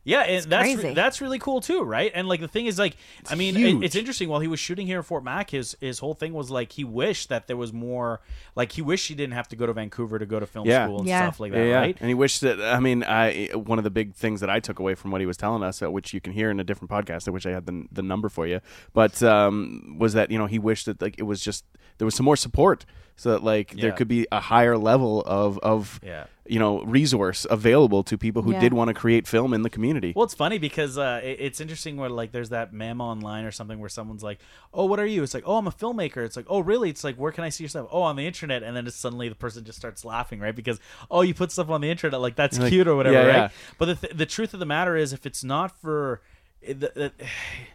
Yeah, 0.04 0.22
and 0.22 0.44
that's 0.46 0.84
re- 0.84 0.94
that's 0.96 1.22
really 1.22 1.38
cool 1.38 1.62
too, 1.62 1.84
right? 1.84 2.12
And 2.16 2.28
like 2.28 2.40
the 2.40 2.48
thing 2.48 2.66
is, 2.66 2.80
like, 2.80 2.96
I 3.30 3.36
mean, 3.36 3.56
it, 3.56 3.84
it's 3.86 3.96
interesting. 3.96 4.30
While 4.30 4.40
he 4.40 4.48
was 4.48 4.60
shooting 4.60 4.88
here 4.88 4.98
in 4.98 5.04
Fort 5.04 5.24
Mac, 5.24 5.52
his 5.52 5.78
his 5.80 6.00
whole 6.00 6.16
thing 6.16 6.34
was 6.34 6.50
like 6.50 6.72
he 6.72 6.84
wished 6.84 7.30
that 7.30 7.46
there 7.48 7.58
was 7.58 7.72
more. 7.72 8.20
Like 8.56 8.72
he 8.72 8.82
wished 8.82 9.08
he 9.08 9.14
didn't 9.16 9.34
have 9.34 9.48
to 9.50 9.56
go 9.56 9.68
to 9.68 9.74
Vancouver 9.74 10.18
to 10.18 10.26
go 10.26 10.40
to 10.40 10.48
film 10.48 10.66
Yeah. 10.68 10.86
school 10.86 11.00
and 11.00 11.08
Yeah. 11.08 11.22
stuff 11.28 11.40
like 11.40 11.52
that, 11.52 11.66
yeah. 11.68 11.76
right? 11.76 11.98
And 12.00 12.08
he 12.10 12.16
wished 12.16 12.42
that. 12.42 12.60
I 12.60 12.80
mean, 12.80 13.04
I 13.04 13.50
one 13.54 13.78
of 13.78 13.84
the 13.84 13.92
big 13.92 14.16
things 14.16 14.40
that 14.42 14.50
I 14.50 14.60
took 14.60 14.80
away 14.80 14.96
from 14.96 15.12
what 15.12 15.22
he 15.22 15.28
was 15.28 15.38
telling 15.38 15.62
us, 15.62 15.84
uh, 15.84 15.92
which 15.92 16.14
you 16.16 16.20
can 16.22 16.34
hear 16.34 16.50
in 16.50 16.60
a 16.60 16.64
different 16.64 16.90
podcast, 16.90 17.28
I 17.28 17.32
wish 17.32 17.46
I 17.46 17.52
had 17.52 17.68
the 17.68 17.86
the 17.92 18.02
number 18.02 18.28
for 18.28 18.48
you, 18.48 18.60
but 18.94 19.22
um, 19.22 19.98
was 20.00 20.14
that 20.14 20.32
you 20.32 20.40
know 20.40 20.48
he 20.48 20.58
wished 20.58 20.88
that 20.88 21.00
like 21.02 21.16
it 21.20 21.24
was 21.24 21.42
just 21.42 21.64
there 22.00 22.06
was 22.06 22.16
some 22.16 22.26
more 22.26 22.36
support, 22.36 22.86
so 23.16 23.30
that 23.32 23.44
like 23.44 23.76
there 23.76 23.92
could 23.92 24.08
be 24.08 24.26
a 24.32 24.40
higher 24.40 24.78
level 24.80 25.22
of 25.28 25.60
of 25.60 26.00
Yeah. 26.04 26.26
You 26.52 26.60
know 26.60 26.82
resource 26.84 27.48
available 27.50 28.04
to 28.04 28.18
people 28.18 28.42
who 28.42 28.52
Yeah. 28.52 28.60
did 28.60 28.74
want 28.74 28.90
to 28.90 28.94
create 28.94 29.26
film 29.26 29.54
in 29.54 29.62
the 29.62 29.70
community. 29.70 30.12
Well, 30.16 30.26
it's 30.26 30.34
funny 30.34 30.58
because 30.58 30.98
uh, 30.98 31.22
it- 31.24 31.38
it's 31.40 31.62
interesting 31.62 31.96
where 31.96 32.10
like 32.10 32.34
there's 32.34 32.50
that 32.50 32.74
meme 32.74 33.00
online 33.00 33.46
or 33.46 33.52
something 33.52 33.80
where 33.80 33.90
someone's 33.90 34.22
like, 34.22 34.40
"Oh, 34.74 34.86
what 34.86 35.00
are 35.00 35.06
you?" 35.06 35.24
It's 35.24 35.34
like, 35.34 35.46
"Oh, 35.48 35.56
I'm 35.58 35.68
a 35.68 35.72
filmmaker." 35.72 36.18
It's 36.26 36.36
like, 36.36 36.48
"Oh, 36.50 36.60
really?" 36.60 36.90
It's 36.90 37.04
like, 37.06 37.16
"Where 37.16 37.32
can 37.32 37.46
I 37.46 37.50
see 37.50 37.64
your 37.64 37.70
stuff?" 37.70 37.88
"Oh, 37.90 38.02
on 38.02 38.18
the 38.18 38.28
internet." 38.28 38.64
And 38.64 38.76
then 38.76 38.86
it's 38.86 38.98
suddenly 38.98 39.30
the 39.30 39.36
person 39.36 39.64
just 39.64 39.78
starts 39.78 40.04
laughing, 40.04 40.40
right? 40.42 40.56
Because 40.56 40.78
oh, 41.10 41.22
you 41.22 41.34
put 41.34 41.52
stuff 41.54 41.70
on 41.70 41.80
the 41.80 41.90
internet, 41.90 42.20
like 42.20 42.36
that's 42.36 42.60
Like, 42.60 42.70
cute 42.70 42.88
or 42.88 42.96
whatever, 42.98 43.16
yeah, 43.22 43.26
right? 43.28 43.36
yeah. 43.36 43.50
But 43.78 43.86
the 43.86 43.96
th- 43.96 44.14
the 44.18 44.26
truth 44.26 44.54
of 44.54 44.60
the 44.60 44.66
matter 44.66 44.98
is, 44.98 45.14
if 45.14 45.26
it's 45.26 45.44
not 45.46 45.72
for 45.80 46.20
the, 46.62 46.74
the, 46.94 47.12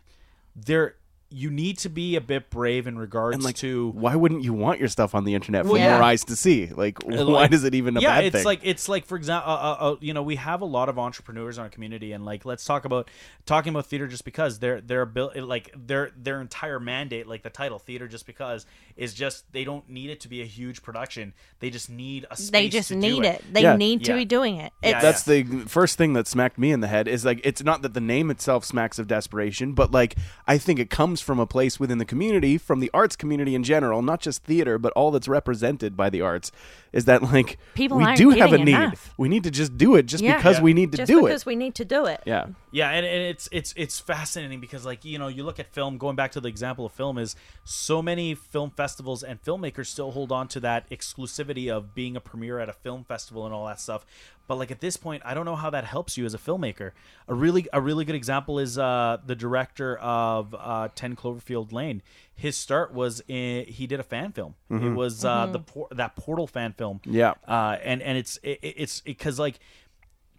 there 0.54 0.96
you 1.28 1.50
need 1.50 1.76
to 1.78 1.88
be 1.88 2.14
a 2.16 2.20
bit 2.20 2.50
brave 2.50 2.86
in 2.86 2.96
regards 2.96 3.34
And 3.34 3.42
like, 3.44 3.56
to 3.56 3.90
why 3.90 4.14
wouldn't 4.14 4.44
you 4.44 4.52
want 4.52 4.78
your 4.78 4.88
stuff 4.88 5.14
on 5.14 5.24
the 5.24 5.34
internet 5.34 5.64
for 5.64 5.72
Well, 5.72 5.80
yeah. 5.80 5.94
more 5.94 6.02
eyes 6.02 6.24
to 6.26 6.36
see? 6.36 6.66
Like, 6.68 7.02
why 7.04 7.16
like- 7.22 7.52
is 7.52 7.64
it 7.64 7.74
even 7.74 7.96
a 7.96 8.00
yeah, 8.00 8.16
bad 8.16 8.24
it's 8.26 8.36
thing? 8.36 8.44
like 8.44 8.60
it's 8.62 8.88
like 8.88 9.06
for 9.06 9.16
example, 9.16 9.50
uh, 9.52 9.56
uh, 9.56 9.76
uh, 9.92 9.96
you 10.00 10.14
know, 10.14 10.22
we 10.22 10.36
have 10.36 10.60
a 10.60 10.64
lot 10.66 10.88
of 10.88 10.98
entrepreneurs 10.98 11.58
in 11.58 11.64
our 11.64 11.68
community, 11.70 12.12
and 12.12 12.24
like 12.24 12.44
let's 12.44 12.64
talk 12.64 12.84
about 12.84 13.10
talking 13.44 13.70
about 13.70 13.86
theater 13.86 14.06
just 14.06 14.24
because 14.24 14.60
their 14.60 14.80
their 14.80 15.02
ability, 15.02 15.40
like 15.40 15.72
their 15.76 16.10
their 16.16 16.40
entire 16.40 16.78
mandate, 16.78 17.26
like 17.26 17.42
the 17.42 17.50
title 17.50 17.78
theater 17.78 18.06
just 18.06 18.24
because, 18.26 18.64
is 18.96 19.12
just 19.12 19.50
they 19.52 19.64
don't 19.64 19.88
need 19.90 20.10
it 20.10 20.20
to 20.20 20.28
be 20.28 20.42
a 20.42 20.46
huge 20.46 20.82
production. 20.82 21.32
They 21.58 21.70
just 21.70 21.90
need 21.90 22.26
a 22.30 22.36
space. 22.36 22.50
They 22.50 22.68
just 22.68 22.88
to 22.88 22.94
do 22.94 23.00
need 23.00 23.24
it. 23.24 23.44
They 23.52 23.62
Yeah. 23.62 23.76
need 23.76 24.04
to 24.04 24.12
Yeah. 24.12 24.18
be 24.18 24.24
doing 24.24 24.56
it. 24.56 24.72
It's, 24.82 25.02
that's 25.02 25.22
the 25.24 25.42
first 25.66 25.98
thing 25.98 26.12
that 26.12 26.26
smacked 26.28 26.58
me 26.58 26.70
in 26.70 26.80
the 26.80 26.86
head 26.88 27.08
is 27.08 27.24
like 27.24 27.40
it's 27.44 27.62
not 27.64 27.82
that 27.82 27.94
the 27.94 28.00
name 28.00 28.30
itself 28.30 28.64
smacks 28.64 28.98
of 28.98 29.06
desperation 29.08 29.72
but 29.72 29.90
like 29.90 30.14
i 30.46 30.58
think 30.58 30.78
it 30.78 30.90
comes 30.90 31.15
from 31.20 31.38
a 31.38 31.46
place 31.46 31.78
within 31.80 31.98
the 31.98 32.04
community 32.04 32.58
from 32.58 32.80
the 32.80 32.90
arts 32.92 33.16
community 33.16 33.54
in 33.54 33.62
general 33.62 34.02
not 34.02 34.20
just 34.20 34.44
theater 34.44 34.78
but 34.78 34.92
all 34.92 35.10
that's 35.10 35.28
represented 35.28 35.96
by 35.96 36.10
the 36.10 36.20
arts 36.20 36.52
is 36.96 37.04
that 37.04 37.22
like 37.22 37.58
People 37.74 37.98
we 37.98 38.04
aren't 38.04 38.16
do 38.18 38.30
have 38.30 38.48
a 38.48 38.58
getting 38.58 38.64
need 38.66 38.74
enough. 38.74 39.14
we 39.16 39.28
need 39.28 39.44
to 39.44 39.50
just 39.50 39.76
do 39.76 39.94
it 39.94 40.06
just 40.06 40.24
Yeah. 40.24 40.36
because 40.36 40.56
Yeah. 40.56 40.62
we 40.64 40.72
need 40.74 40.90
to 40.92 40.98
just 40.98 41.08
do 41.08 41.22
because 41.22 41.42
it 41.42 41.46
we 41.46 41.54
need 41.56 41.74
to 41.76 41.84
do 41.84 42.06
it. 42.06 42.20
yeah 42.24 42.46
Yeah, 42.72 42.90
and, 42.90 43.04
and 43.06 43.22
it's 43.22 43.48
it's 43.52 43.72
it's 43.76 44.00
fascinating 44.00 44.60
because 44.60 44.84
like 44.84 45.04
you 45.04 45.18
know 45.18 45.28
you 45.28 45.44
look 45.44 45.58
at 45.60 45.72
film. 45.72 45.98
Going 45.98 46.16
back 46.16 46.32
to 46.32 46.40
the 46.40 46.48
example 46.48 46.84
of 46.86 46.92
film 46.92 47.16
is 47.18 47.36
so 47.64 48.02
many 48.02 48.34
film 48.34 48.70
festivals 48.70 49.22
and 49.22 49.42
filmmakers 49.42 49.86
still 49.86 50.10
hold 50.12 50.32
on 50.32 50.48
to 50.48 50.60
that 50.60 50.88
exclusivity 50.90 51.70
of 51.70 51.94
being 51.94 52.16
a 52.16 52.20
premiere 52.20 52.58
at 52.58 52.68
a 52.68 52.72
film 52.72 53.04
festival 53.04 53.44
and 53.46 53.54
all 53.54 53.66
that 53.66 53.80
stuff. 53.80 54.04
But 54.48 54.58
like 54.58 54.70
at 54.70 54.80
this 54.80 54.96
point, 54.96 55.22
I 55.24 55.34
don't 55.34 55.44
know 55.44 55.56
how 55.56 55.70
that 55.70 55.84
helps 55.84 56.16
you 56.16 56.24
as 56.24 56.32
a 56.34 56.38
filmmaker. 56.38 56.92
A 57.28 57.34
really 57.34 57.66
a 57.72 57.80
really 57.80 58.04
good 58.04 58.14
example 58.14 58.58
is 58.58 58.78
uh, 58.78 59.16
the 59.26 59.34
director 59.34 59.96
of 59.98 60.54
uh, 60.58 60.88
Ten 60.94 61.16
Cloverfield 61.16 61.72
Lane. 61.72 62.00
His 62.36 62.56
start 62.56 62.92
was 62.92 63.22
in, 63.28 63.64
he 63.64 63.86
did 63.86 63.98
a 63.98 64.02
fan 64.02 64.30
film. 64.32 64.54
It 64.70 64.90
was 64.90 65.24
uh, 65.24 65.46
the 65.46 65.58
por- 65.60 65.88
that 65.90 66.16
Portal 66.16 66.46
fan 66.46 66.74
film. 66.74 67.00
Yeah. 67.04 67.32
uh, 67.48 67.76
and 67.82 68.02
and 68.02 68.18
it's 68.18 68.36
it, 68.42 68.58
it's 68.62 69.00
because 69.00 69.38
like 69.38 69.58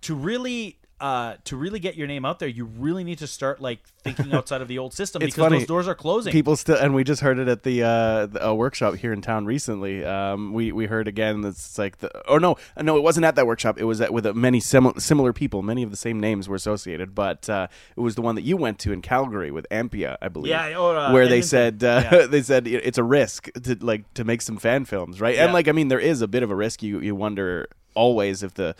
to 0.02 0.14
really 0.16 0.78
uh 1.00 1.36
to 1.44 1.56
really 1.56 1.80
get 1.80 1.96
your 1.96 2.08
name 2.08 2.26
out 2.26 2.40
there 2.40 2.48
you 2.50 2.66
really 2.66 3.04
need 3.04 3.20
to 3.20 3.28
start 3.28 3.62
like 3.62 3.80
thinking 4.04 4.34
outside 4.38 4.62
of 4.62 4.68
the 4.68 4.80
old 4.80 4.94
system 4.94 5.22
It's 5.22 5.36
because 5.36 5.50
funny. 5.50 5.60
those 5.60 5.68
doors 5.68 5.88
are 5.88 5.94
closing. 5.94 6.32
People 6.32 6.56
still 6.56 6.76
and 6.78 6.96
we 6.96 7.04
just 7.04 7.22
heard 7.22 7.38
it 7.38 7.48
at 7.48 7.62
the 7.64 7.84
uh 7.84 8.26
the, 8.26 8.48
a 8.48 8.56
workshop 8.56 8.96
here 8.96 9.14
in 9.14 9.22
town 9.22 9.46
recently. 9.46 10.04
Um 10.04 10.54
we 10.54 10.72
we 10.72 10.88
heard 10.88 11.08
again 11.08 11.42
that's 11.42 11.78
like 11.78 11.98
the 12.00 12.10
or 12.28 12.40
no 12.40 12.56
no 12.82 12.98
it 12.98 13.04
wasn't 13.04 13.26
at 13.26 13.36
that 13.36 13.46
workshop. 13.46 13.78
It 13.80 13.84
was 13.84 14.02
at 14.02 14.12
with 14.12 14.26
uh, 14.26 14.34
many 14.34 14.60
similar 14.60 15.00
similar 15.00 15.34
people 15.34 15.62
many 15.62 15.84
of 15.84 15.92
the 15.92 15.98
same 15.98 16.20
names 16.20 16.50
were 16.50 16.56
associated 16.56 17.14
but 17.14 17.48
uh 17.48 17.68
it 17.96 18.00
was 18.02 18.16
the 18.16 18.22
one 18.24 18.34
that 18.36 18.44
you 18.44 18.58
went 18.58 18.80
to 18.80 18.92
in 18.92 19.02
calgary 19.04 19.52
with 19.52 19.68
ampia 19.70 20.18
i 20.22 20.28
believe 20.30 20.50
Yeah, 20.50 20.78
or, 20.80 20.98
uh, 20.98 21.14
where 21.14 21.28
they 21.28 21.42
said 21.44 21.84
uh, 21.84 22.02
Yeah. 22.12 22.26
they 22.34 22.42
said 22.42 22.66
it's 22.68 22.98
a 22.98 23.04
risk 23.04 23.50
to 23.64 23.78
like 23.82 24.12
to 24.16 24.24
make 24.24 24.42
some 24.42 24.58
fan 24.58 24.86
films 24.86 25.22
right? 25.22 25.36
And 25.38 25.54
like 25.54 25.68
i 25.68 25.72
mean 25.74 25.90
there 25.90 26.00
is 26.00 26.22
a 26.24 26.28
bit 26.28 26.42
of 26.42 26.50
a 26.50 26.56
risk 26.56 26.82
you 26.82 27.00
you 27.02 27.14
wonder 27.16 27.68
always 27.94 28.42
if 28.44 28.54
the 28.56 28.76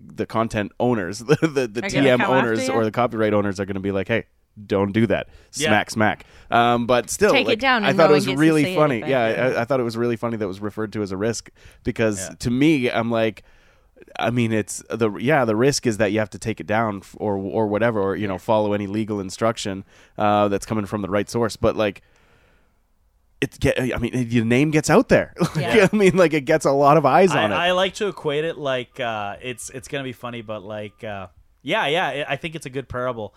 the 0.00 0.26
content 0.26 0.72
owners 0.80 1.18
the 1.18 1.36
the, 1.42 1.66
the 1.68 1.82
tm 1.82 2.22
owners 2.26 2.68
or 2.68 2.84
the 2.84 2.90
copyright 2.90 3.34
owners 3.34 3.60
are 3.60 3.64
going 3.66 3.74
to 3.74 3.80
be 3.80 3.92
like 3.92 4.08
hey 4.08 4.24
don't 4.66 4.92
do 4.92 5.06
that 5.06 5.28
Yeah. 5.54 5.68
smack 5.68 5.90
smack 5.90 6.26
um, 6.50 6.86
but 6.86 7.08
still 7.10 7.32
Take 7.32 7.48
it 7.48 7.60
down 7.60 7.84
i 7.84 7.92
thought 7.92 8.08
no 8.08 8.14
it 8.14 8.16
was 8.16 8.26
one 8.26 8.34
gets 8.34 8.40
to 8.40 8.40
really 8.40 8.74
funny 8.74 8.94
anything. 8.96 9.10
yeah 9.10 9.54
I, 9.56 9.60
I 9.62 9.64
thought 9.64 9.78
it 9.80 9.84
was 9.84 9.96
really 9.96 10.16
funny 10.16 10.36
that 10.36 10.44
it 10.44 10.48
was 10.48 10.60
referred 10.60 10.92
to 10.94 11.02
as 11.02 11.12
a 11.12 11.16
risk 11.16 11.50
because 11.84 12.28
Yeah. 12.28 12.34
to 12.40 12.50
me 12.50 12.90
i'm 12.90 13.10
like 13.10 13.42
I 14.18 14.30
mean, 14.30 14.50
it's 14.50 14.82
the 14.90 15.10
yeah. 15.18 15.44
The 15.44 15.54
risk 15.54 15.86
is 15.86 15.98
that 15.98 16.10
you 16.10 16.18
have 16.20 16.30
to 16.30 16.38
take 16.38 16.58
it 16.58 16.66
down 16.66 17.02
or 17.18 17.36
or 17.36 17.66
whatever, 17.68 18.00
or 18.00 18.16
you 18.16 18.26
know, 18.26 18.38
follow 18.38 18.72
any 18.72 18.86
legal 18.86 19.20
instruction 19.20 19.84
uh, 20.18 20.48
that's 20.48 20.64
coming 20.66 20.86
from 20.86 21.02
the 21.02 21.08
right 21.10 21.28
source. 21.28 21.56
But 21.56 21.76
like, 21.76 22.00
it 23.40 23.58
get. 23.60 23.78
I 23.78 23.98
mean, 23.98 24.12
your 24.30 24.44
name 24.44 24.70
gets 24.70 24.90
out 24.90 25.08
there. 25.08 25.34
Yeah. 25.56 25.88
I 25.92 25.96
mean, 25.96 26.16
like 26.16 26.32
it 26.32 26.42
gets 26.42 26.64
a 26.64 26.72
lot 26.72 26.96
of 26.96 27.04
eyes 27.04 27.32
I, 27.32 27.44
on 27.44 27.52
it. 27.52 27.54
I 27.56 27.72
like 27.72 27.94
to 27.94 28.08
equate 28.08 28.44
it 28.44 28.56
like 28.58 28.98
uh 29.00 29.36
it's 29.42 29.70
it's 29.70 29.88
gonna 29.88 30.04
be 30.04 30.12
funny 30.12 30.42
but 30.42 30.62
like 30.62 31.04
uh 31.04 31.26
yeah 31.62 31.86
yeah 31.86 32.06
I- 32.28 32.32
i 32.32 32.36
think 32.36 32.54
it's 32.54 32.64
a 32.66 32.70
good 32.70 32.88
parable 32.88 33.34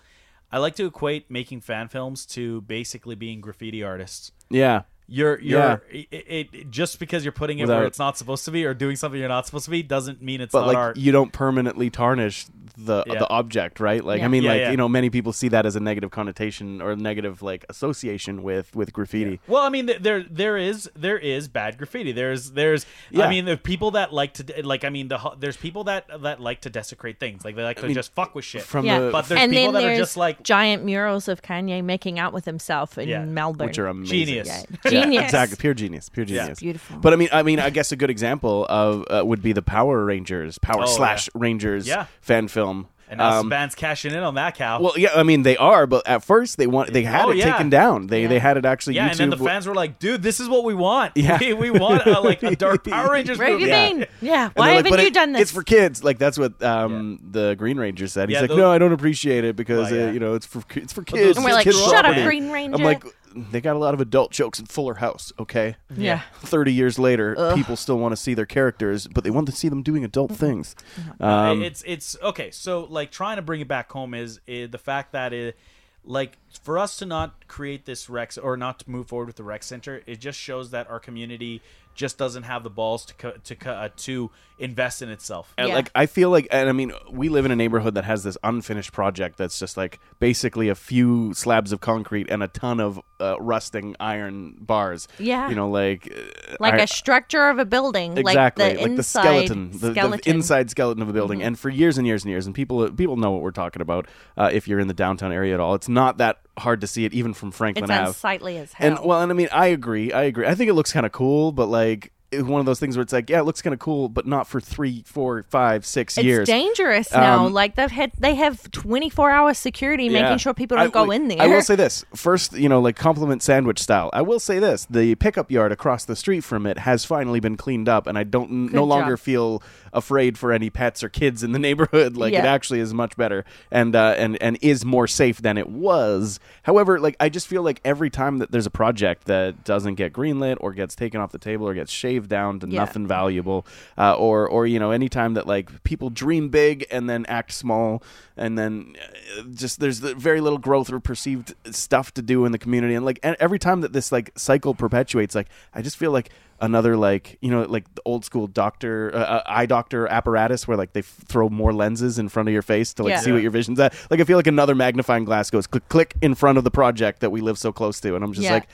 i 0.51 0.58
like 0.58 0.76
to 0.76 0.86
equate 0.86 1.30
making 1.30 1.62
fan 1.62 1.88
films 1.89 2.26
to 2.28 2.62
basically 2.62 3.16
being 3.16 3.41
graffiti 3.41 3.84
artists 3.84 4.32
yeah, 4.49 4.84
you're 5.08 5.39
you're 5.41 5.60
Yeah. 5.60 5.78
it, 5.91 6.08
it, 6.12 6.47
it- 6.54 6.72
just 6.72 6.99
because 6.99 7.24
you're 7.26 7.32
putting 7.32 7.60
it 7.60 7.64
Without- 7.64 7.78
where 7.80 7.86
it's 7.88 7.99
not 7.99 8.18
supposed 8.18 8.45
to 8.45 8.51
be 8.51 8.66
or 8.66 8.74
doing 8.74 8.95
something 8.95 9.20
you're 9.20 9.30
not 9.30 9.45
supposed 9.45 9.66
to 9.66 9.72
be 9.72 9.84
doesn't 9.84 10.22
mean 10.22 10.41
it's 10.41 10.51
but 10.54 10.62
not 10.62 10.68
like 10.68 10.78
art 10.78 10.97
you 10.97 11.12
don't 11.12 11.32
permanently 11.34 11.89
tarnish 11.89 12.45
the 12.76 13.04
Yeah. 13.06 13.20
the 13.20 13.30
object, 13.30 13.80
right? 13.80 14.04
Like 14.04 14.24
I 14.24 14.28
mean, 14.28 14.41
Yeah, 14.43 14.49
like 14.51 14.60
yeah. 14.62 14.72
you 14.72 14.78
know, 14.78 14.89
many 14.89 15.12
people 15.12 15.32
see 15.32 15.47
that 15.49 15.66
as 15.68 15.76
a 15.76 15.80
negative 15.80 16.10
connotation 16.10 16.82
or 16.82 16.93
a 16.93 16.95
negative 16.95 17.43
like 17.43 17.66
association 17.70 18.41
with 18.41 18.76
with 18.76 18.91
graffiti. 18.93 19.39
Well, 19.47 19.62
I 19.62 19.70
mean, 19.70 19.91
there 19.99 20.24
there 20.24 20.58
is 20.58 20.89
there 20.95 21.20
is 21.20 21.47
bad 21.47 21.78
graffiti. 21.78 22.12
There's 22.14 22.51
there's 22.51 22.88
Yeah. 23.12 23.26
I 23.26 23.30
mean, 23.30 23.45
the 23.45 23.58
people 23.58 23.91
that 23.91 24.12
like 24.12 24.34
to 24.36 24.64
like 24.66 24.84
I 24.86 24.89
mean, 24.89 25.08
the 25.10 25.20
ho- 25.20 25.36
there's 25.39 25.56
people 25.58 25.84
that 25.84 26.06
that 26.24 26.39
like 26.39 26.62
to 26.62 26.72
desecrate 26.72 27.20
things. 27.20 27.45
Like 27.45 27.56
they 27.56 27.62
like 27.64 27.78
to 27.78 27.86
mean, 27.86 27.93
just 27.93 28.16
fuck 28.16 28.34
with 28.34 28.45
shit. 28.45 28.64
From 28.64 28.86
Yeah. 28.88 28.99
the 29.01 29.12
But 29.12 29.28
there's 29.28 29.39
and 29.41 29.51
people 29.51 29.74
then 29.74 29.84
that 29.84 29.88
are 29.88 29.95
there's 29.95 29.99
just 29.99 30.18
like 30.18 30.41
giant 30.41 30.84
murals 30.84 31.28
of 31.28 31.43
Kanye 31.43 31.84
making 31.84 32.18
out 32.18 32.34
with 32.34 32.45
himself 32.45 32.97
in 32.97 33.08
Yeah. 33.08 33.24
Melbourne. 33.24 33.68
which 33.68 33.78
are 33.78 33.88
amazing. 33.88 34.26
Genius. 34.26 34.66
Yeah. 34.94 35.10
Yeah, 35.10 35.22
exactly. 35.24 35.58
Pure 35.58 35.74
genius. 35.76 36.10
Pure 36.10 36.26
Yeah. 36.28 36.41
genius. 36.41 36.60
Beautiful. 36.60 36.98
But 36.98 37.14
I 37.14 37.16
mean, 37.16 37.30
I 37.32 37.44
mean, 37.44 37.60
I 37.60 37.70
guess 37.70 37.91
a 37.91 37.96
good 37.96 38.10
example 38.10 38.66
of 38.70 39.06
uh, 39.10 39.26
would 39.26 39.41
be 39.41 39.54
the 39.54 39.62
Power 39.62 40.04
Rangers, 40.06 40.58
Power 40.60 40.84
Oh, 40.84 40.86
slash 40.88 41.30
Rangers 41.34 41.88
Yeah. 41.88 42.06
fan 42.22 42.48
film. 42.48 42.88
and 43.10 43.20
now 43.20 43.28
Um, 43.30 43.39
some 43.41 43.50
bands 43.50 43.76
cashing 43.76 44.12
in 44.12 44.24
on 44.24 44.34
that 44.36 44.56
cow. 44.56 44.82
well, 44.82 44.94
yeah, 44.98 45.10
I 45.16 45.22
mean 45.22 45.44
they 45.44 45.56
are, 45.58 45.86
but 45.86 46.08
at 46.08 46.24
first 46.24 46.58
they 46.58 46.66
want 46.66 46.91
they 46.94 47.04
had 47.04 47.26
Oh, 47.26 47.30
it 47.30 47.38
yeah. 47.38 47.52
taken 47.52 47.70
down. 47.70 48.08
They 48.08 48.24
Yeah. 48.24 48.28
they 48.30 48.39
had 48.39 48.58
it 48.58 48.66
actually 48.66 48.96
yeah, 48.96 49.06
YouTube. 49.08 49.12
and 49.12 49.20
then 49.20 49.30
the 49.30 49.38
fans 49.38 49.68
were 49.68 49.76
like, 49.76 50.00
"Dude, 50.00 50.24
this 50.24 50.39
is 50.39 50.50
what 50.50 50.64
we 50.64 50.74
want. 50.74 51.12
Yeah. 51.18 51.38
we, 51.39 51.54
we 51.54 51.70
want 51.70 52.08
uh, 52.08 52.22
like 52.24 52.41
a 52.41 52.56
dark 52.56 52.84
Power 52.88 53.12
Rangers 53.12 53.38
Where 53.38 53.50
have 53.50 53.60
movie." 53.60 53.70
you 53.72 53.78
Yeah. 53.78 54.06
Yeah. 54.22 54.50
Why 54.56 54.70
haven't 54.72 54.89
"But 54.89 55.02
you 55.02 55.08
it- 55.08 55.14
done 55.14 55.34
this? 55.34 55.44
It's 55.44 55.52
for 55.52 55.62
kids. 55.62 56.04
Like 56.04 56.18
that's 56.18 56.39
what 56.39 56.64
um, 56.64 57.20
the 57.30 57.54
Green 57.56 57.78
Ranger 57.78 58.08
said. 58.08 58.30
He's 58.30 58.36
Yeah, 58.36 58.41
like, 58.41 58.50
those- 58.50 58.58
no, 58.58 58.72
I 58.72 58.80
don't 58.80 58.94
appreciate 58.94 59.44
it 59.44 59.56
because 59.56 59.91
Well, 59.91 60.00
yeah. 60.00 60.08
uh, 60.08 60.12
you 60.12 60.20
know 60.20 60.34
it's 60.34 60.48
for 60.48 60.64
it's 60.74 60.94
for 60.94 61.04
kids. 61.04 61.38
and 61.38 61.46
we're 61.46 61.54
like, 61.54 61.66
kids 61.66 61.80
shut 61.84 62.06
up. 62.06 62.16
Green 62.26 62.50
Ranger. 62.50 62.78
I'm 62.78 62.84
like, 62.84 63.04
they 63.36 63.62
got 63.62 63.76
a 63.76 63.80
lot 63.80 63.94
of 63.94 64.02
adult 64.02 64.32
jokes 64.32 64.60
in 64.60 64.66
Fuller 64.66 64.96
House. 64.96 65.32
Okay, 65.40 65.76
yeah. 65.96 66.22
thirty 66.36 66.74
years 66.74 67.00
later, 67.00 67.54
people 67.56 67.76
still 67.76 67.98
want 67.98 68.12
to 68.12 68.18
see 68.18 68.34
their 68.34 68.46
characters, 68.46 69.08
but 69.08 69.24
they 69.24 69.32
want 69.32 69.48
to 69.48 69.54
see 69.54 69.70
them 69.70 69.84
doing 69.84 70.04
adult 70.04 70.32
things. 70.32 70.76
Um, 71.20 71.62
it's 71.62 71.84
it's 71.86 72.18
okay. 72.22 72.52
So 72.52 72.86
like 72.90 73.12
trying 73.12 73.38
to 73.38 73.42
bring 73.42 73.62
it 73.62 73.68
back 73.68 73.92
home 73.92 74.14
is, 74.14 74.40
is 74.48 74.70
the 74.70 74.78
fact 74.78 75.12
that 75.14 75.34
it 75.34 75.58
like 76.06 76.38
for 76.62 76.78
us 76.78 76.98
to 76.98 77.06
not 77.06 77.43
create 77.54 77.86
this 77.86 78.10
rec 78.10 78.32
or 78.41 78.58
not 78.58 78.80
to 78.80 78.89
move 78.89 79.06
forward 79.08 79.28
with 79.28 79.36
the 79.36 79.43
rec 79.43 79.62
center, 79.64 80.01
it 80.08 80.20
just 80.20 80.39
shows 80.39 80.72
that 80.72 80.89
our 80.89 80.99
community 80.99 81.62
just 81.95 82.18
doesn't 82.18 82.41
have 82.43 82.64
the 82.64 82.72
balls 82.72 83.06
to 83.06 83.14
co- 83.14 83.38
to 83.43 83.56
co- 83.56 83.72
uh, 83.72 83.89
to 83.95 84.32
invest 84.58 85.04
in 85.04 85.10
itself. 85.10 85.54
And, 85.60 85.68
Yeah. 85.68 85.76
Like 85.76 85.91
I 85.93 86.08
feel 86.08 86.32
like, 86.32 86.47
and 86.49 86.68
I 86.68 86.72
mean, 86.72 86.91
we 87.12 87.30
live 87.30 87.45
in 87.45 87.51
a 87.51 87.56
neighborhood 87.56 87.93
that 87.93 88.04
has 88.06 88.24
this 88.24 88.36
unfinished 88.43 88.91
project 88.93 89.38
that's 89.38 89.60
just 89.60 89.78
like 89.78 89.99
basically 90.20 90.70
a 90.70 90.74
few 90.76 91.36
slabs 91.36 91.72
of 91.72 91.82
concrete 91.82 92.32
and 92.32 92.41
a 92.41 92.47
ton 92.47 92.80
of 92.80 92.99
uh, 93.20 93.39
rusting 93.39 93.95
iron 93.99 94.56
bars. 94.60 95.08
Yeah. 95.20 95.49
you 95.49 95.56
know, 95.56 95.70
like 95.70 96.12
uh, 96.12 96.56
Like 96.60 96.74
I- 96.76 96.84
a 96.84 96.88
structure 96.88 97.47
of 97.49 97.60
a 97.60 97.66
building. 97.66 98.18
exactly 98.18 98.66
Like 98.70 98.78
the 98.78 98.84
inside 98.86 99.22
skeleton, 99.22 99.72
the, 99.72 99.78
the 99.78 99.91
skeleton. 99.91 100.20
Mm-hmm. 100.20 100.38
inside 100.38 100.70
skeleton 100.72 101.04
of 101.04 101.10
a 101.10 101.14
building. 101.14 101.43
And 101.43 101.60
for 101.60 101.70
years 101.70 101.99
and 101.99 102.08
years 102.08 102.24
and 102.24 102.32
years, 102.32 102.47
and 102.47 102.56
people 102.56 102.89
people 102.91 103.18
know 103.18 103.30
what 103.30 103.41
we're 103.43 103.51
talking 103.51 103.84
about. 103.84 104.08
Uh, 104.36 104.49
if 104.51 104.68
you're 104.68 104.80
in 104.80 104.88
the 104.88 104.95
downtown 104.95 105.32
area 105.32 105.54
at 105.54 105.60
all, 105.60 105.76
it's 105.76 105.89
not 105.89 106.18
that 106.18 106.39
hard 106.58 106.82
to 106.82 106.88
see 106.88 107.06
it, 107.06 107.14
even 107.14 107.34
from 107.34 107.51
Franklin 107.51 107.86
It's 107.86 107.91
Ave. 107.91 108.08
unsightly 108.08 108.58
as 108.58 108.74
hell. 108.74 108.97
And 108.97 109.06
well, 109.06 109.22
and 109.22 109.32
I 109.32 109.36
mean, 109.36 109.49
I 109.51 109.68
agree. 109.68 110.12
I 110.12 110.24
agree. 110.24 110.45
I 110.45 110.56
think 110.56 110.70
it 110.70 110.74
looks 110.74 110.91
kind 110.93 111.06
of 111.06 111.12
cool, 111.12 111.51
but 111.51 111.68
like 111.68 112.12
it's 112.32 112.41
one 112.43 112.60
of 112.60 112.66
those 112.66 112.80
things 112.80 112.97
where 112.97 113.04
it's 113.04 113.14
like, 113.14 113.30
yeah, 113.30 113.39
it 113.39 113.43
looks 113.43 113.62
kind 113.62 113.76
of 113.76 113.80
cool, 113.80 114.10
but 114.10 114.26
not 114.26 114.47
for 114.47 114.60
three, 114.60 115.04
four, 115.06 115.45
five, 115.51 115.86
six 115.86 116.18
it's 116.18 116.26
years. 116.26 116.39
It's 116.41 116.49
dangerous 116.49 117.12
now. 117.12 117.45
Um, 117.45 117.54
like 117.54 117.76
they've 117.76 117.91
had 117.91 118.12
they 118.18 118.34
have 118.34 118.72
twenty 118.72 119.10
four 119.12 119.30
hour 119.30 119.54
security 119.54 120.06
Yeah. 120.06 120.24
making 120.24 120.39
sure 120.39 120.54
people 120.56 120.78
don't 120.78 120.88
I- 120.88 120.89
go 120.89 121.04
like, 121.04 121.16
in 121.16 121.28
there. 121.28 121.41
I 121.41 121.45
will 121.47 121.62
say 121.62 121.76
this 121.76 122.04
first, 122.16 122.54
you 122.54 122.70
know, 122.70 122.82
like 122.82 122.95
compliment 122.95 123.43
sandwich 123.43 123.80
style. 123.80 124.10
I 124.14 124.24
will 124.24 124.39
say 124.39 124.58
this: 124.58 124.88
the 124.89 125.14
pickup 125.16 125.51
yard 125.51 125.72
across 125.72 126.06
the 126.06 126.16
street 126.16 126.43
from 126.43 126.66
it 126.66 126.80
has 126.80 127.06
finally 127.06 127.39
been 127.39 127.56
cleaned 127.56 127.88
up, 127.88 128.08
and 128.08 128.18
I 128.18 128.24
don't 128.24 128.49
n- 128.49 128.66
no 128.72 128.82
Good 128.82 128.89
longer 128.89 129.18
feel 129.18 129.62
afraid 129.94 130.38
for 130.38 130.52
any 130.52 130.70
pets 130.70 131.04
or 131.04 131.10
kids 131.10 131.44
in 131.44 131.52
the 131.52 131.60
neighborhood. 131.68 132.18
Like 132.18 132.34
it 132.34 132.46
actually 132.46 132.80
is 132.80 132.94
much 132.94 133.16
better 133.18 133.46
and 133.72 133.96
uh, 133.96 134.16
and 134.18 134.41
and 134.41 134.58
is 134.62 134.84
more 134.86 135.08
safe 135.08 135.41
than 135.41 135.58
it 135.58 135.70
was. 135.70 136.39
However, 136.64 137.00
like 137.00 137.16
I 137.20 137.30
just 137.30 137.48
feel 137.48 137.64
like 137.64 137.80
every 137.86 138.10
time 138.10 138.38
that 138.39 138.52
there's 138.52 138.66
a 138.66 138.72
project 138.72 139.26
that 139.26 139.64
doesn't 139.64 139.96
get 139.96 140.14
greenlit 140.14 140.58
or 140.60 140.74
gets 140.74 140.96
taken 140.96 141.20
off 141.22 141.32
the 141.32 141.38
table 141.38 141.68
or 141.68 141.74
gets 141.74 141.91
shaved 141.91 142.14
shaved 142.14 142.30
down 142.30 142.60
to 142.60 142.68
Yeah. 142.68 142.80
nothing 142.82 143.08
valuable, 143.08 143.66
uh, 143.98 144.14
or 144.16 144.48
or 144.48 144.68
you 144.68 144.78
know 144.78 144.91
anytime 144.91 145.36
that 145.36 145.48
like 145.48 145.84
people 145.84 146.10
dream 146.10 146.50
big 146.50 146.86
and 146.91 147.10
then 147.10 147.26
act 147.28 147.54
small, 147.54 148.04
and 148.38 148.58
then 148.58 148.96
uh, 149.39 149.44
just 149.54 149.80
there's 149.80 150.02
the 150.02 150.14
very 150.14 150.41
little 150.41 150.60
growth 150.60 150.91
or 150.91 151.00
perceived 151.00 151.56
stuff 151.72 152.14
to 152.16 152.22
do 152.22 152.46
in 152.46 152.52
the 152.52 152.58
community, 152.58 152.94
and 152.94 153.06
like 153.06 153.20
every 153.24 153.58
time 153.58 153.82
that 153.82 153.94
this 153.94 154.12
like 154.12 154.32
cycle 154.36 154.76
perpetuates, 154.76 155.34
like 155.34 155.48
I 155.74 155.82
just 155.82 155.98
feel 155.98 156.12
like 156.12 156.30
another 156.64 156.95
like 156.97 157.38
you 157.41 157.51
know 157.51 157.64
like 157.64 157.86
the 157.95 158.01
old 158.05 158.24
school 158.26 158.47
doctor 158.47 159.11
uh, 159.14 159.18
uh, 159.20 159.43
eye 159.45 159.66
doctor 159.66 160.07
apparatus 160.07 160.68
where 160.68 160.78
like 160.78 160.93
they 160.93 161.01
f- 161.01 161.18
throw 161.28 161.49
more 161.49 161.74
lenses 161.74 162.18
in 162.18 162.30
front 162.30 162.47
of 162.49 162.53
your 162.53 162.61
face 162.61 162.93
to 162.93 163.03
like 163.03 163.11
Yeah. 163.11 163.20
see 163.20 163.32
what 163.32 163.41
your 163.41 163.51
vision's 163.51 163.80
at 163.80 163.93
like 164.09 164.20
i 164.20 164.24
feel 164.24 164.38
like 164.38 164.47
another 164.47 164.74
magnifying 164.74 165.26
glass 165.26 165.49
goes 165.49 165.68
click 165.68 165.88
click 165.89 166.14
in 166.22 166.36
front 166.36 166.57
of 166.57 166.64
the 166.64 166.72
project 166.72 167.20
that 167.20 167.32
we 167.32 167.41
live 167.41 167.57
so 167.57 167.72
close 167.72 167.99
to 168.01 168.16
and 168.16 168.24
i'm 168.24 168.32
just 168.34 168.45
Yeah. 168.45 168.53
like 168.53 168.68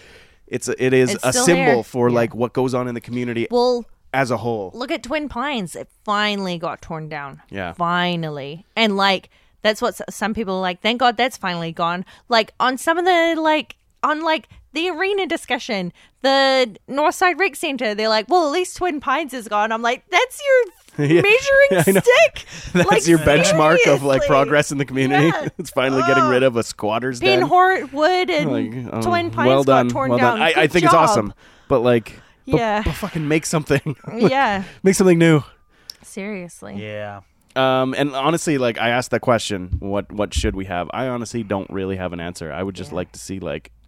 it's 0.47 0.67
a, 0.67 0.83
it 0.83 0.93
is 0.93 1.15
It's 1.15 1.23
a 1.25 1.33
symbol 1.33 1.75
there. 1.75 1.83
for 1.83 2.09
Yeah. 2.09 2.15
like 2.15 2.35
what 2.35 2.53
goes 2.53 2.73
on 2.73 2.87
in 2.87 2.93
the 2.95 3.01
community 3.01 3.47
Well, 3.51 3.85
as 4.13 4.31
a 4.31 4.37
whole 4.37 4.71
look 4.73 4.91
at 4.91 5.03
Twin 5.03 5.29
Pines. 5.29 5.75
It 5.75 5.87
finally 6.03 6.57
got 6.57 6.81
torn 6.81 7.09
down. 7.09 7.41
Yeah. 7.51 7.73
Finally. 7.73 8.65
And 8.75 8.97
like 8.97 9.29
that's 9.61 9.81
what 9.81 9.93
some 10.11 10.33
people 10.33 10.55
are 10.55 10.61
like, 10.61 10.81
thank 10.81 10.99
God 10.99 11.17
that's 11.17 11.37
finally 11.37 11.71
gone. 11.71 12.05
Like 12.29 12.53
on 12.59 12.77
some 12.77 12.97
of 12.97 13.05
the 13.05 13.35
like 13.39 13.75
on 14.01 14.21
like 14.21 14.47
the 14.73 14.89
arena 14.89 15.25
discussion, 15.27 15.91
the 16.21 16.75
Northside 16.89 17.39
Rec 17.39 17.55
Center, 17.55 17.95
they're 17.95 18.09
like, 18.09 18.27
Well, 18.29 18.45
at 18.45 18.51
least 18.51 18.77
Twin 18.77 18.99
Pines 18.99 19.33
is 19.33 19.47
gone. 19.47 19.71
I'm 19.71 19.81
like, 19.81 20.03
That's 20.09 20.41
your 20.45 20.73
Yeah. 21.07 21.21
measuring 21.21 21.69
I 21.87 21.91
know. 21.91 22.01
stick. 22.01 22.45
that's 22.73 22.89
Like, 22.89 23.07
your 23.07 23.19
benchmark 23.19 23.87
of 23.87 24.03
like 24.03 24.21
progress 24.25 24.71
in 24.71 24.77
the 24.79 24.85
community 24.85 25.27
Yeah. 25.27 25.47
it's 25.57 25.69
finally 25.69 26.01
getting 26.07 26.25
rid 26.25 26.43
of 26.43 26.57
a 26.57 26.63
squatter's 26.63 27.19
den 27.21 27.41
Pinhort 27.43 27.93
Wood 27.93 28.29
and 28.29 28.51
Like, 28.51 28.93
oh, 28.93 29.01
Twin 29.01 29.31
Pines 29.31 29.47
well 29.47 29.63
done 29.63 29.87
got 29.87 29.93
torn 29.93 30.09
well 30.09 30.19
down. 30.19 30.39
done 30.39 30.41
I, 30.41 30.49
I 30.49 30.53
Good 30.53 30.71
think 30.73 30.85
it's 30.85 30.93
awesome 30.93 31.33
but 31.69 31.79
like 31.81 32.19
Yeah. 32.45 32.81
but 32.83 32.93
fucking 32.95 33.27
make 33.27 33.45
something 33.45 33.95
yeah. 34.13 34.63
make 34.83 34.95
something 34.95 35.17
new 35.17 35.41
Seriously. 36.03 36.75
Yeah. 36.81 37.21
Um, 37.55 37.93
and 37.97 38.15
honestly, 38.15 38.57
like 38.57 38.77
I 38.77 38.89
asked 38.89 39.11
that 39.11 39.21
question, 39.21 39.77
what 39.79 40.11
what 40.11 40.33
should 40.33 40.55
we 40.55 40.65
have? 40.65 40.89
I 40.93 41.07
honestly 41.07 41.43
don't 41.43 41.69
really 41.69 41.95
have 41.97 42.13
an 42.13 42.19
answer. 42.19 42.51
I 42.51 42.63
would 42.63 42.75
just 42.75 42.91
Yeah. 42.91 42.95
like 42.97 43.11
to 43.13 43.19
see 43.19 43.39
like 43.39 43.71
s- 43.71 43.78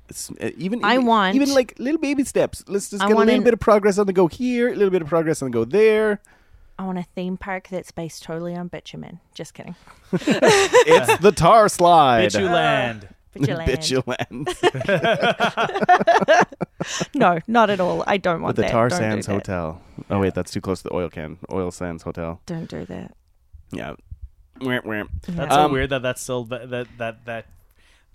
even 0.58 0.84
I 0.84 0.94
even- 0.96 1.06
want- 1.06 1.36
even 1.36 1.54
like 1.54 1.76
little 1.80 2.00
baby 2.00 2.24
steps. 2.24 2.64
Let's 2.68 2.90
just 2.90 3.04
I 3.04 3.08
get 3.08 3.16
a 3.16 3.20
little 3.20 3.34
an- 3.36 3.44
bit 3.44 3.54
of 3.54 3.60
progress 3.60 3.98
on 3.98 4.08
the 4.08 4.14
go 4.14 4.28
here, 4.28 4.70
a 4.70 4.76
little 4.76 4.90
bit 4.92 5.02
of 5.02 5.08
progress 5.08 5.42
on 5.42 5.50
the 5.52 5.54
go 5.54 5.66
there. 5.66 6.20
I 6.80 6.84
want 6.86 6.98
a 6.98 7.04
theme 7.16 7.38
park 7.38 7.68
that's 7.70 7.92
based 7.92 8.24
totally 8.24 8.56
on 8.56 8.68
bitumen. 8.68 9.20
Just 9.36 9.54
kidding. 9.54 9.76
It's 10.14 11.18
the 11.22 11.32
tar 11.32 11.70
slide. 11.70 12.32
Bitchu 12.32 12.50
land. 12.52 13.08
Bitumen. 13.34 14.46
Bituland. 14.46 14.48
No, 17.14 17.38
not 17.48 17.70
at 17.70 17.80
all. 17.80 18.04
I 18.08 18.18
don't 18.18 18.42
want 18.42 18.50
With 18.50 18.56
the 18.58 18.62
that. 18.64 18.72
Tar 18.72 18.90
Don't 18.90 18.98
Sands 18.98 19.28
that. 19.28 19.34
Hotel. 19.34 19.82
Oh 20.10 20.20
wait, 20.20 20.34
that's 20.34 20.52
too 20.52 20.62
close 20.62 20.82
to 20.82 20.90
the 20.90 20.96
oil 20.96 21.10
can. 21.10 21.38
Oil 21.52 21.70
Sands 21.72 22.02
Hotel. 22.04 22.42
Don't 22.48 22.68
do 22.68 22.86
that. 22.86 23.16
Yeah. 23.72 23.94
Wah, 24.60 24.80
wah. 24.84 25.04
That's 25.28 25.54
Um, 25.54 25.70
so 25.70 25.74
weird 25.74 25.92
that 25.92 26.02
that's 26.02 26.22
still 26.22 26.46
that 26.46 26.88
that 26.98 27.26
that 27.26 27.46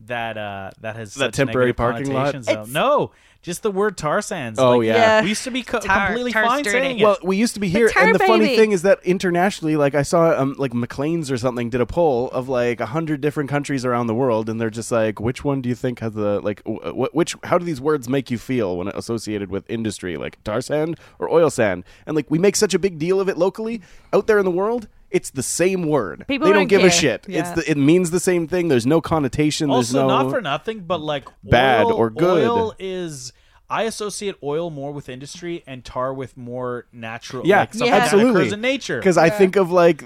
that 0.00 0.34
that 0.34 0.36
uh 0.36 0.70
that 0.80 0.96
has 0.96 1.14
That 1.14 1.26
such 1.26 1.34
temporary 1.34 1.72
parking 1.72 2.12
lot? 2.12 2.34
though. 2.42 2.64
No, 2.68 3.10
just 3.42 3.62
the 3.62 3.70
word 3.70 3.96
tar 3.96 4.20
sands. 4.20 4.58
Oh, 4.58 4.78
Like, 4.78 4.86
yeah. 4.88 4.94
Yeah. 4.96 5.22
we 5.22 5.28
used 5.28 5.44
to 5.44 5.50
be 5.50 5.62
co- 5.62 5.78
Tar- 5.80 6.06
completely 6.08 6.32
tar's 6.32 6.46
fine 6.48 6.64
dirty. 6.64 6.78
saying 6.78 6.98
it. 6.98 7.02
Well, 7.04 7.16
we 7.22 7.36
used 7.36 7.54
to 7.54 7.60
be 7.60 7.68
here, 7.68 7.88
tar 7.88 8.04
and 8.04 8.14
the 8.14 8.18
funny 8.18 8.56
thing 8.56 8.72
is 8.72 8.82
that 8.82 8.98
internationally, 9.04 9.76
like 9.76 9.94
I 9.94 10.02
saw, 10.02 10.38
um, 10.40 10.54
like 10.58 10.74
Maclean's 10.74 11.30
or 11.30 11.36
something 11.38 11.70
did 11.70 11.80
a 11.80 11.86
poll 11.86 12.28
of 12.30 12.48
like 12.48 12.80
a 12.80 12.86
hundred 12.86 13.20
different 13.20 13.48
countries 13.48 13.84
around 13.84 14.06
the 14.08 14.14
world, 14.14 14.48
and 14.48 14.60
they're 14.60 14.68
just 14.70 14.90
like, 14.92 15.20
which 15.20 15.44
one 15.44 15.60
do 15.62 15.68
you 15.68 15.74
think 15.74 16.00
has 16.00 16.12
the 16.14 16.40
like, 16.40 16.62
w- 16.64 16.82
w- 16.82 17.08
which? 17.12 17.36
How 17.44 17.56
do 17.58 17.64
these 17.64 17.80
words 17.80 18.08
make 18.08 18.30
you 18.30 18.38
feel 18.38 18.76
when 18.76 18.88
associated 18.88 19.50
with 19.50 19.64
industry, 19.70 20.16
like 20.16 20.42
tar 20.44 20.60
sand 20.60 20.98
or 21.18 21.30
oil 21.32 21.50
sand? 21.50 21.84
And 22.06 22.16
like 22.16 22.30
we 22.30 22.38
make 22.38 22.56
such 22.56 22.74
a 22.74 22.78
big 22.78 22.98
deal 22.98 23.20
of 23.20 23.28
it 23.28 23.38
locally, 23.38 23.80
out 24.12 24.26
there 24.26 24.38
in 24.38 24.44
the 24.44 24.50
world. 24.50 24.88
It's 25.10 25.30
the 25.30 25.42
same 25.42 25.86
word. 25.86 26.24
People 26.26 26.46
they 26.46 26.52
don't 26.52 26.62
don't 26.62 26.68
give 26.68 26.84
a 26.84 26.90
shit. 26.90 27.24
Yeah. 27.28 27.40
It's 27.40 27.50
the, 27.50 27.70
it 27.70 27.76
means 27.76 28.10
the 28.10 28.20
same 28.20 28.48
thing. 28.48 28.68
There's 28.68 28.86
no 28.86 29.00
connotation. 29.00 29.70
also, 29.70 29.92
There's 29.92 29.94
no 29.94 30.08
not 30.08 30.30
for 30.30 30.40
nothing, 30.40 30.80
but 30.80 31.00
like 31.00 31.28
Bad 31.44 31.86
oil, 31.86 31.92
or 31.92 32.10
good. 32.10 32.46
Oil 32.48 32.74
is. 32.78 33.32
I 33.68 33.82
associate 33.82 34.36
oil 34.44 34.70
more 34.70 34.92
with 34.92 35.08
industry 35.08 35.64
and 35.66 35.84
tar 35.84 36.14
with 36.14 36.36
more 36.36 36.86
natural. 36.92 37.44
Yeah, 37.44 37.60
like 37.60 37.72
something 37.74 37.88
Yeah. 37.88 37.98
that 37.98 38.02
absolutely. 38.04 38.40
occurs 38.42 38.52
in 38.52 38.60
nature. 38.60 38.98
because 38.98 39.18
I 39.18 39.28
think 39.30 39.56
of 39.56 39.72
like 39.72 40.04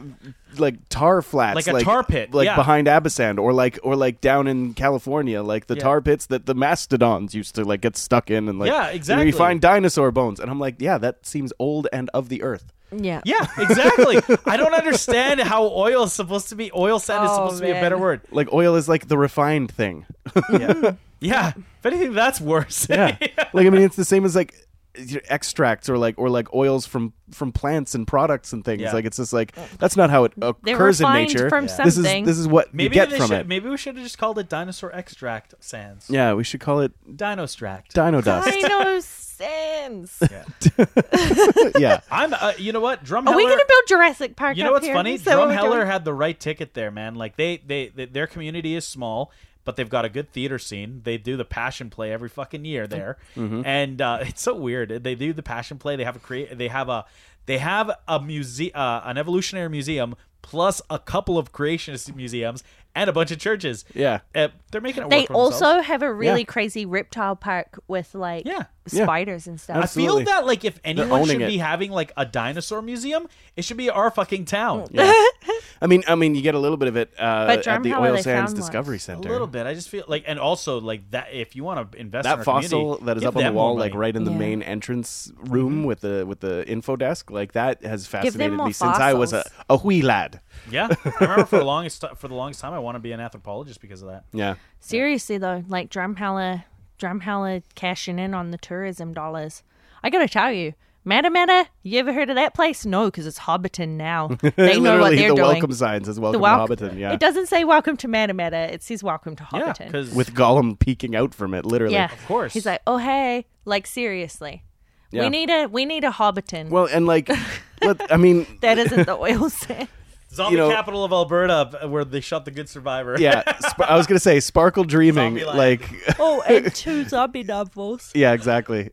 like 0.59 0.77
tar 0.89 1.23
flats, 1.23 1.55
Like 1.67 1.67
a 1.83 1.85
tar 1.85 2.03
pit, 2.03 2.35
like 2.35 2.47
yeah. 2.47 2.57
behind 2.57 2.87
Abasand, 2.87 3.39
or 3.39 3.53
like 3.53 3.79
or 3.83 3.97
like 3.97 4.21
down 4.21 4.47
in 4.47 4.75
California, 4.75 5.43
like 5.43 5.67
the 5.67 5.75
Yeah. 5.77 5.83
tar 5.83 6.01
pits 6.01 6.27
that 6.27 6.47
the 6.47 6.55
mastodons 6.55 7.35
used 7.35 7.55
to 7.57 7.65
like 7.65 7.81
get 7.81 7.97
stuck 7.97 8.31
in, 8.31 8.49
and 8.49 8.59
like 8.59 8.69
Yeah, 8.69 8.87
you 8.87 8.87
know, 8.89 8.95
exactly. 8.97 9.27
You 9.27 9.33
find 9.33 9.61
dinosaur 9.61 10.11
bones, 10.11 10.41
and 10.41 10.51
I'm 10.51 10.59
like, 10.59 10.77
yeah, 10.79 10.99
that 10.99 11.27
seems 11.27 11.53
old 11.59 11.89
and 11.93 12.11
of 12.15 12.29
the 12.29 12.43
earth. 12.43 12.73
Yeah. 12.93 13.21
Yeah, 13.25 13.47
exactly. 13.57 14.21
I 14.47 14.57
don't 14.57 14.75
understand 14.83 15.41
how 15.41 15.69
oil 15.69 16.03
is 16.05 16.13
supposed 16.13 16.49
to 16.49 16.57
be. 16.57 16.73
Oil 16.75 16.99
sand 16.99 17.25
is 17.25 17.31
Oh, 17.31 17.35
supposed 17.37 17.59
to 17.59 17.65
be 17.65 17.71
a 17.71 17.81
better 17.81 17.97
word. 17.97 18.23
Like 18.33 18.53
oil 18.53 18.75
is 18.75 18.89
like 18.89 19.07
the 19.07 19.17
refined 19.17 19.71
thing. 19.71 20.07
Yeah, 20.35 20.59
mm-hmm. 20.73 20.97
yeah. 21.21 21.53
If 21.79 21.87
anything, 21.87 22.13
that's 22.15 22.41
worse. 22.41 22.87
Yeah, 22.91 23.17
like 23.53 23.67
I 23.67 23.71
mean, 23.71 23.83
it's 23.83 23.97
the 23.97 24.05
same 24.05 24.25
as 24.25 24.35
like 24.35 24.55
extracts 24.95 25.89
or 25.89 25.97
like 25.99 26.19
or 26.19 26.29
like 26.29 26.53
oils 26.55 26.87
from 26.87 27.13
from 27.31 27.53
plants 27.53 27.95
and 27.95 28.07
products 28.07 28.53
and 28.53 28.65
things. 28.65 28.83
Yeah. 28.83 28.93
Like 28.93 29.05
it's 29.05 29.17
just 29.17 29.33
like 29.33 29.55
that's 29.79 29.97
not 29.97 30.11
how 30.11 30.25
it 30.25 30.33
occurs 30.41 31.01
in 31.01 31.13
nature. 31.13 31.49
from 31.49 31.67
This 31.67 31.97
is 31.97 32.03
this 32.03 32.39
is 32.39 32.49
what 32.49 32.75
maybe 32.75 32.97
you 32.97 33.07
get 33.07 33.13
from 33.13 33.29
should, 33.29 33.41
it. 33.41 33.49
Maybe 33.49 33.69
we 33.69 33.77
should 33.77 33.97
have 33.97 34.05
just 34.05 34.19
called 34.19 34.39
it 34.39 34.49
dinosaur 34.49 34.95
extract 34.95 35.55
sands. 35.61 36.09
Yeah, 36.11 36.35
we 36.35 36.45
should 36.45 36.61
call 36.61 36.81
it 36.81 36.93
Dinostract. 37.07 37.89
dino 37.89 38.21
dust. 38.21 38.51
Dino 38.51 39.01
Sands. 39.41 40.23
yeah. 41.79 42.01
I'm. 42.11 42.35
Uh, 42.35 42.53
you 42.59 42.73
know 42.73 42.81
what? 42.81 43.03
Drumheller. 43.03 43.29
Are 43.29 43.37
we 43.37 43.45
gonna 43.45 43.65
build 43.67 43.83
Jurassic 43.87 44.37
Park? 44.37 44.59
You 44.59 44.65
know 44.65 44.73
what's 44.73 44.85
here? 44.85 44.95
funny? 44.95 45.15
Is 45.15 45.25
that 45.25 45.39
what 45.39 45.49
Drumheller 45.49 45.87
had 45.87 46.05
the 46.05 46.13
right 46.13 46.39
ticket 46.39 46.75
there, 46.75 46.91
man. 46.91 47.15
Like 47.15 47.37
they, 47.37 47.57
they, 47.57 47.89
they, 47.89 48.05
their 48.05 48.27
community 48.27 48.77
is 48.77 48.87
small, 48.87 49.33
but 49.71 49.77
they've 49.77 49.89
got 49.89 50.05
a 50.05 50.09
good 50.09 50.33
theater 50.33 50.59
scene. 50.59 51.01
They 51.05 51.17
do 51.17 51.37
the 51.37 51.45
passion 51.45 51.91
play 51.91 52.13
every 52.13 52.29
fucking 52.29 52.65
year 52.65 52.87
there, 52.89 53.19
Mm-hmm. 53.37 53.63
and 53.65 54.03
uh, 54.03 54.19
it's 54.23 54.43
so 54.43 54.55
weird. 54.55 55.05
They 55.05 55.15
do 55.15 55.33
the 55.33 55.43
passion 55.43 55.79
play. 55.79 55.95
They 55.97 56.05
have 56.05 56.17
a 56.17 56.19
create. 56.19 56.59
They 56.59 56.69
have 56.69 56.89
a, 56.89 57.05
they 57.47 57.59
have 57.59 57.91
a 58.09 58.21
museum, 58.21 58.73
uh, 58.75 59.03
an 59.05 59.17
evolutionary 59.17 59.69
museum, 59.69 60.17
plus 60.43 60.83
a 60.91 60.99
couple 60.99 61.39
of 61.39 61.53
creationist 61.53 62.15
museums 62.17 62.65
and 62.95 63.09
a 63.09 63.13
bunch 63.13 63.31
of 63.31 63.39
churches. 63.39 63.85
Yeah. 63.95 64.21
Uh, 64.35 64.49
they're 64.73 64.81
making 64.81 65.05
it. 65.05 65.11
They 65.11 65.21
work 65.21 65.27
for 65.29 65.35
also 65.35 65.59
themselves. 65.67 65.87
have 65.87 66.03
a 66.03 66.13
really 66.13 66.41
Yeah. 66.41 66.45
crazy 66.47 66.85
reptile 66.87 67.37
park 67.37 67.79
with 67.87 68.15
like 68.15 68.47
Yeah. 68.47 68.65
Yeah. 68.91 69.05
spiders 69.05 69.47
and 69.47 69.61
stuff. 69.61 69.77
I 69.77 69.87
feel 69.87 70.21
that 70.25 70.47
like 70.47 70.65
if 70.65 70.81
anyone 70.85 71.13
owning 71.13 71.27
should 71.29 71.43
it. 71.43 71.49
be 71.49 71.59
having 71.59 71.91
like 71.93 72.13
a 72.17 72.25
dinosaur 72.25 72.81
museum, 72.83 73.29
it 73.57 73.63
should 73.65 73.77
be 73.77 73.91
our 73.91 74.11
fucking 74.11 74.47
town. 74.47 74.89
Yeah. 74.91 75.13
I 75.83 75.87
mean, 75.87 76.03
I 76.09 76.15
mean, 76.15 76.35
you 76.35 76.43
get 76.43 76.55
a 76.55 76.59
little 76.59 76.77
bit 76.77 76.89
of 76.89 76.97
it 76.97 77.11
uh, 77.19 77.47
But 77.47 77.67
at 77.67 77.83
the 77.83 77.91
Drumheller, 77.91 78.01
Oil 78.01 78.13
they 78.15 78.23
Sands 78.23 78.27
found 78.27 78.47
one. 78.53 78.57
Discovery 78.57 78.97
A 78.97 79.01
Center. 79.01 79.29
little 79.31 79.47
bit. 79.47 79.67
I 79.67 79.75
just 79.75 79.89
feel 79.89 80.05
like, 80.09 80.25
and 80.27 80.39
also 80.39 80.81
like 80.81 81.11
that. 81.13 81.29
If 81.33 81.55
you 81.57 81.63
want 81.65 81.93
to 81.93 81.99
invest 81.99 82.27
in 82.27 82.31
That 82.31 82.39
our 82.39 82.45
fossil 82.45 82.81
community, 82.97 83.05
that 83.07 83.17
is 83.19 83.21
give 83.23 83.29
up 83.29 83.37
on 83.37 83.43
the 83.43 83.45
them 83.49 83.55
more 83.55 83.65
wall, 83.69 83.77
like 83.79 83.95
right 83.95 84.15
in 84.17 84.25
the 84.25 84.31
Yeah. 84.31 84.39
main 84.39 84.63
entrance 84.63 85.31
room 85.37 85.85
with 85.85 86.01
the 86.01 86.25
with 86.27 86.41
the 86.41 86.67
info 86.69 86.97
desk, 86.97 87.31
like 87.31 87.53
that 87.53 87.83
has 87.85 88.07
fascinated 88.07 88.57
more 88.57 88.67
me 88.67 88.73
since 88.73 88.99
I 88.99 89.15
was 89.15 89.33
a, 89.33 89.45
a 89.69 89.77
wee 89.77 90.03
lad. 90.03 90.41
Yeah, 90.71 90.89
I 91.05 91.13
remember 91.21 91.45
for 91.47 91.59
the 91.59 91.65
longest 91.65 92.05
for 92.17 92.29
the 92.29 92.35
longest 92.35 92.61
time, 92.61 92.73
I 92.75 92.79
want 92.79 92.97
to 92.97 93.01
be 93.01 93.13
an 93.13 93.21
anthropologist 93.21 93.81
because 93.81 94.03
of 94.03 94.09
that. 94.09 94.25
Yeah. 94.33 94.57
Seriously 94.81 95.39
though, 95.39 95.65
like 95.69 95.91
Drumheller, 95.91 96.65
Drumheller 97.01 97.63
cashing 97.75 98.19
in 98.19 98.35
on 98.35 98.51
the 98.51 98.59
tourism 98.59 99.13
dollars. 99.15 99.63
I 100.03 100.11
gotta 100.11 100.29
tell 100.29 100.53
you, 100.53 100.75
Matamata, 101.07 101.67
you 101.83 101.99
ever 101.99 102.13
heard 102.13 102.29
of 102.29 102.37
that 102.37 102.53
place? 102.55 102.85
No, 102.85 103.07
because 103.07 103.27
it's 103.27 103.39
Hobbiton 103.39 103.97
now. 103.97 104.29
They 104.57 104.79
know 104.79 105.01
what 105.01 105.17
they're 105.17 105.31
the 105.31 105.35
doing. 105.37 105.49
welcome 105.49 105.73
signs 105.73 106.09
as 106.09 106.17
the 106.17 106.21
welcome 106.21 106.43
wel- 106.43 106.67
to 106.69 106.77
Hobbiton. 106.77 106.99
Yeah. 106.99 107.13
It 107.13 107.21
doesn't 107.21 107.47
say 107.47 107.65
welcome 107.65 107.97
to 107.99 108.07
Matamata. 108.09 108.71
It 108.71 108.83
says 108.83 109.03
welcome 109.03 109.35
to 109.37 109.47
Yeah, 109.53 109.61
Hobbiton. 109.73 109.87
because 109.87 110.15
with 110.15 110.35
Gollum 110.35 110.79
peeking 110.79 111.17
out 111.17 111.35
from 111.35 111.55
it, 111.55 111.65
literally. 111.65 111.95
yeah, 111.95 112.13
of 112.13 112.27
course. 112.27 112.53
He's 112.53 112.67
like, 112.67 112.83
oh 112.87 112.99
hey, 112.99 113.47
like 113.65 113.87
seriously, 113.87 114.63
Yeah. 115.11 115.23
we 115.23 115.31
need 115.31 115.49
a 115.49 115.67
we 115.69 115.87
need 115.87 116.05
a 116.05 116.11
Hobbiton. 116.11 116.69
Well, 116.69 116.87
and 116.93 117.07
like, 117.07 117.31
let, 117.83 118.13
I 118.13 118.19
mean, 118.19 118.47
that 118.61 118.77
isn't 118.79 119.07
the 119.07 119.17
oil 119.17 119.49
sand. 119.63 119.89
Zombie 120.33 120.53
you 120.53 120.59
know- 120.59 120.71
capital 120.71 121.05
of 121.05 121.13
Alberta, 121.13 121.87
where 121.89 122.05
they 122.05 122.21
shot 122.21 122.45
the 122.45 122.51
Good 122.51 122.69
Survivor. 122.69 123.17
yeah. 123.19 123.43
Sp- 123.69 123.87
I 123.89 123.97
was 123.97 124.07
gonna 124.07 124.21
say 124.21 124.41
Sparkle 124.41 124.85
Dreaming, 124.85 125.37
like. 125.45 125.89
oh, 126.19 126.43
and 126.43 126.75
two 126.75 127.05
zombie 127.09 127.43
novels. 127.43 128.11
Yeah, 128.15 128.33
exactly. 128.33 128.91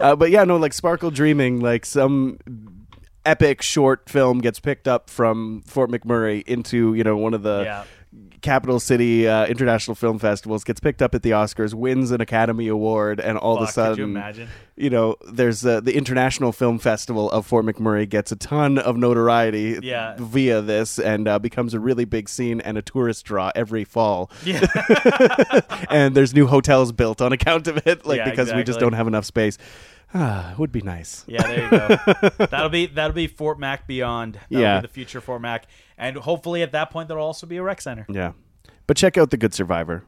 uh, 0.00 0.16
but 0.16 0.30
yeah, 0.30 0.44
no, 0.44 0.56
like 0.56 0.72
Sparkle 0.72 1.10
Dreaming, 1.10 1.60
like 1.60 1.86
some 1.86 2.38
epic 3.24 3.60
short 3.62 4.08
film 4.08 4.38
gets 4.38 4.60
picked 4.60 4.86
up 4.86 5.10
from 5.10 5.62
Fort 5.66 5.90
McMurray 5.90 6.42
into 6.46 6.94
you 6.94 7.02
know 7.04 7.16
one 7.16 7.34
of 7.34 7.42
the 7.42 7.62
Yeah. 7.64 7.84
Capital 8.46 8.80
city 8.80 9.28
uh, 9.28 9.44
international 9.46 9.94
film 9.94 10.18
festivals, 10.18 10.64
gets 10.64 10.80
picked 10.80 11.02
up 11.02 11.14
at 11.14 11.22
the 11.22 11.30
Oscars, 11.30 11.74
wins 11.74 12.10
an 12.10 12.20
Academy 12.20 12.68
Award, 12.68 13.20
and 13.20 13.36
all 13.36 13.56
of 13.58 13.68
a 13.68 13.72
sudden, 13.72 13.98
you 13.98 14.04
imagine? 14.04 14.48
you 14.76 14.88
know, 14.90 15.16
there's 15.30 15.64
uh, 15.66 15.80
the 15.80 15.96
International 15.96 16.52
Film 16.52 16.78
Festival 16.78 17.30
of 17.30 17.46
Fort 17.46 17.64
McMurray 17.66 18.08
gets 18.08 18.30
a 18.32 18.36
ton 18.36 18.78
of 18.78 18.96
notoriety 18.96 19.78
Yeah. 19.82 20.16
via 20.18 20.60
this 20.62 20.98
and 20.98 21.26
uh, 21.28 21.38
becomes 21.38 21.74
a 21.74 21.80
really 21.80 22.04
big 22.04 22.28
scene 22.28 22.60
and 22.60 22.78
a 22.78 22.82
tourist 22.82 23.24
draw 23.24 23.50
every 23.54 23.84
fall. 23.84 24.30
Yeah. 24.44 24.66
and 25.90 26.14
there's 26.14 26.34
new 26.34 26.46
hotels 26.46 26.92
built 26.92 27.20
on 27.20 27.32
account 27.32 27.66
of 27.68 27.86
it, 27.86 28.06
like 28.06 28.18
Yeah, 28.18 28.30
because 28.30 28.52
we 28.54 28.62
just 28.64 28.78
don't 28.80 28.92
have 28.94 29.06
enough 29.06 29.24
space. 29.24 29.58
Ah, 30.14 30.52
it 30.52 30.58
would 30.58 30.72
be 30.72 30.80
nice. 30.82 31.24
Yeah, 31.26 31.42
there 31.42 31.64
you 31.64 31.70
go. 31.70 32.46
that'll 32.46 32.68
be 32.68 32.86
that'll 32.86 33.14
be 33.14 33.26
Fort 33.26 33.58
Mac 33.58 33.86
Beyond. 33.86 34.38
That'll 34.50 34.62
Yeah. 34.62 34.80
be 34.80 34.86
the 34.86 34.92
future 34.92 35.20
Fort 35.20 35.42
Mac, 35.42 35.66
and 35.98 36.16
hopefully 36.16 36.62
at 36.62 36.72
that 36.72 36.90
point 36.90 37.08
there'll 37.08 37.24
also 37.26 37.46
be 37.46 37.56
a 37.56 37.62
rec 37.62 37.80
center. 37.80 38.06
Yeah. 38.08 38.32
But 38.86 38.96
check 38.96 39.18
out 39.18 39.30
The 39.30 39.36
Good 39.36 39.52
Survivor. 39.52 40.04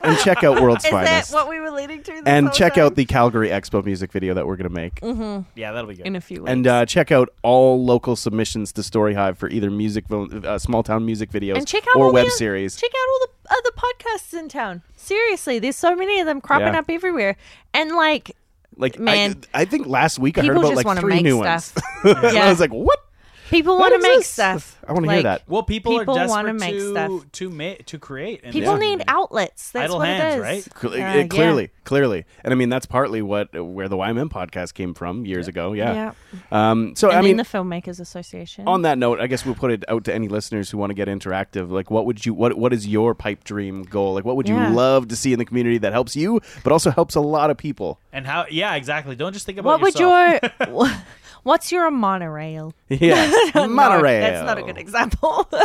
and 0.00 0.16
check 0.20 0.42
out 0.42 0.58
World's 0.62 0.82
Is 0.86 0.90
Finest. 0.90 1.30
that 1.30 1.34
what 1.36 1.46
we 1.46 1.60
were 1.60 1.70
leading 1.70 2.02
to? 2.04 2.10
this 2.10 2.22
and 2.24 2.46
whole 2.46 2.54
check 2.54 2.74
time? 2.76 2.86
out 2.86 2.94
the 2.94 3.04
Calgary 3.04 3.50
Expo 3.50 3.84
music 3.84 4.12
video 4.12 4.32
that 4.32 4.46
we're 4.46 4.56
going 4.56 4.68
to 4.70 4.74
make. 4.74 4.94
Mm-hmm. 5.02 5.42
Yeah, 5.54 5.72
that'll 5.72 5.90
be 5.90 5.96
good. 5.96 6.06
in 6.06 6.16
a 6.16 6.22
few 6.22 6.40
weeks. 6.40 6.50
And 6.50 6.66
uh, 6.66 6.86
check 6.86 7.12
out 7.12 7.28
all 7.42 7.84
local 7.84 8.16
submissions 8.16 8.72
to 8.72 8.82
Story 8.82 9.12
Hive 9.12 9.36
for 9.36 9.50
either 9.50 9.70
music, 9.70 10.06
uh, 10.10 10.56
small 10.58 10.82
town 10.82 11.04
music 11.04 11.30
videos 11.32 11.56
And 11.58 11.66
check 11.68 11.84
out 11.86 11.96
or 11.96 12.10
web 12.14 12.24
the, 12.24 12.30
series. 12.30 12.76
Check 12.76 12.92
out 12.94 13.08
all 13.12 13.26
the 13.26 13.52
other 13.58 13.70
podcasts 13.76 14.32
in 14.32 14.48
town. 14.48 14.80
Seriously, 14.96 15.58
there's 15.58 15.76
so 15.76 15.94
many 15.94 16.18
of 16.18 16.24
them 16.26 16.40
cropping 16.40 16.68
Yeah. 16.72 16.78
up 16.78 16.86
everywhere. 16.88 17.36
And 17.74 17.90
like, 17.94 18.34
Like, 18.76 18.98
Man. 18.98 19.42
I, 19.54 19.62
I 19.62 19.64
think 19.64 19.86
last 19.86 20.18
week 20.18 20.38
I 20.38 20.44
heard 20.44 20.56
about 20.56 20.74
like 20.74 20.98
three 20.98 21.22
new 21.22 21.42
stuff. 21.42 21.74
ones. 22.04 22.16
and 22.24 22.38
I 22.38 22.48
was 22.48 22.60
like, 22.60 22.72
what? 22.72 23.03
People 23.50 23.78
want 23.78 23.94
to 23.94 24.00
make 24.00 24.18
exists? 24.18 24.32
stuff. 24.34 24.70
I 24.86 24.92
wanna 24.92 25.06
hear 25.08 25.16
Like, 25.16 25.22
that. 25.24 25.42
well, 25.48 25.62
people, 25.62 25.98
People 25.98 26.18
are 26.18 26.28
wanna 26.28 26.52
desperate 26.52 26.60
make 26.72 26.78
to 26.80 26.90
stuff. 26.90 27.32
to 27.32 27.50
make 27.50 27.86
to 27.86 27.98
create. 27.98 28.40
in 28.42 28.52
People 28.52 28.74
need 28.74 28.80
community. 29.00 29.04
outlets. 29.08 29.70
That's 29.70 29.84
Idle 29.84 29.98
what 29.98 30.06
hands, 30.08 30.34
it 30.34 30.36
is. 30.36 30.42
right? 30.42 30.74
Cle- 30.74 30.90
Uh, 30.90 30.94
it- 30.94 30.98
yeah. 30.98 31.26
clearly, 31.26 31.70
clearly, 31.84 32.24
and 32.44 32.52
I 32.52 32.56
mean 32.56 32.68
that's 32.68 32.84
partly 32.84 33.22
what 33.22 33.48
where 33.54 33.88
the 33.88 33.96
YMM 33.96 34.28
podcast 34.28 34.74
came 34.74 34.92
from 34.92 35.24
years 35.24 35.48
ago. 35.48 35.72
Yeah. 35.72 36.12
Um, 36.52 36.94
so 36.96 37.08
And 37.08 37.16
I 37.16 37.20
then 37.22 37.24
mean, 37.24 37.36
the 37.38 37.44
Filmmakers 37.44 37.98
Association. 38.00 38.68
on 38.68 38.82
that 38.82 38.98
note, 38.98 39.20
I 39.20 39.26
guess 39.26 39.46
we'll 39.46 39.54
put 39.54 39.70
it 39.70 39.84
out 39.88 40.04
to 40.04 40.14
any 40.14 40.28
listeners 40.28 40.70
who 40.70 40.76
want 40.78 40.90
to 40.90 40.94
get 40.94 41.08
interactive. 41.08 41.70
Like, 41.70 41.90
what 41.90 42.04
would 42.06 42.26
you 42.26 42.34
what 42.34 42.58
What 42.58 42.72
is 42.74 42.86
your 42.86 43.14
pipe 43.14 43.44
dream 43.44 43.84
goal? 43.84 44.14
Like, 44.14 44.24
what 44.26 44.36
would 44.36 44.48
you 44.48 44.56
love 44.58 45.08
to 45.08 45.16
see 45.16 45.32
in 45.32 45.38
the 45.38 45.44
community 45.46 45.78
that 45.78 45.92
helps 45.92 46.14
you, 46.14 46.40
but 46.62 46.72
also 46.72 46.90
helps 46.90 47.14
a 47.14 47.20
lot 47.20 47.50
of 47.50 47.56
people? 47.56 47.98
And 48.12 48.26
how? 48.26 48.44
Yeah, 48.50 48.74
exactly. 48.74 49.16
Don't 49.16 49.32
just 49.32 49.46
think 49.46 49.56
about 49.58 49.80
yourself. 49.80 49.94
what 49.94 50.42
would 50.60 50.70
yourself. 50.70 50.88
your 50.90 51.02
What's 51.44 51.70
your 51.70 51.90
monorail? 51.90 52.74
Yeah, 52.88 53.30
No, 53.54 53.68
monorail. 53.68 54.20
that's 54.20 54.44
not 54.44 54.58
a 54.58 54.62
good 54.62 54.78
example. 54.78 55.48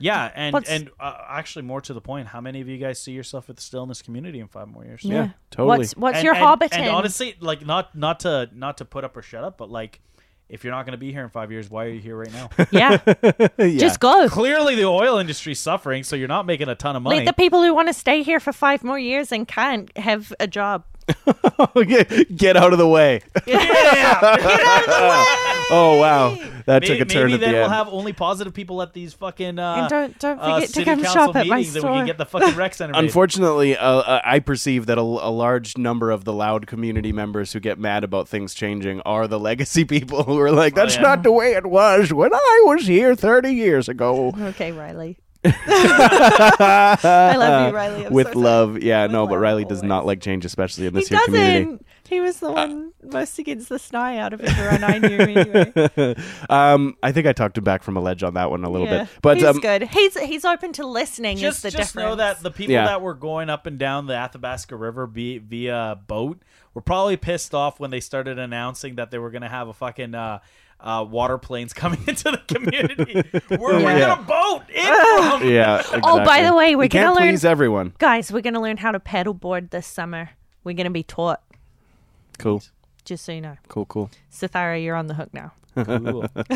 Yeah, 0.00 0.30
and 0.32 0.52
What's- 0.52 0.68
and 0.70 0.90
uh, 1.00 1.14
actually 1.28 1.62
more 1.62 1.80
to 1.80 1.92
the 1.92 2.00
point, 2.00 2.28
how 2.28 2.40
many 2.40 2.60
of 2.60 2.68
you 2.68 2.78
guys 2.78 3.00
see 3.00 3.10
yourself 3.10 3.48
with 3.48 3.58
still 3.58 3.82
in 3.82 3.88
this 3.88 4.00
community 4.00 4.38
in 4.38 4.46
five 4.46 4.68
more 4.68 4.84
years? 4.84 5.00
Yeah, 5.04 5.30
totally. 5.50 5.78
What's 5.78 5.92
What's 5.96 6.16
And- 6.18 6.24
your 6.24 6.34
and, 6.36 6.44
Hobbiton? 6.44 6.78
And 6.78 6.88
honestly, 6.90 7.34
like 7.40 7.66
not 7.66 7.96
not 7.96 8.20
to 8.20 8.48
not 8.52 8.78
to 8.78 8.84
put 8.84 9.02
up 9.02 9.16
or 9.16 9.22
shut 9.22 9.42
up, 9.42 9.58
but 9.58 9.70
like 9.70 10.00
if 10.48 10.62
you're 10.62 10.72
not 10.72 10.86
going 10.86 10.92
to 10.92 10.98
be 10.98 11.10
here 11.10 11.24
in 11.24 11.30
five 11.30 11.50
years, 11.50 11.68
why 11.68 11.86
are 11.86 11.88
you 11.88 12.00
here 12.00 12.16
right 12.16 12.32
now? 12.32 12.48
yeah, 12.70 12.98
Yeah. 13.58 13.76
just 13.78 13.98
go. 13.98 14.28
Clearly, 14.28 14.76
the 14.76 14.84
oil 14.84 15.18
industry's 15.18 15.58
suffering, 15.58 16.04
so 16.04 16.14
you're 16.14 16.28
not 16.28 16.46
making 16.46 16.68
a 16.68 16.76
ton 16.76 16.94
of 16.94 17.02
money. 17.02 17.16
Let 17.16 17.26
the 17.26 17.32
people 17.32 17.64
who 17.64 17.74
want 17.74 17.88
to 17.88 17.92
stay 17.94 18.22
here 18.22 18.38
for 18.38 18.52
five 18.52 18.84
more 18.84 19.00
years 19.00 19.32
and 19.32 19.48
can't 19.48 19.90
have 19.98 20.32
a 20.38 20.46
job. 20.46 20.84
Get, 21.86 22.36
get 22.36 22.56
out 22.56 22.72
of 22.72 22.78
the 22.78 22.88
way. 22.88 23.20
oh 25.70 25.98
wow, 26.00 26.34
that 26.66 26.82
maybe, 26.82 26.86
took 26.98 27.00
a 27.00 27.04
turn 27.10 27.30
maybe 27.30 27.34
at 27.34 27.40
then 27.40 27.52
the 27.52 27.58
we'll 27.60 27.68
have 27.68 27.88
only 27.88 28.12
positive 28.12 28.54
people 28.54 28.80
at 28.82 28.92
these 28.92 29.12
fucking 29.14 29.58
uh, 29.58 29.74
And 29.74 29.88
don't- 29.88 30.18
don't 30.18 30.38
uh, 30.38 30.54
forget 30.54 30.68
to 30.68 30.74
city 30.74 30.84
come 30.84 31.02
council 31.02 31.14
shop 31.26 31.36
at 31.36 31.46
my 31.46 31.56
meetings, 31.56 31.76
and 31.76 31.84
we 31.84 31.88
store. 31.88 31.96
can 31.98 32.06
get 32.06 32.18
the 32.18 32.26
fucking 32.26 32.56
rec 32.56 32.74
center. 32.78 32.92
made. 32.92 33.04
Unfortunately, 33.04 33.76
uh, 33.76 33.86
uh, 33.98 34.20
I 34.24 34.38
perceive 34.40 34.86
that 34.86 34.98
a, 34.98 35.02
a 35.02 35.30
large 35.30 35.76
number 35.78 36.10
of 36.10 36.24
the 36.24 36.32
loud 36.32 36.66
community 36.66 37.12
members 37.12 37.52
who 37.52 37.60
get 37.60 37.78
mad 37.78 38.04
about 38.04 38.28
things 38.28 38.54
changing 38.54 39.00
are 39.02 39.26
the 39.26 39.38
legacy 39.38 39.84
people 39.84 40.24
who 40.24 40.38
are 40.38 40.52
like, 40.52 40.74
"That's 40.74 40.96
yeah. 40.96 41.02
not 41.02 41.22
the 41.22 41.32
way 41.32 41.52
it 41.52 41.66
was 41.66 42.12
when 42.12 42.32
I 42.34 42.62
was 42.66 42.86
here 42.86 43.14
30 43.14 43.52
years 43.52 43.88
ago." 43.88 44.34
Okay, 44.38 44.72
Riley. 44.72 45.18
I 45.66 47.36
love 47.36 47.68
you, 47.70 47.76
Riley. 47.76 48.06
I'm 48.06 48.12
With 48.18 48.28
so 48.28 48.32
sorry. 48.34 48.44
love, 48.44 48.82
yeah, 48.82 49.06
no, 49.06 49.26
but 49.26 49.38
Riley 49.38 49.64
does 49.64 49.82
not 49.82 50.06
like 50.06 50.20
change, 50.20 50.44
especially 50.44 50.86
in 50.86 50.94
He 50.94 51.00
this 51.00 51.08
here 51.08 51.18
community. 51.24 51.64
doesn't. 51.64 51.86
He 52.08 52.20
was 52.20 52.40
the 52.40 52.50
one 52.50 52.92
most 53.02 53.38
against 53.38 53.68
the 53.68 53.74
Snye 53.76 54.16
out 54.18 54.32
of 54.32 54.40
everyone 54.40 54.82
I 54.82 54.98
knew 54.98 55.18
anyway. 55.18 56.14
Um, 56.48 56.96
I 57.02 57.12
think 57.12 57.26
I 57.26 57.32
talked 57.34 57.58
him 57.58 57.64
back 57.64 57.82
from 57.82 57.96
a 57.98 58.00
ledge 58.00 58.22
on 58.22 58.32
that 58.34 58.50
one 58.50 58.64
a 58.64 58.70
little 58.70 58.86
Yeah. 58.86 59.00
bit, 59.04 59.08
but 59.20 59.36
he's 59.36 59.44
um, 59.44 59.60
good. 59.60 59.82
He's 59.82 60.18
he's 60.18 60.44
open 60.46 60.72
to 60.74 60.86
listening. 60.86 61.36
just 61.36 61.58
is 61.58 61.62
the 61.64 61.70
just 61.70 61.92
difference. 61.94 62.04
know 62.12 62.14
that 62.16 62.40
the 62.42 62.50
people 62.50 62.72
Yeah. 62.72 62.86
that 62.86 63.02
were 63.02 63.12
going 63.14 63.50
up 63.50 63.66
and 63.66 63.78
down 63.78 64.06
the 64.06 64.14
Athabasca 64.14 64.74
River 64.74 65.06
be, 65.06 65.36
via 65.38 65.98
boat 66.06 66.40
were 66.72 66.80
probably 66.80 67.16
pissed 67.18 67.54
off 67.54 67.78
when 67.78 67.90
they 67.90 68.00
started 68.00 68.38
announcing 68.38 68.94
that 68.94 69.10
they 69.10 69.18
were 69.18 69.30
going 69.30 69.42
to 69.42 69.48
have 69.48 69.68
a 69.68 69.74
fucking 69.74 70.14
uh, 70.14 70.38
uh, 70.80 71.04
water 71.08 71.38
planes 71.38 71.72
coming 71.82 72.00
into 72.06 72.24
the 72.30 72.38
community. 72.46 73.22
Where 73.56 73.74
are 73.74 73.78
we 73.78 73.82
Yeah. 73.84 74.06
going 74.06 74.18
to 74.18 74.22
boat 74.24 74.62
in 74.74 74.84
from? 74.84 75.48
yeah. 75.48 75.78
Exactly. 75.78 76.00
Oh, 76.04 76.24
by 76.24 76.42
the 76.42 76.54
way, 76.54 76.76
we're 76.76 76.84
you 76.84 76.88
can't 76.88 77.08
gonna 77.08 77.20
learn- 77.20 77.30
please 77.32 77.44
everyone. 77.44 77.94
guys, 77.98 78.30
we're 78.32 78.42
gonna 78.42 78.60
learn 78.62 78.76
how 78.78 78.92
to 78.92 79.00
paddleboard 79.00 79.70
this 79.70 79.86
summer. 79.86 80.30
We're 80.64 80.74
gonna 80.76 80.90
be 80.90 81.02
taught. 81.02 81.42
Cool, 82.38 82.62
Just 83.04 83.24
so 83.24 83.32
you 83.32 83.40
know, 83.40 83.56
cool, 83.68 83.86
cool. 83.86 84.10
Sithara, 84.32 84.82
you're 84.82 84.94
on 84.94 85.06
the 85.08 85.14
hook 85.14 85.34
now. 85.34 85.52
Cool. 85.74 86.26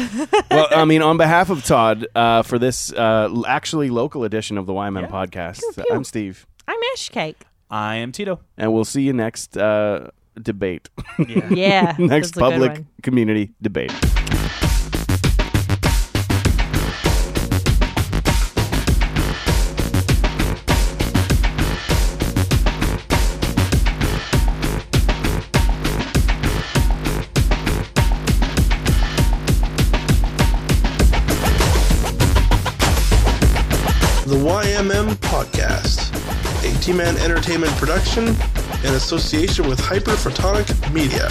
well, 0.51 0.69
I 0.71 0.85
mean, 0.85 1.03
on 1.03 1.17
behalf 1.17 1.51
of 1.51 1.65
Todd, 1.65 2.07
uh, 2.15 2.43
for 2.43 2.59
this 2.59 2.93
uh, 2.93 3.43
actually 3.47 3.91
local 3.91 4.23
edition 4.25 4.59
of 4.59 4.67
the 4.67 4.73
YMM 4.73 5.03
Yeah. 5.03 5.09
podcast, 5.09 5.59
Pew, 5.61 5.73
pew. 5.85 5.85
I'm 5.95 6.05
Steve, 6.05 6.47
I'm 6.69 6.79
Ash 6.95 7.09
Cake. 7.09 7.39
I 7.71 7.97
am 7.97 8.13
Tito. 8.13 8.41
and 8.57 8.73
we'll 8.73 8.85
see 8.85 9.03
you 9.03 9.13
next 9.13 9.57
uh, 9.57 10.09
debate, 10.41 10.89
Yeah. 11.19 11.49
Yeah, 11.51 11.95
next 11.99 12.09
that's 12.09 12.31
a 12.31 12.33
good 12.35 12.41
public 12.41 12.73
one. 12.73 12.87
community 13.03 13.53
debate. 13.61 13.93
The 34.25 34.37
YMM 34.39 35.17
Podcast, 35.17 35.99
a 35.99 36.02
T 36.83 36.93
Man 36.93 37.17
Entertainment 37.19 37.73
production 37.77 38.27
in 38.27 38.95
association 38.95 39.69
with 39.69 39.81
Hyperphotonic 39.81 40.93
Media. 40.93 41.29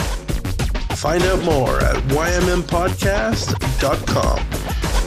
Find 0.95 1.21
out 1.23 1.43
more 1.43 1.81
at 1.81 1.97
ymmpodcast.com. 2.03 5.00